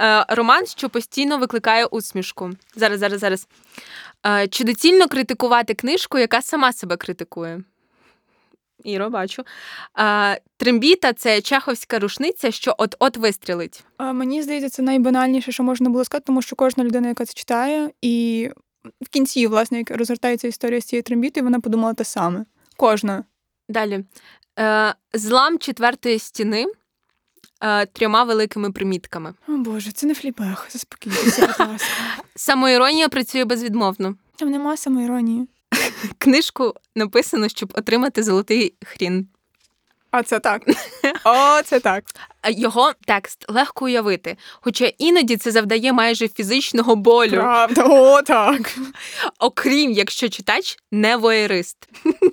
Е, 0.00 0.26
Роман, 0.28 0.66
що 0.66 0.88
постійно 0.88 1.38
викликає 1.38 1.86
усмішку. 1.86 2.50
Зараз, 2.76 3.00
зараз, 3.00 3.20
зараз. 3.20 3.46
Чи 4.50 4.64
доцільно 4.64 5.08
критикувати 5.08 5.74
книжку, 5.74 6.18
яка 6.18 6.42
сама 6.42 6.72
себе 6.72 6.96
критикує? 6.96 7.62
Іро, 8.84 9.10
бачу. 9.10 9.44
Е, 9.98 10.40
Трембіта 10.56 11.12
це 11.12 11.40
чеховська 11.40 11.98
рушниця, 11.98 12.50
що 12.50 12.74
от-от 12.78 13.16
вистрілить. 13.16 13.84
А, 13.96 14.12
мені 14.12 14.42
здається, 14.42 14.68
це 14.68 14.82
найбанальніше, 14.82 15.52
що 15.52 15.62
можна 15.62 15.90
було 15.90 16.04
сказати, 16.04 16.24
тому 16.26 16.42
що 16.42 16.56
кожна 16.56 16.84
людина, 16.84 17.08
яка 17.08 17.24
це 17.24 17.34
читає, 17.34 17.90
і 18.02 18.50
в 19.00 19.08
кінці, 19.08 19.46
власне, 19.46 19.78
як 19.78 19.90
розгортається 19.90 20.48
історія 20.48 20.80
з 20.80 20.84
цією 20.84 21.02
трембітою, 21.02 21.44
вона 21.44 21.60
подумала 21.60 21.94
те 21.94 22.04
саме. 22.04 22.44
Кожна. 22.76 23.24
Далі. 23.68 24.04
Е, 24.58 24.94
злам 25.14 25.58
четвертої 25.58 26.18
стіни 26.18 26.66
е, 27.62 27.86
трьома 27.86 28.24
великими 28.24 28.72
примітками. 28.72 29.34
О 29.48 29.52
Боже, 29.52 29.92
це 29.92 30.06
не 30.06 30.14
флібег, 30.14 30.66
заспокійтеся, 30.70 31.46
будь 31.46 31.60
ласка. 31.68 31.88
Самоіронія 32.36 33.08
працює 33.08 33.44
безвідмовно. 33.44 34.14
Там 34.36 34.50
нема 34.50 34.76
самоіронії. 34.76 35.48
Книжку 36.18 36.74
написано, 36.96 37.48
щоб 37.48 37.72
отримати 37.76 38.22
золотий 38.22 38.74
хрін. 38.84 39.28
А 40.10 40.22
це 40.22 40.40
так. 40.40 40.62
О, 41.24 41.62
це 41.62 41.80
так. 41.80 42.04
Його 42.48 42.92
текст 43.06 43.44
легко 43.48 43.84
уявити, 43.84 44.36
хоча 44.60 44.92
іноді 44.98 45.36
це 45.36 45.50
завдає 45.50 45.92
майже 45.92 46.28
фізичного 46.28 46.96
болю, 46.96 47.30
Правда, 47.30 47.84
о, 47.84 48.22
так. 48.22 48.78
окрім 49.38 49.92
якщо 49.92 50.28
читач 50.28 50.76
не 50.90 51.16
воєрист. 51.16 51.76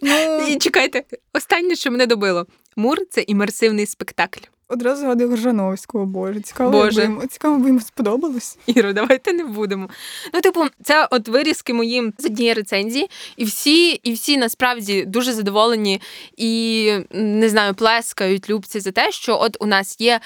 Ну, 0.01 0.47
І 0.47 0.57
чекайте, 0.57 1.03
останнє, 1.33 1.75
що 1.75 1.91
мене 1.91 2.05
добило. 2.05 2.47
Мур 2.75 2.97
це 3.09 3.21
імерсивний 3.21 3.85
спектакль. 3.85 4.41
Одразу 4.69 5.01
згадую 5.01 5.29
Горжановського, 5.29 6.05
боже. 6.05 6.39
Цікаво, 6.41 6.71
Боже. 6.71 7.03
йому- 7.03 7.25
цікаво, 7.25 7.57
би 7.57 7.67
йому 7.67 7.79
сподобалось. 7.81 8.57
Іро, 8.65 8.93
давайте 8.93 9.33
не 9.33 9.43
будемо. 9.43 9.89
Ну, 10.33 10.41
типу, 10.41 10.65
це 10.83 11.07
от 11.11 11.27
вирізки 11.27 11.73
моїм 11.73 12.13
з 12.17 12.25
однієї 12.25 12.53
рецензії, 12.53 13.09
і 13.37 13.45
всі, 13.45 13.91
і 13.91 14.13
всі 14.13 14.37
насправді 14.37 15.05
дуже 15.05 15.33
задоволені 15.33 16.01
і 16.37 16.91
не 17.11 17.49
знаю, 17.49 17.73
плескають 17.73 18.49
любці 18.49 18.79
за 18.79 18.91
те, 18.91 19.11
що 19.11 19.39
от 19.41 19.57
у 19.59 19.65
нас 19.65 19.95
є. 20.01 20.19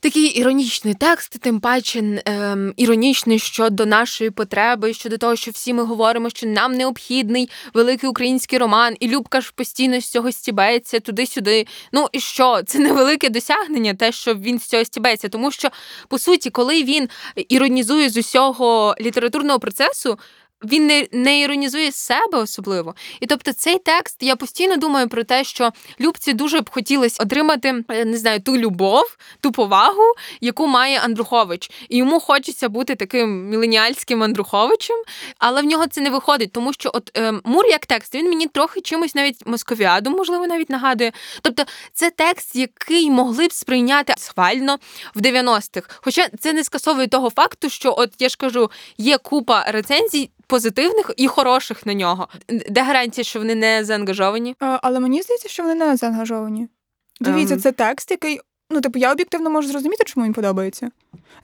Такий 0.00 0.24
іронічний 0.24 0.94
текст, 0.94 1.40
тим 1.40 1.60
паче 1.60 2.22
ем, 2.24 2.74
іронічний 2.76 3.38
щодо 3.38 3.86
нашої 3.86 4.30
потреби, 4.30 4.94
щодо 4.94 5.18
того, 5.18 5.36
що 5.36 5.50
всі 5.50 5.74
ми 5.74 5.84
говоримо, 5.84 6.30
що 6.30 6.46
нам 6.46 6.72
необхідний 6.72 7.50
великий 7.74 8.10
український 8.10 8.58
роман, 8.58 8.96
і 9.00 9.08
Любка 9.08 9.40
ж 9.40 9.52
постійно 9.54 10.00
з 10.00 10.10
цього 10.10 10.32
стібається 10.32 11.00
туди-сюди. 11.00 11.66
Ну 11.92 12.08
і 12.12 12.20
що? 12.20 12.62
Це 12.66 12.78
невелике 12.78 13.28
досягнення, 13.28 13.94
те, 13.94 14.12
що 14.12 14.34
він 14.34 14.58
з 14.58 14.66
цього 14.66 14.84
стібається, 14.84 15.28
тому 15.28 15.50
що 15.50 15.68
по 16.08 16.18
суті, 16.18 16.50
коли 16.50 16.84
він 16.84 17.08
іронізує 17.48 18.10
з 18.10 18.16
усього 18.16 18.94
літературного 19.00 19.60
процесу. 19.60 20.18
Він 20.64 20.86
не, 20.86 21.06
не 21.12 21.40
іронізує 21.40 21.92
себе 21.92 22.38
особливо. 22.38 22.94
І 23.20 23.26
тобто 23.26 23.52
цей 23.52 23.78
текст 23.78 24.22
я 24.22 24.36
постійно 24.36 24.76
думаю 24.76 25.08
про 25.08 25.24
те, 25.24 25.44
що 25.44 25.72
Любці 26.00 26.32
дуже 26.32 26.60
б 26.60 26.70
хотілося 26.70 27.22
отримати 27.22 27.84
е, 27.88 28.04
не 28.04 28.16
знаю 28.16 28.40
ту 28.40 28.56
любов, 28.56 29.16
ту 29.40 29.52
повагу, 29.52 30.02
яку 30.40 30.66
має 30.66 31.00
Андрухович. 31.00 31.70
І 31.88 31.96
йому 31.96 32.20
хочеться 32.20 32.68
бути 32.68 32.94
таким 32.94 33.48
міленіальським 33.48 34.22
Андруховичем, 34.22 34.96
але 35.38 35.62
в 35.62 35.64
нього 35.64 35.86
це 35.86 36.00
не 36.00 36.10
виходить, 36.10 36.52
тому 36.52 36.72
що 36.72 36.90
от 36.94 37.18
е, 37.18 37.32
Мур 37.44 37.66
як 37.66 37.86
текст 37.86 38.14
він 38.14 38.28
мені 38.28 38.46
трохи 38.46 38.80
чимось 38.80 39.14
навіть 39.14 39.46
московіаду, 39.46 40.10
можливо, 40.10 40.46
навіть 40.46 40.70
нагадує. 40.70 41.12
Тобто, 41.42 41.64
це 41.92 42.10
текст, 42.10 42.56
який 42.56 43.10
могли 43.10 43.46
б 43.46 43.52
сприйняти 43.52 44.14
схвально 44.16 44.78
в 45.14 45.20
90-х. 45.20 46.00
Хоча 46.02 46.28
це 46.40 46.52
не 46.52 46.64
скасовує 46.64 47.06
того 47.06 47.30
факту, 47.30 47.70
що 47.70 47.94
от 47.98 48.12
я 48.18 48.28
ж 48.28 48.36
кажу, 48.36 48.70
є 48.98 49.18
купа 49.18 49.64
рецензій. 49.68 50.30
Позитивних 50.46 51.10
і 51.16 51.28
хороших 51.28 51.86
на 51.86 51.94
нього. 51.94 52.28
Де 52.70 52.82
гарантія, 52.82 53.24
що 53.24 53.38
вони 53.38 53.54
не 53.54 53.84
заангажовані? 53.84 54.56
А, 54.60 54.78
але 54.82 55.00
мені 55.00 55.22
здається, 55.22 55.48
що 55.48 55.62
вони 55.62 55.74
не 55.74 55.96
заангажовані. 55.96 56.68
Дивіться, 57.20 57.54
um. 57.54 57.60
це 57.60 57.72
текст, 57.72 58.10
який. 58.10 58.40
Ну, 58.70 58.80
типу, 58.80 58.98
я 58.98 59.12
об'єктивно 59.12 59.50
можу 59.50 59.68
зрозуміти, 59.68 60.04
чому 60.04 60.26
він 60.26 60.32
подобається. 60.32 60.90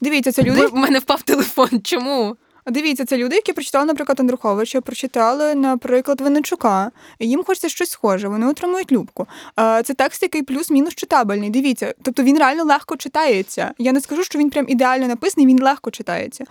Дивіться, 0.00 0.32
це 0.32 0.42
люди. 0.42 0.66
У 0.66 0.76
мене 0.76 0.98
впав 0.98 1.22
телефон. 1.22 1.80
Чому? 1.82 2.36
Дивіться, 2.66 3.04
це 3.04 3.16
люди, 3.16 3.36
які 3.36 3.52
прочитали, 3.52 3.84
наприклад, 3.84 4.20
Андруховича, 4.20 4.80
прочитали, 4.80 5.54
наприклад, 5.54 6.20
Винничука, 6.20 6.90
і 7.18 7.28
їм 7.28 7.44
хочеться 7.44 7.68
щось 7.68 7.90
схоже, 7.90 8.28
вони 8.28 8.46
отримують 8.46 8.92
любку. 8.92 9.26
Це 9.56 9.94
текст, 9.96 10.22
який 10.22 10.42
плюс-мінус 10.42 10.94
читабельний. 10.94 11.50
Дивіться, 11.50 11.94
тобто 12.02 12.22
він 12.22 12.38
реально 12.38 12.64
легко 12.64 12.96
читається. 12.96 13.72
Я 13.78 13.92
не 13.92 14.00
скажу, 14.00 14.24
що 14.24 14.38
він 14.38 14.50
прям 14.50 14.64
ідеально 14.68 15.08
написаний, 15.08 15.46
він 15.46 15.62
легко 15.62 15.90
читається. 15.90 16.44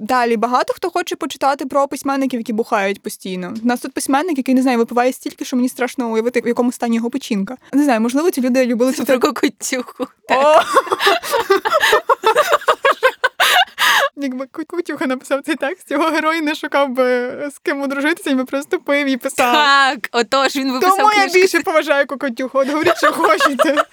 Далі 0.00 0.36
багато 0.36 0.72
хто 0.72 0.90
хоче 0.90 1.16
почитати 1.16 1.66
про 1.66 1.88
письменників, 1.88 2.40
які 2.40 2.52
бухають 2.52 3.02
постійно. 3.02 3.54
У 3.64 3.66
нас 3.66 3.80
тут 3.80 3.92
письменник, 3.92 4.38
який 4.38 4.54
не 4.54 4.62
знаю, 4.62 4.78
випиває 4.78 5.12
стільки, 5.12 5.44
що 5.44 5.56
мені 5.56 5.68
страшно 5.68 6.12
уявити, 6.12 6.40
в 6.40 6.46
якому 6.46 6.72
стані 6.72 6.96
його 6.96 7.10
печінка. 7.10 7.56
Не 7.72 7.84
знаю, 7.84 8.00
можливо, 8.00 8.30
ці 8.30 8.40
люди 8.40 8.66
любили 8.66 8.92
цю 8.92 9.04
про 9.04 9.20
кокотюху. 9.20 10.06
Якби 14.18 14.46
Кутюха 14.66 15.06
написав 15.06 15.42
цей 15.42 15.54
текст, 15.54 15.90
його 15.90 16.04
герой 16.04 16.40
не 16.40 16.54
шукав 16.54 16.88
би 16.88 17.04
з 17.54 17.58
ким 17.58 17.82
одружитися, 17.82 18.30
він 18.30 18.36
би 18.36 18.44
просто 18.44 18.78
пив 18.78 19.06
і 19.06 19.16
писав. 19.16 19.54
Так, 19.54 20.08
отож 20.12 20.56
він 20.56 20.72
виписав 20.72 20.96
Тому 20.96 21.10
я 21.12 21.28
більше 21.28 21.60
поважаю 21.60 22.06
Кокотюху. 22.06 22.58
От 22.58 22.68
говоріть, 22.68 22.96
що 22.96 23.12
хочете. 23.12 23.84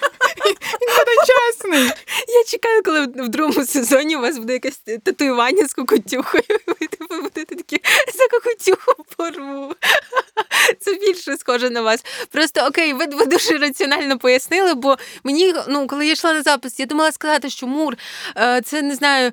Він 0.45 0.89
буде 0.97 1.11
чесний. 1.27 1.83
Я 2.27 2.43
чекаю, 2.47 2.83
коли 2.83 3.01
в 3.01 3.29
другому 3.29 3.65
сезоні 3.65 4.15
у 4.15 4.21
вас 4.21 4.37
буде 4.37 4.53
якесь 4.53 4.81
татуювання 5.03 5.67
з 5.67 5.73
кокотюхою. 5.73 6.43
Ви 6.67 6.87
типу 6.87 7.15
будете 7.15 7.55
такі 7.55 7.81
за 8.13 8.27
кокотюху 8.31 9.03
порву. 9.17 9.75
Це 10.79 10.93
більше 10.93 11.37
схожа 11.37 11.69
на 11.69 11.81
вас. 11.81 12.05
Просто 12.31 12.61
окей, 12.61 12.93
ви, 12.93 13.05
дуже 13.05 13.57
раціонально 13.57 14.17
пояснили, 14.17 14.73
бо 14.73 14.97
мені, 15.23 15.53
ну, 15.67 15.87
коли 15.87 16.05
я 16.05 16.11
йшла 16.11 16.33
на 16.33 16.41
запис, 16.41 16.79
я 16.79 16.85
думала 16.85 17.11
сказати, 17.11 17.49
що 17.49 17.67
мур 17.67 17.95
е, 18.37 18.61
це 18.61 18.81
не 18.81 18.95
знаю, 18.95 19.31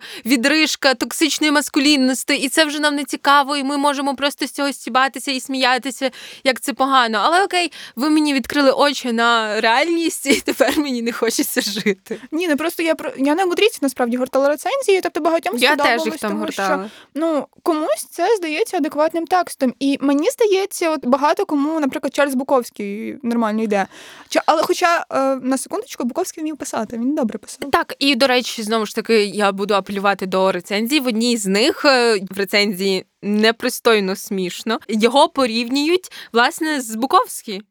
відрижка 0.80 0.94
токсичної 0.94 1.52
маскулінності, 1.52 2.34
і 2.34 2.48
це 2.48 2.64
вже 2.64 2.80
нам 2.80 2.94
не 2.94 3.04
цікаво, 3.04 3.56
і 3.56 3.64
ми 3.64 3.76
можемо 3.76 4.14
просто 4.14 4.46
з 4.46 4.50
цього 4.50 4.72
стібатися 4.72 5.30
і 5.30 5.40
сміятися, 5.40 6.10
як 6.44 6.60
це 6.60 6.72
погано. 6.72 7.18
Але 7.22 7.44
окей, 7.44 7.72
ви 7.96 8.10
мені 8.10 8.34
відкрили 8.34 8.70
очі 8.70 9.12
на 9.12 9.60
реальність, 9.60 10.26
і 10.26 10.40
тепер 10.40 10.78
мені 10.78 11.02
не 11.02 11.12
хочеться 11.12 11.60
жити. 11.60 12.20
Ні, 12.32 12.48
ну 12.48 12.56
просто 12.56 12.82
я 12.82 12.94
про 12.94 13.10
я 13.16 13.34
на 13.34 13.44
Гудріці 13.44 13.78
насправді 13.82 14.16
гортала 14.16 14.48
рецензії, 14.48 15.00
тобто 15.02 15.20
багатьом 15.20 15.56
Я 15.58 15.76
теж 15.76 16.06
їх 16.06 16.18
там 16.18 16.30
тому 16.30 16.52
що 16.52 16.84
ну 17.14 17.46
комусь 17.62 18.06
це 18.10 18.36
здається 18.36 18.76
адекватним 18.76 19.26
текстом. 19.26 19.74
І 19.80 19.98
мені 20.00 20.30
здається, 20.30 20.90
от 20.90 21.06
багато 21.06 21.46
кому, 21.46 21.80
наприклад, 21.80 22.14
Чарльз 22.14 22.34
Буковський 22.34 23.16
нормально 23.22 23.62
йде. 23.62 23.86
Чи, 24.28 24.40
але 24.46 24.62
хоча 24.62 25.04
е, 25.12 25.36
на 25.42 25.58
секундочку 25.58 26.04
Буковський 26.04 26.42
вмів 26.42 26.56
писати, 26.56 26.96
він 26.96 27.14
добре 27.14 27.38
писав. 27.38 27.70
Так, 27.70 27.94
і 27.98 28.14
до 28.14 28.26
речі, 28.26 28.62
знову 28.62 28.86
ж 28.86 28.94
таки, 28.94 29.24
я 29.24 29.52
буду 29.52 29.74
апелювати 29.74 30.26
до 30.26 30.52
рецензій. 30.70 31.00
В 31.00 31.06
одній 31.06 31.36
з 31.36 31.46
них 31.46 31.84
е, 31.84 32.20
в 32.30 32.38
рецензії 32.38 33.04
непристойно 33.22 34.16
смішно. 34.16 34.78
Його 34.88 35.28
порівнюють 35.28 36.12
власне 36.32 36.80
з 36.80 36.94
Буковським. 36.94 37.62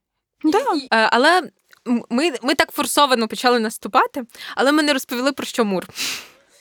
Да. 0.44 0.60
Е, 0.92 1.10
Але 1.12 1.42
ми, 2.10 2.32
ми 2.42 2.56
так 2.56 2.72
форсовано 2.72 3.28
почали 3.28 3.60
наступати, 3.60 4.24
але 4.56 4.72
ми 4.72 4.84
не 4.84 4.94
розповіли 4.94 5.32
про 5.32 5.46
що 5.46 5.66
Мур. 5.66 5.88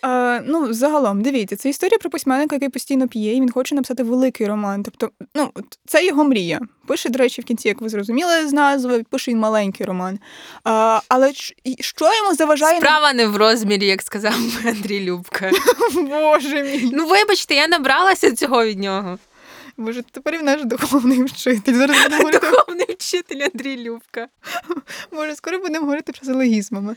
Е, 0.05 0.41
ну, 0.47 0.73
загалом, 0.73 1.23
дивіться, 1.23 1.57
це 1.57 1.69
історія 1.69 1.99
про 1.99 2.11
письменника, 2.11 2.57
який 2.57 2.69
постійно 2.69 3.09
п'є, 3.09 3.33
і 3.37 3.41
він 3.41 3.51
хоче 3.51 3.75
написати 3.75 4.03
великий 4.03 4.47
роман. 4.47 4.83
Тобто, 4.83 5.11
ну, 5.35 5.53
це 5.87 6.07
його 6.07 6.25
мрія. 6.25 6.61
Пише, 6.87 7.09
до 7.09 7.19
речі, 7.19 7.43
в 7.43 7.45
кінці, 7.45 7.69
як 7.69 7.81
ви 7.81 7.89
зрозуміли 7.89 8.49
з 8.49 8.53
назви, 8.53 9.03
пише 9.11 9.31
він 9.31 9.39
маленький 9.39 9.87
роман. 9.87 10.15
Е, 10.15 10.21
але 11.09 11.33
ч- 11.33 11.55
що 11.81 12.05
йому 12.15 12.35
заважає 12.35 12.77
Справа 12.81 13.13
не 13.13 13.27
в 13.27 13.37
розмірі, 13.37 13.87
як 13.87 14.03
сказав 14.03 14.35
Андрій 14.67 15.01
Любка. 15.01 15.51
Боже 15.95 16.63
мій. 16.63 16.91
Ну, 16.93 17.07
вибачте, 17.07 17.55
я 17.55 17.69
набралася 17.69 18.33
цього 18.35 18.65
від 18.65 18.79
нього. 18.79 19.19
Боже, 19.77 20.03
тепер 20.11 20.39
він 20.39 20.45
наш 20.45 20.65
духовний 20.65 21.23
вчитель. 21.25 21.75
Зараз 21.75 21.97
будемо 22.03 22.17
говорити, 22.19 22.51
Духовний 22.51 22.87
вчитель 22.99 23.49
Андрій 23.55 23.77
Любка. 23.77 24.29
може, 25.13 25.37
скоро 25.37 25.59
будемо 25.59 25.81
говорити 25.81 26.13
про 26.13 26.19
фразеологізмами. 26.19 26.97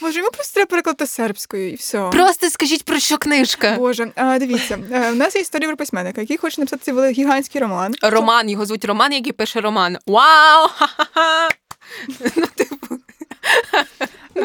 Може, 0.00 0.18
йому 0.18 0.30
просто 0.30 0.54
треба 0.54 0.66
перекладати 0.66 1.06
сербською 1.06 1.70
і 1.72 1.74
все. 1.74 2.08
Просто 2.12 2.50
скажіть 2.50 2.84
про 2.84 2.98
що 2.98 3.18
книжка. 3.18 3.74
Боже, 3.78 4.12
а, 4.16 4.38
дивіться, 4.38 4.78
е, 4.92 5.10
в 5.10 5.16
нас 5.16 5.34
є 5.34 5.40
історія 5.40 5.68
про 5.68 5.76
письменника, 5.76 6.20
який 6.20 6.36
хоче 6.36 6.60
написати 6.60 6.82
цей 6.84 6.94
великий 6.94 7.24
гігантський 7.24 7.60
роман. 7.60 7.94
Роман, 8.02 8.50
його 8.50 8.66
звуть 8.66 8.84
Роман, 8.84 9.12
який 9.12 9.32
пише 9.32 9.60
роман. 9.60 9.96
Вау! 10.06 10.68
Ха-ха-ха! 10.68 11.48
Ну, 12.36 12.46
типу. 12.56 12.98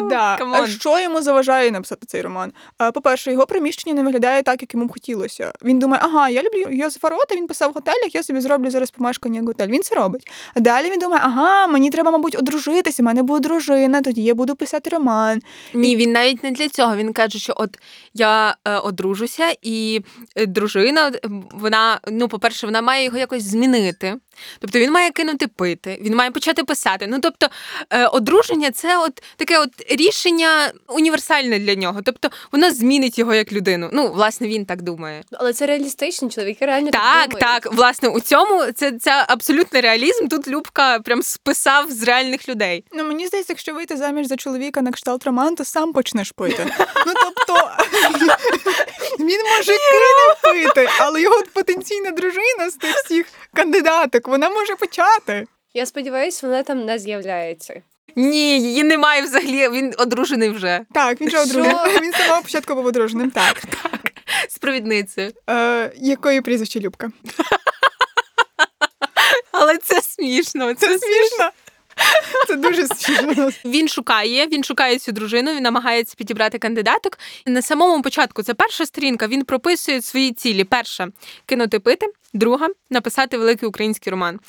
Ну, 0.02 0.08
да. 0.08 0.36
Come 0.36 0.50
on. 0.50 0.60
А 0.60 0.66
Що 0.66 1.00
йому 1.00 1.22
заважає 1.22 1.70
написати 1.70 2.06
цей 2.06 2.22
роман? 2.22 2.52
По-перше, 2.94 3.32
його 3.32 3.46
приміщення 3.46 3.94
не 3.94 4.02
виглядає 4.02 4.42
так, 4.42 4.62
як 4.62 4.74
йому 4.74 4.86
б 4.86 4.92
хотілося. 4.92 5.52
Він 5.62 5.78
думає, 5.78 6.02
ага, 6.04 6.28
я 6.28 6.42
люблю 6.42 6.66
Йосифа 6.70 7.08
Рота, 7.08 7.36
він 7.36 7.46
писав 7.46 7.70
в 7.70 7.74
готелях, 7.74 8.14
я 8.14 8.22
собі 8.22 8.40
зроблю 8.40 8.70
зараз 8.70 8.90
помешкання 8.90 9.36
як 9.36 9.46
готель. 9.46 9.68
Він 9.68 9.82
це 9.82 9.94
робить. 9.94 10.30
А 10.54 10.60
далі 10.60 10.90
він 10.90 10.98
думає, 10.98 11.22
ага, 11.24 11.66
мені 11.66 11.90
треба, 11.90 12.10
мабуть, 12.10 12.38
одружитися, 12.38 13.02
в 13.02 13.06
мене 13.06 13.22
буде 13.22 13.48
дружина, 13.48 14.02
тоді 14.02 14.22
я 14.22 14.34
буду 14.34 14.56
писати 14.56 14.90
роман. 14.90 15.42
Ні, 15.74 15.96
він 15.96 16.12
навіть 16.12 16.42
не 16.42 16.50
для 16.50 16.68
цього. 16.68 16.96
Він 16.96 17.12
каже, 17.12 17.38
що 17.38 17.54
от 17.56 17.78
я 18.14 18.56
е, 18.64 18.76
одружуся, 18.76 19.54
і 19.62 20.00
е, 20.36 20.46
дружина, 20.46 21.08
е, 21.08 21.20
вона, 21.52 22.00
ну, 22.10 22.28
по-перше, 22.28 22.66
вона 22.66 22.82
має 22.82 23.04
його 23.04 23.18
якось 23.18 23.42
змінити. 23.42 24.16
Тобто 24.58 24.78
він 24.78 24.92
має 24.92 25.10
кинути 25.10 25.46
пити, 25.46 25.98
він 26.00 26.14
має 26.14 26.30
почати 26.30 26.64
писати. 26.64 27.06
Ну 27.06 27.18
тобто, 27.20 27.48
е, 27.90 28.06
одруження 28.06 28.70
це 28.70 28.98
от 28.98 29.22
таке 29.36 29.58
от 29.58 29.70
рішення 29.90 30.72
універсальне 30.88 31.58
для 31.58 31.74
нього. 31.74 32.00
Тобто 32.04 32.30
воно 32.52 32.70
змінить 32.70 33.18
його 33.18 33.34
як 33.34 33.52
людину. 33.52 33.90
Ну, 33.92 34.08
власне, 34.12 34.48
він 34.48 34.64
так 34.66 34.82
думає. 34.82 35.22
Але 35.32 35.52
це 35.52 35.66
реалістично, 35.66 36.28
чоловіки 36.28 36.66
реально 36.66 36.90
Так, 36.90 37.02
так, 37.02 37.28
думають. 37.30 37.62
так, 37.62 37.72
власне, 37.72 38.08
у 38.08 38.20
цьому 38.20 38.64
це, 38.72 38.92
це 38.92 39.24
абсолютний 39.28 39.82
реалізм. 39.82 40.26
Тут 40.28 40.48
Любка 40.48 40.98
прям 40.98 41.22
списав 41.22 41.90
з 41.90 42.02
реальних 42.02 42.48
людей. 42.48 42.84
Ну 42.92 43.04
мені 43.04 43.26
здається, 43.26 43.52
якщо 43.52 43.74
вийти 43.74 43.96
заміж 43.96 44.26
за 44.26 44.36
чоловіка 44.36 44.82
на 44.82 44.90
кшталт 44.92 45.24
роман, 45.24 45.54
то 45.56 45.64
сам 45.64 45.92
почнеш 45.92 46.32
пити. 46.32 46.66
Ну 47.06 47.12
тобто 47.22 47.54
він 49.18 49.40
може 49.56 49.72
кине 49.72 50.34
пити, 50.42 50.88
але 50.98 51.20
його 51.20 51.42
потенційна 51.52 52.10
дружина 52.10 52.70
з 52.70 52.74
тих 52.74 52.94
всіх 52.96 53.26
кандидаток, 53.54 54.28
вона 54.28 54.50
може 54.50 54.76
почати. 54.76 55.46
Я 55.74 55.86
сподіваюся, 55.86 56.46
вона 56.46 56.62
там 56.62 56.84
не 56.84 56.98
з'являється. 56.98 57.82
Ні, 58.16 58.60
її 58.60 58.82
немає 58.84 59.22
взагалі. 59.22 59.68
Він 59.68 59.94
одружений 59.98 60.50
вже 60.50 60.80
Так, 60.94 61.20
він 61.20 61.30
же 61.30 61.36
Що? 61.36 61.42
одружений. 61.60 62.00
Він 62.02 62.12
з 62.12 62.16
самого 62.16 62.42
початку 62.42 62.74
був 62.74 62.86
одруженим. 62.86 63.30
Так. 63.30 63.62
з 64.48 64.58
провідницею. 64.58 65.32
Е, 65.50 65.92
якої 65.96 66.40
прізвище 66.40 66.80
Любка? 66.80 67.10
Але 69.52 69.78
це 69.78 70.02
смішно. 70.02 70.74
Це, 70.74 70.86
Це 70.86 70.98
смішно. 70.98 71.50
Це 72.46 72.56
дуже 72.56 72.86
смішно. 72.86 73.50
Він 73.64 73.88
шукає, 73.88 74.46
він 74.46 74.64
шукає 74.64 74.98
цю 74.98 75.12
дружину, 75.12 75.54
він 75.54 75.62
намагається 75.62 76.14
підібрати 76.18 76.58
кандидаток. 76.58 77.18
На 77.46 77.62
самому 77.62 78.02
початку 78.02 78.42
це 78.42 78.54
перша 78.54 78.86
сторінка. 78.86 79.26
Він 79.26 79.44
прописує 79.44 80.02
свої 80.02 80.32
цілі. 80.32 80.64
Перша 80.64 81.08
кинути 81.46 81.78
пити, 81.80 82.06
друга 82.34 82.68
написати 82.90 83.38
великий 83.38 83.68
український 83.68 84.10
роман. 84.10 84.40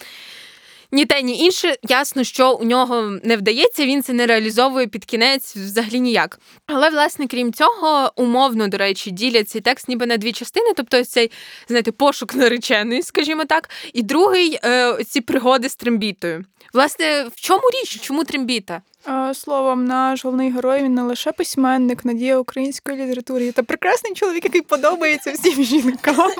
Ні 0.91 1.05
те, 1.05 1.21
ні 1.21 1.39
інше, 1.39 1.75
ясно, 1.83 2.23
що 2.23 2.53
у 2.53 2.63
нього 2.63 3.19
не 3.23 3.37
вдається, 3.37 3.85
він 3.85 4.03
це 4.03 4.13
не 4.13 4.25
реалізовує 4.25 4.87
під 4.87 5.05
кінець 5.05 5.55
взагалі 5.55 5.99
ніяк. 5.99 6.39
Але, 6.67 6.89
власне, 6.89 7.27
крім 7.27 7.53
цього, 7.53 8.11
умовно, 8.15 8.67
до 8.67 8.77
речі, 8.77 9.11
ділять 9.11 9.49
цей 9.49 9.61
текст 9.61 9.87
ніби 9.87 10.05
на 10.05 10.17
дві 10.17 10.31
частини, 10.31 10.73
тобто 10.75 11.03
цей, 11.03 11.31
знаєте, 11.67 11.91
пошук 11.91 12.35
наречений, 12.35 13.03
скажімо 13.03 13.45
так, 13.45 13.69
і 13.93 14.01
другий 14.03 14.59
е, 14.63 14.97
ці 15.03 15.21
пригоди 15.21 15.69
з 15.69 15.75
трембітою. 15.75 16.45
Власне, 16.73 17.27
в 17.35 17.41
чому 17.41 17.63
річ? 17.73 17.99
Чому 18.01 18.23
трембіта? 18.23 18.81
Е, 19.07 19.33
Словом, 19.33 19.85
наш 19.85 20.25
головний 20.25 20.51
герой 20.51 20.83
він 20.83 20.93
не 20.93 21.01
лише 21.01 21.31
письменник, 21.31 22.05
надія 22.05 22.37
української 22.37 23.05
літератури 23.05 23.51
та 23.51 23.63
прекрасний 23.63 24.13
чоловік, 24.13 24.43
який 24.45 24.61
подобається 24.61 25.31
всім 25.31 25.63
жінкам. 25.63 26.31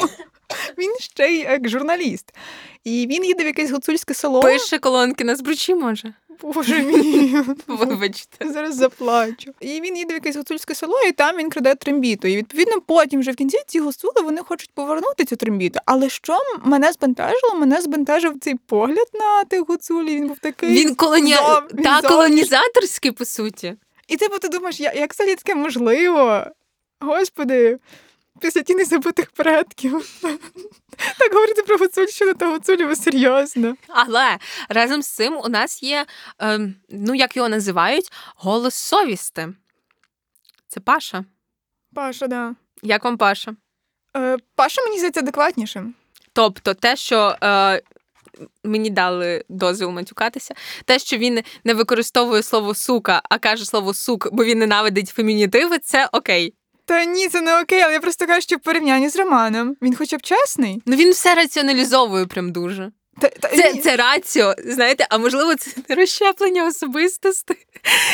Він 0.78 0.96
ще 1.00 1.28
й 1.28 1.38
як 1.40 1.70
журналіст. 1.70 2.34
І 2.84 3.08
він 3.10 3.26
їде 3.26 3.44
в 3.44 3.46
якесь 3.48 3.72
гуцульське 3.72 4.14
село. 4.14 4.40
Пише 4.40 4.80
колонки 4.80 5.24
на 5.24 5.36
збручі, 5.36 5.76
може? 5.76 6.14
Боже 6.42 6.78
мій. 6.84 7.36
Вибачте. 7.68 8.50
Зараз 8.52 8.76
заплачу. 8.76 9.52
І 9.60 9.82
він 9.82 9.98
їде 9.98 10.14
в 10.14 10.18
якесь 10.18 10.36
гуцульське 10.36 10.76
село, 10.76 10.96
і 11.10 11.12
там 11.12 11.38
він 11.38 11.50
краде 11.50 11.76
трембіту. 11.76 12.28
І 12.28 12.38
відповідно 12.38 12.82
потім 12.82 13.20
вже 13.20 13.32
в 13.32 13.36
кінці 13.36 13.58
ці 13.68 13.80
гуцули 13.80 14.22
вони 14.24 14.42
хочуть 14.42 14.72
повернути 14.74 15.26
цю 15.26 15.36
трембіту. 15.36 15.80
Але 15.86 16.10
що 16.10 16.38
мене 16.64 16.92
збентежило? 16.92 17.56
Мене 17.56 17.82
збентежив 17.82 18.34
цей 18.42 18.56
погляд 18.56 19.08
на 19.14 19.44
тих 19.44 19.68
гуцулів. 19.68 20.16
Він 20.16 20.28
був 20.28 20.40
такий 20.40 20.70
Він 20.70 20.96
колоні... 20.96 21.32
він 21.32 21.84
та 21.84 22.02
зовнішній. 22.02 22.10
колонізаторський, 22.10 23.12
по 23.12 23.26
суті. 23.26 23.76
І 24.08 24.18
типу 24.18 24.40
ти 24.40 24.50
думаєш, 24.50 24.80
як 24.80 25.14
взагалі 25.14 25.36
таке 25.36 25.56
можливо? 25.56 26.42
Господи, 27.00 27.78
після 28.42 28.62
тіни 28.62 28.86
забутих 28.86 29.32
предків. 29.32 30.20
Так 31.18 31.34
говорити 31.34 31.64
про 31.64 31.78
гуцульщину 31.78 32.34
та 32.34 32.48
гуцулів 32.48 32.98
серйозно. 32.98 33.76
Але 33.88 34.38
разом 34.70 35.02
з 35.02 35.08
цим 35.08 35.38
у 35.38 35.48
нас 35.48 35.84
є, 35.84 36.06
ем, 36.40 36.76
ну 36.90 37.16
як 37.16 37.36
його 37.36 37.50
називають, 37.50 38.12
голос 38.36 38.76
совісти. 38.76 39.54
Це 40.68 40.80
Паша. 40.80 41.26
Паша, 41.94 42.28
да. 42.28 42.56
Як 42.82 43.04
вам 43.04 43.18
Паша? 43.18 43.56
Е, 44.18 44.38
Паша 44.56 44.82
мені 44.82 44.98
здається 44.98 45.20
адекватнішим. 45.20 45.96
Тобто, 46.34 46.74
те, 46.74 46.96
що 46.96 47.36
е, 47.44 47.82
мені 48.64 48.90
дали 48.90 49.44
дозвіл 49.50 49.90
матюкатися, 49.90 50.56
те, 50.86 51.00
що 51.00 51.18
він 51.18 51.44
не 51.64 51.74
використовує 51.74 52.44
слово 52.44 52.74
сука, 52.74 53.22
а 53.30 53.38
каже 53.38 53.66
слово 53.66 53.94
сук, 53.94 54.28
бо 54.32 54.44
він 54.44 54.60
ненавидить 54.60 55.10
фемінітиви, 55.10 55.78
це 55.80 56.10
окей. 56.12 56.54
Та 56.88 57.06
ні, 57.06 57.28
це 57.28 57.42
не 57.42 57.62
окей, 57.62 57.82
але 57.82 57.94
я 57.94 58.00
просто 58.00 58.28
кажу, 58.28 58.42
що 58.42 58.56
в 58.56 58.60
порівнянні 58.60 59.10
з 59.10 59.16
Романом. 59.16 59.76
Він 59.82 59.96
хоча 59.96 60.18
б 60.18 60.22
чесний. 60.22 60.82
Ну 60.86 60.96
він 60.96 61.12
все 61.12 61.36
раціоналізовує 61.36 62.26
прям 62.26 62.52
дуже. 62.52 62.92
Та, 63.22 63.30
та, 63.30 63.48
Це, 63.48 63.74
це 63.74 63.96
раціо, 63.96 64.56
знаєте, 64.66 65.08
а 65.10 65.18
можливо, 65.18 65.56
це 65.56 65.72
не 65.90 65.96
розщеплення 65.96 66.68
особистостей. 66.68 67.58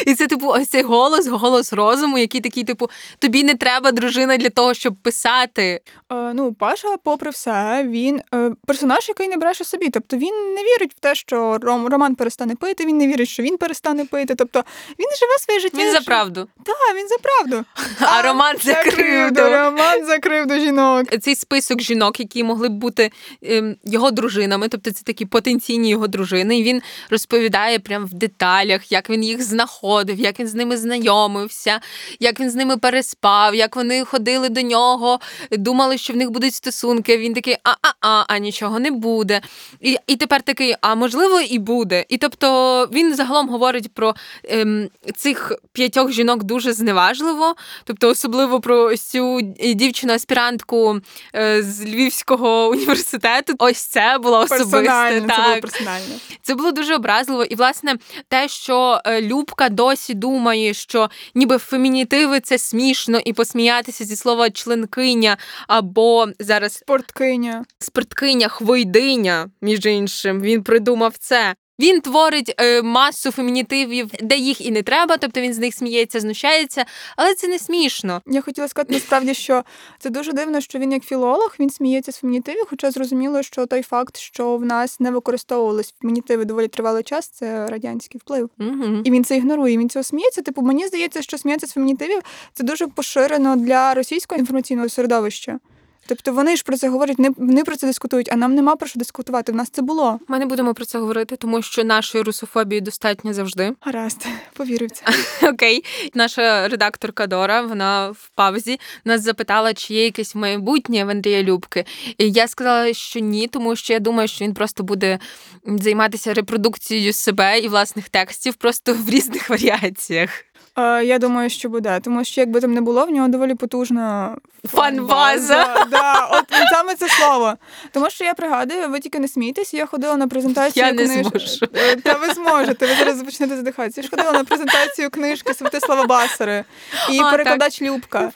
І 0.05 0.13
це, 0.13 0.27
типу, 0.27 0.47
ось 0.47 0.67
цей 0.67 0.81
голос, 0.83 1.27
голос 1.27 1.73
розуму, 1.73 2.17
який 2.17 2.41
такий, 2.41 2.63
типу, 2.63 2.89
тобі 3.19 3.43
не 3.43 3.55
треба 3.55 3.91
дружина 3.91 4.37
для 4.37 4.49
того, 4.49 4.73
щоб 4.73 4.95
писати. 4.95 5.81
Е, 6.11 6.33
ну, 6.33 6.53
Паша, 6.53 6.97
попри 7.03 7.29
все, 7.31 7.83
він 7.87 8.21
е, 8.33 8.51
персонаж, 8.67 9.09
який 9.09 9.27
не 9.27 9.37
бреше 9.37 9.63
собі. 9.63 9.89
Тобто 9.89 10.17
він 10.17 10.53
не 10.53 10.61
вірить 10.61 10.91
в 10.97 10.99
те, 10.99 11.15
що 11.15 11.57
Ром, 11.61 11.87
Роман 11.87 12.15
перестане 12.15 12.55
пити, 12.55 12.85
він 12.85 12.97
не 12.97 13.07
вірить, 13.07 13.29
що 13.29 13.43
він 13.43 13.57
перестане 13.57 14.05
пити. 14.05 14.35
Тобто 14.35 14.63
він 14.99 15.07
живе 15.19 15.37
своє 15.39 15.59
життя. 15.59 15.77
Він 15.77 15.91
за 15.91 16.01
правду. 16.01 16.47
Так, 16.63 16.75
він 16.97 17.07
за 17.07 17.17
правду. 17.17 17.65
А 17.99 18.21
Роман 18.21 18.55
закрив. 18.63 19.31
до 19.31 19.49
Роман 19.49 20.05
закрив 20.05 20.45
до 20.45 20.59
жінок. 20.59 21.19
Цей 21.21 21.35
список 21.35 21.81
жінок, 21.81 22.19
які 22.19 22.43
могли 22.43 22.69
б 22.69 22.71
бути 22.71 23.11
ем, 23.43 23.75
його 23.83 24.11
дружинами, 24.11 24.67
тобто 24.67 24.91
це 24.91 25.03
такі 25.03 25.25
потенційні 25.25 25.89
його 25.89 26.07
дружини. 26.07 26.59
І 26.59 26.63
він 26.63 26.81
розповідає 27.09 27.79
прям 27.79 28.05
в 28.05 28.13
деталях, 28.13 28.91
як 28.91 29.09
він 29.09 29.23
їх 29.23 29.43
знаходив, 29.53 30.19
як 30.19 30.39
він 30.39 30.47
з 30.47 30.53
ними 30.53 30.77
знайомився, 30.77 31.79
як 32.19 32.39
він 32.39 32.49
з 32.49 32.55
ними 32.55 32.77
переспав, 32.77 33.55
як 33.55 33.75
вони 33.75 34.05
ходили 34.05 34.49
до 34.49 34.61
нього, 34.61 35.19
думали, 35.51 35.97
що 35.97 36.13
в 36.13 36.15
них 36.15 36.31
будуть 36.31 36.53
стосунки. 36.53 37.17
Він 37.17 37.33
такий 37.33 37.57
а-а-а, 37.63 38.25
а 38.27 38.37
нічого 38.37 38.79
не 38.79 38.91
буде. 38.91 39.41
І, 39.81 39.97
і 40.07 40.15
тепер 40.15 40.41
такий, 40.41 40.75
а 40.81 40.95
можливо, 40.95 41.39
і 41.39 41.59
буде. 41.59 42.05
І 42.09 42.17
тобто 42.17 42.89
він 42.93 43.15
загалом 43.15 43.49
говорить 43.49 43.93
про 43.93 44.15
ем, 44.43 44.89
цих 45.15 45.51
п'ятьох 45.73 46.11
жінок 46.11 46.43
дуже 46.43 46.73
зневажливо, 46.73 47.55
тобто 47.83 48.09
особливо 48.09 48.59
про 48.61 48.83
ось 48.83 49.01
цю 49.01 49.41
дівчину-аспірантку 49.75 50.99
е, 51.35 51.63
з 51.63 51.85
Львівського 51.85 52.67
університету. 52.69 53.53
Ось 53.59 53.81
це 53.81 54.17
було 54.17 54.39
особисте. 54.39 54.71
Персонально, 54.71 55.27
це 55.27 55.43
було 55.43 55.61
персонально. 55.61 56.15
Це 56.41 56.55
було 56.55 56.71
дуже 56.71 56.95
образливо. 56.95 57.43
І, 57.43 57.55
власне, 57.55 57.95
те, 58.27 58.47
що 58.47 59.01
е, 59.05 59.21
Любка 59.43 59.69
досі 59.69 60.13
думає, 60.13 60.73
що 60.73 61.09
ніби 61.35 61.57
фемінітиви 61.57 62.39
це 62.39 62.57
смішно, 62.57 63.19
і 63.25 63.33
посміятися 63.33 64.05
зі 64.05 64.15
слова 64.15 64.49
членкиня 64.49 65.37
або 65.67 66.27
зараз 66.39 66.73
Спорткиня. 66.73 67.65
спорткиня, 67.79 68.47
хвойдиня, 68.47 69.49
між 69.61 69.85
іншим, 69.85 70.41
він 70.41 70.63
придумав 70.63 71.13
це. 71.19 71.55
Він 71.79 72.01
творить 72.01 72.55
е, 72.57 72.81
масу 72.81 73.31
фемінітивів, 73.31 74.09
де 74.21 74.37
їх 74.37 74.61
і 74.61 74.71
не 74.71 74.83
треба, 74.83 75.17
тобто 75.17 75.41
він 75.41 75.53
з 75.53 75.57
них 75.57 75.75
сміється, 75.75 76.19
знущається, 76.19 76.85
але 77.17 77.35
це 77.35 77.47
не 77.47 77.59
смішно. 77.59 78.21
Я 78.27 78.41
хотіла 78.41 78.67
сказати 78.67 78.93
насправді, 78.93 79.33
що 79.33 79.63
це 79.99 80.09
дуже 80.09 80.33
дивно, 80.33 80.61
що 80.61 80.79
він 80.79 80.91
як 80.91 81.03
філолог 81.03 81.55
він 81.59 81.69
сміється 81.69 82.11
з 82.11 82.17
фемінітивів, 82.17 82.65
хоча 82.69 82.91
зрозуміло, 82.91 83.43
що 83.43 83.65
той 83.65 83.81
факт, 83.81 84.17
що 84.17 84.57
в 84.57 84.65
нас 84.65 84.99
не 84.99 85.11
використовувались 85.11 85.93
фемінітиви 86.01 86.45
доволі 86.45 86.67
тривалий 86.67 87.03
час, 87.03 87.27
це 87.27 87.67
радянський 87.67 88.21
вплив. 88.23 88.49
Угу. 88.59 89.01
І 89.03 89.11
він 89.11 89.23
це 89.23 89.37
ігнорує. 89.37 89.77
Він 89.77 89.89
цього 89.89 90.03
сміється. 90.03 90.41
Типу, 90.41 90.61
мені 90.61 90.87
здається, 90.87 91.21
що 91.21 91.37
сміятися 91.37 91.67
з 91.67 91.73
фемінітивів 91.73 92.21
це 92.53 92.63
дуже 92.63 92.87
поширено 92.87 93.55
для 93.55 93.93
російського 93.93 94.39
інформаційного 94.39 94.89
середовища. 94.89 95.59
Тобто 96.07 96.33
вони 96.33 96.55
ж 96.55 96.63
про 96.63 96.77
це 96.77 96.89
говорять, 96.89 97.19
не 97.19 97.29
вони 97.37 97.63
про 97.63 97.75
це 97.75 97.87
дискутують, 97.87 98.29
а 98.31 98.35
нам 98.35 98.55
нема 98.55 98.75
про 98.75 98.87
що 98.87 98.99
дискутувати. 98.99 99.51
В 99.51 99.55
нас 99.55 99.69
це 99.69 99.81
було. 99.81 100.19
Ми 100.27 100.39
не 100.39 100.45
будемо 100.45 100.73
про 100.73 100.85
це 100.85 100.99
говорити, 100.99 101.35
тому 101.35 101.61
що 101.61 101.83
нашої 101.83 102.23
русофобії 102.23 102.81
достатньо 102.81 103.33
завжди. 103.33 103.73
Гаразд, 103.81 104.27
повірю 104.53 104.87
в 104.87 104.91
це. 104.91 105.05
Окей, 105.49 105.83
наша 106.13 106.67
редакторка 106.67 107.27
Дора, 107.27 107.61
вона 107.61 108.09
в 108.09 108.29
паузі 108.35 108.79
нас 109.05 109.21
запитала, 109.21 109.73
чи 109.73 109.93
є 109.93 110.03
якесь 110.03 110.35
майбутнє 110.35 111.05
в 111.05 111.09
Андрія 111.09 111.43
Любки. 111.43 111.85
І 112.17 112.31
я 112.31 112.47
сказала, 112.47 112.93
що 112.93 113.19
ні, 113.19 113.47
тому 113.47 113.75
що 113.75 113.93
я 113.93 113.99
думаю, 113.99 114.27
що 114.27 114.45
він 114.45 114.53
просто 114.53 114.83
буде 114.83 115.19
займатися 115.65 116.33
репродукцією 116.33 117.13
себе 117.13 117.59
і 117.59 117.67
власних 117.67 118.09
текстів 118.09 118.53
просто 118.53 118.93
в 118.93 119.09
різних 119.09 119.49
варіаціях. 119.53 120.29
Е, 120.77 121.05
я 121.05 121.19
думаю, 121.19 121.49
що 121.49 121.69
буде, 121.69 121.99
тому 122.03 122.23
що 122.23 122.41
якби 122.41 122.61
там 122.61 122.73
не 122.73 122.81
було, 122.81 123.05
в 123.05 123.09
нього 123.09 123.27
доволі 123.27 123.55
потужна 123.55 124.35
Фан-база. 124.73 125.85
Да, 125.91 126.25
от 126.31 126.45
саме 126.71 126.95
це 126.95 127.09
слово. 127.09 127.53
Тому 127.91 128.09
що 128.09 128.23
я 128.23 128.33
пригадую, 128.33 128.89
ви 128.89 128.99
тільки 128.99 129.19
не 129.19 129.27
смійтесь, 129.27 129.73
я 129.73 129.85
ходила 129.85 130.17
на 130.17 130.27
презентацію 130.27 130.85
Я 130.85 130.91
не 130.91 131.07
зможу. 131.07 131.65
Е, 131.75 131.95
Та 131.95 132.13
ви 132.13 132.33
зможете, 132.33 132.87
ви 132.87 132.95
зараз 132.95 133.23
почнете 133.23 133.55
задихатися. 133.55 134.01
Я 134.01 134.03
ж 134.03 134.09
ходила 134.09 134.31
на 134.31 134.43
презентацію 134.43 135.09
книжки 135.09 135.53
Святослава 135.53 136.03
Басари 136.03 136.63
і 137.11 137.19
А, 137.19 137.31
перекладач 137.31 137.81
Любка. 137.81 138.31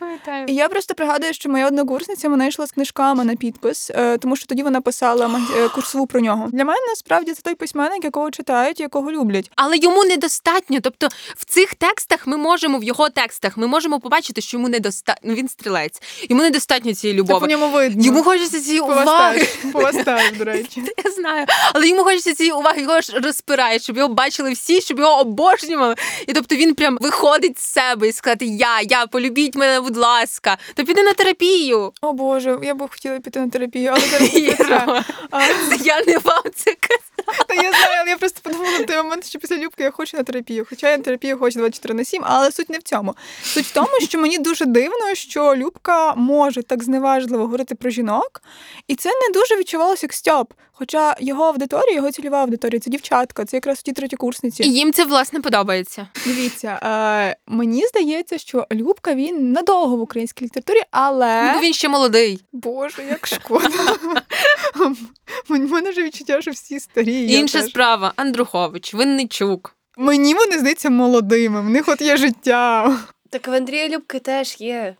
І 0.47 0.53
я 0.55 0.69
просто 0.69 0.93
пригадую, 0.93 1.33
що 1.33 1.49
моя 1.49 1.67
однокурсниця 1.67 2.29
вона 2.29 2.45
йшла 2.45 2.67
з 2.67 2.71
книжками 2.71 3.23
на 3.23 3.35
підпис, 3.35 3.91
е, 3.95 4.17
тому 4.17 4.35
що 4.35 4.45
тоді 4.45 4.63
вона 4.63 4.81
писала 4.81 5.41
е, 5.57 5.69
курсову 5.69 6.07
про 6.07 6.19
нього. 6.19 6.47
Для 6.51 6.65
мене 6.65 6.79
насправді 6.89 7.33
це 7.33 7.41
той 7.41 7.55
письменник, 7.55 8.03
якого 8.03 8.31
читають, 8.31 8.79
якого 8.79 9.11
люблять. 9.11 9.51
Але 9.55 9.77
йому 9.77 10.03
недостатньо. 10.03 10.79
Тобто 10.81 11.07
в 11.37 11.45
цих 11.45 11.75
текстах 11.75 12.26
ми 12.27 12.37
можемо, 12.37 12.77
в 12.77 12.83
його 12.83 13.09
текстах, 13.09 13.57
ми 13.57 13.67
можемо 13.67 13.99
побачити, 13.99 14.41
що 14.41 14.57
йому 14.57 14.69
недостатньо. 14.69 15.21
Ну, 15.29 15.33
він 15.33 15.47
стрілець. 15.49 16.01
Йому 16.29 16.41
недостатньо 16.41 16.93
цієї 16.93 17.19
Це 17.19 17.25
по 17.27 17.33
любові. 17.33 17.51
ньому 17.51 17.69
видно. 17.69 18.03
Йому 18.05 18.23
хочеться 18.23 18.61
цієї 18.61 18.79
уваги. 18.79 19.47
Повастаєш, 19.71 20.31
до 20.37 20.43
речі. 20.43 20.83
Я 21.05 21.11
знаю, 21.11 21.45
але 21.73 21.87
йому 21.87 22.03
хочеться 22.03 22.33
цієї 22.35 22.53
уваги, 22.53 22.81
його 22.81 23.01
ж 23.01 23.19
розпирає, 23.19 23.79
щоб 23.79 23.97
його 23.97 24.09
бачили 24.09 24.51
всі, 24.51 24.81
щоб 24.81 24.99
його 24.99 25.19
обожнювали. 25.19 25.95
І 26.27 26.33
тобто 26.33 26.55
він 26.55 26.75
прям 26.75 26.97
виходить 27.01 27.59
з 27.59 27.63
себе 27.73 28.07
і 28.07 28.11
сказати: 28.11 28.45
Я, 28.45 28.81
я, 28.81 29.07
полюбіть 29.07 29.55
мене, 29.55 29.81
будь 29.81 29.97
ласка, 29.97 30.57
то 30.73 30.83
піди 30.83 31.03
на 31.03 31.13
терапію. 31.13 31.91
О 32.01 32.13
Боже, 32.13 32.59
я 32.63 32.75
б 32.75 32.89
хотіла 32.91 33.19
піти 33.19 33.39
на 33.39 33.49
терапію, 33.49 33.89
але 33.91 34.01
це. 34.57 35.03
А, 35.31 35.41
Я 35.83 36.03
не 36.07 36.17
вам 36.17 36.43
це 36.55 36.75
казала. 36.79 37.16
Та 37.47 37.53
я 37.53 37.69
знаю, 37.69 37.97
але 38.01 38.09
я 38.09 38.17
просто 38.17 38.39
подумала 38.43 38.83
той 38.83 38.97
момент, 38.97 39.25
що 39.29 39.39
після 39.39 39.57
Любки 39.57 39.83
я 39.83 39.91
хочу 39.91 40.17
на 40.17 40.23
терапію. 40.23 40.65
Хоча 40.69 40.89
я 40.89 40.97
на 40.97 41.03
терапію 41.03 41.39
хочу 41.39 41.59
24 41.59 41.93
на 41.93 42.03
7, 42.03 42.23
але 42.25 42.51
суть 42.51 42.69
не 42.69 42.77
в 42.77 42.83
цьому. 42.83 43.15
Суть 43.43 43.65
в 43.65 43.71
тому, 43.73 43.99
що 44.01 44.19
мені 44.19 44.37
дуже 44.37 44.65
дивно, 44.65 45.13
що 45.13 45.55
Любка 45.55 46.13
може 46.15 46.63
так 46.63 46.83
зневажливо 46.83 47.43
говорити 47.43 47.75
про 47.75 47.89
жінок, 47.89 48.41
і 48.87 48.95
це 48.95 49.09
не 49.09 49.33
дуже 49.33 49.57
відчувалося 49.57 50.05
як 50.05 50.13
Стьоп. 50.13 50.53
Хоча 50.79 51.15
його 51.19 51.43
аудиторія, 51.43 51.95
його 51.95 52.11
цільова 52.11 52.41
аудиторія 52.41 52.79
це 52.79 52.89
дівчатка, 52.89 53.45
це 53.45 53.57
якраз 53.57 53.81
ті 53.81 53.93
третєкурсниці. 53.93 54.63
І 54.63 54.73
їм 54.73 54.93
це 54.93 55.05
власне 55.05 55.41
подобається. 55.41 56.07
Дивіться, 56.25 56.79
е, 56.83 57.35
мені 57.47 57.87
здається, 57.87 58.37
що 58.37 58.67
Любка 58.71 59.13
він 59.13 59.51
надовго 59.51 59.95
в 59.97 60.01
українській 60.01 60.45
літературі, 60.45 60.81
але 60.91 61.53
Бо 61.53 61.59
він 61.59 61.73
ще 61.73 61.89
молодий. 61.89 62.43
Боже, 62.51 63.03
як 63.09 63.27
шкода. 63.27 63.69
У 65.49 65.57
мене 65.57 65.89
вже 65.91 66.03
відчуття, 66.03 66.41
що 66.41 66.51
всі 66.51 66.79
старі. 66.79 67.31
Інша 67.31 67.61
теж. 67.61 67.69
справа 67.69 68.13
Андрухович, 68.15 68.93
Винничук. 68.93 69.75
Мені 69.97 70.33
вони 70.33 70.59
здаються 70.59 70.89
молодими, 70.89 71.61
в 71.61 71.69
них 71.69 71.87
от 71.87 72.01
є 72.01 72.17
життя. 72.17 72.97
Так 73.29 73.47
в 73.47 73.51
Андрія 73.53 73.89
Любки 73.89 74.19
теж 74.19 74.55
є. 74.59 74.95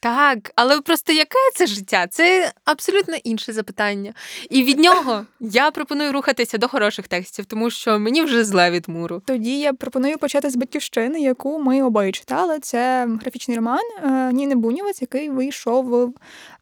Так, 0.00 0.52
але 0.54 0.80
просто 0.80 1.12
яке 1.12 1.38
це 1.54 1.66
життя? 1.66 2.06
Це 2.06 2.52
абсолютно 2.64 3.16
інше 3.24 3.52
запитання. 3.52 4.14
І 4.50 4.62
від 4.62 4.78
нього 4.78 5.26
я 5.40 5.70
пропоную 5.70 6.12
рухатися 6.12 6.58
до 6.58 6.68
хороших 6.68 7.08
текстів, 7.08 7.44
тому 7.44 7.70
що 7.70 7.98
мені 7.98 8.22
вже 8.22 8.44
зле 8.44 8.70
від 8.70 8.88
муру. 8.88 9.22
Тоді 9.26 9.58
я 9.58 9.72
пропоную 9.72 10.18
почати 10.18 10.50
з 10.50 10.56
батьківщини, 10.56 11.20
яку 11.20 11.58
ми 11.58 11.82
обоє 11.82 12.12
читали. 12.12 12.58
Це 12.58 13.08
графічний 13.22 13.56
роман 13.56 13.84
е, 14.04 14.32
Ніни 14.32 14.54
Бунєвець, 14.54 15.02
який 15.02 15.30
вийшов 15.30 15.84
в 15.84 16.12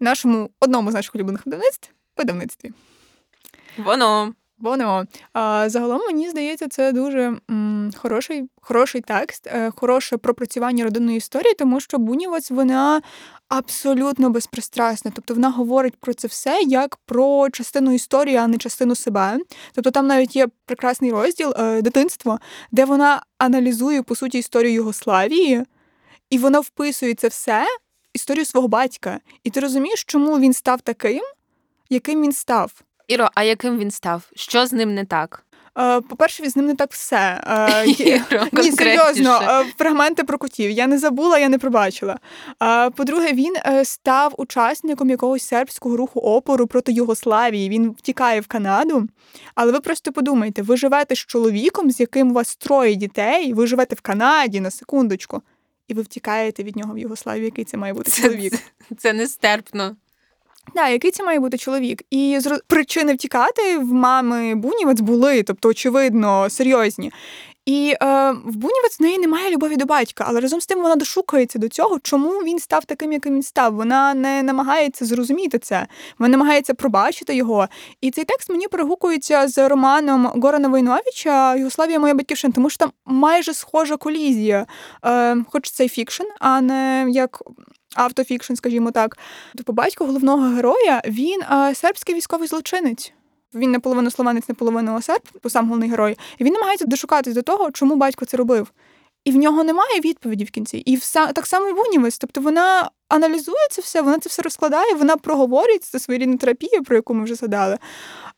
нашому 0.01 0.51
одному 0.61 0.91
з 0.91 0.95
наших 0.95 1.15
улюблених 1.15 1.47
видавництв 1.47 1.91
видавництві. 2.17 2.73
Воно. 3.79 4.35
Воно. 4.59 5.05
А 5.33 5.69
загалом 5.69 6.01
мені 6.07 6.31
здається, 6.31 6.69
це 6.69 6.93
дуже 6.93 7.39
м, 7.51 7.91
хороший, 7.97 8.49
хороший 8.61 9.01
текст, 9.01 9.47
е, 9.47 9.73
хороше 9.77 10.17
пропрацювання 10.17 10.85
родинної 10.85 11.17
історії, 11.17 11.55
тому 11.59 11.81
що 11.81 11.99
Бунєвець 11.99 12.51
вона 12.51 13.03
абсолютно 13.49 14.31
безпристрасна. 14.31 15.13
Тобто 15.15 15.35
вона 15.35 15.51
говорить 15.51 15.97
про 16.01 16.15
це 16.15 16.29
все 16.29 16.61
як 16.63 16.97
про 16.97 17.51
частину 17.51 17.93
історії, 17.93 18.37
а 18.37 18.47
не 18.47 18.59
частину 18.59 18.95
себе. 18.95 19.39
Тобто 19.75 19.91
там 19.91 20.07
навіть 20.07 20.37
є 20.37 20.47
прекрасний 20.67 21.13
розділ 21.13 21.55
е, 21.59 21.83
дитинство, 21.83 22.39
де 22.73 22.85
вона 22.85 23.23
аналізує 23.39 24.03
по 24.03 24.15
суті 24.15 24.39
історію 24.39 24.75
Югославії, 24.75 25.63
і 26.31 26.39
вона 26.39 26.61
вписує 26.61 27.15
це 27.15 27.29
все 27.29 27.67
історію 28.15 28.45
свого 28.45 28.69
батька. 28.69 29.21
І 29.45 29.51
ти 29.51 29.61
розумієш, 29.61 30.05
чому 30.05 30.39
він 30.39 30.53
став 30.53 30.81
таким, 30.81 31.23
яким 31.91 32.23
він 32.23 32.33
став. 32.33 32.73
Іро, 33.09 33.29
а 33.35 33.43
яким 33.43 33.79
він 33.79 33.91
став? 33.91 34.23
Що 34.35 34.67
з 34.67 34.73
ним 34.73 34.95
не 34.95 35.05
так? 35.05 35.45
Е, 35.79 36.01
По-перше, 36.01 36.51
з 36.51 36.57
ним 36.57 36.67
не 36.67 36.75
так 36.75 36.93
все. 36.93 37.45
Е, 37.47 37.87
Іро, 38.31 38.47
Ні, 38.53 38.73
серйозно, 38.73 39.41
е, 39.43 39.65
фрагменти 39.79 40.25
про 40.25 40.39
котів. 40.39 40.71
Я 40.71 40.87
не 40.87 40.99
забула, 40.99 41.39
я 41.39 41.49
не 41.49 41.59
пробачила. 41.59 42.19
По-друге, 42.97 43.33
він 43.33 43.55
став 43.85 44.35
учасником 44.39 45.11
якогось 45.11 45.43
сербського 45.43 45.97
руху 45.97 46.21
опору 46.21 46.67
проти 46.67 46.93
Югославії. 46.93 47.69
Він 47.69 47.91
втікає 47.91 48.41
в 48.41 48.47
Канаду. 48.47 49.09
Але 49.55 49.73
ви 49.73 49.81
просто 49.81 50.13
подумайте: 50.13 50.63
ви 50.63 50.77
живете 50.77 51.15
з 51.15 51.19
чоловіком, 51.19 51.91
з 51.91 52.01
яким 52.01 52.31
у 52.31 52.35
вас 52.35 52.57
троє 52.57 52.95
дітей, 52.95 53.53
ви 53.53 53.67
живете 53.67 53.95
в 53.95 54.01
Канаді 54.01 54.61
на 54.61 54.71
секундочку, 54.71 55.43
і 55.89 55.95
ви 55.95 56.03
втікаєте 56.03 56.63
від 56.63 56.77
нього 56.77 56.95
в 56.95 56.99
Югославію. 56.99 57.45
Який 57.45 57.65
це 57.65 57.77
має 57.77 57.93
бути 57.93 58.11
Це- 58.11 58.23
чоловік? 58.23 58.55
Це 58.99 59.13
нестерпно. 59.13 59.97
Да, 60.75 60.89
який 60.89 61.11
це 61.11 61.25
має 61.25 61.41
бути 61.41 61.59
чоловік? 61.59 62.03
І 62.11 62.39
зро... 62.41 62.57
причини 62.67 63.15
втікати 63.15 63.79
в 63.79 63.93
мами 63.93 64.55
Бунівець 64.55 65.01
були, 65.01 65.43
тобто, 65.43 65.69
очевидно, 65.69 66.51
серйозні. 66.51 67.13
І 67.67 67.95
е, 68.03 68.33
в 68.33 68.57
Бунівець 68.57 69.01
в 69.01 69.03
неї 69.03 69.19
немає 69.19 69.51
любові 69.51 69.77
до 69.77 69.85
батька, 69.85 70.25
але 70.29 70.41
разом 70.41 70.61
з 70.61 70.67
тим 70.67 70.83
вона 70.83 70.97
дошукається 70.97 71.59
до 71.59 71.69
цього, 71.69 71.99
чому 72.03 72.31
він 72.31 72.59
став 72.59 72.85
таким, 72.85 73.13
яким 73.13 73.35
він 73.35 73.43
став. 73.43 73.75
Вона 73.75 74.15
не 74.15 74.43
намагається 74.43 75.05
зрозуміти 75.05 75.59
це, 75.59 75.87
вона 76.19 76.31
намагається 76.37 76.75
пробачити 76.75 77.35
його. 77.35 77.69
І 78.01 78.11
цей 78.11 78.25
текст 78.25 78.51
мені 78.51 78.69
перегукується 78.69 79.49
з 79.49 79.69
романом 79.69 80.27
Горана 80.27 80.69
Войновича 80.69 81.57
Югославія 81.57 81.99
моя 81.99 82.15
батьківщина, 82.15 82.53
тому 82.55 82.71
що 82.71 82.79
там 82.79 82.93
майже 83.07 83.55
схожа 83.55 83.97
колізія, 83.97 84.67
е, 85.05 85.37
хоч 85.49 85.71
це 85.71 85.89
фікшн, 85.89 86.25
а 86.41 86.61
не 86.61 87.07
як. 87.09 87.43
Автофікшн, 87.95 88.55
скажімо 88.55 88.91
так, 88.91 89.19
тобто 89.57 89.73
батько 89.73 90.07
головного 90.07 90.49
героя 90.49 91.03
він 91.05 91.43
е, 91.43 91.75
сербський 91.75 92.15
військовий 92.15 92.49
злочинець. 92.49 93.13
Він 93.55 93.71
наполовину 93.71 94.11
словенець, 94.11 94.49
наполовину 94.49 95.03
серб, 95.03 95.23
бо 95.43 95.51
сам 95.51 95.67
головний 95.67 95.91
герой. 95.91 96.19
І 96.39 96.45
він 96.45 96.53
намагається 96.53 96.87
дошукатись 96.87 97.35
до 97.35 97.43
того, 97.43 97.71
чому 97.71 97.97
батько 97.97 98.25
це 98.25 98.37
робив. 98.37 98.73
І 99.25 99.33
в 99.33 99.37
нього 99.37 99.65
немає 99.65 100.01
відповіді 100.01 100.45
в 100.45 100.51
кінці. 100.51 100.79
І 100.79 100.97
вся 100.97 101.27
так 101.27 101.47
само 101.47 101.69
і 101.69 101.73
Вунівець. 101.73 102.19
Тобто 102.19 102.41
вона 102.41 102.91
аналізує 103.09 103.67
це 103.71 103.83
все, 103.83 104.03
вона 104.03 104.19
це 104.19 104.29
все 104.29 104.43
розкладає, 104.43 104.95
вона 104.95 105.17
проговорює 105.17 105.79
це 105.79 105.99
своєрідна 105.99 106.37
терапія, 106.37 106.83
про 106.83 106.97
яку 106.97 107.15
ми 107.15 107.25
вже 107.25 107.35
згадали. 107.35 107.79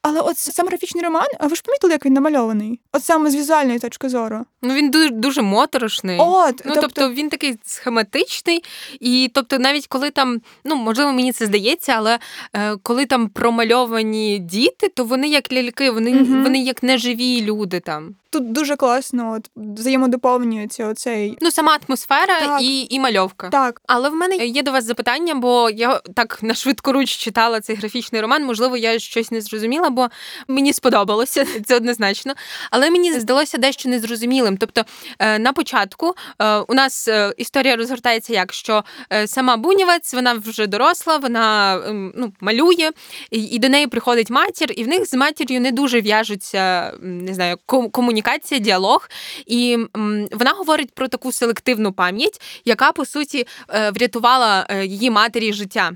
Але 0.08 0.20
от 0.20 0.38
сам 0.38 0.66
графічний 0.66 1.04
роман, 1.04 1.26
а 1.38 1.46
ви 1.46 1.56
ж 1.56 1.62
помітили, 1.62 1.92
як 1.92 2.06
він 2.06 2.12
намальований? 2.12 2.80
От 2.92 3.04
саме 3.04 3.30
з 3.30 3.36
візуальної 3.36 3.78
точки 3.78 4.08
зору. 4.08 4.44
Ну 4.62 4.74
він 4.74 4.90
дуже 4.90 5.10
дуже 5.10 5.42
моторошний. 5.42 6.18
От, 6.20 6.62
Ну, 6.64 6.74
тобто... 6.80 7.10
він 7.12 7.28
такий 7.28 7.58
схематичний, 7.64 8.64
і 9.00 9.30
тобто, 9.34 9.58
навіть 9.58 9.86
коли 9.86 10.10
там, 10.10 10.40
ну 10.64 10.76
можливо, 10.76 11.12
мені 11.12 11.32
це 11.32 11.46
здається, 11.46 11.92
але 11.96 12.18
е, 12.52 12.76
коли 12.82 13.06
там 13.06 13.28
промальовані 13.28 14.38
діти, 14.38 14.88
то 14.88 15.04
вони 15.04 15.28
як 15.28 15.52
ляльки, 15.52 15.90
вони 15.90 16.14
Мгм. 16.14 16.42
вони 16.42 16.58
як 16.62 16.82
неживі 16.82 17.42
люди 17.42 17.80
там. 17.80 18.14
тут 18.30 18.52
дуже 18.52 18.76
класно 18.76 19.32
от, 19.32 19.50
взаємодоповнюється 19.56 20.86
оцей. 20.88 21.38
Ну, 21.40 21.50
сама 21.50 21.78
атмосфера 21.88 22.40
Так. 22.40 22.62
і, 22.62 22.86
і 22.90 23.00
мальовка. 23.00 23.48
Так, 23.48 23.80
Але 23.86 24.08
в 24.08 24.14
мене 24.14 24.36
є 24.36 24.62
до 24.62 24.72
вас 24.72 24.84
запитання, 24.84 25.34
бо 25.34 25.70
я 25.70 26.00
так 26.14 26.42
на 26.42 26.54
швидкоруч 26.54 27.10
читала 27.16 27.60
цей 27.60 27.76
графічний 27.76 28.20
роман. 28.20 28.44
Можливо, 28.44 28.76
я 28.76 28.98
щось 28.98 29.30
не 29.30 29.40
зрозуміла, 29.40 29.90
бо 29.96 30.08
мені 30.48 30.72
сподобалося 30.72 31.46
це 31.66 31.76
однозначно. 31.76 32.34
Але 32.70 32.90
мені 32.90 33.20
здалося 33.20 33.58
дещо 33.58 33.88
незрозумілим. 33.88 34.56
Тобто, 34.56 34.84
е, 35.18 35.38
на 35.38 35.52
початку 35.52 36.14
е, 36.38 36.56
у 36.56 36.74
нас 36.74 37.08
е, 37.08 37.32
історія 37.36 37.76
розгортається 37.76 38.32
як 38.32 38.52
що 38.52 38.84
сама 39.26 39.56
Бунівець, 39.56 40.14
вона 40.14 40.34
вже 40.34 40.66
доросла, 40.66 41.16
вона 41.16 41.76
ем, 41.76 42.12
ну, 42.16 42.32
малює, 42.40 42.90
і, 43.30 43.58
до 43.58 43.68
неї 43.68 43.86
приходить 43.86 44.30
матір, 44.30 44.72
і 44.76 44.84
в 44.84 44.88
них 44.88 45.06
з 45.06 45.14
матір'ю 45.14 45.60
не 45.60 45.72
дуже 45.72 46.00
в'яжуться 46.00 46.92
не 47.02 47.34
знаю, 47.34 47.56
комунікація, 47.92 48.60
діалог. 48.60 49.08
І 49.46 49.78
вона 50.32 50.50
говорить 50.50 50.94
про 50.94 51.08
таку 51.08 51.32
селективну 51.32 51.92
пам'ять, 51.92 52.40
яка 52.64 52.92
по 52.92 53.04
суті 53.04 53.46
врятувала 53.94 54.66
її 54.84 55.10
матері 55.10 55.52
життя. 55.52 55.92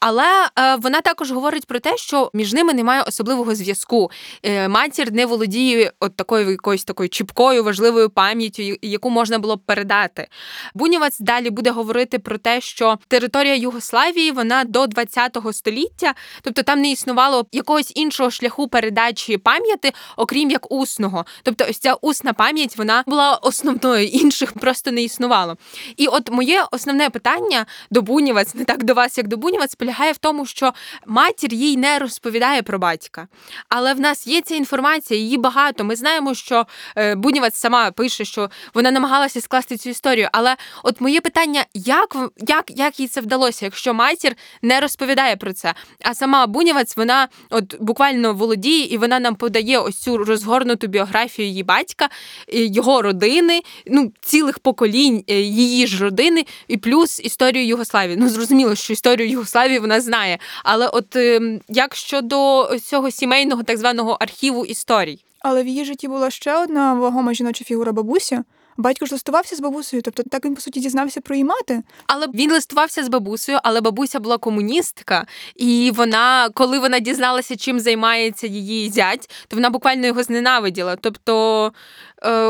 Але 0.00 0.48
вона 0.78 1.00
також 1.00 1.32
говорить 1.32 1.66
про 1.66 1.80
те, 1.80 1.96
що 1.96 2.30
між 2.34 2.52
ними 2.52 2.74
немає 2.74 3.04
особливого 3.40 3.54
зв'язку. 3.54 4.10
Е, 4.42 4.68
Матір 4.68 5.12
не 5.12 5.26
володіє 5.26 5.92
от 6.00 6.16
такою 6.16 6.50
якоюсь 6.50 6.84
такою 6.84 7.08
чіпкою, 7.08 7.64
важливою 7.64 8.10
пам'яттю, 8.10 8.62
яку 8.82 9.10
можна 9.10 9.38
було 9.38 9.56
б 9.56 9.60
передати. 9.66 10.28
Бунєвець 10.74 11.18
далі 11.20 11.50
буде 11.50 11.70
говорити 11.70 12.18
про 12.18 12.38
те, 12.38 12.60
що 12.60 12.98
територія 13.08 13.54
Югославії 13.54 14.32
вона 14.32 14.64
до 14.64 14.84
20-го 14.84 15.52
століття, 15.52 16.14
тобто 16.42 16.62
там 16.62 16.80
не 16.80 16.90
існувало 16.90 17.46
якогось 17.52 17.92
іншого 17.94 18.30
шляху 18.30 18.68
передачі 18.68 19.38
пам'яті, 19.38 19.92
окрім 20.16 20.50
як 20.50 20.72
усного. 20.72 21.24
Тобто, 21.42 21.64
ось 21.70 21.78
ця 21.78 21.94
усна 21.94 22.32
пам'ять 22.32 22.76
вона 22.76 23.04
була 23.06 23.34
основною, 23.34 24.06
інших 24.06 24.52
просто 24.52 24.90
не 24.90 25.02
існувало. 25.02 25.56
І 25.96 26.06
от 26.06 26.30
моє 26.30 26.64
основне 26.72 27.10
питання 27.10 27.66
до 27.90 28.02
Бунєвець, 28.02 28.54
не 28.54 28.64
так 28.64 28.84
до 28.84 28.94
вас, 28.94 29.18
як 29.18 29.28
до 29.28 29.36
Бунєвець, 29.36 29.74
полягає 29.74 30.12
в 30.12 30.18
тому, 30.18 30.46
що 30.46 30.72
матір 31.06 31.54
їй 31.54 31.76
не 31.76 31.98
розповідає 31.98 32.62
про 32.62 32.78
батька. 32.78 33.28
Але 33.68 33.94
в 33.94 34.00
нас 34.00 34.26
є 34.26 34.40
ця 34.40 34.54
інформація, 34.54 35.20
її 35.20 35.36
багато. 35.36 35.84
Ми 35.84 35.96
знаємо, 35.96 36.34
що 36.34 36.66
е, 36.96 37.14
Бунєвець 37.14 37.56
сама 37.56 37.90
пише, 37.90 38.24
що 38.24 38.50
вона 38.74 38.90
намагалася 38.90 39.40
скласти 39.40 39.76
цю 39.76 39.90
історію. 39.90 40.28
Але 40.32 40.56
от 40.82 41.00
моє 41.00 41.20
питання: 41.20 41.64
як, 41.74 42.16
як, 42.36 42.64
як 42.68 43.00
їй 43.00 43.08
це 43.08 43.20
вдалося, 43.20 43.64
якщо 43.64 43.94
матір 43.94 44.36
не 44.62 44.80
розповідає 44.80 45.36
про 45.36 45.52
це? 45.52 45.74
А 46.04 46.14
сама 46.14 46.46
Бунєвець, 46.46 46.96
вона 46.96 47.28
от 47.50 47.80
буквально 47.80 48.34
володіє, 48.34 48.84
і 48.84 48.98
вона 48.98 49.20
нам 49.20 49.34
подає 49.34 49.78
ось 49.78 49.98
цю 49.98 50.16
розгорнуту 50.18 50.86
біографію 50.86 51.48
її 51.48 51.62
батька, 51.62 52.08
його 52.48 53.02
родини, 53.02 53.60
ну 53.86 54.12
цілих 54.20 54.58
поколінь 54.58 55.24
е, 55.28 55.40
її 55.40 55.86
ж 55.86 56.04
родини, 56.04 56.44
і 56.68 56.76
плюс 56.76 57.20
історію 57.20 57.66
Югославії. 57.66 58.16
Ну 58.16 58.28
зрозуміло, 58.28 58.74
що 58.74 58.92
історію 58.92 59.28
Югославії 59.28 59.78
вона 59.78 60.00
знає. 60.00 60.38
Але 60.64 60.86
от 60.86 61.16
ем, 61.16 61.60
як 61.68 61.96
щодо 61.96 62.68
цього 62.78 63.09
сімейного 63.10 63.62
так 63.62 63.78
званого 63.78 64.16
архіву 64.20 64.64
історій? 64.64 65.24
але 65.40 65.62
в 65.62 65.66
її 65.66 65.84
житті 65.84 66.08
була 66.08 66.30
ще 66.30 66.62
одна 66.62 66.94
вагома 66.94 67.34
жіноча 67.34 67.64
фігура 67.64 67.92
бабуся. 67.92 68.44
Батько 68.76 69.06
ж 69.06 69.14
листувався 69.14 69.56
з 69.56 69.60
бабусею, 69.60 70.02
тобто 70.02 70.22
так 70.22 70.44
він 70.44 70.54
по 70.54 70.60
суті 70.60 70.80
дізнався 70.80 71.20
про 71.20 71.34
її 71.34 71.44
мати. 71.44 71.82
Але 72.06 72.26
він 72.34 72.52
листувався 72.52 73.04
з 73.04 73.08
бабусею, 73.08 73.58
але 73.62 73.80
бабуся 73.80 74.20
була 74.20 74.38
комуністка, 74.38 75.26
і 75.56 75.92
вона, 75.94 76.48
коли 76.54 76.78
вона 76.78 76.98
дізналася, 76.98 77.56
чим 77.56 77.80
займається 77.80 78.46
її 78.46 78.90
зять, 78.90 79.30
то 79.48 79.56
вона 79.56 79.70
буквально 79.70 80.06
його 80.06 80.22
зненавиділа. 80.22 80.96
Тобто, 80.96 81.72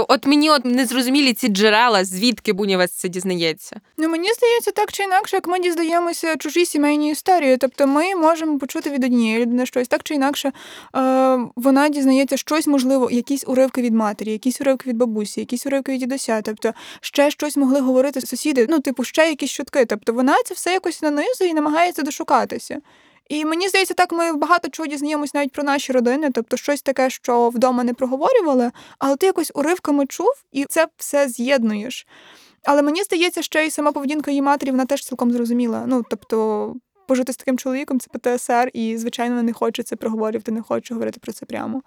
от 0.09 0.27
мені 0.27 0.51
от 0.51 0.65
незрозумілі 0.65 1.33
ці 1.33 1.49
джерела, 1.49 2.05
звідки 2.05 2.53
Бунєвець 2.53 2.93
це 2.93 3.09
дізнається. 3.09 3.81
Ну 3.97 4.09
мені 4.09 4.33
здається, 4.33 4.71
так 4.71 4.93
чи 4.93 5.03
інакше, 5.03 5.37
як 5.37 5.49
ми 5.49 5.59
дізнаємося 5.59 6.37
чужі 6.37 6.67
сімейні 6.67 7.11
історії. 7.11 7.57
Тобто 7.57 7.87
ми 7.87 8.15
можемо 8.15 8.59
почути 8.59 8.91
від 8.91 9.05
однієї 9.05 9.43
людини 9.43 9.67
щось, 9.67 9.89
так 9.89 10.03
чи 10.03 10.15
інакше 10.15 10.53
е, 10.97 11.39
вона 11.57 11.89
дізнається 11.89 12.37
щось, 12.37 12.67
можливо, 12.67 13.11
якісь 13.11 13.45
уривки 13.47 13.83
від 13.83 13.95
матері, 13.95 14.33
якісь 14.33 14.61
уривки 14.61 14.91
від 14.91 14.97
бабусі, 14.97 15.41
якісь 15.41 15.67
уривки 15.67 15.93
від 15.93 16.01
дідуся. 16.01 16.43
Тобто 16.43 16.73
ще 17.01 17.31
щось 17.31 17.57
могли 17.57 17.81
говорити 17.81 18.21
сусіди. 18.21 18.67
Ну, 18.71 18.81
типу, 18.81 19.05
ще 19.05 19.29
якісь 19.29 19.51
чутки. 19.51 19.85
Тобто 19.85 20.13
вона 20.13 20.37
це 20.45 20.55
все 20.55 20.73
якось 20.73 21.03
нанизує 21.03 21.51
і 21.51 21.55
намагається 21.55 22.03
дошукатися. 22.03 22.81
І 23.31 23.45
мені 23.45 23.69
здається, 23.69 23.95
так 23.95 24.13
ми 24.13 24.33
багато 24.33 24.69
чого 24.69 24.87
дізнаємось 24.87 25.35
навіть 25.35 25.53
про 25.53 25.63
наші 25.63 25.93
родини, 25.93 26.31
тобто 26.35 26.57
щось 26.57 26.83
таке, 26.83 27.11
що 27.11 27.49
вдома 27.49 27.85
не 27.85 27.95
проговорювали, 27.95 28.71
але 28.99 29.17
ти 29.17 29.27
якось 29.27 29.53
уривками 29.55 30.07
чув, 30.07 30.33
і 30.53 30.65
це 30.65 30.87
все 30.97 31.29
з'єднуєш. 31.29 32.07
Але 32.65 32.83
мені 32.83 33.03
здається, 33.03 33.43
що 33.43 33.61
і 33.61 33.71
сама 33.71 33.93
поведінка 33.93 34.31
її 34.31 34.43
матері 34.43 34.71
вона 34.71 34.87
теж 34.87 35.05
цілком 35.05 35.33
зрозуміла. 35.33 35.85
Ну 35.87 36.05
тобто, 36.11 36.75
пожити 37.09 37.33
з 37.33 37.37
таким 37.37 37.59
чоловіком 37.59 38.01
це 38.01 38.19
ПТСР, 38.19 38.71
і 38.73 38.97
звичайно 38.97 39.43
не 39.43 39.53
хоче 39.53 39.83
це 39.83 39.97
проговорювати, 39.97 40.53
не 40.53 40.63
хоче 40.63 40.95
говорити 40.95 41.21
про 41.21 41.33
це 41.33 41.47
прямо. 41.47 41.83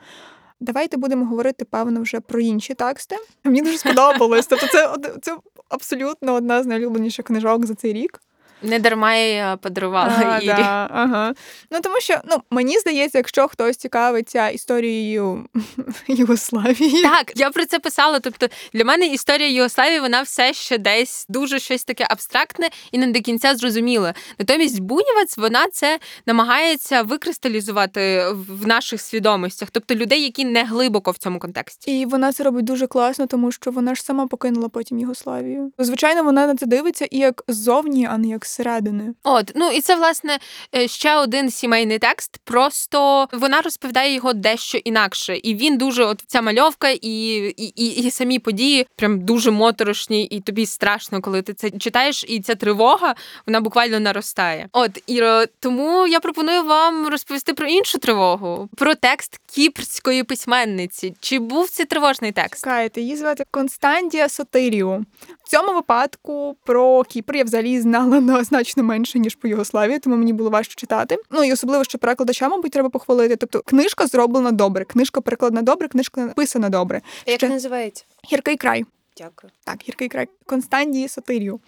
Давайте 0.59 0.97
будемо 0.97 1.25
говорити, 1.25 1.65
певно, 1.65 2.01
вже 2.01 2.19
про 2.19 2.39
інші 2.39 2.73
тексти. 2.73 3.15
Мені 3.43 3.61
дуже 3.61 3.77
сподобалось. 3.77 4.47
Тобто, 4.47 4.67
це 4.67 4.95
це 5.21 5.37
абсолютно 5.69 6.33
одна 6.33 6.63
з 6.63 6.65
найулюбленіших 6.65 7.25
книжок 7.25 7.65
за 7.65 7.75
цей 7.75 7.93
рік. 7.93 8.19
Не 8.63 8.79
дарма 8.79 9.13
я 9.15 9.57
подарувала 9.57 10.21
А, 10.25 10.37
Ірі. 10.37 10.47
да, 10.47 10.87
ага. 10.91 11.33
Ну 11.71 11.79
тому 11.83 11.95
що 11.99 12.17
ну 12.29 12.37
мені 12.49 12.79
здається, 12.79 13.17
якщо 13.17 13.47
хтось 13.47 13.77
цікавиться 13.77 14.49
історією 14.49 15.45
Югославії, 16.07 17.01
Так, 17.03 17.31
я 17.35 17.49
про 17.49 17.65
це 17.65 17.79
писала. 17.79 18.19
Тобто 18.19 18.47
для 18.73 18.85
мене 18.85 19.05
історія 19.05 19.49
Югославії 19.49 19.99
вона 19.99 20.21
все 20.21 20.53
ще 20.53 20.77
десь 20.77 21.25
дуже 21.29 21.59
щось 21.59 21.83
таке 21.83 22.07
абстрактне 22.09 22.69
і 22.91 22.97
не 22.97 23.07
до 23.07 23.19
кінця 23.21 23.55
зрозуміле. 23.55 24.13
Натомість 24.39 24.79
Бунєвець 24.79 25.37
вона 25.37 25.67
це 25.71 25.99
намагається 26.25 27.01
викристалізувати 27.01 28.25
в 28.49 28.67
наших 28.67 29.01
свідомостях, 29.01 29.69
тобто 29.71 29.95
людей, 29.95 30.23
які 30.23 30.45
не 30.45 30.63
глибоко 30.63 31.11
в 31.11 31.17
цьому 31.17 31.39
контексті. 31.39 31.99
І 31.99 32.05
вона 32.05 32.31
це 32.33 32.43
робить 32.43 32.65
дуже 32.65 32.87
класно, 32.87 33.27
тому 33.27 33.51
що 33.51 33.71
вона 33.71 33.95
ж 33.95 34.03
сама 34.03 34.27
покинула 34.27 34.69
потім 34.69 34.99
Югославію. 34.99 35.71
Звичайно, 35.77 36.23
вона 36.23 36.47
на 36.47 36.55
це 36.55 36.65
дивиться 36.65 37.05
і 37.11 37.17
як 37.17 37.43
ззовні, 37.47 38.07
а 38.11 38.17
не 38.17 38.27
як 38.27 38.45
зсередини. 38.53 39.13
От, 39.23 39.51
ну 39.55 39.71
і 39.71 39.81
це 39.81 39.95
власне 39.95 40.39
е, 40.75 40.87
ще 40.87 41.17
один 41.17 41.51
сімейний 41.51 41.99
текст. 41.99 42.37
Просто 42.43 43.27
вона 43.31 43.61
розповідає 43.61 44.13
його 44.13 44.33
дещо 44.33 44.77
інакше, 44.77 45.37
і 45.43 45.55
він 45.55 45.77
дуже, 45.77 46.05
от 46.05 46.23
ця 46.27 46.41
мальовка, 46.41 46.89
і, 46.89 47.35
і, 47.57 47.73
і, 47.75 47.87
і 47.87 48.11
самі 48.11 48.39
події 48.39 48.87
прям 48.95 49.19
дуже 49.19 49.51
моторошні, 49.51 50.23
і 50.25 50.41
тобі 50.41 50.65
страшно, 50.65 51.21
коли 51.21 51.41
ти 51.41 51.53
це 51.53 51.71
читаєш, 51.71 52.25
і 52.27 52.39
ця 52.41 52.55
тривога 52.55 53.15
вона 53.47 53.61
буквально 53.61 53.99
наростає. 53.99 54.69
От 54.71 55.03
Іро, 55.07 55.43
тому 55.59 56.07
я 56.07 56.19
пропоную 56.19 56.63
вам 56.63 57.07
розповісти 57.07 57.53
про 57.53 57.67
іншу 57.67 57.97
тривогу, 57.97 58.69
про 58.75 58.95
текст 58.95 59.39
кіпрської 59.45 60.23
письменниці. 60.23 61.15
Чи 61.19 61.39
був 61.39 61.69
це 61.69 61.85
тривожний 61.85 62.31
текст? 62.31 62.63
Чекайте, 62.63 63.01
її 63.01 63.15
звати 63.15 63.43
Константія 63.51 64.29
Сотиріо. 64.29 65.01
В 65.43 65.49
цьому 65.49 65.73
випадку 65.73 66.57
про 66.65 67.03
Кіпр 67.03 67.35
я 67.35 67.43
взагалі 67.43 67.79
знала 67.81 68.19
на 68.21 68.42
значно 68.43 68.83
менше, 68.83 69.19
ніж 69.19 69.35
по 69.35 69.47
Югославії, 69.47 69.99
тому 69.99 70.15
мені 70.15 70.33
було 70.33 70.49
важче 70.49 70.73
читати. 70.75 71.17
Ну 71.31 71.43
і 71.43 71.53
особливо, 71.53 71.83
що 71.83 71.97
перекладача, 71.97 72.49
мабуть, 72.49 72.71
треба 72.71 72.89
похвалити. 72.89 73.35
Тобто, 73.35 73.61
книжка 73.65 74.07
зроблена 74.07 74.51
добре, 74.51 74.85
книжка 74.85 75.21
перекладена 75.21 75.61
добре, 75.61 75.87
книжка 75.87 76.21
написана 76.21 76.69
добре. 76.69 77.01
Як 77.25 77.39
Ще- 77.39 77.49
називається? 77.49 78.03
Гіркий 78.31 78.57
край. 78.57 78.85
Дякую. 79.17 79.51
Так, 79.63 79.77
гіркий 79.87 80.07
край 80.07 80.27
Констандії 80.45 81.07
Сотирію. 81.07 81.59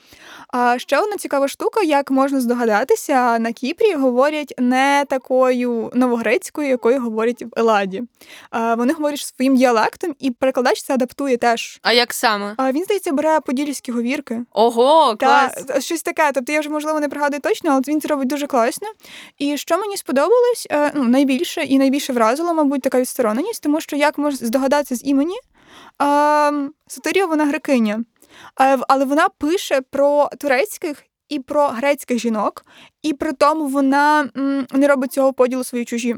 А 0.48 0.80
ще 0.80 1.00
одна 1.00 1.18
цікава 1.18 1.48
штука, 1.48 1.82
як 1.82 2.12
можна 2.12 2.41
здогадатися, 2.41 3.39
на 3.39 3.54
Кіпрі 3.54 3.93
говорять 3.93 4.54
не 4.58 5.06
такою 5.10 5.91
новогрецькою, 5.93 6.70
якою 6.70 7.02
говорять 7.02 7.41
в 7.41 7.60
Еладі. 7.60 8.04
А, 8.50 8.76
вони 8.76 8.93
говорять 8.93 9.20
своїм 9.20 9.56
діалектом, 9.56 10.16
і 10.20 10.32
перекладач 10.32 10.84
це 10.84 10.93
адаптує 10.93 11.38
теж. 11.38 11.80
А 11.82 11.93
як 11.93 12.14
саме? 12.14 12.54
А 12.58 12.72
він, 12.72 12.84
здається, 12.84 13.12
бере 13.12 13.39
подільські 13.39 13.91
говірки. 13.91 14.41
Ого, 14.54 15.16
Та 15.16 15.52
щось 15.80 16.02
таке. 16.04 16.32
Тобто 16.34 16.52
я 16.52 16.60
вже 16.60 16.70
можливо 16.70 17.00
не 17.00 17.10
пригадую 17.10 17.41
точно, 17.41 17.72
але 17.72 17.82
він 17.88 18.02
це 18.02 18.08
робить 18.08 18.28
дуже 18.28 18.48
класно. 18.48 18.88
І 19.38 19.58
що 19.58 19.78
мені 19.78 19.98
сподобалось, 19.98 20.68
е, 20.72 20.91
ну 20.96 21.04
найбільше 21.04 21.64
і 21.64 21.78
найбільше 21.78 22.14
вразило, 22.14 22.54
мабуть, 22.54 22.82
така 22.82 23.00
відстороненість, 23.02 23.64
тому 23.64 23.82
що 23.82 23.96
як 23.96 24.18
можна 24.18 24.48
здогадатися 24.48 24.96
з 24.96 25.06
імені, 25.06 25.36
Сатирія 26.88 27.26
вона 27.26 27.46
грекиня, 27.46 28.04
але 28.88 29.06
вона 29.06 29.30
пише 29.30 29.82
про 29.82 30.30
турецьких. 30.39 31.04
І 31.30 31.39
про 31.39 31.68
грецьких 31.68 32.20
жінок, 32.20 32.66
і 33.02 33.14
при 33.14 33.34
тому 33.34 33.68
вона 33.68 34.30
не 34.74 34.88
робить 34.88 35.14
цього 35.14 35.34
поділу 35.34 35.64
свої 35.64 35.86
чужі. 35.86 36.16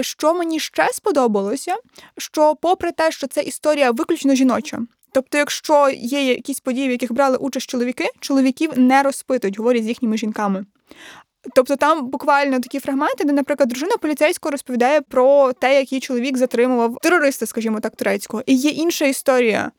Що 0.00 0.34
мені 0.34 0.60
ще 0.60 0.88
сподобалося, 0.92 1.76
що 2.18 2.56
попри 2.56 2.92
те, 2.92 3.10
що 3.10 3.26
це 3.26 3.42
історія 3.42 3.90
виключно 3.90 4.34
жіноча, 4.34 4.78
тобто, 5.12 5.38
якщо 5.38 5.88
є 5.90 6.24
якісь 6.24 6.60
події, 6.60 6.88
в 6.88 6.90
яких 6.90 7.12
брали 7.12 7.36
участь 7.36 7.70
чоловіки, 7.70 8.08
чоловіків 8.20 8.78
не 8.78 9.02
розпитують, 9.02 9.58
говорять 9.58 9.84
з 9.84 9.88
їхніми 9.88 10.18
жінками. 10.18 10.66
Тобто 11.54 11.76
там 11.76 12.06
буквально 12.06 12.60
такі 12.60 12.80
фрагменти, 12.80 13.24
де, 13.24 13.32
наприклад, 13.32 13.68
дружина 13.68 13.96
поліцейського 13.96 14.50
розповідає 14.50 15.00
про 15.00 15.52
те, 15.52 15.78
як 15.78 15.92
її 15.92 16.00
чоловік 16.00 16.36
затримував 16.36 16.96
терориста, 17.02 17.46
скажімо 17.46 17.80
так, 17.80 17.96
турецького. 17.96 18.42
І 18.46 18.54
є 18.54 18.70
інша 18.70 19.04
історія. 19.04 19.70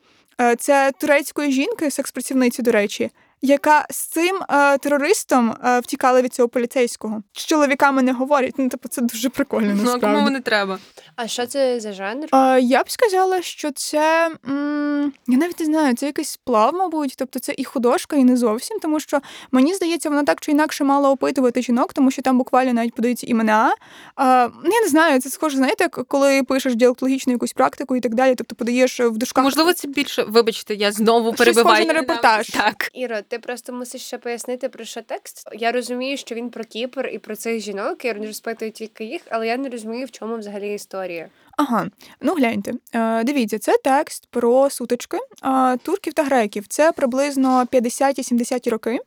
Е, 0.41 0.55
Це 0.55 0.91
турецької 0.99 1.51
жінки, 1.51 1.91
секс-працівниці, 1.91 2.61
до 2.61 2.71
речі, 2.71 3.11
яка 3.41 3.85
з 3.89 3.97
цим 3.97 4.39
е, 4.49 4.77
терористом 4.77 5.55
е, 5.65 5.79
втікала 5.79 6.21
від 6.21 6.33
цього 6.33 6.49
поліцейського. 6.49 7.23
З 7.33 7.45
чоловіками 7.45 8.01
не 8.01 8.13
говорять. 8.13 8.53
Ну, 8.57 8.69
типу, 8.69 8.89
це 8.89 9.01
дуже 9.01 9.29
прикольно. 9.29 9.73
Ну, 9.75 9.81
а 9.81 9.83
насправді. 9.83 10.17
кому 10.17 10.29
не 10.29 10.41
треба? 10.41 10.79
А 11.15 11.27
що 11.27 11.45
це 11.45 11.79
за 11.79 11.93
жанр? 11.93 12.27
А, 12.31 12.57
я 12.61 12.83
б 12.83 12.91
сказала, 12.91 13.41
що 13.41 13.71
це 13.71 14.31
м, 14.49 15.13
я 15.27 15.37
навіть 15.37 15.59
не 15.59 15.65
знаю, 15.65 15.95
це 15.95 16.05
якийсь 16.05 16.29
сплав, 16.29 16.73
мабуть. 16.73 17.13
Тобто 17.17 17.39
це 17.39 17.53
і 17.57 17.63
художка, 17.63 18.15
і 18.15 18.23
не 18.23 18.37
зовсім, 18.37 18.79
тому 18.79 18.99
що 18.99 19.19
мені 19.51 19.73
здається, 19.73 20.09
вона 20.09 20.23
так 20.23 20.41
чи 20.41 20.51
інакше 20.51 20.83
мала 20.83 21.09
опитувати 21.09 21.61
жінок, 21.61 21.93
тому 21.93 22.11
що 22.11 22.21
там 22.21 22.37
буквально 22.37 22.73
навіть 22.73 22.93
подаються 22.93 23.27
імена. 23.27 23.75
А, 24.15 24.49
ну, 24.63 24.71
я 24.73 24.81
не 24.81 24.87
знаю, 24.87 25.21
це 25.21 25.29
схоже, 25.29 25.57
знаєте, 25.57 25.87
коли 25.87 26.43
пишеш 26.43 26.75
діалектологічну 26.75 27.33
якусь 27.33 27.53
практику 27.53 27.95
і 27.95 27.99
так 27.99 28.15
далі. 28.15 28.35
Тобто 28.35 28.55
подаєш 28.55 28.99
в 28.99 29.17
дужках. 29.17 29.43
Можливо, 29.43 29.73
це 29.73 29.87
більше. 29.87 30.23
Вибачте, 30.27 30.75
я 30.75 30.91
знову 30.91 31.27
Щось 31.29 31.37
перебиваю. 31.37 31.75
схоже 31.75 31.87
на 31.87 31.93
репортаж. 31.93 32.47
Так. 32.49 32.89
Іро, 32.93 33.15
ти 33.29 33.39
просто 33.39 33.73
мусиш 33.73 34.01
ще 34.01 34.17
пояснити 34.17 34.69
про 34.69 34.85
що 34.85 35.01
текст. 35.01 35.49
Я 35.53 35.71
розумію, 35.71 36.17
що 36.17 36.35
він 36.35 36.49
про 36.49 36.63
Кіпр 36.63 37.09
і 37.13 37.19
про 37.19 37.35
цих 37.35 37.59
жінок. 37.59 38.05
Я 38.05 38.13
розпитую 38.13 38.71
тільки 38.71 39.05
їх, 39.05 39.21
але 39.29 39.47
я 39.47 39.57
не 39.57 39.69
розумію, 39.69 40.05
в 40.05 40.11
чому 40.11 40.37
взагалі 40.37 40.73
історія. 40.73 41.29
Ага, 41.57 41.87
ну 42.21 42.33
гляньте. 42.33 42.73
Е, 42.93 43.23
дивіться, 43.23 43.59
це 43.59 43.77
текст 43.83 44.27
про 44.29 44.69
сутички 44.69 45.17
е, 45.43 45.77
турків 45.77 46.13
та 46.13 46.23
греків. 46.23 46.67
Це 46.67 46.91
приблизно 46.91 47.63
50-70 47.71 48.69
роки, 48.69 48.99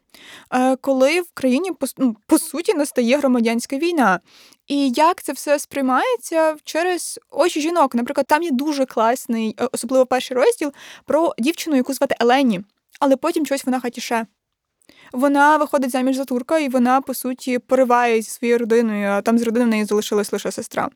е, 0.55 0.77
коли 0.77 1.21
в 1.21 1.31
країні 1.35 1.71
ну, 1.99 2.17
по 2.27 2.39
суті 2.39 2.75
настає 2.75 3.17
громадянська 3.17 3.77
війна. 3.77 4.21
І 4.67 4.91
як 4.91 5.23
це 5.23 5.33
все 5.33 5.59
сприймається 5.59 6.57
через 6.65 7.21
очі 7.31 7.61
жінок. 7.61 7.95
Наприклад, 7.95 8.27
там 8.27 8.43
є 8.43 8.51
дуже 8.51 8.87
класний, 8.87 9.57
особливо 9.73 10.07
перший 10.07 10.37
розділ, 10.37 10.73
про 11.05 11.35
дівчину, 11.39 11.77
яку 11.77 11.95
звати 11.95 12.17
Елені, 12.21 12.61
але 13.03 13.17
потім 13.17 13.47
щось 13.47 13.65
вона 13.65 13.81
хатіше. 13.81 14.27
Вона 15.13 15.57
виходить 15.57 15.91
заміж 15.91 16.17
за 16.17 16.25
турка, 16.25 16.59
і 16.59 16.69
вона, 16.69 17.01
по 17.01 17.15
суті, 17.15 17.59
пориває 17.59 18.23
зі 18.23 18.31
своєю 18.31 18.59
родиною, 18.59 19.09
а 19.09 19.23
там 19.23 19.39
з 19.39 19.43
родини 19.43 19.67
в 19.67 19.69
неї 19.69 19.85
залишилась 19.85 20.33
лише 20.33 20.51
сестра. 20.51 20.89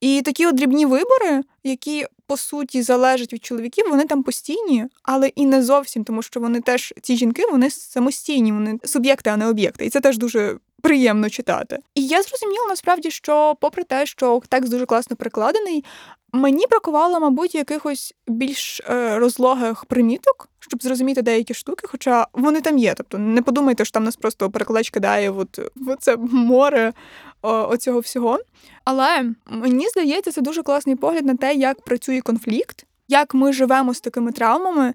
І 0.00 0.22
такі 0.24 0.46
от 0.46 0.54
дрібні 0.54 0.86
вибори, 0.86 1.42
які 1.64 2.06
по 2.26 2.36
суті 2.36 2.82
залежать 2.82 3.32
від 3.32 3.44
чоловіків, 3.44 3.84
вони 3.90 4.04
там 4.04 4.22
постійні, 4.22 4.86
але 5.02 5.28
і 5.28 5.46
не 5.46 5.62
зовсім, 5.62 6.04
тому 6.04 6.22
що 6.22 6.40
вони 6.40 6.60
теж 6.60 6.94
ці 7.02 7.16
жінки 7.16 7.42
вони 7.50 7.70
самостійні, 7.70 8.52
вони 8.52 8.78
суб'єкти, 8.84 9.30
а 9.30 9.36
не 9.36 9.46
об'єкти. 9.46 9.86
І 9.86 9.90
це 9.90 10.00
теж 10.00 10.18
дуже 10.18 10.56
приємно 10.82 11.30
читати. 11.30 11.78
І 11.94 12.06
я 12.06 12.22
зрозуміла 12.22 12.66
насправді, 12.68 13.10
що, 13.10 13.56
попри 13.60 13.84
те, 13.84 14.06
що 14.06 14.42
текст 14.48 14.70
дуже 14.70 14.86
класно 14.86 15.16
перекладений, 15.16 15.84
мені 16.32 16.66
бракувало, 16.70 17.20
мабуть, 17.20 17.54
якихось 17.54 18.14
більш 18.26 18.80
е, 18.80 19.18
розлогих 19.18 19.84
приміток, 19.84 20.48
щоб 20.58 20.82
зрозуміти 20.82 21.22
деякі 21.22 21.54
штуки, 21.54 21.86
хоча 21.90 22.26
вони 22.32 22.60
там 22.60 22.78
є. 22.78 22.94
Тобто 22.94 23.18
не 23.18 23.42
подумайте, 23.52 23.84
що 23.84 23.92
там 23.92 24.04
нас 24.04 24.16
просто 24.16 24.50
перекладач 24.50 24.90
кидає 24.90 25.30
от, 25.30 25.58
в 25.76 25.96
це 26.00 26.16
море 26.16 26.92
оцього 27.42 28.00
всього. 28.00 28.38
Але 28.84 29.24
мені 29.46 29.88
здається, 29.88 30.32
це 30.32 30.40
дуже 30.40 30.62
класний 30.62 30.96
погляд 30.96 31.26
на 31.26 31.36
те, 31.36 31.54
як 31.54 31.84
працює 31.84 32.20
конфлікт, 32.20 32.86
як 33.08 33.34
ми 33.34 33.52
живемо 33.52 33.94
з 33.94 34.00
такими 34.00 34.32
травмами. 34.32 34.94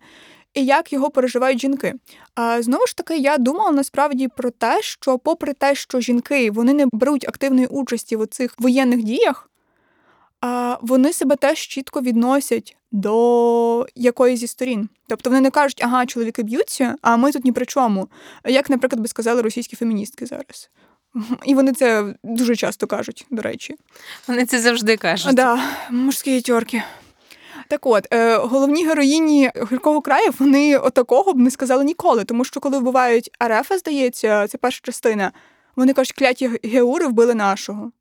І 0.53 0.65
як 0.65 0.93
його 0.93 1.09
переживають 1.09 1.61
жінки. 1.61 1.93
А 2.35 2.61
знову 2.61 2.87
ж 2.87 2.97
таки, 2.97 3.17
я 3.17 3.37
думала 3.37 3.71
насправді 3.71 4.27
про 4.27 4.49
те, 4.49 4.81
що, 4.81 5.17
попри 5.17 5.53
те, 5.53 5.75
що 5.75 5.99
жінки 5.99 6.51
вони 6.51 6.73
не 6.73 6.85
беруть 6.91 7.27
активної 7.27 7.67
участі 7.67 8.15
в 8.15 8.27
цих 8.27 8.55
воєнних 8.59 9.03
діях, 9.03 9.49
а 10.41 10.77
вони 10.81 11.13
себе 11.13 11.35
теж 11.35 11.59
чітко 11.59 12.01
відносять 12.01 12.77
до 12.91 13.87
якоїсь 13.95 14.39
зі 14.39 14.47
сторін. 14.47 14.89
Тобто 15.07 15.29
вони 15.29 15.41
не 15.41 15.51
кажуть, 15.51 15.81
ага, 15.83 16.05
чоловіки 16.05 16.43
б'ються, 16.43 16.95
а 17.01 17.17
ми 17.17 17.31
тут 17.31 17.45
ні 17.45 17.51
при 17.51 17.65
чому. 17.65 18.07
Як, 18.45 18.69
наприклад, 18.69 19.01
би 19.01 19.07
сказали 19.07 19.41
російські 19.41 19.75
феміністки 19.75 20.25
зараз. 20.25 20.69
І 21.45 21.55
вони 21.55 21.73
це 21.73 22.15
дуже 22.23 22.55
часто 22.55 22.87
кажуть, 22.87 23.25
до 23.31 23.41
речі. 23.41 23.75
Вони 24.27 24.45
це 24.45 24.59
завжди 24.59 24.97
кажуть. 24.97 25.35
Да, 25.35 25.59
мужські 25.91 26.41
тьорки. 26.41 26.83
Так 27.69 27.85
от, 27.85 28.07
е, 28.13 28.37
головні 28.37 28.85
героїні 28.85 29.51
гіркого 29.71 30.01
краю 30.01 30.33
вони 30.39 30.77
отакого 30.77 31.33
б 31.33 31.37
не 31.37 31.51
сказали 31.51 31.83
ніколи, 31.83 32.23
тому 32.23 32.45
що 32.45 32.59
коли 32.59 32.79
вбивають 32.79 33.31
Арефа, 33.39 33.77
здається, 33.77 34.47
це 34.47 34.57
перша 34.57 34.79
частина, 34.83 35.31
вони 35.75 35.93
кажуть, 35.93 36.15
кляті 36.15 36.49
геури 36.63 37.07
вбили 37.07 37.35
нашого. 37.35 37.91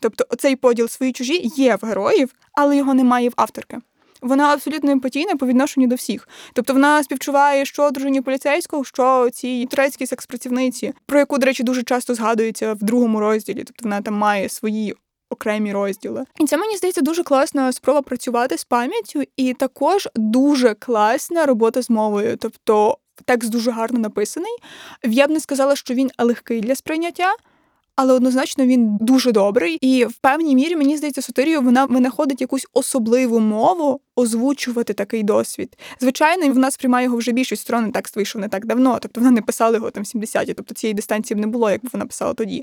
Тобто, 0.00 0.24
оцей 0.30 0.56
поділ 0.56 0.88
свої 0.88 1.12
чужі 1.12 1.52
є 1.56 1.76
в 1.82 1.86
героїв, 1.86 2.34
але 2.52 2.76
його 2.76 2.94
немає 2.94 3.28
в 3.28 3.32
авторки. 3.36 3.78
Вона 4.22 4.52
абсолютно 4.52 4.90
емпатійна 4.90 5.36
по 5.36 5.46
відношенню 5.46 5.86
до 5.86 5.94
всіх. 5.94 6.28
Тобто 6.52 6.72
вона 6.72 7.02
співчуває, 7.02 7.64
що 7.64 7.90
дружині 7.90 8.20
поліцейського, 8.20 8.84
що 8.84 9.30
цій 9.30 9.66
турецькій 9.70 10.06
секс-працівниці, 10.06 10.92
про 11.06 11.18
яку, 11.18 11.38
до 11.38 11.46
речі, 11.46 11.62
дуже 11.62 11.82
часто 11.82 12.14
згадується 12.14 12.72
в 12.72 12.78
другому 12.78 13.20
розділі. 13.20 13.64
Тобто 13.64 13.84
вона 13.84 14.02
там 14.02 14.14
має 14.14 14.48
свої 14.48 14.94
окремі 15.30 15.72
розділи. 15.72 16.24
І 16.40 16.46
це 16.46 16.56
мені 16.56 16.76
здається 16.76 17.00
дуже 17.00 17.22
класна 17.22 17.72
спроба 17.72 18.02
працювати 18.02 18.58
з 18.58 18.64
пам'яттю, 18.64 19.22
і 19.36 19.54
також 19.54 20.08
дуже 20.14 20.74
класна 20.74 21.46
робота 21.46 21.82
з 21.82 21.90
мовою. 21.90 22.36
Тобто 22.36 22.98
текст 23.24 23.50
дуже 23.50 23.70
гарно 23.70 23.98
написаний. 23.98 24.56
Я 25.02 25.26
б 25.26 25.30
не 25.30 25.40
сказала, 25.40 25.76
що 25.76 25.94
він 25.94 26.10
легкий 26.18 26.60
для 26.60 26.74
сприйняття. 26.74 27.34
Але 27.96 28.12
однозначно 28.12 28.66
він 28.66 28.96
дуже 29.00 29.32
добрий, 29.32 29.78
і 29.80 30.04
в 30.04 30.14
певній 30.14 30.54
мірі 30.54 30.76
мені 30.76 30.96
здається, 30.96 31.22
Сотирію 31.22 31.62
вона 31.62 31.84
винаходить 31.84 32.40
якусь 32.40 32.66
особливу 32.72 33.40
мову 33.40 34.00
озвучувати 34.16 34.92
такий 34.92 35.22
досвід. 35.22 35.78
Звичайно, 36.00 36.52
в 36.52 36.58
нас 36.58 36.76
приймає 36.76 37.04
його 37.04 37.16
вже 37.16 37.32
більшість 37.32 37.62
сторон, 37.62 37.92
текст 37.92 38.16
вийшов 38.16 38.40
не 38.40 38.48
так 38.48 38.66
давно. 38.66 38.98
Тобто 39.02 39.20
вона 39.20 39.30
не 39.30 39.42
писала 39.42 39.74
його 39.76 39.90
там 39.90 40.02
в 40.02 40.06
70-ті, 40.06 40.54
тобто 40.54 40.74
цієї 40.74 40.94
дистанції 40.94 41.36
б 41.36 41.40
не 41.40 41.46
було, 41.46 41.70
якби 41.70 41.88
вона 41.92 42.06
писала 42.06 42.34
тоді. 42.34 42.62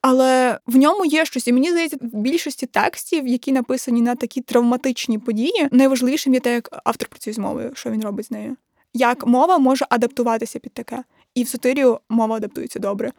Але 0.00 0.58
в 0.66 0.76
ньому 0.76 1.04
є 1.04 1.24
щось, 1.24 1.48
і 1.48 1.52
мені 1.52 1.70
здається, 1.70 1.96
в 2.00 2.20
більшості 2.20 2.66
текстів, 2.66 3.26
які 3.26 3.52
написані 3.52 4.02
на 4.02 4.14
такі 4.14 4.40
травматичні 4.40 5.18
події, 5.18 5.68
найважливішим 5.70 6.34
є 6.34 6.40
те, 6.40 6.54
як 6.54 6.80
автор 6.84 7.08
працює 7.08 7.32
з 7.32 7.38
мовою, 7.38 7.70
що 7.74 7.90
він 7.90 8.02
робить 8.02 8.26
з 8.26 8.30
нею. 8.30 8.56
Як 8.94 9.26
мова 9.26 9.58
може 9.58 9.86
адаптуватися 9.90 10.58
під 10.58 10.72
таке. 10.72 11.04
І 11.34 11.42
в 11.42 11.48
Сотирію 11.48 11.98
мова 12.08 12.36
адаптується 12.36 12.78
добре. 12.78 13.12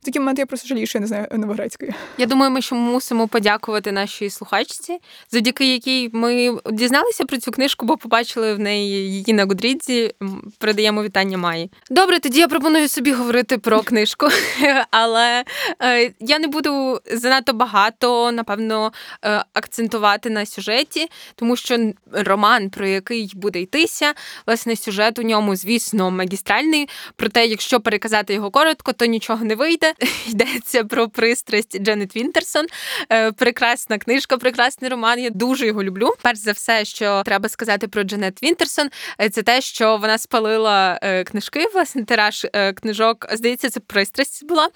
В 0.00 0.04
такі 0.04 0.18
моменти 0.18 0.42
я 0.42 0.46
просто 0.46 0.68
жалію, 0.68 0.86
що 0.86 0.98
я 0.98 1.00
не 1.00 1.06
знаю 1.06 1.26
новогрецької. 1.32 1.92
Я 2.18 2.26
думаю, 2.26 2.50
ми 2.50 2.62
ще 2.62 2.74
мусимо 2.74 3.28
подякувати 3.28 3.92
нашій 3.92 4.30
слухачці, 4.30 4.98
завдяки 5.30 5.72
якій 5.72 6.10
ми 6.12 6.58
дізналися 6.70 7.24
про 7.24 7.38
цю 7.38 7.50
книжку, 7.50 7.86
бо 7.86 7.96
побачили 7.96 8.54
в 8.54 8.58
неї 8.58 9.12
її 9.12 9.32
на 9.32 9.44
Гудрідзі. 9.44 10.14
Передаємо 10.58 11.02
вітання 11.02 11.38
Маї. 11.38 11.70
Добре, 11.90 12.18
тоді 12.18 12.38
я 12.38 12.48
пропоную 12.48 12.88
собі 12.88 13.12
говорити 13.12 13.58
про 13.58 13.82
книжку, 13.82 14.26
але 14.90 15.44
е, 15.82 16.12
я 16.20 16.38
не 16.38 16.46
буду 16.46 17.00
занадто 17.12 17.52
багато, 17.52 18.32
напевно, 18.32 18.92
е, 19.24 19.44
акцентувати 19.52 20.30
на 20.30 20.46
сюжеті, 20.46 21.08
тому 21.34 21.56
що 21.56 21.92
роман, 22.12 22.70
про 22.70 22.86
який 22.86 23.32
буде 23.34 23.60
йтися, 23.60 24.14
власне, 24.46 24.76
сюжет 24.76 25.18
у 25.18 25.22
ньому, 25.22 25.56
звісно, 25.56 26.10
магістральний. 26.10 26.88
Проте, 27.16 27.46
якщо 27.46 27.80
переказати 27.80 28.34
його 28.34 28.50
коротко, 28.50 28.92
то 28.92 29.04
нічого 29.04 29.44
не 29.44 29.54
вийде. 29.54 29.89
Йдеться 30.26 30.84
про 30.84 31.08
пристрасть 31.08 31.82
Дженет 31.82 32.16
Вінтерсон. 32.16 32.66
Е, 33.12 33.32
Прекрасна 33.32 33.98
книжка, 33.98 34.36
прекрасний 34.36 34.90
роман. 34.90 35.18
Я 35.18 35.30
дуже 35.30 35.66
його 35.66 35.84
люблю. 35.84 36.14
Перш 36.22 36.38
за 36.38 36.52
все, 36.52 36.84
що 36.84 37.22
треба 37.24 37.48
сказати 37.48 37.88
про 37.88 38.02
Дженет 38.02 38.42
Вінтерсон, 38.42 38.90
е, 39.20 39.28
це 39.30 39.42
те, 39.42 39.60
що 39.60 39.96
вона 39.96 40.18
спалила 40.18 40.98
е, 41.02 41.24
книжки, 41.24 41.66
власне, 41.74 42.04
тираж 42.04 42.46
книжок. 42.74 43.26
Здається, 43.32 43.70
це 43.70 43.80
пристрасть 43.80 44.46
була. 44.46 44.68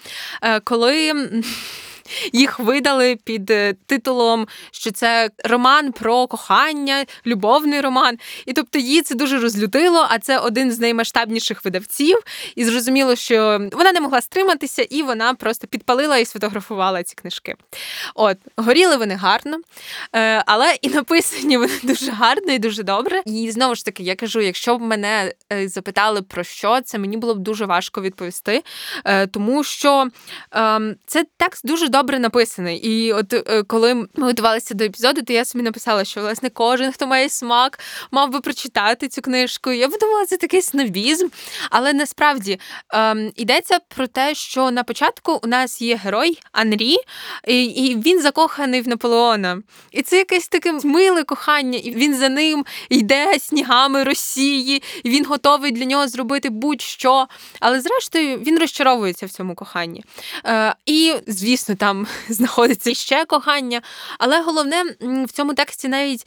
Коли. 0.65 1.13
Їх 2.33 2.59
видали 2.59 3.17
під 3.25 3.51
е, 3.51 3.75
титулом, 3.87 4.47
що 4.71 4.91
це 4.91 5.31
роман 5.45 5.93
про 5.93 6.27
кохання, 6.27 7.05
любовний 7.27 7.81
роман. 7.81 8.19
І 8.47 8.53
тобто 8.53 8.79
її 8.79 9.03
це 9.03 9.15
дуже 9.15 9.39
розлютило, 9.39 10.07
а 10.11 10.19
це 10.19 10.39
один 10.39 10.73
з 10.73 10.81
наймасштабніших 10.81 11.65
видавців. 11.65 12.19
І 12.57 12.65
зрозуміло, 12.65 13.17
що 13.17 13.69
вона 13.73 13.93
не 13.93 14.01
могла 14.01 14.21
стриматися, 14.21 14.83
і 14.83 15.03
вона 15.03 15.35
просто 15.35 15.67
підпалила 15.67 16.19
і 16.19 16.25
сфотографувала 16.25 17.03
ці 17.03 17.15
книжки. 17.15 17.55
От, 18.15 18.39
горіли 18.57 18.97
вони 18.97 19.15
гарно, 19.15 19.59
е, 20.13 20.43
але 20.47 20.77
і 20.83 20.89
написані 20.89 21.57
вони 21.57 21.73
дуже 21.83 22.11
гарно 22.11 22.53
і 22.53 22.59
дуже 22.59 22.83
добре. 22.83 23.23
І 23.27 23.51
знову 23.51 23.75
ж 23.75 23.85
таки, 23.85 24.03
я 24.03 24.17
кажу, 24.17 24.41
якщо 24.41 24.79
б 24.79 24.81
мене 24.81 25.33
е, 25.53 25.69
запитали 25.69 26.23
про 26.23 26.45
що 26.45 26.81
це, 26.81 26.99
мені 26.99 27.17
було 27.17 27.35
б 27.35 27.39
дуже 27.39 27.67
важко 27.67 28.01
відповісти, 28.01 28.63
тому 29.31 29.65
що 29.65 30.09
ем, 30.51 30.97
це 31.07 31.25
текст 31.37 31.67
дуже 31.67 31.89
добре 31.95 32.19
написаний. 32.19 32.79
І 32.79 33.13
от 33.13 33.33
е, 33.33 33.63
коли 33.63 33.95
ми 33.95 34.07
готувалися 34.19 34.75
до 34.75 34.85
епізоду, 34.85 35.23
то 35.23 35.33
я 35.33 35.45
собі 35.45 35.65
написала, 35.65 36.05
що 36.05 36.21
власне 36.21 36.51
кожен, 36.51 36.93
хто 36.93 37.07
має 37.07 37.29
смак, 37.29 37.81
мав 38.11 38.31
би 38.31 38.41
прочитати 38.41 39.09
цю 39.09 39.23
книжку. 39.23 39.71
Я 39.71 39.89
б 39.89 39.99
думала, 40.01 40.27
це 40.27 40.37
такий 40.37 40.63
снобізм. 40.63 41.29
Але 41.71 41.93
насправді 41.93 42.61
ем, 42.91 43.33
йдеться 43.37 43.79
про 43.97 44.07
те, 44.07 44.35
що 44.35 44.71
на 44.71 44.85
початку 44.85 45.41
у 45.43 45.47
нас 45.47 45.83
є 45.83 45.97
герой 45.97 46.39
Анрі, 46.53 46.97
і, 47.49 47.65
і 47.65 47.97
він 47.97 48.23
закоханий 48.23 48.81
в 48.81 48.89
Наполеона. 48.89 49.63
І 49.93 50.03
це 50.03 50.17
якесь 50.17 50.49
таке 50.49 50.73
миле 50.85 51.25
кохання, 51.25 51.79
і 51.79 51.91
він 51.91 52.17
за 52.17 52.29
ним 52.29 52.65
йде 52.89 53.39
снігами 53.39 54.05
Росії, 54.05 54.83
і 55.03 55.11
він 55.11 55.25
готовий 55.25 55.71
для 55.71 55.85
нього 55.85 56.09
зробити 56.09 56.51
будь-що. 56.51 57.27
Але 57.61 57.81
зрештою 57.81 58.39
він 58.39 58.59
розчаровується 58.59 59.27
в 59.27 59.31
цьому 59.31 59.55
коханні. 59.55 60.05
Е, 60.47 60.75
і, 60.87 61.15
звісно, 61.27 61.75
там 61.85 62.07
знаходиться 62.29 62.95
ще 62.95 63.25
кохання. 63.25 63.83
Але 64.19 64.41
головне 64.41 64.83
в 65.01 65.33
цьому 65.33 65.55
тексті 65.55 65.89
навіть, 65.89 66.27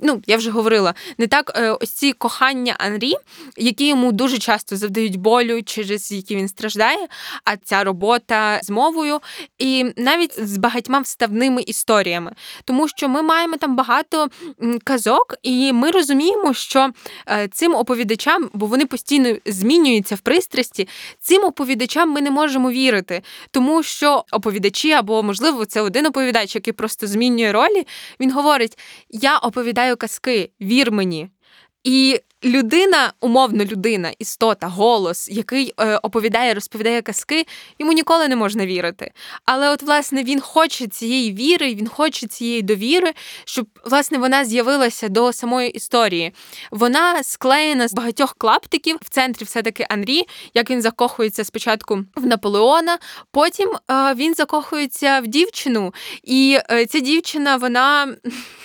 ну, 0.00 0.22
я 0.26 0.36
вже 0.36 0.50
говорила, 0.50 0.94
не 1.18 1.26
так 1.26 1.52
е, 1.56 1.70
ось 1.70 1.90
ці 1.90 2.12
кохання 2.12 2.74
Анрі, 2.78 3.14
які 3.56 3.88
йому 3.88 4.12
дуже 4.12 4.38
часто 4.38 4.76
завдають 4.76 5.16
болю, 5.16 5.62
через 5.62 6.12
які 6.12 6.36
він 6.36 6.48
страждає, 6.48 7.06
а 7.44 7.56
ця 7.56 7.84
робота 7.84 8.60
з 8.62 8.70
мовою, 8.70 9.20
і 9.58 9.92
навіть 9.96 10.48
з 10.48 10.56
багатьма 10.56 11.00
вставними 11.00 11.62
історіями. 11.62 12.32
Тому 12.64 12.88
що 12.88 13.08
ми 13.08 13.22
маємо 13.22 13.56
там 13.56 13.76
багато 13.76 14.28
казок, 14.84 15.34
і 15.42 15.72
ми 15.72 15.90
розуміємо, 15.90 16.54
що 16.54 16.90
е, 17.28 17.48
цим 17.48 17.74
оповідачам, 17.74 18.50
бо 18.52 18.66
вони 18.66 18.86
постійно 18.86 19.36
змінюються 19.46 20.14
в 20.14 20.20
пристрасті, 20.20 20.88
цим 21.20 21.44
оповідачам 21.44 22.10
ми 22.10 22.20
не 22.20 22.30
можемо 22.30 22.70
вірити, 22.70 23.22
тому 23.50 23.82
що 23.82 24.24
оповідачі, 24.32 24.77
або 24.86 25.22
можливо, 25.22 25.64
це 25.64 25.80
один 25.80 26.06
оповідач, 26.06 26.54
який 26.54 26.72
просто 26.72 27.06
змінює 27.06 27.52
ролі. 27.52 27.86
Він 28.20 28.32
говорить: 28.32 28.78
Я 29.10 29.38
оповідаю 29.38 29.96
казки, 29.96 30.50
вір 30.60 30.92
мені. 30.92 31.28
І 31.84 32.20
людина, 32.44 33.12
умовно 33.20 33.64
людина, 33.64 34.12
істота, 34.18 34.66
голос, 34.66 35.28
який 35.28 35.74
е, 35.80 35.96
оповідає, 35.96 36.54
розповідає 36.54 37.02
казки, 37.02 37.46
йому 37.78 37.92
ніколи 37.92 38.28
не 38.28 38.36
можна 38.36 38.66
вірити. 38.66 39.10
Але 39.44 39.70
от, 39.70 39.82
власне, 39.82 40.22
він 40.22 40.40
хоче 40.40 40.86
цієї 40.86 41.32
віри, 41.32 41.74
він 41.74 41.88
хоче 41.88 42.26
цієї 42.26 42.62
довіри, 42.62 43.12
щоб 43.44 43.66
власне 43.84 44.18
вона 44.18 44.44
з'явилася 44.44 45.08
до 45.08 45.32
самої 45.32 45.70
історії. 45.70 46.32
Вона 46.70 47.22
склеєна 47.22 47.88
з 47.88 47.94
багатьох 47.94 48.34
клаптиків. 48.38 48.96
В 49.02 49.08
центрі 49.08 49.44
все-таки 49.44 49.86
Анрі, 49.90 50.22
як 50.54 50.70
він 50.70 50.82
закохується 50.82 51.44
спочатку 51.44 52.04
в 52.16 52.26
Наполеона, 52.26 52.98
потім 53.30 53.70
е, 53.90 54.14
він 54.14 54.34
закохується 54.34 55.20
в 55.20 55.26
дівчину, 55.26 55.94
і 56.22 56.58
е, 56.70 56.86
ця 56.86 57.00
дівчина, 57.00 57.56
вона. 57.56 58.16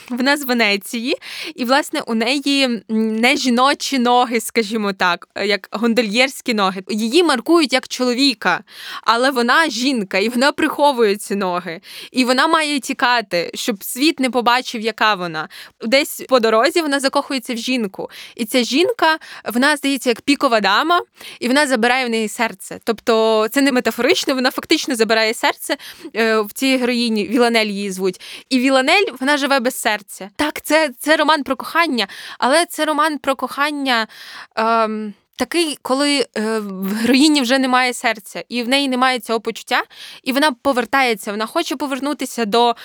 Вона 0.09 0.37
з 0.37 0.43
Венеції, 0.43 1.15
і, 1.55 1.65
власне, 1.65 2.01
у 2.01 2.13
неї 2.13 2.83
не 2.89 3.37
жіночі 3.37 3.99
ноги, 3.99 4.39
скажімо 4.39 4.93
так, 4.93 5.27
е, 5.35 5.47
як 5.47 5.67
гондольєрські 5.71 6.53
ноги. 6.53 6.83
Її 6.89 7.23
маркують 7.23 7.73
як 7.73 7.87
чоловіка, 7.87 8.63
але 9.03 9.31
вона 9.31 9.69
жінка, 9.69 10.17
і 10.17 10.29
вона 10.29 10.51
приховує 10.51 11.15
ці 11.15 11.35
ноги. 11.35 11.81
І 12.11 12.25
вона 12.25 12.47
має 12.47 12.79
тікати, 12.79 13.51
щоб 13.53 13.83
світ 13.83 14.19
не 14.19 14.29
побачив, 14.29 14.81
яка 14.81 15.15
вона. 15.15 15.49
Десь 15.81 16.21
по 16.29 16.39
дорозі 16.39 16.81
вона 16.81 16.99
закохується 16.99 17.53
в 17.53 17.57
жінку. 17.57 18.09
І 18.35 18.45
ця 18.45 18.63
жінка, 18.63 19.17
вона 19.53 19.77
здається, 19.77 20.09
як 20.09 20.21
пікова 20.21 20.59
дама, 20.59 21.01
і 21.39 21.47
вона 21.47 21.67
забирає 21.67 22.05
в 22.05 22.09
неї 22.09 22.27
серце. 22.27 22.79
Тобто 22.83 23.47
це 23.51 23.61
не 23.61 23.71
метафорично, 23.71 24.35
вона 24.35 24.51
фактично 24.51 24.95
забирає 24.95 25.33
серце 25.33 25.77
е, 26.15 26.39
в 26.39 26.53
цій 26.53 26.77
героїні. 26.77 27.27
Віланель 27.27 27.65
її 27.65 27.91
звуть. 27.91 28.21
І 28.49 28.59
Віланель 28.59 29.05
вона 29.19 29.37
живе 29.37 29.59
без 29.59 29.75
серця. 29.75 29.92
Так, 30.35 30.61
це, 30.61 30.89
це 30.99 31.15
роман 31.15 31.43
про 31.43 31.55
кохання, 31.55 32.07
але 32.39 32.65
це 32.65 32.85
роман 32.85 33.17
про 33.17 33.35
кохання. 33.35 34.07
Ем, 34.55 35.13
Такий, 35.35 35.77
коли 35.81 36.25
е, 36.37 36.59
в 36.59 36.93
героїні 36.93 37.41
вже 37.41 37.59
немає 37.59 37.93
серця, 37.93 38.43
і 38.49 38.63
в 38.63 38.67
неї 38.67 38.87
немає 38.87 39.19
цього 39.19 39.39
почуття, 39.41 39.83
і 40.23 40.31
вона 40.31 40.51
повертається, 40.51 41.31
вона 41.31 41.45
хоче 41.45 41.75
повернутися 41.75 42.45
до 42.45 42.75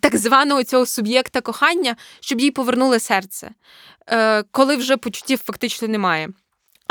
так 0.00 0.16
званого 0.16 0.64
цього 0.64 0.86
суб'єкта 0.86 1.40
кохання, 1.40 1.96
щоб 2.20 2.40
їй 2.40 2.50
повернули 2.50 3.00
серце, 3.00 3.50
е, 4.06 4.42
коли 4.42 4.76
вже 4.76 4.96
почуттів 4.96 5.38
фактично 5.44 5.88
немає. 5.88 6.28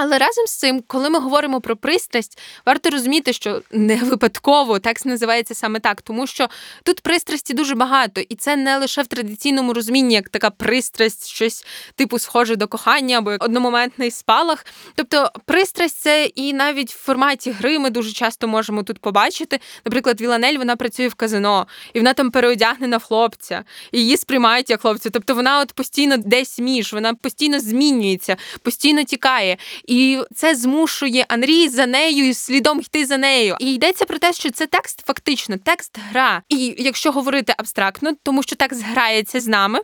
Але 0.02 0.18
разом 0.18 0.47
з 0.47 0.56
цим, 0.56 0.84
коли 0.88 1.10
ми 1.10 1.20
говоримо 1.20 1.62
про 1.62 1.76
пристрасть, 1.76 2.39
варто 2.66 2.89
розуміти, 2.89 3.34
що 3.34 3.62
не 3.72 3.95
випадково 3.95 4.80
текст 4.80 5.06
називається 5.06 5.56
саме 5.56 5.80
так, 5.80 6.02
тому 6.02 6.28
що 6.28 6.47
тут 6.84 7.02
пристрасті 7.02 7.54
дуже 7.54 7.76
багато, 7.76 8.22
і 8.22 8.36
це 8.36 8.56
не 8.56 8.78
лише 8.78 9.02
в 9.02 9.08
традиційному 9.08 9.74
розумінні, 9.74 10.14
як 10.14 10.30
така 10.30 10.50
пристрасть, 10.50 11.28
щось 11.28 11.66
типу 11.95 12.20
схоже 12.20 12.56
до 12.56 12.68
кохання 12.68 13.18
або 13.18 13.32
одномоментний 13.39 14.12
спалах. 14.12 14.66
Тобто, 14.95 15.32
пристрасть 15.45 16.00
це 16.00 16.26
і 16.26 16.54
навіть 16.54 16.91
в 16.91 16.97
форматі 16.97 17.52
гри 17.52 17.80
ми 17.80 17.89
дуже 17.89 18.12
часто 18.12 18.47
можемо 18.47 18.84
тут 18.84 19.00
побачити. 19.00 19.60
Наприклад, 19.86 20.22
Віланель 20.22 20.58
вона 20.58 20.76
працює 20.76 21.08
в 21.08 21.14
казино, 21.16 21.68
і 21.93 22.00
вона 22.00 22.14
там 22.14 22.32
переодягнена 22.32 23.00
хлопця, 23.00 23.64
і 23.91 24.00
її 24.00 24.18
сприймають 24.18 24.70
як 24.70 24.82
хлопця. 24.82 25.10
Тобто 25.10 25.36
вона 25.36 25.60
от 25.60 25.74
постійно 25.74 26.18
десь 26.18 26.60
між, 26.60 26.93
вона 26.93 27.14
постійно 27.14 27.60
змінюється, 27.60 28.38
постійно 28.64 29.04
тікає. 29.04 29.58
І 29.90 30.22
це 30.36 30.56
змушує 30.56 31.26
Анрі 31.28 31.70
за 31.70 31.86
нею 31.86 32.28
і 32.28 32.34
слідом 32.34 32.80
йти 32.80 33.06
за 33.06 33.18
нею. 33.18 33.56
І 33.60 33.74
йдеться 33.74 34.06
про 34.06 34.18
те, 34.18 34.34
що 34.34 34.52
це 34.52 34.68
текст 34.68 35.06
фактично, 35.06 35.58
текст 35.64 35.98
гра. 36.12 36.42
І 36.50 36.76
якщо 36.78 37.12
говорити 37.12 37.54
абстрактно, 37.58 38.12
тому 38.24 38.44
що 38.44 38.56
текст 38.56 38.84
грається 38.84 39.40
з 39.40 39.48
нами, 39.48 39.80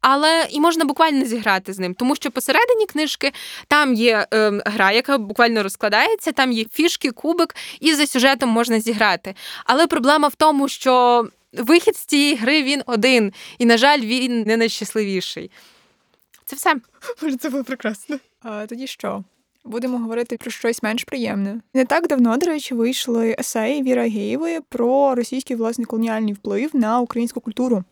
але 0.00 0.46
і 0.50 0.60
можна 0.60 0.84
буквально 0.84 1.24
зіграти 1.24 1.72
з 1.72 1.78
ним, 1.78 1.94
тому 1.94 2.16
що 2.16 2.30
посередині 2.30 2.86
книжки 2.86 3.32
там 3.68 3.94
є 3.94 4.26
е, 4.34 4.62
гра, 4.66 4.92
яка 4.92 5.18
буквально 5.18 5.62
розкладається, 5.62 6.32
там 6.32 6.52
є 6.52 6.64
фішки, 6.72 7.10
кубик, 7.10 7.56
і 7.80 7.94
за 7.94 8.06
сюжетом 8.06 8.50
можна 8.50 8.80
зіграти. 8.80 9.34
Але 9.64 9.86
проблема 9.86 10.28
в 10.28 10.34
тому, 10.34 10.68
що 10.68 11.24
вихід 11.52 11.96
з 11.96 12.04
цієї 12.04 12.34
гри 12.34 12.62
він 12.62 12.82
один, 12.86 13.32
і, 13.58 13.66
на 13.66 13.78
жаль, 13.78 14.00
він 14.00 14.42
не 14.42 14.56
найщасливіший. 14.56 15.50
Це 16.44 16.56
все. 16.56 16.74
Боже, 17.22 17.36
це 17.36 17.50
було 17.50 17.64
прекрасно. 17.64 18.18
А 18.42 18.66
тоді 18.66 18.86
що? 18.86 19.24
Будемо 19.64 19.98
говорити 19.98 20.36
про 20.36 20.50
щось 20.50 20.82
менш 20.82 21.04
приємне. 21.04 21.60
Не 21.74 21.84
так 21.84 22.08
давно, 22.08 22.36
до 22.36 22.46
речі, 22.46 22.74
вийшли 22.74 23.36
есеї 23.38 23.82
Віра 23.82 24.02
Геєвої 24.02 24.60
про 24.68 25.14
російський 25.14 25.56
власний 25.56 25.84
колоніальний 25.84 26.32
вплив 26.32 26.70
на 26.76 27.00
українську 27.00 27.40
культуру. 27.40 27.84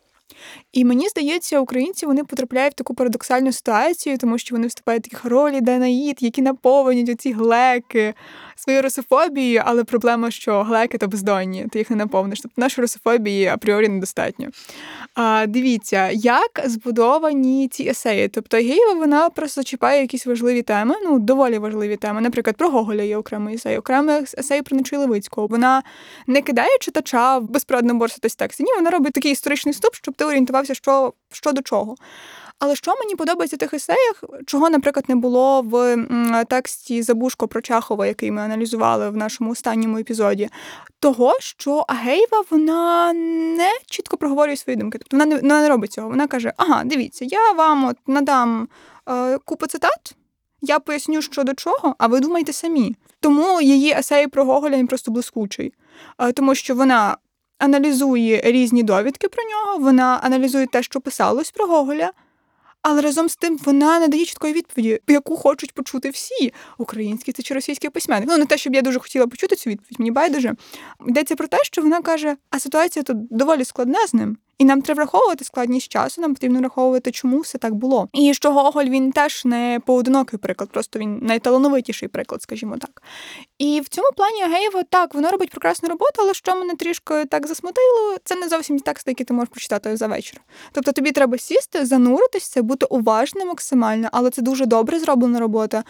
І 0.73 0.85
мені 0.85 1.09
здається, 1.09 1.61
українці 1.61 2.07
вони 2.07 2.25
потрапляють 2.25 2.73
в 2.73 2.77
таку 2.77 2.95
парадоксальну 2.95 3.53
ситуацію, 3.53 4.19
тому 4.19 4.39
що 4.39 4.55
вони 4.55 4.67
вступають 4.67 5.07
в 5.07 5.11
таких 5.11 5.25
ролі 5.25 5.61
Данаїд, 5.61 6.17
які 6.21 6.43
наповнюють 6.43 7.09
оці 7.09 7.33
глеки 7.33 8.15
своєю 8.57 8.83
русофобією, 8.83 9.63
але 9.65 9.85
проблема, 9.85 10.31
що 10.31 10.63
глеки 10.63 10.99
то 10.99 11.09
бездонні, 11.09 11.67
ти 11.73 11.79
їх 11.79 11.91
не 11.91 11.97
наповниш. 11.97 12.41
Тобто 12.41 12.61
нашої 12.61 12.83
русофобії 12.83 13.47
апріорі 13.47 13.89
недостатньо. 13.89 14.49
А, 15.15 15.47
Дивіться, 15.47 16.11
як 16.11 16.63
збудовані 16.65 17.69
ці 17.69 17.83
есеї. 17.89 18.29
Тобто 18.29 18.57
Геєва 18.57 18.95
вона 18.95 19.31
просто 19.31 19.63
чіпає 19.63 20.01
якісь 20.01 20.27
важливі 20.27 20.63
теми, 20.63 20.95
ну 21.05 21.19
доволі 21.19 21.59
важливі 21.59 21.97
теми. 21.97 22.21
Наприклад, 22.21 22.57
про 22.57 22.71
Гоголя 22.71 23.03
є 23.03 23.17
окремий 23.17 23.55
есей, 23.55 23.79
окремий 23.79 24.23
есей 24.39 24.63
про 24.63 24.77
Нечуй 24.77 24.99
Левицького. 24.99 25.47
Вона 25.47 25.83
не 26.27 26.43
кидає 26.43 26.79
читача 26.81 27.39
в 27.39 27.51
безпрадно 27.51 27.95
борсатись 27.95 28.37
тексті. 28.37 28.63
Ні, 28.63 28.73
вона 28.77 28.91
робить 28.91 29.13
такий 29.13 29.33
історичний 29.33 29.73
вступ, 29.73 29.95
щоб 29.95 30.15
ти 30.17 30.25
орієнтувався, 30.25 30.75
що, 30.75 31.13
що 31.33 31.53
до 31.53 31.63
чого. 31.63 31.95
Але 32.59 32.77
що 32.77 32.95
мені 32.99 33.15
подобається 33.15 33.57
в 33.57 33.59
тих 33.59 33.75
есеях, 33.75 34.25
чого, 34.47 34.71
наприклад, 34.71 35.05
не 35.09 35.17
було 35.17 35.63
в 35.63 36.05
тексті 36.49 37.03
Забушко 37.03 37.49
про 37.49 37.61
Чахова, 37.61 38.07
який 38.07 38.31
ми 38.31 38.43
аналізували 38.43 39.11
в 39.11 39.17
нашому 39.17 39.51
останньому 39.51 39.99
епізоді, 39.99 40.49
того, 41.01 41.37
що 41.41 41.85
Агеєва 41.89 42.45
вона 42.51 43.13
не 43.13 43.71
чітко 43.87 44.17
проговорює 44.17 44.57
свої 44.57 44.77
думки. 44.77 44.99
Тобто 44.99 45.17
вона 45.17 45.27
не, 45.27 45.41
вона 45.41 45.61
не 45.61 45.69
робить 45.69 45.93
цього. 45.93 46.09
Вона 46.09 46.27
каже: 46.27 46.53
Ага, 46.57 46.85
дивіться, 46.85 47.25
я 47.25 47.53
вам 47.53 47.85
от 47.85 47.97
надам 48.07 48.69
е, 49.09 49.39
купу 49.39 49.67
цитат. 49.67 50.15
Я 50.61 50.79
поясню, 50.79 51.23
що 51.23 51.45
до 51.45 51.55
чого, 51.55 51.95
а 51.99 52.07
ви 52.07 52.21
думайте 52.21 52.53
самі. 52.53 52.97
Тому 53.21 53.61
її 53.61 53.93
есей 53.99 54.27
про 54.27 54.45
Гоголя 54.45 54.77
він 54.77 54.87
просто 54.87 55.11
блискучий, 55.11 55.73
е, 56.19 56.33
тому 56.33 56.55
що 56.55 56.75
вона 56.75 57.17
аналізує 57.59 58.41
різні 58.45 58.83
довідки 58.83 59.29
про 59.29 59.43
нього, 59.45 59.79
вона 59.79 60.21
аналізує 60.23 60.67
те, 60.67 60.83
що 60.83 61.01
писалось 61.01 61.51
про 61.51 61.67
Гоголя. 61.67 62.13
Але 62.89 63.01
разом 63.01 63.29
з 63.29 63.37
тим 63.37 63.59
вона 63.65 64.01
не 64.01 64.09
дає 64.09 64.25
чіткої 64.25 64.53
відповіді, 64.53 65.01
яку 65.09 65.37
хочуть 65.37 65.73
почути 65.73 66.11
всі 66.11 66.53
українські 66.79 67.33
це 67.33 67.43
чи 67.43 67.55
російські 67.55 67.89
письменники. 67.89 68.33
Ну 68.33 68.39
не 68.39 68.47
те, 68.47 68.59
щоб 68.59 68.75
я 68.75 68.83
дуже 68.83 68.99
хотіла 68.99 69.27
почути 69.27 69.57
цю 69.57 69.71
відповідь, 69.71 70.01
мені 70.01 70.11
байдуже. 70.11 70.55
Йдеться 71.07 71.37
про 71.37 71.47
те, 71.47 71.59
що 71.63 71.83
вона 71.83 72.03
каже: 72.03 72.37
а 72.51 72.59
ситуація 72.59 73.03
тут 73.03 73.17
доволі 73.31 73.65
складна 73.65 74.07
з 74.07 74.15
ним. 74.15 74.37
І 74.59 74.65
нам 74.65 74.83
треба 74.83 74.97
враховувати 74.97 75.45
складність 75.45 75.89
часу, 75.89 76.21
нам 76.21 76.35
потрібно 76.35 76.59
враховувати, 76.59 77.11
чому 77.11 77.41
все 77.41 77.59
так 77.59 77.75
було. 77.75 78.09
І 78.13 78.35
що 78.35 78.53
Гоголь 78.53 78.85
він 78.85 79.13
теж 79.13 79.45
не 79.45 79.81
поодинокий 79.87 80.39
приклад, 80.39 80.71
просто 80.71 80.99
він 80.99 81.19
найталановитіший 81.23 82.09
приклад, 82.09 82.43
скажімо 82.43 82.77
так. 82.79 83.03
І 83.59 83.81
в 83.81 83.89
цьому 83.89 84.09
плані 84.17 84.43
Геєва 84.55 84.83
так, 84.83 85.15
воно 85.15 85.31
робить 85.31 85.51
прекрасну 85.51 85.89
роботу, 85.89 86.13
але 86.19 86.35
що 86.35 86.57
мене 86.57 86.75
трішки 86.75 87.25
так 87.25 87.47
засмутило, 87.47 88.17
це 88.25 88.37
не 88.37 88.49
зовсім 88.49 88.79
ті 88.79 88.85
тексти, 88.85 89.11
які 89.11 89.25
ти 89.25 89.35
можеш 89.35 89.49
прочитати 89.49 89.97
за 89.97 90.07
вечір. 90.07 90.41
Тобто 90.73 90.93
тобі 90.93 91.13
треба 91.13 91.39
сісти, 91.39 91.87
зануритися, 91.87 92.63
бути 92.63 92.87
уважним 92.87 93.49
максимально, 93.49 94.09
але 94.13 94.31
це 94.31 94.43
дуже 94.43 94.67
добре 94.67 94.99
зроблена 94.99 95.41
робота. 95.41 95.85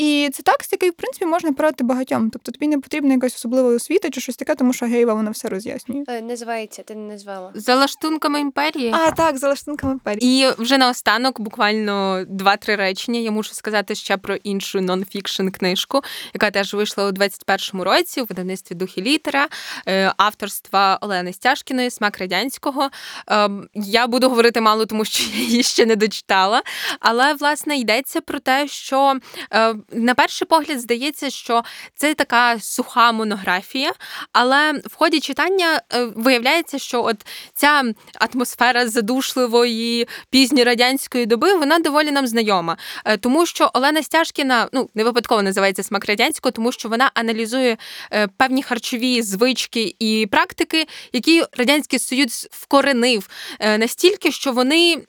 І 0.00 0.30
це 0.32 0.42
текст, 0.42 0.72
який, 0.72 0.90
в 0.90 0.94
принципі, 0.94 1.26
можна 1.26 1.52
передати 1.52 1.84
багатьом. 1.84 2.30
Тобто 2.30 2.52
тобі 2.52 2.68
не 2.68 2.78
потрібна 2.78 3.14
якась 3.14 3.34
особлива 3.34 3.68
освіта 3.68 4.10
чи 4.10 4.20
щось 4.20 4.36
таке, 4.36 4.54
тому 4.54 4.72
що 4.72 4.86
Геєва 4.86 5.14
вона 5.14 5.30
все 5.30 5.48
роз'яснює. 5.48 6.04
Е, 6.08 6.20
Називається, 6.20 6.82
ти 6.82 6.94
не 6.94 7.12
назвала. 7.12 7.52
За 7.54 7.74
лаштунками 7.74 8.40
імперії. 8.40 8.94
А, 8.94 9.10
так, 9.10 9.38
за 9.38 9.48
лаштунками 9.48 9.92
імперії. 9.92 10.48
І 10.48 10.62
вже 10.62 10.78
наостанок, 10.78 11.40
буквально 11.40 12.24
два-три 12.28 12.76
речення. 12.76 13.20
Я 13.20 13.30
мушу 13.30 13.54
сказати 13.54 13.94
ще 13.94 14.16
про 14.16 14.34
іншу 14.34 14.80
нонфікшн 14.80 15.48
книжку, 15.48 16.00
яка 16.34 16.50
теж 16.50 16.74
вийшла 16.74 17.06
у 17.06 17.10
21-му 17.10 17.84
році 17.84 18.20
у 18.20 18.24
видавництві 18.24 18.74
Духі 18.74 19.02
літера 19.02 19.48
е, 19.88 20.12
авторства 20.16 20.98
Олени 21.00 21.32
Стяжкіної 21.32 21.90
Смак 21.90 22.18
радянського. 22.18 22.90
Ем, 23.26 23.68
я 23.74 24.06
буду 24.06 24.28
говорити 24.28 24.60
мало, 24.60 24.86
тому 24.86 25.04
що 25.04 25.24
я 25.34 25.40
її 25.44 25.62
ще 25.62 25.86
не 25.86 25.96
дочитала. 25.96 26.62
Але 27.00 27.34
власне 27.34 27.76
йдеться 27.76 28.20
про 28.20 28.38
те, 28.38 28.68
що 28.68 29.16
е, 29.52 29.74
на 29.92 30.14
перший 30.14 30.46
погляд 30.48 30.80
здається, 30.80 31.30
що 31.30 31.62
це 31.96 32.14
така 32.14 32.60
суха 32.60 33.12
монографія, 33.12 33.92
але 34.32 34.72
в 34.72 34.94
ході 34.94 35.20
читання 35.20 35.80
е, 35.92 36.04
виявляється, 36.04 36.78
що 36.78 37.04
от 37.04 37.26
ця 37.54 37.82
атмосфера 38.14 38.88
задушливої 38.88 40.08
пізньорадянської 40.30 41.26
доби 41.26 41.54
вона 41.54 41.78
доволі 41.78 42.10
нам 42.10 42.26
знайома, 42.26 42.76
е, 43.04 43.16
тому 43.16 43.46
що 43.46 43.70
Олена 43.74 44.02
Стяжкіна 44.02 44.68
ну 44.72 44.90
не 44.94 45.04
випадково 45.04 45.42
називається 45.42 45.82
смак 45.82 46.06
радянського, 46.06 46.52
тому 46.52 46.72
що 46.72 46.88
вона 46.88 47.10
аналізує 47.14 47.76
е, 48.12 48.28
певні 48.36 48.62
харчові 48.62 49.22
звички 49.22 49.94
і 49.98 50.28
практики, 50.30 50.86
які 51.12 51.42
радянський 51.56 51.98
союз 51.98 52.48
вкоренив 52.50 53.28
настільки, 53.60 54.32
що 54.32 54.52
вони 54.52 55.02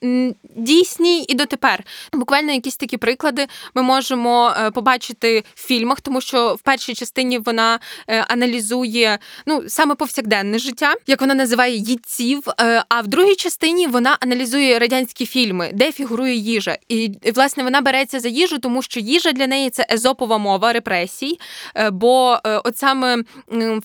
дійсні 0.55 1.25
і 1.29 1.33
дотепер. 1.33 1.83
Буквально 2.13 2.53
якісь 2.53 2.77
такі 2.77 2.97
приклади 2.97 3.47
ми 3.75 3.81
можемо 3.81 4.53
побачити 4.69 5.43
в 5.55 5.67
фільмах, 5.67 6.01
тому 6.01 6.21
що 6.21 6.53
в 6.53 6.61
першій 6.61 6.93
частині 6.93 7.37
вона 7.37 7.79
е, 8.07 8.25
аналізує 8.27 9.19
ну 9.45 9.63
саме 9.67 9.95
повсякденне 9.95 10.59
життя, 10.59 10.93
як 11.07 11.21
вона 11.21 11.33
називає 11.33 11.75
їдців. 11.75 12.43
Е, 12.59 12.83
а 12.89 13.01
в 13.01 13.07
другій 13.07 13.35
частині 13.35 13.87
вона 13.87 14.17
аналізує 14.19 14.79
радянські 14.79 15.25
фільми, 15.25 15.71
де 15.73 15.91
фігурує 15.91 16.35
їжа. 16.35 16.77
І 16.89 17.11
власне 17.35 17.63
вона 17.63 17.81
береться 17.81 18.19
за 18.19 18.27
їжу, 18.27 18.59
тому 18.59 18.81
що 18.81 18.99
їжа 18.99 19.31
для 19.31 19.47
неї 19.47 19.69
це 19.69 19.85
езопова 19.91 20.37
мова 20.37 20.73
репресій. 20.73 21.39
Е, 21.75 21.89
бо 21.89 22.39
от 22.43 22.77
саме 22.77 23.17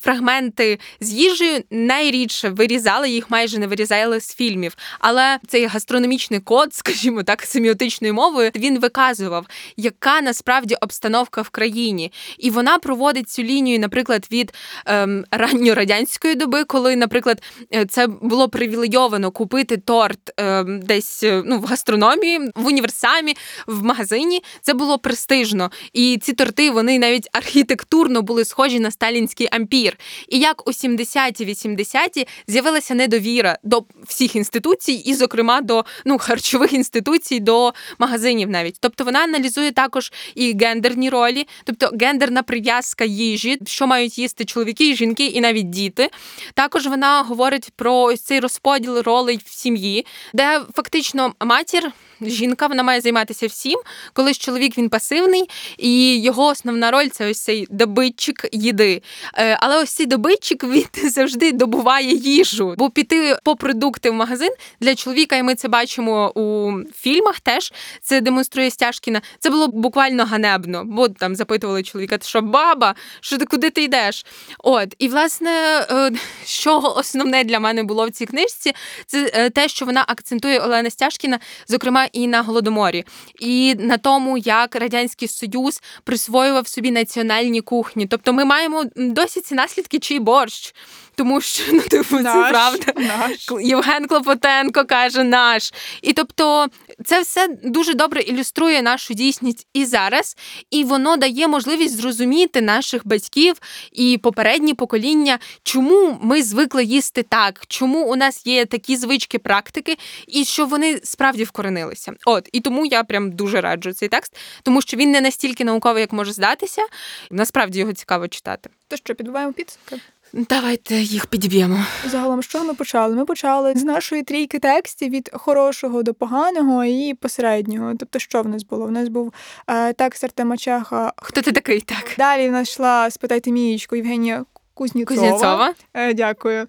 фрагменти 0.00 0.78
з 1.00 1.12
їжею 1.12 1.62
найрідше 1.70 2.48
вирізали, 2.48 3.10
їх 3.10 3.30
майже 3.30 3.58
не 3.58 3.66
вирізали 3.66 4.20
з 4.20 4.34
фільмів. 4.34 4.76
Але 5.00 5.38
цей 5.48 5.66
гастрономічний 5.66 6.40
код, 6.40 6.74
скажімо 6.74 7.22
так, 7.22 7.42
семіотичною 7.42 8.14
мовою, 8.14 8.50
він 8.54 8.78
виказував, 8.78 9.46
яка 9.76 10.20
насправді 10.20 10.65
обстановка 10.74 11.43
в 11.43 11.48
країні, 11.48 12.12
і 12.38 12.51
вона 12.51 12.78
проводить 12.78 13.30
цю 13.30 13.43
лінію, 13.43 13.78
наприклад, 13.78 14.26
від 14.32 14.55
ем, 14.86 15.24
ранньорадянської 15.30 16.34
доби, 16.34 16.64
коли, 16.64 16.97
наприклад, 16.97 17.43
е, 17.74 17.86
це 17.86 18.06
було 18.06 18.48
привілейовано 18.48 19.30
купити 19.30 19.76
торт 19.76 20.18
ем, 20.36 20.80
десь 20.82 21.22
е, 21.22 21.43
ну, 21.47 21.59
в 21.59 21.64
гастрономії, 21.64 22.38
в 22.55 22.66
універсамі, 22.66 23.36
в 23.66 23.84
магазині. 23.84 24.43
Це 24.62 24.74
було 24.74 24.98
престижно. 24.98 25.70
І 25.93 26.18
ці 26.22 26.32
торти 26.32 26.70
вони 26.70 26.98
навіть 26.98 27.28
архітектурно 27.32 28.22
були 28.22 28.44
схожі 28.44 28.80
на 28.80 28.90
сталінський 28.90 29.48
ампір. 29.51 29.98
І 30.28 30.38
як 30.38 30.68
у 30.68 30.70
70-ті, 30.70 31.47
80-ті 31.47 32.26
з'явилася 32.47 32.94
недовіра 32.94 33.59
до 33.62 33.84
всіх 34.06 34.36
інституцій, 34.36 34.93
і, 34.93 35.14
зокрема, 35.14 35.60
до 35.60 35.84
ну 36.05 36.18
харчових 36.18 36.72
інституцій, 36.72 37.40
до 37.40 37.72
магазинів 37.98 38.48
навіть. 38.48 38.76
Тобто 38.80 39.05
вона 39.05 39.18
аналізує 39.18 39.72
також 39.72 40.12
і 40.34 40.55
гендерні 40.60 41.10
ролі, 41.10 41.46
тобто 41.64 41.90
гендерна 42.00 42.42
прив'язка 42.42 43.04
їжі, 43.04 43.58
що 43.66 43.86
мають 43.86 44.18
їсти 44.18 44.44
чоловіки, 44.44 44.94
жінки 44.94 45.26
і 45.26 45.40
навіть 45.40 45.70
діти. 45.70 46.10
Також 46.54 46.86
вона 46.86 47.22
говорить 47.22 47.70
про 47.76 47.94
ось 48.00 48.20
цей 48.20 48.40
розподіл 48.40 48.98
ролей 48.98 49.40
в 49.44 49.48
сім'ї, 49.48 50.06
де 50.34 50.60
фактично 50.74 51.34
матір 51.40 51.92
жінка 52.20 52.66
вона 52.66 52.82
має 52.82 53.00
займатися 53.00 53.46
всім. 53.46 53.80
Колись 54.12 54.38
чоловік 54.38 54.78
він 54.78 54.88
пасивний, 54.88 55.50
і 55.78 56.20
його 56.20 56.46
основна 56.46 56.90
роль 56.90 57.08
це 57.08 57.30
ось 57.30 57.40
цей 57.40 57.66
добитчик 57.70 58.46
їди. 58.52 59.02
Е, 59.38 59.58
але 59.60 59.82
ось 59.82 59.90
цей 59.90 60.06
добитчик 60.06 60.64
він 60.94 61.10
завжди 61.10 61.52
добуває 61.52 62.14
їжу, 62.14 62.74
бо 62.78 62.90
піти 62.90 63.36
по 63.44 63.56
продукти 63.56 64.10
в 64.10 64.14
магазин 64.14 64.50
для 64.80 64.94
чоловіка, 64.94 65.36
і 65.36 65.42
ми 65.42 65.54
це 65.54 65.68
бачимо 65.68 66.32
у 66.34 66.72
фільмах. 66.94 67.40
Теж 67.40 67.72
це 68.02 68.20
демонструє 68.20 68.70
Стяжкіна. 68.70 69.22
Це 69.38 69.50
було 69.50 69.68
буквально 69.68 70.24
ганебно, 70.24 70.45
бо 70.85 71.09
там 71.09 71.36
запитували 71.36 71.82
чоловіка, 71.82 72.18
що 72.23 72.43
баба, 72.43 72.94
що 73.20 73.39
ти 73.39 73.44
куди 73.44 73.70
ти 73.70 73.82
йдеш? 73.82 74.27
От 74.59 74.94
і 74.98 75.09
власне, 75.09 75.86
е, 75.90 76.10
що 76.44 76.94
основне 76.97 77.44
для 77.44 77.60
мене 77.60 77.82
було 77.82 78.06
в 78.06 78.10
цій 78.10 78.27
книжці, 78.27 78.73
це 79.06 79.31
е, 79.35 79.51
те, 79.51 79.68
що 79.68 79.86
вона 79.86 80.05
акцентує 80.09 80.60
Олена 80.60 80.90
Стяжкіна, 80.90 81.39
зокрема 81.68 82.05
і 82.12 82.27
на 82.27 82.43
голодоморі, 82.43 83.05
і 83.40 83.74
на 83.78 83.98
тому, 83.98 84.39
як 84.39 84.77
радянський 84.77 85.28
союз 85.28 85.82
присвоював 86.05 86.68
собі 86.68 86.90
національні 86.90 87.60
кухні. 87.60 88.06
Тобто, 88.06 88.32
ми 88.32 88.44
маємо 88.44 88.85
досі 88.97 89.40
ці 89.40 89.55
наслідки, 89.55 89.98
чий 89.98 90.18
борщ 90.18 90.74
тому 91.16 91.40
що 91.40 91.64
ну 91.72 91.80
типу, 91.80 92.18
наш, 92.18 92.47
це 92.47 92.51
правда. 92.51 92.93
Наш. 92.97 93.48
Євген 93.60 94.06
Клопотенко 94.06 94.84
каже 94.84 95.24
наш. 95.24 95.72
І 96.02 96.12
тобто 96.12 96.66
це 97.05 97.20
все 97.20 97.48
дуже 97.64 97.94
добре 97.94 98.20
ілюструє 98.20 98.82
нашу 98.82 99.14
дійсність 99.14 99.66
і 99.74 99.84
зараз, 99.84 100.36
і 100.70 100.84
воно 100.84 101.16
дає 101.16 101.48
можливість 101.48 101.97
зрозуміти 101.97 102.60
наших 102.60 103.06
батьків 103.06 103.56
і 103.93 104.18
попередні 104.18 104.74
покоління, 104.74 105.38
чому 105.62 106.18
ми 106.22 106.43
звикли 106.43 106.84
їсти 106.84 107.22
так, 107.22 107.62
чому 107.68 108.05
у 108.06 108.16
нас 108.16 108.47
є 108.47 108.66
такі 108.66 108.97
звички, 108.97 109.38
практики, 109.38 109.97
і 110.26 110.44
що 110.44 110.66
вони 110.66 111.01
справді 111.05 111.44
вкоренилися. 111.44 112.12
От 112.26 112.48
і 112.52 112.60
тому 112.60 112.86
я 112.86 113.05
прям 113.05 113.32
дуже 113.32 113.60
раджу 113.60 113.93
цей 113.93 114.09
текст, 114.09 114.36
тому 114.62 114.82
що 114.82 114.97
він 114.97 115.10
не 115.10 115.20
настільки 115.20 115.64
науковий, 115.64 116.01
як 116.01 116.12
може 116.12 116.32
здатися. 116.32 116.82
Насправді 117.30 117.78
його 117.78 117.93
цікаво 117.93 118.28
читати. 118.28 118.70
То 118.88 118.97
що 118.97 119.14
підбиваємо 119.14 119.52
підсумки? 119.52 120.01
Давайте 120.32 120.94
їх 120.94 121.26
підіб'ємо. 121.26 121.78
Загалом, 122.06 122.42
що 122.42 122.64
ми 122.64 122.74
почали? 122.74 123.16
Ми 123.16 123.24
почали 123.24 123.74
з 123.74 123.84
нашої 123.84 124.22
трійки 124.22 124.58
текстів 124.58 125.10
від 125.10 125.30
хорошого 125.32 126.02
до 126.02 126.14
поганого 126.14 126.84
і 126.84 127.14
посереднього. 127.14 127.92
Тобто, 127.98 128.18
що 128.18 128.42
в 128.42 128.48
нас 128.48 128.62
було? 128.62 128.86
В 128.86 128.90
нас 128.90 129.08
був 129.08 129.32
е, 129.68 129.92
текст 129.92 130.24
Артема 130.24 130.56
Чеха. 130.56 131.12
Хто 131.16 131.42
ти 131.42 131.52
такий? 131.52 131.80
Так. 131.80 132.14
Далі 132.18 132.48
в 132.48 132.52
нас 132.52 132.68
йшла 132.70 133.10
спитайте 133.10 133.50
Мієчку 133.50 133.96
Євгенія 133.96 134.44
Кузнєцова. 134.74 135.20
Кузнєцова. 135.20 135.74
Е, 135.94 136.14
дякую. 136.14 136.66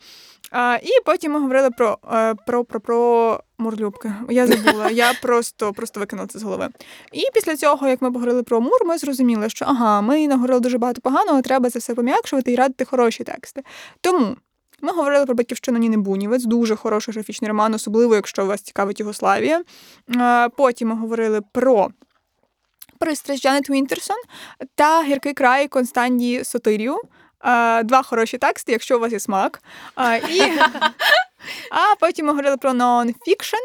А, 0.52 0.78
і 0.84 0.90
потім 1.06 1.32
ми 1.32 1.40
говорили 1.40 1.70
про, 1.72 1.98
е, 2.14 2.36
про, 2.48 2.64
про, 2.64 2.80
про 2.80 3.40
Мурлюбки. 3.58 4.14
Я 4.30 4.48
забула, 4.48 4.90
я 4.90 5.14
просто, 5.22 5.74
просто 5.74 6.00
викинула 6.00 6.28
це 6.28 6.40
з 6.40 6.44
голови. 6.44 6.70
І 7.14 7.22
після 7.34 7.56
цього, 7.56 7.88
як 7.88 8.02
ми 8.02 8.12
поговорили 8.12 8.44
про 8.44 8.62
Мур, 8.62 8.86
ми 8.86 8.98
зрозуміли, 8.98 9.50
що 9.50 9.66
ага, 9.66 10.02
ми 10.02 10.28
наговорили 10.28 10.60
дуже 10.60 10.78
багато 10.78 11.02
поганого, 11.02 11.42
треба 11.42 11.70
це 11.70 11.80
все 11.80 11.96
пом'якшувати 11.96 12.52
і 12.52 12.56
радити 12.56 12.86
хороші 12.86 13.24
тексти. 13.24 13.64
Тому. 14.02 14.36
Ми 14.82 14.92
говорили 14.92 15.26
про 15.26 15.36
батьківщину 15.36 15.78
Ніни 15.78 15.98
Бунівець, 15.98 16.44
дуже 16.44 16.76
хороший 16.76 17.14
графічний 17.14 17.50
роман, 17.50 17.74
особливо, 17.74 18.16
якщо 18.16 18.46
вас 18.46 18.62
цікавить 18.62 19.00
Югославія. 19.00 19.64
Е, 20.16 20.50
Потім 20.50 20.88
ми 20.88 20.96
говорили 20.96 21.42
про 21.52 21.90
пристрасть 23.00 23.44
Джанет 23.44 23.70
Вінтерсон 23.70 24.18
та 24.76 25.04
гіркий 25.04 25.34
край 25.34 25.68
Констанді 25.68 26.44
Сотирію. 26.44 26.98
Два 27.84 28.04
хороші 28.04 28.38
тексти, 28.38 28.72
якщо 28.72 28.98
у 28.98 29.00
вас 29.00 29.12
є 29.12 29.20
смак. 29.20 29.62
І... 30.30 30.42
А 31.72 31.96
потім 32.00 32.26
ми 32.26 32.32
говорили 32.32 32.58
про 32.58 32.74
нон-фікшн. 32.74 33.64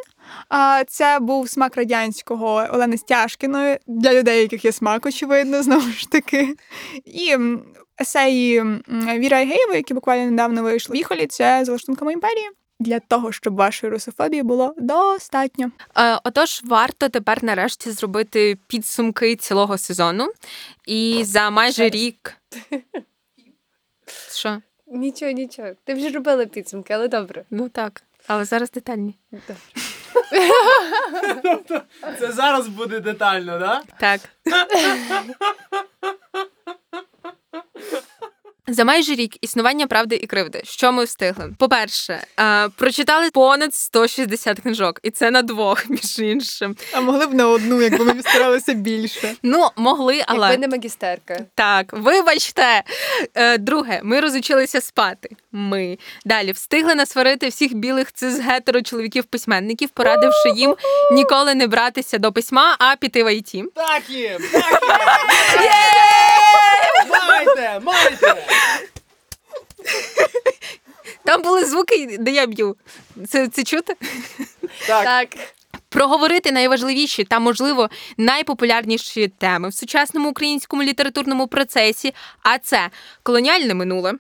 Це 0.89 1.19
був 1.21 1.49
смак 1.49 1.77
радянського 1.77 2.67
Олени 2.73 2.99
Стяжкіної 2.99 3.79
для 3.87 4.15
людей, 4.15 4.41
яких 4.41 4.65
є 4.65 4.73
смак, 4.73 5.07
очевидно, 5.07 5.63
знову 5.63 5.91
ж 5.91 6.11
таки. 6.11 6.57
І 7.05 7.37
есеї 8.01 8.63
Віра 9.19 9.43
Егеєвої, 9.43 9.77
які 9.77 9.95
буквально 9.95 10.31
недавно 10.31 10.63
вийшли. 10.63 10.97
Віхолі 10.97 11.27
це 11.27 11.65
за 11.65 11.73
лаштунками 11.73 12.13
імперії. 12.13 12.51
Для 12.81 13.01
того, 13.01 13.33
щоб 13.33 13.57
вашої 13.57 13.93
русофобії 13.93 14.43
було 14.43 14.75
достатньо. 14.79 15.71
Е, 15.99 16.19
Отож, 16.25 16.61
варто 16.65 17.09
тепер 17.09 17.45
нарешті 17.45 17.91
зробити 17.91 18.59
підсумки 18.67 19.37
цілого 19.37 19.79
сезону. 19.79 20.29
І 20.87 21.23
за 21.25 21.51
майже 21.51 21.89
рік. 21.89 22.37
Що? 24.31 24.63
Нічого, 24.87 25.33
нічого. 25.33 25.69
Ти 25.85 25.95
вже 25.95 26.11
робила 26.11 26.47
підсумки, 26.47 26.95
але 26.95 27.09
добре. 27.09 27.45
Ну 27.51 27.69
так. 27.69 28.03
Але 28.27 28.45
зараз 28.45 28.71
детальні. 28.71 29.19
Добре. 29.31 29.57
Це 32.21 32.33
зараз 32.33 32.69
буде 32.69 33.01
детально, 33.01 33.59
да? 33.59 33.83
Так. 33.99 34.21
За 38.69 38.85
майже 38.85 39.15
рік 39.15 39.37
існування 39.41 39.87
правди 39.87 40.17
і 40.17 40.27
кривди. 40.27 40.61
Що 40.65 40.93
ми 40.93 41.05
встигли? 41.05 41.55
По-перше, 41.59 42.25
е, 42.41 42.69
прочитали 42.69 43.31
понад 43.31 43.75
160 43.75 44.61
книжок, 44.61 45.01
і 45.03 45.11
це 45.11 45.31
на 45.31 45.43
двох, 45.43 45.85
між 45.91 46.19
іншим. 46.19 46.77
А 46.93 47.01
могли 47.01 47.27
б 47.27 47.35
на 47.35 47.49
одну, 47.49 47.83
якби 47.83 48.05
ми 48.05 48.23
старалися 48.23 48.73
більше. 48.73 49.35
Ну, 49.43 49.69
могли, 49.77 50.23
але 50.27 50.51
Якби 50.51 50.67
не 50.67 50.69
магістерка. 50.69 51.37
Так, 51.55 51.93
вибачте. 51.93 52.83
Е, 53.35 53.59
Друге, 53.59 54.01
ми 54.03 54.21
розучилися 54.21 54.81
спати. 54.81 55.29
Ми 55.53 55.99
далі 56.25 56.53
встигли 56.53 56.95
насварити 56.95 57.49
всіх 57.49 57.75
білих 57.75 58.13
цис-гетеро 58.13 58.83
чоловіків 58.83 59.25
письменників, 59.25 59.89
порадивши 59.89 60.51
їм 60.57 60.77
ніколи 61.13 61.55
не 61.55 61.67
братися 61.67 62.19
до 62.19 62.33
письма, 62.33 62.77
а 62.79 62.97
піти 62.97 63.25
в 63.25 63.35
ІТ. 63.35 63.53
Так 63.75 64.11
їм! 64.11 64.39
Так 64.53 65.61
їм! 65.61 66.52
Майте! 67.47 67.81
Майте! 67.83 68.47
Там 71.25 71.43
були 71.43 71.65
звуки, 71.65 72.17
де 72.21 72.31
я 72.31 72.47
б'ю. 72.47 72.77
Це, 73.29 73.49
це 73.49 73.65
чути? 73.65 73.97
Так. 74.87 75.05
Так. 75.05 75.29
Проговорити 75.89 76.53
найважливіші 76.53 77.25
та, 77.25 77.39
можливо, 77.39 77.91
найпопулярніші 78.17 79.29
теми 79.29 79.69
в 79.69 79.75
сучасному 79.75 80.31
українському 80.31 80.83
літературному 80.83 81.47
процесі, 81.47 82.15
а 82.43 82.59
це 82.59 82.91
колоніальне 83.23 83.75
минуле, 83.75 84.13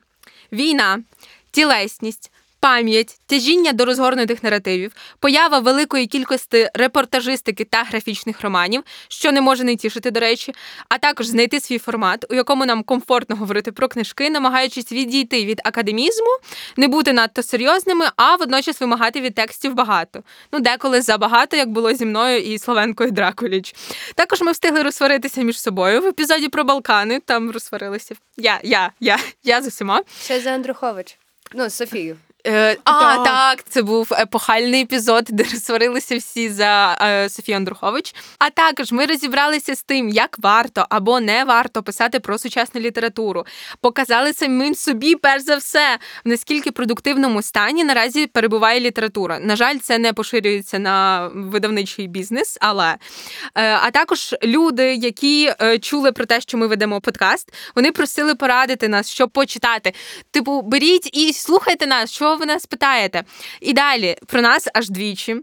війна, 0.53 1.03
тілесність. 1.51 2.31
Пам'ять, 2.63 3.21
тяжіння 3.27 3.73
до 3.73 3.85
розгорнутих 3.85 4.43
наративів, 4.43 4.93
поява 5.19 5.59
великої 5.59 6.07
кількості 6.07 6.71
репортажистики 6.75 7.65
та 7.65 7.83
графічних 7.83 8.41
романів, 8.41 8.83
що 9.09 9.33
не 9.33 9.41
може 9.41 9.65
не 9.65 9.77
тішити, 9.77 10.11
до 10.11 10.21
речі, 10.21 10.55
а 10.89 10.99
також 10.99 11.27
знайти 11.27 11.61
свій 11.61 11.79
формат, 11.79 12.25
у 12.31 12.35
якому 12.35 12.67
нам 12.67 12.83
комфортно 12.83 13.37
говорити 13.37 13.73
про 13.73 13.89
книжки, 13.89 14.31
намагаючись 14.31 14.93
відійти 14.93 15.45
від 15.45 15.61
академізму, 15.65 16.39
не 16.77 16.89
бути 16.89 17.13
надто 17.13 17.43
серйозними, 17.43 18.07
а 18.17 18.37
водночас 18.37 18.81
вимагати 18.81 19.21
від 19.21 19.35
текстів 19.35 19.75
багато. 19.75 20.23
Ну, 20.53 20.61
деколи 20.61 21.03
забагато, 21.03 21.57
як 21.57 21.69
було 21.69 21.95
зі 21.95 22.05
мною 22.05 22.39
і 22.39 22.59
Словенкою 22.59 23.11
Дракуліч. 23.11 23.75
Також 24.15 24.41
ми 24.41 24.53
встигли 24.53 24.83
розсваритися 24.83 25.43
між 25.43 25.61
собою 25.61 26.01
в 26.01 26.07
епізоді 26.07 26.49
про 26.49 26.65
Балкани. 26.65 27.21
Там 27.21 27.51
розсварилися. 27.51 28.15
Я, 28.37 28.61
я, 28.63 28.91
я, 29.01 29.19
я 29.45 29.63
з 29.63 29.67
усіма. 29.67 30.03
Ще 30.25 30.41
за 30.41 30.51
Андрухович. 30.51 31.19
Ну, 31.55 31.71
Софію. 31.71 32.17
Е, 32.47 32.77
а, 32.85 33.17
Так. 33.17 33.25
так, 33.25 33.65
це 33.69 33.83
був 33.83 34.13
епохальний 34.13 34.83
епізод, 34.83 35.25
де 35.29 35.45
сварилися 35.45 36.17
всі 36.17 36.49
за 36.49 36.99
е, 37.03 37.29
Софію 37.29 37.57
Андрухович. 37.57 38.15
А 38.39 38.51
також 38.51 38.93
ми 38.93 39.07
розібралися 39.07 39.75
з 39.75 39.83
тим, 39.83 40.09
як 40.09 40.37
варто 40.39 40.87
або 40.89 41.21
не 41.21 41.45
варто 41.45 41.83
писати 41.83 42.21
про 42.21 42.39
сучасну 42.39 42.81
літературу. 42.81 43.47
Показали 43.81 44.33
самим 44.33 44.75
собі, 44.75 45.15
перш 45.15 45.43
за 45.43 45.57
все, 45.57 45.99
в 46.25 46.29
наскільки 46.29 46.71
продуктивному 46.71 47.43
стані 47.43 47.85
наразі 47.85 48.27
перебуває 48.27 48.81
література. 48.81 49.39
На 49.39 49.57
жаль, 49.57 49.79
це 49.79 49.99
не 49.99 50.13
поширюється 50.13 50.79
на 50.79 51.29
видавничий 51.35 52.07
бізнес, 52.07 52.59
але 52.61 52.97
е, 53.55 53.79
а 53.83 53.91
також 53.91 54.35
люди, 54.43 54.95
які 54.95 55.53
е, 55.63 55.79
чули 55.79 56.13
про 56.13 56.27
те, 56.27 56.41
що 56.41 56.59
ми 56.59 56.67
ведемо 56.67 57.01
подкаст, 57.01 57.53
вони 57.75 57.93
просили 57.93 58.35
порадити 58.35 58.89
нас, 58.89 59.11
що 59.11 59.29
почитати. 59.29 59.93
Типу, 60.31 60.63
беріть 60.63 61.11
і 61.17 61.33
слухайте 61.33 61.87
нас, 61.87 62.13
що 62.13 62.32
ви 62.37 62.47
нас 62.47 62.67
питаєте. 62.67 63.25
І 63.61 63.73
далі 63.73 64.17
про 64.27 64.43
нас 64.43 64.69
аж 64.75 64.91
двічі, 64.91 65.37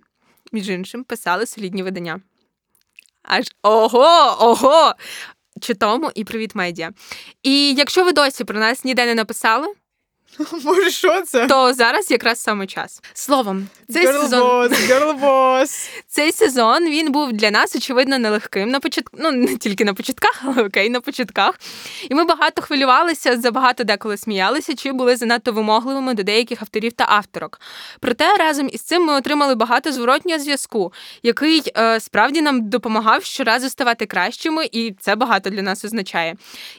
між 0.52 0.70
іншим, 0.70 1.04
писали 1.04 1.46
солідні 1.46 1.84
видання. 1.84 2.22
Аж 3.24 3.46
ого, 3.64 4.38
ого! 4.40 4.94
Читому 5.62 6.12
і 6.16 6.24
привіт 6.24 6.56
медіа. 6.56 6.92
І 7.44 7.74
якщо 7.74 8.04
ви 8.04 8.12
досі 8.12 8.44
про 8.44 8.60
нас 8.60 8.86
ніде 8.86 9.06
не 9.06 9.16
написали, 9.16 9.68
Боже, 10.64 10.92
що 10.92 11.22
це? 11.22 11.48
то 11.48 11.74
зараз 11.74 12.12
якраз 12.12 12.40
саме 12.40 12.68
час. 12.68 13.02
Словом, 13.14 13.68
цей 13.90 14.06
сезон, 14.06 14.42
boss, 14.42 14.70
girl 14.70 15.20
boss. 15.20 15.90
цей 16.08 16.32
сезон 16.32 16.90
він 16.90 17.12
був 17.12 17.34
для 17.34 17.52
нас 17.52 17.76
очевидно 17.76 18.20
нелегким 18.20 18.70
на 18.70 18.80
початку. 18.80 19.18
Ну 19.20 19.32
не 19.32 19.58
тільки 19.58 19.86
на 19.86 19.94
початках, 19.94 20.42
але 20.46 20.64
окей, 20.64 20.90
на 20.90 21.02
початках. 21.02 21.60
І 22.10 22.16
ми 22.16 22.26
багато 22.26 22.62
хвилювалися, 22.62 23.40
забагато 23.40 23.84
деколи 23.84 24.18
сміялися, 24.18 24.76
чи 24.76 24.92
були 24.92 25.16
занадто 25.16 25.52
вимогливими 25.52 26.14
до 26.14 26.24
деяких 26.24 26.62
авторів 26.62 26.94
та 26.94 27.06
авторок. 27.10 27.60
Проте 28.00 28.36
разом 28.38 28.70
із 28.72 28.82
цим 28.82 29.06
ми 29.06 29.14
отримали 29.14 29.56
багато 29.56 29.92
зворотнього 29.92 30.40
зв'язку, 30.40 30.94
який 31.24 31.64
е, 31.78 32.00
справді 32.00 32.42
нам 32.42 32.70
допомагав 32.70 33.24
щоразу 33.24 33.70
ставати 33.70 34.06
кращими, 34.06 34.70
і 34.72 34.94
це 35.00 35.16
багато 35.16 35.50
для 35.50 35.62
нас 35.62 35.86
означає. 35.86 36.36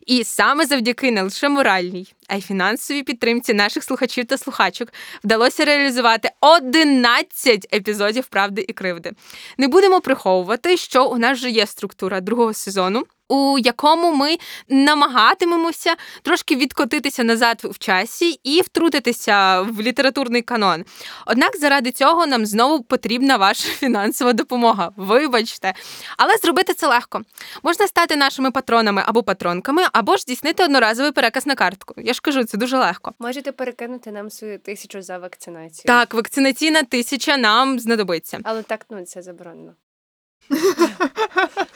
І 0.06 0.24
саме 0.24 0.66
завдяки 0.66 1.10
не 1.10 1.22
лише 1.22 1.48
моральній, 1.48 2.12
а 2.30 2.36
й 2.36 2.40
фінансовій 2.40 3.02
підтримці 3.02 3.54
наших 3.54 3.84
слухачів 3.84 4.24
та 4.24 4.38
слухачок 4.38 4.88
вдалося 5.24 5.64
реалізувати 5.64 6.30
11 6.40 7.74
епізодів 7.74 8.26
правди 8.26 8.64
і 8.68 8.72
кривди. 8.72 9.12
Не 9.58 9.68
будемо 9.68 10.00
приховувати, 10.00 10.76
що 10.76 11.06
у 11.06 11.18
нас 11.18 11.38
вже 11.38 11.50
є 11.50 11.66
структура 11.66 12.20
другого 12.20 12.54
сезону. 12.54 13.04
У 13.30 13.58
якому 13.58 14.14
ми 14.14 14.36
намагатимемося 14.68 15.94
трошки 16.22 16.56
відкотитися 16.56 17.24
назад 17.24 17.60
в 17.64 17.78
часі 17.78 18.40
і 18.44 18.60
втрутитися 18.60 19.60
в 19.60 19.80
літературний 19.80 20.42
канон. 20.42 20.84
Однак 21.26 21.56
заради 21.56 21.92
цього 21.92 22.26
нам 22.26 22.46
знову 22.46 22.82
потрібна 22.82 23.36
ваша 23.36 23.68
фінансова 23.78 24.32
допомога. 24.32 24.90
Вибачте, 24.96 25.74
але 26.16 26.36
зробити 26.36 26.74
це 26.74 26.86
легко. 26.86 27.20
Можна 27.62 27.86
стати 27.86 28.16
нашими 28.16 28.50
патронами 28.50 29.02
або 29.06 29.22
патронками, 29.22 29.82
або 29.92 30.16
ж 30.16 30.22
здійснити 30.22 30.64
одноразовий 30.64 31.12
переказ 31.12 31.46
на 31.46 31.54
картку. 31.54 31.94
Я 31.96 32.12
ж 32.12 32.20
кажу, 32.20 32.44
це 32.44 32.58
дуже 32.58 32.78
легко. 32.78 33.12
Можете 33.18 33.52
перекинути 33.52 34.12
нам 34.12 34.30
свою 34.30 34.58
тисячу 34.58 35.02
за 35.02 35.18
вакцинацію. 35.18 35.84
Так, 35.86 36.14
вакцинаційна 36.14 36.82
тисяча 36.82 37.36
нам 37.36 37.78
знадобиться. 37.78 38.38
Але 38.42 38.62
так, 38.62 38.86
ну 38.90 39.04
це 39.04 39.22
заборонено. 39.22 39.72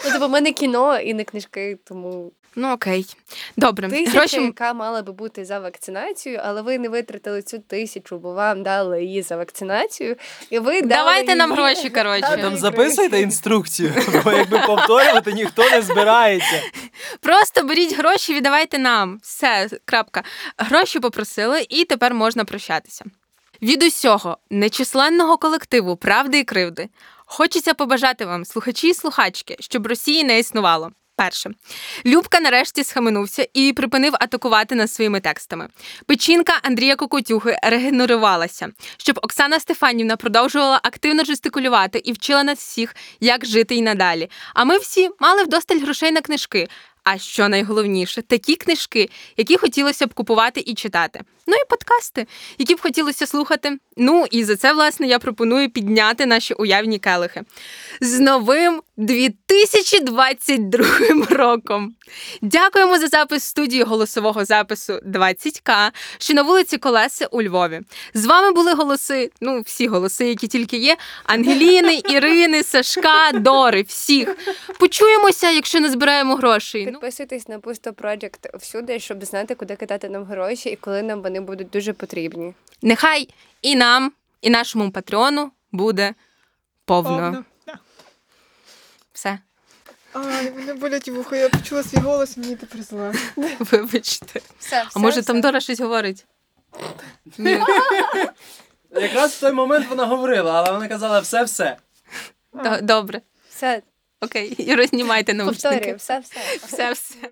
Ну, 0.04 0.12
типу, 0.12 0.28
ми 0.28 0.40
не 0.40 0.52
кіно 0.52 0.98
і 0.98 1.14
не 1.14 1.24
книжки, 1.24 1.78
тому 1.84 2.32
Ну 2.56 2.72
окей, 2.72 3.06
добре. 3.56 3.88
тисяча, 3.88 4.18
Гроші 4.18 4.42
яка 4.42 4.72
мала 4.72 5.02
би 5.02 5.12
бути 5.12 5.44
за 5.44 5.58
вакцинацію, 5.58 6.40
але 6.44 6.62
ви 6.62 6.78
не 6.78 6.88
витратили 6.88 7.42
цю 7.42 7.58
тисячу, 7.58 8.18
бо 8.18 8.32
вам 8.32 8.62
дали 8.62 9.04
її 9.04 9.22
за 9.22 9.36
вакцинацію. 9.36 10.16
І 10.50 10.58
ви 10.58 10.72
дали 10.72 10.82
Давайте 10.88 11.34
нам 11.34 11.50
її- 11.50 11.62
гроші, 11.62 11.90
коротше. 11.90 12.38
Там 12.42 12.56
записуйте 12.56 13.20
інструкцію, 13.20 13.92
бо 14.24 14.32
якби 14.32 14.58
повторювати 14.58 15.32
ніхто 15.32 15.70
не 15.70 15.82
збирається. 15.82 16.62
Просто 17.20 17.62
беріть 17.62 17.96
гроші, 17.98 18.34
віддавайте 18.34 18.78
нам. 18.78 19.18
Все, 19.22 19.68
крапка. 19.84 20.22
Гроші 20.58 21.00
попросили, 21.00 21.66
і 21.68 21.84
тепер 21.84 22.14
можна 22.14 22.44
прощатися. 22.44 23.04
Від 23.62 23.82
усього 23.82 24.38
нечисленного 24.50 25.36
колективу 25.36 25.96
правди 25.96 26.38
і 26.38 26.44
кривди 26.44 26.88
хочеться 27.34 27.74
побажати 27.74 28.26
вам, 28.26 28.44
слухачі 28.44 28.88
і 28.88 28.94
слухачки, 28.94 29.56
щоб 29.60 29.86
Росії 29.86 30.24
не 30.24 30.38
існувало. 30.38 30.90
Перше, 31.16 31.50
Любка 32.06 32.40
нарешті 32.40 32.84
схаменувся 32.84 33.48
і 33.54 33.72
припинив 33.72 34.14
атакувати 34.20 34.74
нас 34.74 34.94
своїми 34.94 35.20
текстами. 35.20 35.68
Печінка 36.06 36.52
Андрія 36.62 36.96
Кокотюхи 36.96 37.58
регенерувалася, 37.62 38.68
щоб 38.96 39.18
Оксана 39.22 39.60
Стефанівна 39.60 40.16
продовжувала 40.16 40.80
активно 40.82 41.24
жестикулювати 41.24 41.98
і 42.04 42.12
вчила 42.12 42.42
нас 42.42 42.58
всіх, 42.58 42.96
як 43.20 43.46
жити 43.46 43.74
й 43.74 43.82
надалі. 43.82 44.30
А 44.54 44.64
ми 44.64 44.78
всі 44.78 45.10
мали 45.20 45.44
вдосталь 45.44 45.78
грошей 45.78 46.12
на 46.12 46.20
книжки. 46.20 46.68
А 47.04 47.18
що 47.18 47.48
найголовніше, 47.48 48.22
такі 48.22 48.56
книжки, 48.56 49.10
які 49.36 49.56
хотілося 49.56 50.06
б 50.06 50.14
купувати 50.14 50.62
і 50.66 50.74
читати. 50.74 51.20
Ну 51.46 51.54
і 51.54 51.64
подкасти, 51.68 52.26
які 52.58 52.74
б 52.74 52.80
хотілося 52.80 53.26
слухати. 53.26 53.78
Ну 53.96 54.26
і 54.30 54.44
за 54.44 54.56
це, 54.56 54.72
власне, 54.72 55.06
я 55.06 55.18
пропоную 55.18 55.70
підняти 55.70 56.26
наші 56.26 56.54
уявні 56.54 56.98
келихи 56.98 57.42
з 58.00 58.20
новим 58.20 58.82
2022 58.96 60.86
роком. 61.30 61.94
Дякуємо 62.42 62.98
за 62.98 63.06
запис 63.06 63.44
студії 63.44 63.82
голосового 63.82 64.44
запису 64.44 64.92
20К, 64.92 65.90
що 66.18 66.34
на 66.34 66.42
вулиці 66.42 66.78
Колеси 66.78 67.26
у 67.30 67.42
Львові. 67.42 67.80
З 68.14 68.26
вами 68.26 68.52
були 68.52 68.72
голоси, 68.74 69.30
ну 69.40 69.60
всі 69.60 69.86
голоси, 69.86 70.28
які 70.28 70.48
тільки 70.48 70.76
є: 70.76 70.96
Ангеліни, 71.24 72.00
Ірини, 72.10 72.62
Сашка, 72.62 73.32
Дори, 73.34 73.82
всіх. 73.82 74.36
Почуємося, 74.78 75.50
якщо 75.50 75.80
не 75.80 75.90
збираємо 75.90 76.34
грошей. 76.36 76.86
Ну, 76.86 76.92
Підписуйтесь 76.92 77.48
на 77.48 77.58
Пусто 77.58 77.90
Project 77.90 78.58
всюди, 78.58 79.00
щоб 79.00 79.24
знати, 79.24 79.54
куди 79.54 79.76
кидати 79.76 80.08
нам 80.08 80.24
гроші 80.24 80.68
і 80.68 80.76
коли 80.76 81.02
нам 81.02 81.22
вони 81.22 81.33
будуть 81.40 81.70
дуже 81.70 81.92
потрібні. 81.92 82.54
нехай 82.82 83.28
і 83.62 83.76
нам, 83.76 84.12
і 84.40 84.50
нашому 84.50 84.90
патреону 84.90 85.50
буде 85.72 86.14
повно. 86.84 87.10
Повно. 87.18 87.44
Все, 89.12 89.38
Ай, 90.12 90.50
мене 90.50 90.74
болять 90.74 91.08
вуха, 91.08 91.36
я 91.36 91.48
почула 91.48 91.82
свій 91.82 91.98
голос, 91.98 92.36
мені 92.36 92.56
тепер 92.56 92.82
зле. 92.82 93.12
вибачте. 93.58 94.40
Все, 94.58 94.84
А 94.94 94.98
може 94.98 95.22
там 95.22 95.40
Дора 95.40 95.60
щось 95.60 95.80
говорить? 95.80 96.26
Ні. 97.38 97.60
Якраз 98.90 99.32
в 99.32 99.40
той 99.40 99.52
момент 99.52 99.86
вона 99.88 100.04
говорила, 100.06 100.52
але 100.52 100.72
вона 100.72 100.88
казала 100.88 101.20
все-все. 101.20 101.76
Д- 102.52 102.80
Добре. 102.82 103.20
все 103.50 103.82
Окей. 104.20 104.48
І 104.58 104.74
рознімайте 104.74 105.34
наушники. 105.34 105.68
повторюю, 105.68 105.96
все, 105.96 106.18
все. 106.18 106.40
Все, 106.66 106.92
все. 106.92 107.14